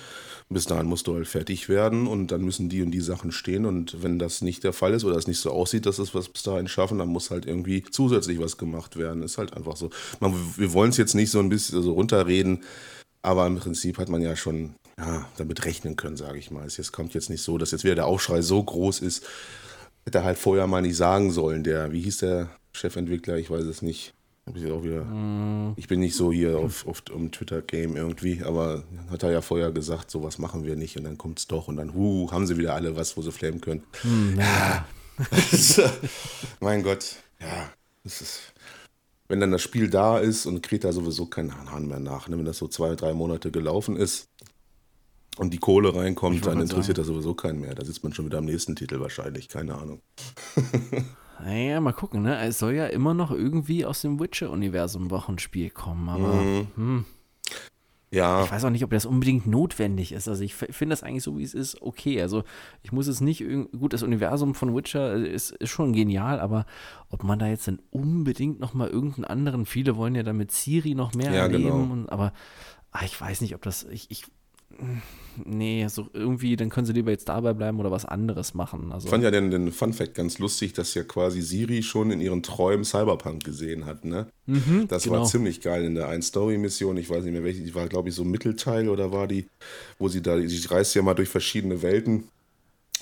Bis 0.52 0.66
dahin 0.66 0.86
musst 0.86 1.06
du 1.06 1.14
halt 1.14 1.28
fertig 1.28 1.68
werden 1.68 2.08
und 2.08 2.32
dann 2.32 2.42
müssen 2.42 2.68
die 2.68 2.82
und 2.82 2.90
die 2.90 3.00
Sachen 3.00 3.30
stehen. 3.30 3.66
Und 3.66 4.02
wenn 4.02 4.18
das 4.18 4.42
nicht 4.42 4.64
der 4.64 4.72
Fall 4.72 4.94
ist 4.94 5.04
oder 5.04 5.16
es 5.16 5.28
nicht 5.28 5.38
so 5.38 5.52
aussieht, 5.52 5.86
dass 5.86 6.00
es 6.00 6.12
was 6.12 6.28
bis 6.28 6.42
dahin 6.42 6.66
schaffen, 6.66 6.98
dann 6.98 7.08
muss 7.08 7.30
halt 7.30 7.46
irgendwie 7.46 7.84
zusätzlich 7.84 8.40
was 8.40 8.56
gemacht 8.56 8.96
werden. 8.96 9.22
Ist 9.22 9.38
halt 9.38 9.49
einfach 9.54 9.76
so. 9.76 9.90
Man, 10.20 10.34
wir 10.56 10.72
wollen 10.72 10.90
es 10.90 10.96
jetzt 10.96 11.14
nicht 11.14 11.30
so 11.30 11.38
ein 11.38 11.48
bisschen 11.48 11.82
so 11.82 11.92
runterreden, 11.92 12.64
aber 13.22 13.46
im 13.46 13.56
Prinzip 13.56 13.98
hat 13.98 14.08
man 14.08 14.22
ja 14.22 14.36
schon 14.36 14.74
ja, 14.98 15.26
damit 15.36 15.64
rechnen 15.64 15.96
können, 15.96 16.16
sage 16.16 16.38
ich 16.38 16.50
mal. 16.50 16.66
Es 16.66 16.92
kommt 16.92 17.14
jetzt 17.14 17.30
nicht 17.30 17.42
so, 17.42 17.58
dass 17.58 17.70
jetzt 17.70 17.84
wieder 17.84 17.94
der 17.94 18.06
Aufschrei 18.06 18.42
so 18.42 18.62
groß 18.62 19.00
ist. 19.00 19.26
Hätte 20.04 20.18
er 20.18 20.24
halt 20.24 20.38
vorher 20.38 20.66
mal 20.66 20.82
nicht 20.82 20.96
sagen 20.96 21.30
sollen. 21.30 21.64
Der, 21.64 21.92
wie 21.92 22.00
hieß 22.00 22.18
der 22.18 22.50
Chefentwickler? 22.72 23.36
Ich 23.36 23.50
weiß 23.50 23.64
es 23.64 23.82
nicht. 23.82 24.14
Ich, 24.54 24.70
auch 24.70 24.82
wieder, 24.82 25.04
mm. 25.04 25.74
ich 25.76 25.86
bin 25.86 26.00
nicht 26.00 26.16
so 26.16 26.32
hier 26.32 26.58
auf, 26.58 26.86
auf 26.86 27.02
um 27.12 27.30
Twitter-Game 27.30 27.96
irgendwie, 27.96 28.42
aber 28.42 28.84
hat 29.10 29.22
er 29.22 29.30
ja 29.30 29.42
vorher 29.42 29.70
gesagt, 29.70 30.10
sowas 30.10 30.38
machen 30.38 30.64
wir 30.64 30.76
nicht 30.76 30.96
und 30.96 31.04
dann 31.04 31.18
kommt 31.18 31.38
es 31.38 31.46
doch 31.46 31.68
und 31.68 31.76
dann, 31.76 31.94
huh, 31.94 32.30
haben 32.32 32.46
sie 32.46 32.56
wieder 32.56 32.74
alle 32.74 32.96
was, 32.96 33.16
wo 33.16 33.22
sie 33.22 33.30
flammen 33.30 33.60
können. 33.60 33.84
Mm, 34.02 34.40
ja. 34.40 34.86
mein 36.60 36.82
Gott, 36.82 37.16
ja, 37.40 37.70
das 38.02 38.22
ist, 38.22 38.40
wenn 39.30 39.38
dann 39.40 39.52
das 39.52 39.62
Spiel 39.62 39.88
da 39.88 40.18
ist 40.18 40.44
und 40.44 40.60
kriegt 40.62 40.82
da 40.82 40.92
sowieso 40.92 41.26
keinen 41.26 41.54
Hahn 41.70 41.86
mehr 41.86 42.00
nach, 42.00 42.28
ne? 42.28 42.36
wenn 42.36 42.44
das 42.44 42.58
so 42.58 42.66
zwei, 42.66 42.96
drei 42.96 43.14
Monate 43.14 43.52
gelaufen 43.52 43.96
ist 43.96 44.28
und 45.38 45.54
die 45.54 45.58
Kohle 45.58 45.94
reinkommt, 45.94 46.44
dann 46.44 46.60
interessiert 46.60 46.96
sagen. 46.96 47.06
das 47.06 47.06
sowieso 47.06 47.34
keinen 47.34 47.60
mehr. 47.60 47.76
Da 47.76 47.84
sitzt 47.84 48.02
man 48.02 48.12
schon 48.12 48.26
wieder 48.26 48.38
am 48.38 48.44
nächsten 48.44 48.74
Titel 48.74 48.98
wahrscheinlich, 49.00 49.48
keine 49.48 49.76
Ahnung. 49.76 50.02
Naja, 51.42 51.80
mal 51.80 51.92
gucken, 51.92 52.20
ne? 52.20 52.38
Es 52.44 52.58
soll 52.58 52.74
ja 52.74 52.86
immer 52.88 53.14
noch 53.14 53.30
irgendwie 53.30 53.86
aus 53.86 54.02
dem 54.02 54.20
Witcher-Universum 54.20 55.10
Wochenspiel 55.10 55.70
kommen, 55.70 56.06
aber. 56.10 56.34
Mhm. 56.34 56.66
Hm. 56.76 57.04
Ja. 58.12 58.42
Ich 58.44 58.50
weiß 58.50 58.64
auch 58.64 58.70
nicht, 58.70 58.82
ob 58.82 58.90
das 58.90 59.06
unbedingt 59.06 59.46
notwendig 59.46 60.12
ist. 60.12 60.26
Also 60.26 60.42
ich 60.42 60.54
finde 60.54 60.92
das 60.92 61.02
eigentlich 61.02 61.22
so, 61.22 61.38
wie 61.38 61.44
es 61.44 61.54
ist, 61.54 61.80
okay. 61.80 62.20
Also 62.20 62.42
ich 62.82 62.90
muss 62.90 63.06
es 63.06 63.20
nicht, 63.20 63.44
gut, 63.78 63.92
das 63.92 64.02
Universum 64.02 64.54
von 64.54 64.74
Witcher 64.74 65.14
ist, 65.14 65.52
ist 65.52 65.70
schon 65.70 65.92
genial, 65.92 66.40
aber 66.40 66.66
ob 67.08 67.22
man 67.22 67.38
da 67.38 67.46
jetzt 67.46 67.68
dann 67.68 67.80
unbedingt 67.90 68.58
nochmal 68.58 68.88
irgendeinen 68.88 69.26
anderen, 69.26 69.64
viele 69.64 69.96
wollen 69.96 70.16
ja 70.16 70.24
damit 70.24 70.50
Siri 70.50 70.94
noch 70.94 71.14
mehr 71.14 71.32
ja, 71.32 71.42
erleben, 71.42 71.64
genau. 71.64 71.92
und, 71.92 72.08
aber 72.08 72.32
ach, 72.90 73.04
ich 73.04 73.20
weiß 73.20 73.42
nicht, 73.42 73.54
ob 73.54 73.62
das, 73.62 73.84
ich, 73.84 74.10
ich 74.10 74.24
nee, 75.44 75.86
so 75.88 76.08
irgendwie, 76.12 76.56
dann 76.56 76.68
können 76.68 76.86
sie 76.86 76.92
lieber 76.92 77.10
jetzt 77.10 77.28
dabei 77.28 77.52
bleiben 77.52 77.78
oder 77.80 77.90
was 77.90 78.04
anderes 78.04 78.54
machen. 78.54 78.92
Also. 78.92 79.06
Ich 79.06 79.10
fand 79.10 79.24
ja 79.24 79.30
den, 79.30 79.50
den 79.50 79.72
Fun 79.72 79.92
Fact 79.92 80.14
ganz 80.14 80.38
lustig, 80.38 80.72
dass 80.72 80.94
ja 80.94 81.04
quasi 81.04 81.42
Siri 81.42 81.82
schon 81.82 82.10
in 82.10 82.20
ihren 82.20 82.42
Träumen 82.42 82.84
Cyberpunk 82.84 83.44
gesehen 83.44 83.86
hat, 83.86 84.04
ne? 84.04 84.26
Mhm, 84.46 84.86
das 84.88 85.04
genau. 85.04 85.20
war 85.20 85.24
ziemlich 85.26 85.60
geil 85.60 85.84
in 85.84 85.94
der 85.94 86.08
Ein-Story-Mission. 86.08 86.96
Ich 86.96 87.08
weiß 87.08 87.24
nicht 87.24 87.32
mehr 87.32 87.44
welche, 87.44 87.62
die 87.62 87.74
war, 87.74 87.88
glaube 87.88 88.08
ich, 88.08 88.14
so 88.14 88.24
Mittelteil 88.24 88.88
oder 88.88 89.12
war 89.12 89.26
die, 89.26 89.46
wo 89.98 90.08
sie 90.08 90.22
da, 90.22 90.38
sie 90.40 90.66
reist 90.68 90.94
ja 90.94 91.02
mal 91.02 91.14
durch 91.14 91.28
verschiedene 91.28 91.82
Welten 91.82 92.24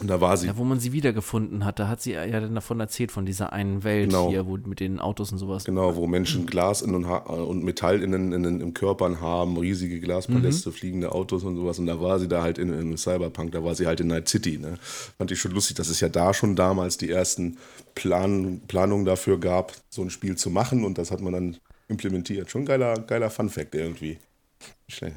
und 0.01 0.07
da 0.09 0.21
war 0.21 0.37
sie. 0.37 0.47
Ja, 0.47 0.57
wo 0.57 0.65
man 0.65 0.79
sie 0.79 0.93
wiedergefunden 0.93 1.65
hat, 1.65 1.81
da 1.81 1.89
hat 1.89 2.01
sie 2.01 2.13
ja 2.13 2.41
dann 2.41 2.55
davon 2.55 2.79
erzählt, 2.79 3.11
von 3.11 3.27
dieser 3.27 3.53
einen 3.53 3.83
Welt 3.83 4.11
genau. 4.11 4.31
hier, 4.31 4.47
wo 4.47 4.57
mit 4.57 4.79
den 4.79 5.01
Autos 5.01 5.33
und 5.33 5.39
sowas. 5.39 5.65
Genau, 5.65 5.97
wo 5.97 6.07
Menschen 6.07 6.47
Glas 6.47 6.83
und, 6.83 7.05
und 7.05 7.65
Metall 7.65 8.03
in 8.03 8.13
den, 8.13 8.33
in 8.33 8.43
den, 8.45 8.61
im 8.61 8.75
Körpern 8.75 9.21
haben, 9.21 9.57
riesige 9.57 9.99
Glaspaläste, 9.99 10.69
mhm. 10.69 10.75
fliegende 10.75 11.13
Autos 11.13 11.43
und 11.43 11.57
sowas. 11.57 11.81
Und 11.81 11.87
da 11.87 12.01
war 12.01 12.21
sie 12.21 12.29
da 12.29 12.43
halt 12.43 12.59
in, 12.59 12.73
in 12.73 12.97
Cyberpunk, 12.97 13.53
da 13.53 13.65
war 13.65 13.75
sie 13.75 13.87
halt 13.87 13.99
in 14.01 14.07
Night 14.07 14.29
City. 14.29 14.59
Ne? 14.59 14.75
Fand 15.17 15.33
ich 15.33 15.41
schon 15.41 15.53
lustig, 15.53 15.77
dass 15.77 15.89
es 15.89 15.99
ja 15.99 16.09
da 16.09 16.33
schon 16.33 16.55
damals 16.55 16.97
die 16.97 17.11
ersten 17.11 17.59
Plan, 17.97 18.61
Planungen 18.69 19.05
dafür 19.05 19.41
gab, 19.41 19.73
so 19.89 20.03
ein 20.03 20.11
Spiel 20.11 20.37
zu 20.37 20.51
machen. 20.51 20.85
Und 20.85 20.99
das 20.99 21.11
hat 21.11 21.21
man 21.21 21.33
dann 21.33 21.57
implementiert. 21.89 22.51
Schon 22.51 22.67
geiler, 22.67 22.95
geiler 23.01 23.31
Fun-Fact 23.31 23.75
irgendwie. 23.75 24.19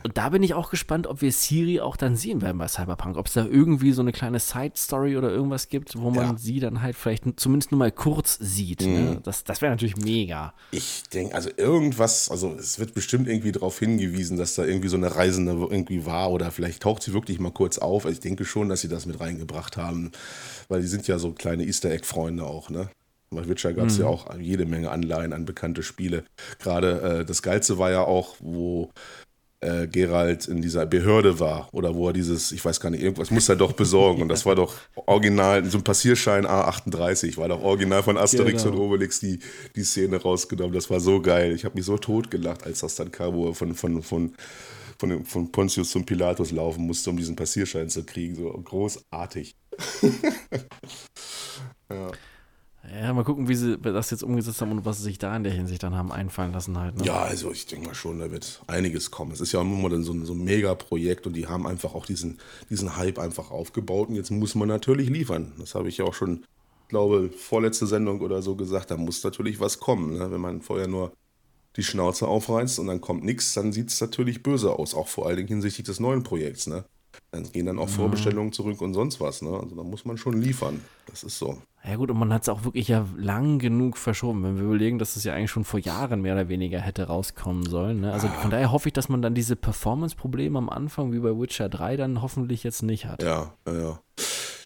Und 0.03 0.17
da 0.17 0.29
bin 0.29 0.43
ich 0.43 0.53
auch 0.53 0.69
gespannt, 0.69 1.07
ob 1.07 1.21
wir 1.21 1.31
Siri 1.31 1.79
auch 1.79 1.95
dann 1.95 2.17
sehen 2.17 2.41
werden 2.41 2.57
bei 2.57 2.67
Cyberpunk. 2.67 3.15
Ob 3.15 3.27
es 3.27 3.33
da 3.33 3.45
irgendwie 3.45 3.93
so 3.93 4.01
eine 4.01 4.11
kleine 4.11 4.39
Side-Story 4.39 5.15
oder 5.15 5.29
irgendwas 5.29 5.69
gibt, 5.69 5.97
wo 5.97 6.11
man 6.11 6.31
ja. 6.31 6.37
sie 6.37 6.59
dann 6.59 6.81
halt 6.81 6.95
vielleicht 6.95 7.23
zumindest 7.39 7.71
nur 7.71 7.79
mal 7.79 7.91
kurz 7.91 8.37
sieht. 8.39 8.81
Mhm. 8.81 8.93
Ne? 8.93 9.21
Das, 9.23 9.43
das 9.45 9.61
wäre 9.61 9.71
natürlich 9.71 9.95
mega. 9.95 10.53
Ich 10.71 11.03
denke, 11.13 11.35
also 11.35 11.49
irgendwas, 11.55 12.29
also 12.29 12.53
es 12.59 12.79
wird 12.79 12.93
bestimmt 12.93 13.29
irgendwie 13.29 13.53
darauf 13.53 13.79
hingewiesen, 13.79 14.37
dass 14.37 14.55
da 14.55 14.65
irgendwie 14.65 14.89
so 14.89 14.97
eine 14.97 15.15
Reisende 15.15 15.53
irgendwie 15.53 16.05
war 16.05 16.31
oder 16.31 16.51
vielleicht 16.51 16.83
taucht 16.83 17.03
sie 17.03 17.13
wirklich 17.13 17.39
mal 17.39 17.51
kurz 17.51 17.77
auf. 17.77 18.05
Also 18.05 18.15
ich 18.15 18.21
denke 18.21 18.43
schon, 18.43 18.67
dass 18.67 18.81
sie 18.81 18.89
das 18.89 19.05
mit 19.05 19.19
reingebracht 19.21 19.77
haben, 19.77 20.11
weil 20.67 20.81
die 20.81 20.87
sind 20.87 21.07
ja 21.07 21.17
so 21.17 21.31
kleine 21.31 21.63
Easter 21.63 21.89
Egg-Freunde 21.91 22.43
auch, 22.43 22.69
ne? 22.69 22.89
Bei 23.33 23.47
Witcher 23.47 23.71
gab 23.71 23.87
es 23.87 23.97
mhm. 23.97 24.03
ja 24.03 24.09
auch 24.09 24.37
jede 24.37 24.65
Menge 24.65 24.91
Anleihen 24.91 25.31
an 25.31 25.45
bekannte 25.45 25.83
Spiele. 25.83 26.25
Gerade 26.59 27.21
äh, 27.21 27.25
das 27.25 27.41
Geilste 27.41 27.77
war 27.77 27.89
ja 27.89 28.03
auch, 28.03 28.35
wo 28.39 28.91
äh, 29.61 29.87
Gerald 29.87 30.47
in 30.47 30.61
dieser 30.61 30.85
Behörde 30.85 31.39
war 31.39 31.69
oder 31.71 31.93
wo 31.95 32.07
er 32.07 32.13
dieses, 32.13 32.51
ich 32.51 32.65
weiß 32.65 32.79
gar 32.79 32.89
nicht, 32.89 33.03
irgendwas 33.03 33.29
muss 33.29 33.47
er 33.47 33.55
doch 33.55 33.73
besorgen. 33.73 34.23
Und 34.23 34.29
das 34.29 34.45
war 34.45 34.55
doch 34.55 34.73
original, 34.95 35.63
so 35.65 35.77
ein 35.77 35.83
Passierschein 35.83 36.45
A38, 36.47 37.37
war 37.37 37.47
doch 37.47 37.61
original 37.61 38.01
von 38.01 38.17
Asterix 38.17 38.63
genau. 38.63 38.75
und 38.75 38.81
Obelix 38.81 39.19
die, 39.19 39.39
die 39.75 39.83
Szene 39.83 40.17
rausgenommen. 40.17 40.73
Das 40.73 40.89
war 40.89 40.99
so 40.99 41.21
geil. 41.21 41.53
Ich 41.53 41.63
habe 41.63 41.75
mich 41.75 41.85
so 41.85 41.97
tot 41.97 42.31
gelacht, 42.31 42.65
als 42.65 42.79
das 42.79 42.95
dann 42.95 43.11
kam, 43.11 43.35
wo 43.35 43.49
er 43.49 43.55
von, 43.55 43.75
von, 43.75 44.01
von, 44.01 44.33
von, 44.97 45.25
von 45.25 45.51
Pontius 45.51 45.91
zum 45.91 46.05
Pilatus 46.05 46.51
laufen 46.51 46.85
musste, 46.87 47.11
um 47.11 47.17
diesen 47.17 47.35
Passierschein 47.35 47.89
zu 47.89 48.03
kriegen. 48.03 48.35
So 48.35 48.49
großartig. 48.51 49.55
ja. 51.89 52.11
Ja, 52.89 53.13
mal 53.13 53.23
gucken, 53.23 53.47
wie 53.47 53.55
sie 53.55 53.77
das 53.77 54.09
jetzt 54.09 54.23
umgesetzt 54.23 54.59
haben 54.61 54.71
und 54.71 54.85
was 54.85 54.97
sie 54.97 55.03
sich 55.03 55.19
da 55.19 55.35
in 55.35 55.43
der 55.43 55.53
Hinsicht 55.53 55.83
dann 55.83 55.95
haben 55.95 56.11
einfallen 56.11 56.51
lassen 56.51 56.77
halt. 56.79 56.97
Ne? 56.97 57.05
Ja, 57.05 57.21
also 57.21 57.51
ich 57.51 57.67
denke 57.67 57.87
mal 57.87 57.93
schon, 57.93 58.19
da 58.19 58.31
wird 58.31 58.61
einiges 58.67 59.11
kommen. 59.11 59.31
Es 59.31 59.39
ist 59.39 59.51
ja 59.51 59.61
immer 59.61 59.89
dann 59.89 60.03
so 60.03 60.13
ein, 60.13 60.25
so 60.25 60.33
ein 60.33 60.43
Mega-Projekt 60.43 61.27
und 61.27 61.33
die 61.33 61.47
haben 61.47 61.67
einfach 61.67 61.93
auch 61.93 62.05
diesen, 62.05 62.39
diesen 62.69 62.97
Hype 62.97 63.19
einfach 63.19 63.51
aufgebaut 63.51 64.09
und 64.09 64.15
jetzt 64.15 64.31
muss 64.31 64.55
man 64.55 64.67
natürlich 64.67 65.09
liefern. 65.09 65.53
Das 65.59 65.75
habe 65.75 65.89
ich 65.89 65.97
ja 65.97 66.05
auch 66.05 66.15
schon, 66.15 66.43
glaube 66.87 67.29
vorletzte 67.29 67.85
Sendung 67.85 68.21
oder 68.21 68.41
so 68.41 68.55
gesagt, 68.55 68.91
da 68.91 68.97
muss 68.97 69.23
natürlich 69.23 69.59
was 69.59 69.79
kommen. 69.79 70.17
Ne? 70.17 70.31
Wenn 70.31 70.41
man 70.41 70.61
vorher 70.61 70.87
nur 70.87 71.13
die 71.75 71.83
Schnauze 71.83 72.27
aufreißt 72.27 72.79
und 72.79 72.87
dann 72.87 72.99
kommt 72.99 73.23
nichts, 73.23 73.53
dann 73.53 73.71
sieht 73.71 73.89
es 73.89 74.01
natürlich 74.01 74.43
böse 74.43 74.73
aus, 74.73 74.93
auch 74.93 75.07
vor 75.07 75.27
allen 75.27 75.37
Dingen 75.37 75.47
hinsichtlich 75.47 75.85
des 75.85 75.99
neuen 75.99 76.23
Projekts. 76.23 76.67
Ne? 76.67 76.83
Dann 77.31 77.43
gehen 77.51 77.65
dann 77.65 77.79
auch 77.79 77.87
mhm. 77.87 77.91
Vorbestellungen 77.91 78.51
zurück 78.51 78.81
und 78.81 78.93
sonst 78.93 79.19
was. 79.19 79.41
Ne? 79.41 79.49
Also 79.49 79.75
da 79.75 79.83
muss 79.83 80.05
man 80.05 80.17
schon 80.17 80.41
liefern. 80.41 80.81
Das 81.07 81.23
ist 81.23 81.37
so. 81.37 81.57
Ja 81.83 81.95
gut, 81.95 82.11
und 82.11 82.19
man 82.19 82.31
hat 82.31 82.43
es 82.43 82.49
auch 82.49 82.63
wirklich 82.63 82.89
ja 82.89 83.07
lang 83.17 83.57
genug 83.57 83.97
verschoben, 83.97 84.43
wenn 84.43 84.57
wir 84.57 84.65
überlegen, 84.65 84.99
dass 84.99 85.15
es 85.15 85.23
ja 85.23 85.33
eigentlich 85.33 85.49
schon 85.49 85.63
vor 85.63 85.79
Jahren 85.79 86.21
mehr 86.21 86.33
oder 86.33 86.47
weniger 86.47 86.79
hätte 86.79 87.07
rauskommen 87.07 87.65
sollen. 87.65 88.01
Ne? 88.01 88.13
Also 88.13 88.27
ah. 88.27 88.31
von 88.31 88.51
daher 88.51 88.71
hoffe 88.71 88.89
ich, 88.89 88.93
dass 88.93 89.09
man 89.09 89.21
dann 89.21 89.33
diese 89.33 89.55
Performance-Probleme 89.55 90.57
am 90.57 90.69
Anfang 90.69 91.11
wie 91.11 91.19
bei 91.19 91.29
Witcher 91.29 91.69
3 91.69 91.97
dann 91.97 92.21
hoffentlich 92.21 92.63
jetzt 92.63 92.83
nicht 92.83 93.05
hat. 93.05 93.23
Ja, 93.23 93.53
ja, 93.65 93.73
ja. 93.73 93.99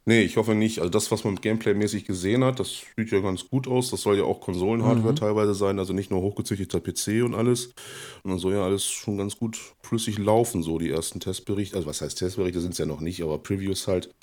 Nee, 0.08 0.22
ich 0.22 0.38
hoffe 0.38 0.54
nicht. 0.54 0.80
Also 0.80 0.92
das, 0.92 1.10
was 1.10 1.24
man 1.24 1.36
Gameplay-mäßig 1.36 2.06
gesehen 2.06 2.44
hat, 2.44 2.60
das 2.60 2.84
sieht 2.96 3.10
ja 3.10 3.22
ganz 3.22 3.50
gut 3.50 3.68
aus. 3.68 3.90
Das 3.90 4.02
soll 4.02 4.18
ja 4.18 4.24
auch 4.24 4.40
Konsolen-Hardware 4.40 5.14
mhm. 5.14 5.16
teilweise 5.16 5.56
sein, 5.56 5.80
also 5.80 5.94
nicht 5.94 6.12
nur 6.12 6.22
hochgezüchteter 6.22 6.80
PC 6.80 7.24
und 7.24 7.34
alles. 7.34 7.74
Und 8.24 8.30
dann 8.30 8.38
soll 8.38 8.54
ja 8.54 8.64
alles 8.64 8.86
schon 8.86 9.18
ganz 9.18 9.38
gut 9.38 9.58
flüssig 9.82 10.20
laufen, 10.20 10.62
so 10.62 10.78
die 10.78 10.92
ersten 10.92 11.20
Testberichte. 11.20 11.76
Also 11.76 11.88
was 11.88 12.02
heißt 12.02 12.20
Testberichte 12.20 12.62
sind 12.62 12.74
es 12.74 12.78
ja 12.78 12.86
noch 12.86 13.02
nicht, 13.02 13.24
aber 13.24 13.40
Previews 13.40 13.88
halt 13.88 14.14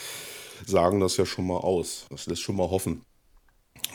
sagen 0.66 1.00
das 1.00 1.16
ja 1.16 1.26
schon 1.26 1.48
mal 1.48 1.58
aus. 1.58 2.06
Das 2.10 2.26
lässt 2.26 2.42
schon 2.42 2.56
mal 2.56 2.70
hoffen. 2.70 3.02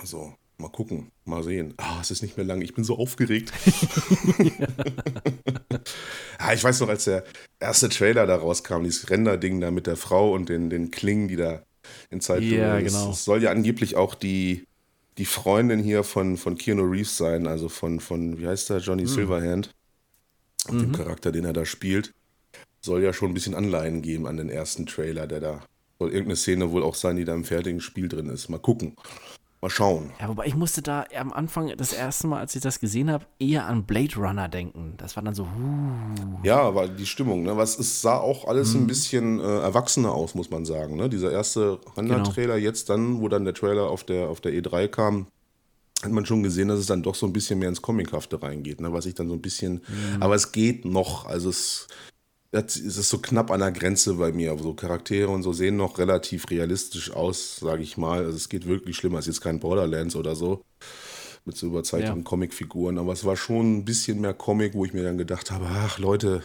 Also, 0.02 0.34
mal 0.58 0.70
gucken, 0.70 1.12
mal 1.24 1.42
sehen. 1.42 1.74
Ah, 1.78 2.00
es 2.02 2.12
ist 2.12 2.22
nicht 2.22 2.36
mehr 2.36 2.46
lang. 2.46 2.62
Ich 2.62 2.74
bin 2.74 2.84
so 2.84 2.98
aufgeregt. 2.98 3.54
ja. 4.40 4.68
ah, 6.40 6.54
ich 6.54 6.64
weiß 6.64 6.82
noch, 6.82 6.90
als 6.90 7.06
der 7.06 7.24
erste 7.62 7.88
Trailer 7.88 8.28
da 8.28 8.36
rauskam, 8.36 8.84
dieses 8.84 9.10
Render-Ding 9.10 9.62
da 9.62 9.72
mit 9.72 9.88
der 9.88 9.96
Frau 9.96 10.34
und 10.34 10.50
den, 10.50 10.70
den 10.70 10.92
Klingen, 10.92 11.30
die 11.30 11.38
da 11.38 11.64
in 12.10 12.22
Zeit 12.22 12.44
Ja, 12.44 12.80
genau. 12.80 13.12
Es 13.12 13.26
soll 13.26 13.44
ja 13.44 13.52
angeblich 13.52 13.96
auch 13.96 14.16
die, 14.16 14.66
die 15.18 15.26
Freundin 15.26 15.82
hier 15.82 16.04
von, 16.04 16.38
von 16.38 16.58
Keanu 16.58 16.84
Reeves 16.84 17.18
sein, 17.18 17.48
also 17.48 17.70
von, 17.70 18.00
von 18.00 18.38
wie 18.40 18.48
heißt 18.48 18.70
der, 18.70 18.80
Johnny 18.80 19.04
mhm. 19.04 19.08
Silverhand. 19.08 19.72
Mhm. 20.70 20.80
dem 20.80 20.92
Charakter, 20.92 21.32
den 21.32 21.46
er 21.46 21.54
da 21.54 21.66
spielt. 21.66 22.14
Soll 22.82 23.04
ja 23.04 23.14
schon 23.14 23.32
ein 23.32 23.34
bisschen 23.34 23.56
Anleihen 23.56 24.02
geben 24.02 24.28
an 24.28 24.38
den 24.38 24.50
ersten 24.50 24.86
Trailer, 24.86 25.28
der 25.28 25.40
da 25.40 25.66
soll 26.00 26.10
irgendeine 26.10 26.36
Szene 26.36 26.72
wohl 26.72 26.84
auch 26.84 26.96
sein, 26.96 27.16
die 27.18 27.26
da 27.26 27.34
im 27.34 27.44
fertigen 27.44 27.82
Spiel 27.82 28.08
drin 28.08 28.30
ist. 28.30 28.50
Mal 28.50 28.60
gucken. 28.60 28.96
Mal 29.60 29.70
schauen. 29.72 30.12
Ja, 30.20 30.28
wobei 30.28 30.46
ich 30.46 30.56
musste 30.56 30.84
da 30.84 31.06
am 31.18 31.34
Anfang, 31.34 31.72
das 31.76 31.92
erste 31.92 32.28
Mal, 32.28 32.40
als 32.40 32.56
ich 32.56 32.62
das 32.62 32.80
gesehen 32.80 33.12
habe, 33.12 33.26
eher 33.40 33.66
an 33.66 33.86
Blade 33.86 34.16
Runner 34.16 34.48
denken. 34.48 34.94
Das 34.98 35.16
war 35.16 35.24
dann 35.24 35.34
so, 35.34 35.46
huh. 35.46 36.40
Ja, 36.44 36.76
war 36.76 36.88
die 36.88 37.08
Stimmung. 37.08 37.42
Ne? 37.42 37.58
Was, 37.58 37.80
es 37.80 38.02
sah 38.02 38.18
auch 38.18 38.48
alles 38.48 38.76
mhm. 38.76 38.82
ein 38.82 38.88
bisschen 38.88 39.40
äh, 39.40 39.60
erwachsener 39.62 40.12
aus, 40.12 40.36
muss 40.36 40.52
man 40.52 40.64
sagen. 40.64 40.96
Ne? 40.96 41.10
Dieser 41.10 41.32
erste 41.32 41.80
Render-Trailer, 41.96 42.56
genau. 42.56 42.66
jetzt 42.66 42.90
dann, 42.90 43.20
wo 43.20 43.30
dann 43.30 43.46
der 43.46 43.56
Trailer 43.56 43.90
auf 43.90 44.04
der, 44.04 44.30
auf 44.30 44.42
der 44.42 44.54
E3 44.54 44.88
kam, 44.90 45.28
hat 46.04 46.12
man 46.12 46.28
schon 46.28 46.44
gesehen, 46.44 46.68
dass 46.68 46.80
es 46.80 46.86
dann 46.86 47.02
doch 47.02 47.16
so 47.16 47.26
ein 47.26 47.34
bisschen 47.34 47.58
mehr 47.58 47.70
ins 47.70 47.82
Comichafte 47.82 48.42
reingeht, 48.42 48.80
ne? 48.80 48.94
was 48.94 49.08
ich 49.08 49.16
dann 49.16 49.28
so 49.28 49.34
ein 49.34 49.42
bisschen, 49.42 49.82
mhm. 49.88 50.22
aber 50.22 50.36
es 50.36 50.52
geht 50.52 50.86
noch, 50.86 51.26
also 51.26 51.50
es 51.50 51.88
es 52.52 52.78
ist 52.78 53.10
so 53.10 53.20
knapp 53.20 53.52
an 53.52 53.60
der 53.60 53.72
Grenze 53.72 54.16
bei 54.16 54.32
mir. 54.32 54.58
So 54.58 54.74
Charaktere 54.74 55.30
und 55.30 55.44
so 55.44 55.54
sehen 55.54 55.78
noch 55.78 55.98
relativ 56.00 56.50
realistisch 56.50 57.12
aus, 57.12 57.58
sage 57.58 57.84
ich 57.84 57.98
mal. 57.98 58.26
Also 58.26 58.38
es 58.38 58.50
geht 58.50 58.68
wirklich 58.68 58.96
schlimmer. 58.96 59.20
Es 59.20 59.28
ist 59.28 59.36
jetzt 59.36 59.44
kein 59.44 59.60
Borderlands 59.60 60.16
oder 60.16 60.36
so 60.36 60.64
mit 61.48 61.58
so 61.58 61.68
überzeichneten 61.68 62.20
ja. 62.20 62.24
Comicfiguren, 62.24 63.00
aber 63.00 63.14
es 63.14 63.24
war 63.24 63.38
schon 63.38 63.78
ein 63.78 63.86
bisschen 63.86 64.20
mehr 64.20 64.34
Comic, 64.34 64.74
wo 64.74 64.86
ich 64.86 64.94
mir 64.94 65.04
dann 65.04 65.18
gedacht 65.18 65.50
habe, 65.50 65.66
ach 65.70 65.98
Leute. 65.98 66.44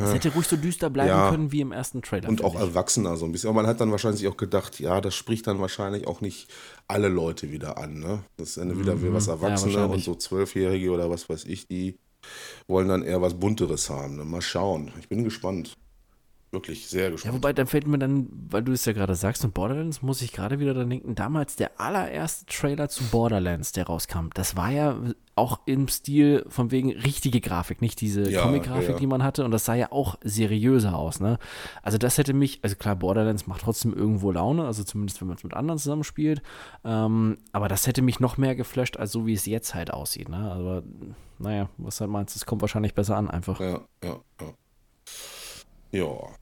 Es 0.00 0.12
hätte 0.12 0.32
ruhig 0.32 0.46
so 0.46 0.56
düster 0.56 0.90
bleiben 0.90 1.08
ja, 1.08 1.30
können 1.30 1.52
wie 1.52 1.62
im 1.62 1.72
ersten 1.72 2.02
Trailer. 2.02 2.28
Und 2.28 2.44
auch 2.44 2.54
erwachsener 2.54 3.16
so 3.16 3.24
ein 3.24 3.32
bisschen. 3.32 3.48
Aber 3.48 3.62
man 3.62 3.66
hat 3.66 3.80
dann 3.80 3.90
wahrscheinlich 3.90 4.28
auch 4.28 4.36
gedacht, 4.36 4.78
ja, 4.78 5.00
das 5.00 5.14
spricht 5.14 5.46
dann 5.46 5.58
wahrscheinlich 5.58 6.06
auch 6.06 6.20
nicht 6.20 6.48
alle 6.86 7.08
Leute 7.08 7.50
wieder 7.50 7.78
an. 7.78 7.98
Ne? 7.98 8.22
Das 8.36 8.50
ist 8.50 8.58
dann 8.58 8.78
wieder 8.78 8.94
mhm. 8.94 9.14
was 9.14 9.26
Erwachsene 9.26 9.72
ja, 9.72 9.84
und 9.86 10.04
so 10.04 10.14
Zwölfjährige 10.14 10.90
oder 10.90 11.10
was 11.10 11.28
weiß 11.28 11.44
ich, 11.44 11.66
die 11.66 11.98
wollen 12.66 12.88
dann 12.88 13.02
eher 13.02 13.22
was 13.22 13.38
Bunteres 13.38 13.90
haben. 13.90 14.16
Ne? 14.16 14.24
Mal 14.24 14.42
schauen. 14.42 14.92
Ich 15.00 15.08
bin 15.08 15.24
gespannt. 15.24 15.76
Wirklich 16.52 16.88
sehr 16.88 17.12
gespannt. 17.12 17.32
Ja, 17.32 17.38
wobei, 17.38 17.52
dann 17.52 17.68
fällt 17.68 17.86
mir 17.86 17.98
dann, 17.98 18.28
weil 18.50 18.64
du 18.64 18.72
es 18.72 18.84
ja 18.84 18.92
gerade 18.92 19.14
sagst, 19.14 19.44
und 19.44 19.54
Borderlands, 19.54 20.02
muss 20.02 20.20
ich 20.20 20.32
gerade 20.32 20.58
wieder 20.58 20.74
dran 20.74 20.90
denken, 20.90 21.14
damals 21.14 21.54
der 21.54 21.80
allererste 21.80 22.46
Trailer 22.46 22.88
zu 22.88 23.04
Borderlands, 23.04 23.70
der 23.70 23.86
rauskam, 23.86 24.30
das 24.34 24.56
war 24.56 24.70
ja 24.70 25.00
auch 25.36 25.60
im 25.66 25.86
Stil 25.86 26.44
von 26.48 26.72
wegen 26.72 26.90
richtige 26.90 27.40
Grafik, 27.40 27.80
nicht 27.80 28.00
diese 28.00 28.28
ja, 28.28 28.42
Comic-Grafik, 28.42 28.90
ja. 28.90 28.96
die 28.96 29.06
man 29.06 29.22
hatte, 29.22 29.44
und 29.44 29.52
das 29.52 29.64
sah 29.64 29.74
ja 29.74 29.92
auch 29.92 30.16
seriöser 30.22 30.96
aus, 30.96 31.20
ne? 31.20 31.38
Also 31.82 31.98
das 31.98 32.18
hätte 32.18 32.32
mich, 32.32 32.58
also 32.62 32.74
klar, 32.74 32.96
Borderlands 32.96 33.46
macht 33.46 33.60
trotzdem 33.60 33.94
irgendwo 33.94 34.32
Laune, 34.32 34.66
also 34.66 34.82
zumindest 34.82 35.20
wenn 35.20 35.28
man 35.28 35.36
es 35.36 35.44
mit 35.44 35.54
anderen 35.54 35.78
zusammenspielt, 35.78 36.42
ähm, 36.84 37.38
aber 37.52 37.68
das 37.68 37.86
hätte 37.86 38.02
mich 38.02 38.18
noch 38.18 38.38
mehr 38.38 38.56
geflasht, 38.56 38.96
als 38.96 39.12
so 39.12 39.24
wie 39.24 39.34
es 39.34 39.46
jetzt 39.46 39.76
halt 39.76 39.92
aussieht, 39.92 40.28
ne? 40.28 40.50
Aber 40.50 40.82
naja, 41.38 41.70
was 41.78 42.00
halt 42.00 42.10
meinst, 42.10 42.34
es 42.34 42.44
kommt 42.44 42.60
wahrscheinlich 42.60 42.94
besser 42.94 43.16
an 43.16 43.30
einfach. 43.30 43.60
Ja, 43.60 43.82
ja, 44.02 44.20
ja. 44.40 44.54
Ja. 45.92 46.39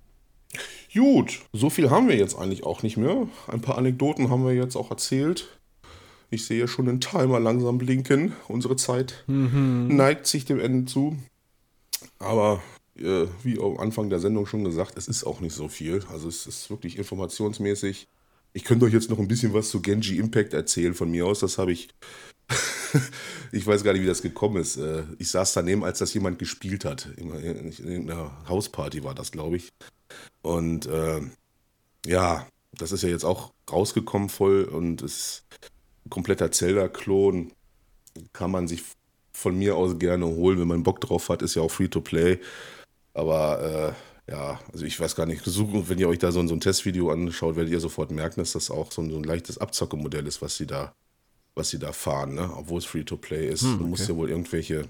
Gut, 0.92 1.40
so 1.52 1.70
viel 1.70 1.90
haben 1.90 2.08
wir 2.08 2.16
jetzt 2.16 2.36
eigentlich 2.36 2.64
auch 2.64 2.82
nicht 2.82 2.96
mehr. 2.96 3.28
Ein 3.46 3.60
paar 3.60 3.78
Anekdoten 3.78 4.30
haben 4.30 4.44
wir 4.44 4.54
jetzt 4.54 4.76
auch 4.76 4.90
erzählt. 4.90 5.58
Ich 6.30 6.46
sehe 6.46 6.68
schon 6.68 6.86
den 6.86 7.00
Timer 7.00 7.40
langsam 7.40 7.78
blinken. 7.78 8.32
Unsere 8.48 8.76
Zeit 8.76 9.24
mhm. 9.26 9.88
neigt 9.88 10.26
sich 10.26 10.44
dem 10.44 10.60
Ende 10.60 10.90
zu. 10.90 11.16
Aber 12.18 12.62
äh, 12.96 13.26
wie 13.42 13.60
am 13.60 13.78
Anfang 13.78 14.10
der 14.10 14.18
Sendung 14.18 14.46
schon 14.46 14.64
gesagt, 14.64 14.96
es 14.96 15.08
ist 15.08 15.24
auch 15.24 15.40
nicht 15.40 15.54
so 15.54 15.68
viel. 15.68 16.02
Also 16.10 16.28
es 16.28 16.46
ist 16.46 16.70
wirklich 16.70 16.98
informationsmäßig. 16.98 18.08
Ich 18.52 18.64
könnte 18.64 18.86
euch 18.86 18.92
jetzt 18.92 19.10
noch 19.10 19.18
ein 19.18 19.28
bisschen 19.28 19.54
was 19.54 19.70
zu 19.70 19.80
Genji 19.80 20.18
Impact 20.18 20.54
erzählen 20.54 20.94
von 20.94 21.10
mir 21.10 21.26
aus. 21.26 21.40
Das 21.40 21.58
habe 21.58 21.72
ich. 21.72 21.88
ich 23.52 23.66
weiß 23.66 23.84
gar 23.84 23.92
nicht, 23.92 24.02
wie 24.02 24.06
das 24.06 24.22
gekommen 24.22 24.56
ist. 24.56 24.78
Äh, 24.78 25.02
ich 25.18 25.30
saß 25.30 25.52
daneben, 25.52 25.84
als 25.84 25.98
das 25.98 26.14
jemand 26.14 26.38
gespielt 26.38 26.84
hat. 26.84 27.08
In 27.16 27.30
irgendeiner 27.32 28.48
Hausparty 28.48 29.04
war 29.04 29.14
das, 29.14 29.32
glaube 29.32 29.56
ich. 29.56 29.70
Und 30.42 30.86
äh, 30.86 31.20
ja, 32.06 32.46
das 32.72 32.92
ist 32.92 33.02
ja 33.02 33.08
jetzt 33.08 33.24
auch 33.24 33.52
rausgekommen 33.70 34.28
voll 34.28 34.64
und 34.64 35.02
ist 35.02 35.44
ein 36.06 36.10
kompletter 36.10 36.50
Zelda-Klon. 36.50 37.52
Kann 38.32 38.50
man 38.50 38.68
sich 38.68 38.82
von 39.32 39.56
mir 39.56 39.76
aus 39.76 39.98
gerne 39.98 40.26
holen, 40.26 40.58
wenn 40.58 40.68
man 40.68 40.82
Bock 40.82 41.00
drauf 41.00 41.28
hat. 41.28 41.42
Ist 41.42 41.54
ja 41.54 41.62
auch 41.62 41.70
Free-to-Play. 41.70 42.40
Aber 43.14 43.94
äh, 44.28 44.32
ja, 44.32 44.60
also 44.72 44.84
ich 44.84 44.98
weiß 44.98 45.16
gar 45.16 45.26
nicht, 45.26 45.42
wenn 45.46 45.98
ihr 45.98 46.08
euch 46.08 46.18
da 46.18 46.32
so, 46.32 46.46
so 46.46 46.54
ein 46.54 46.60
Testvideo 46.60 47.10
anschaut, 47.10 47.56
werdet 47.56 47.72
ihr 47.72 47.80
sofort 47.80 48.10
merken, 48.10 48.40
dass 48.40 48.52
das 48.52 48.70
auch 48.70 48.92
so 48.92 49.02
ein, 49.02 49.10
so 49.10 49.16
ein 49.16 49.24
leichtes 49.24 49.58
Abzockemodell 49.58 50.26
ist, 50.26 50.42
was 50.42 50.56
sie 50.56 50.66
da, 50.66 50.94
was 51.54 51.70
sie 51.70 51.78
da 51.78 51.92
fahren, 51.92 52.34
ne? 52.34 52.50
obwohl 52.56 52.78
es 52.78 52.84
Free-to-Play 52.84 53.48
ist. 53.48 53.62
Hm, 53.62 53.74
okay. 53.74 53.82
Du 53.82 53.86
musst 53.86 54.08
ja 54.08 54.16
wohl 54.16 54.30
irgendwelche 54.30 54.88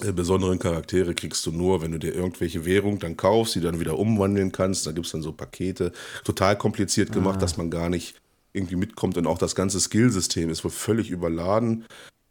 besonderen 0.00 0.58
Charaktere 0.58 1.14
kriegst 1.14 1.46
du 1.46 1.52
nur, 1.52 1.80
wenn 1.80 1.92
du 1.92 1.98
dir 1.98 2.14
irgendwelche 2.14 2.64
Währung 2.64 2.98
dann 2.98 3.16
kaufst, 3.16 3.54
die 3.54 3.60
dann 3.60 3.80
wieder 3.80 3.98
umwandeln 3.98 4.50
kannst. 4.52 4.86
Da 4.86 4.92
gibt 4.92 5.06
es 5.06 5.12
dann 5.12 5.22
so 5.22 5.32
Pakete. 5.32 5.92
Total 6.24 6.58
kompliziert 6.58 7.12
gemacht, 7.12 7.36
ah. 7.36 7.40
dass 7.40 7.56
man 7.56 7.70
gar 7.70 7.88
nicht 7.88 8.20
irgendwie 8.52 8.76
mitkommt. 8.76 9.16
Und 9.16 9.26
auch 9.26 9.38
das 9.38 9.54
ganze 9.54 9.80
Skillsystem 9.80 10.50
ist 10.50 10.64
wohl 10.64 10.70
völlig 10.70 11.10
überladen. 11.10 11.84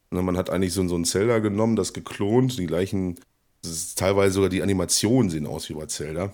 Und 0.09 0.25
man 0.25 0.37
hat 0.37 0.49
eigentlich 0.49 0.73
so, 0.73 0.87
so 0.87 0.95
ein 0.95 1.05
Zelda 1.05 1.39
genommen, 1.39 1.75
das 1.75 1.93
geklont, 1.93 2.57
die 2.59 2.67
gleichen 2.67 3.19
teilweise 3.95 4.35
sogar 4.35 4.49
die 4.49 4.61
Animationen 4.61 5.29
sehen 5.29 5.47
aus 5.47 5.69
wie 5.69 5.73
bei 5.73 5.85
Zelda. 5.85 6.33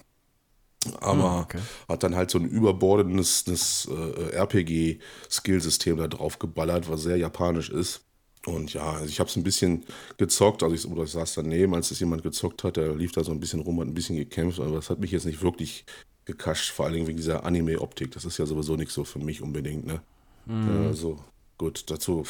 Aber 1.02 1.36
Hm, 1.36 1.42
okay. 1.42 1.60
hat 1.88 2.04
dann 2.04 2.16
halt 2.16 2.32
so 2.32 2.40
ein 2.40 2.46
überbordendes 2.46 3.88
äh, 3.92 4.36
RPG-Skillsystem 4.36 5.98
da 5.98 6.08
drauf 6.08 6.40
geballert, 6.40 6.90
was 6.90 7.02
sehr 7.02 7.18
japanisch 7.18 7.70
ist. 7.70 8.02
Und 8.50 8.74
ja, 8.74 8.94
also 8.94 9.06
ich 9.06 9.20
habe 9.20 9.30
es 9.30 9.36
ein 9.36 9.44
bisschen 9.44 9.86
gezockt, 10.18 10.64
also 10.64 10.76
ich, 10.76 10.88
oder 10.88 11.04
ich 11.04 11.12
saß 11.12 11.36
daneben, 11.36 11.76
als 11.76 11.92
es 11.92 12.00
jemand 12.00 12.24
gezockt 12.24 12.64
hat, 12.64 12.78
der 12.78 12.96
lief 12.96 13.12
da 13.12 13.24
so 13.24 13.32
ein 13.32 13.40
bisschen 13.40 13.62
rum, 13.62 13.80
hat 13.80 13.88
ein 13.88 13.94
bisschen 13.94 14.16
gekämpft, 14.16 14.60
aber 14.60 14.76
das 14.76 14.90
hat 14.90 15.00
mich 15.00 15.12
jetzt 15.12 15.26
nicht 15.26 15.42
wirklich 15.42 15.86
gekascht, 16.26 16.72
vor 16.72 16.86
allen 16.86 16.96
Dingen 16.96 17.08
wegen 17.08 17.18
dieser 17.18 17.44
Anime-Optik. 17.44 18.12
Das 18.12 18.26
ist 18.26 18.38
ja 18.38 18.46
sowieso 18.46 18.76
nicht 18.76 18.92
so 18.92 19.04
für 19.04 19.20
mich 19.20 19.42
unbedingt, 19.42 19.86
ne? 19.86 20.02
Also 20.88 21.20
gut, 21.58 21.92
dazu 21.92 22.26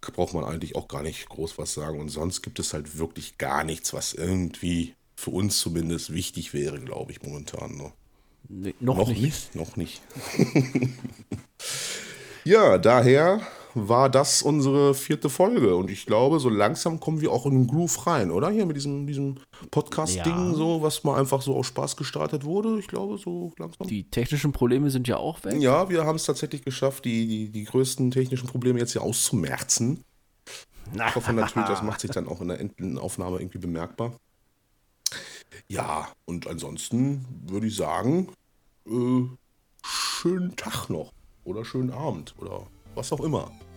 braucht 0.00 0.34
man 0.34 0.44
eigentlich 0.44 0.76
auch 0.76 0.88
gar 0.88 1.02
nicht 1.02 1.28
groß 1.28 1.58
was 1.58 1.72
sagen. 1.72 2.00
Und 2.00 2.08
sonst 2.08 2.42
gibt 2.42 2.58
es 2.58 2.74
halt 2.74 2.98
wirklich 2.98 3.38
gar 3.38 3.64
nichts, 3.64 3.94
was 3.94 4.12
irgendwie 4.12 4.94
für 5.14 5.30
uns 5.30 5.60
zumindest 5.60 6.12
wichtig 6.12 6.52
wäre, 6.52 6.80
glaube 6.80 7.12
ich, 7.12 7.22
momentan. 7.22 7.76
Ne? 7.76 7.92
Nee, 8.48 8.74
noch, 8.80 9.08
nicht. 9.08 9.54
Noch 9.54 9.76
nicht. 9.76 10.02
ja, 12.44 12.78
daher 12.78 13.40
war 13.78 14.08
das 14.08 14.40
unsere 14.42 14.94
vierte 14.94 15.28
Folge. 15.28 15.76
Und 15.76 15.90
ich 15.90 16.06
glaube, 16.06 16.40
so 16.40 16.48
langsam 16.48 16.98
kommen 16.98 17.20
wir 17.20 17.30
auch 17.30 17.44
in 17.46 17.52
den 17.52 17.66
Groove 17.66 18.06
rein, 18.06 18.30
oder? 18.30 18.48
Hier 18.50 18.64
mit 18.66 18.76
diesem, 18.76 19.06
diesem 19.06 19.36
Podcast-Ding, 19.70 20.24
Ja. 20.50 20.54
so, 20.54 20.80
was 20.82 21.04
mal 21.04 21.18
einfach 21.20 21.42
so 21.42 21.54
aus 21.54 21.66
Spaß 21.66 21.96
gestartet 21.96 22.44
wurde. 22.44 22.78
Ich 22.78 22.88
glaube, 22.88 23.18
so 23.18 23.52
langsam. 23.58 23.86
Die 23.86 24.08
technischen 24.10 24.52
Probleme 24.52 24.90
sind 24.90 25.06
ja 25.08 25.18
auch 25.18 25.44
weg. 25.44 25.60
Ja, 25.60 25.90
wir 25.90 26.04
haben 26.06 26.16
es 26.16 26.24
tatsächlich 26.24 26.62
geschafft, 26.64 27.04
die, 27.04 27.26
die, 27.28 27.48
die 27.50 27.64
größten 27.64 28.10
technischen 28.10 28.48
Probleme 28.48 28.78
jetzt 28.78 28.92
hier 28.92 29.02
auszumerzen. 29.02 30.02
Ich 30.94 31.14
hoffe 31.14 31.32
natürlich, 31.32 31.68
das 31.68 31.82
macht 31.82 32.00
sich 32.00 32.12
dann 32.12 32.28
auch 32.28 32.40
in 32.40 32.48
der 32.48 32.60
Endaufnahme 32.60 33.38
irgendwie 33.40 33.58
bemerkbar. 33.58 34.12
Ja, 35.68 36.08
und 36.24 36.46
ansonsten 36.46 37.24
würde 37.46 37.66
ich 37.66 37.76
sagen, 37.76 38.28
äh, 38.86 39.22
schönen 39.84 40.54
Tag 40.56 40.88
noch 40.88 41.12
oder 41.44 41.64
schönen 41.64 41.90
Abend 41.90 42.34
oder 42.38 42.66
was 42.94 43.12
auch 43.12 43.20
immer. 43.20 43.50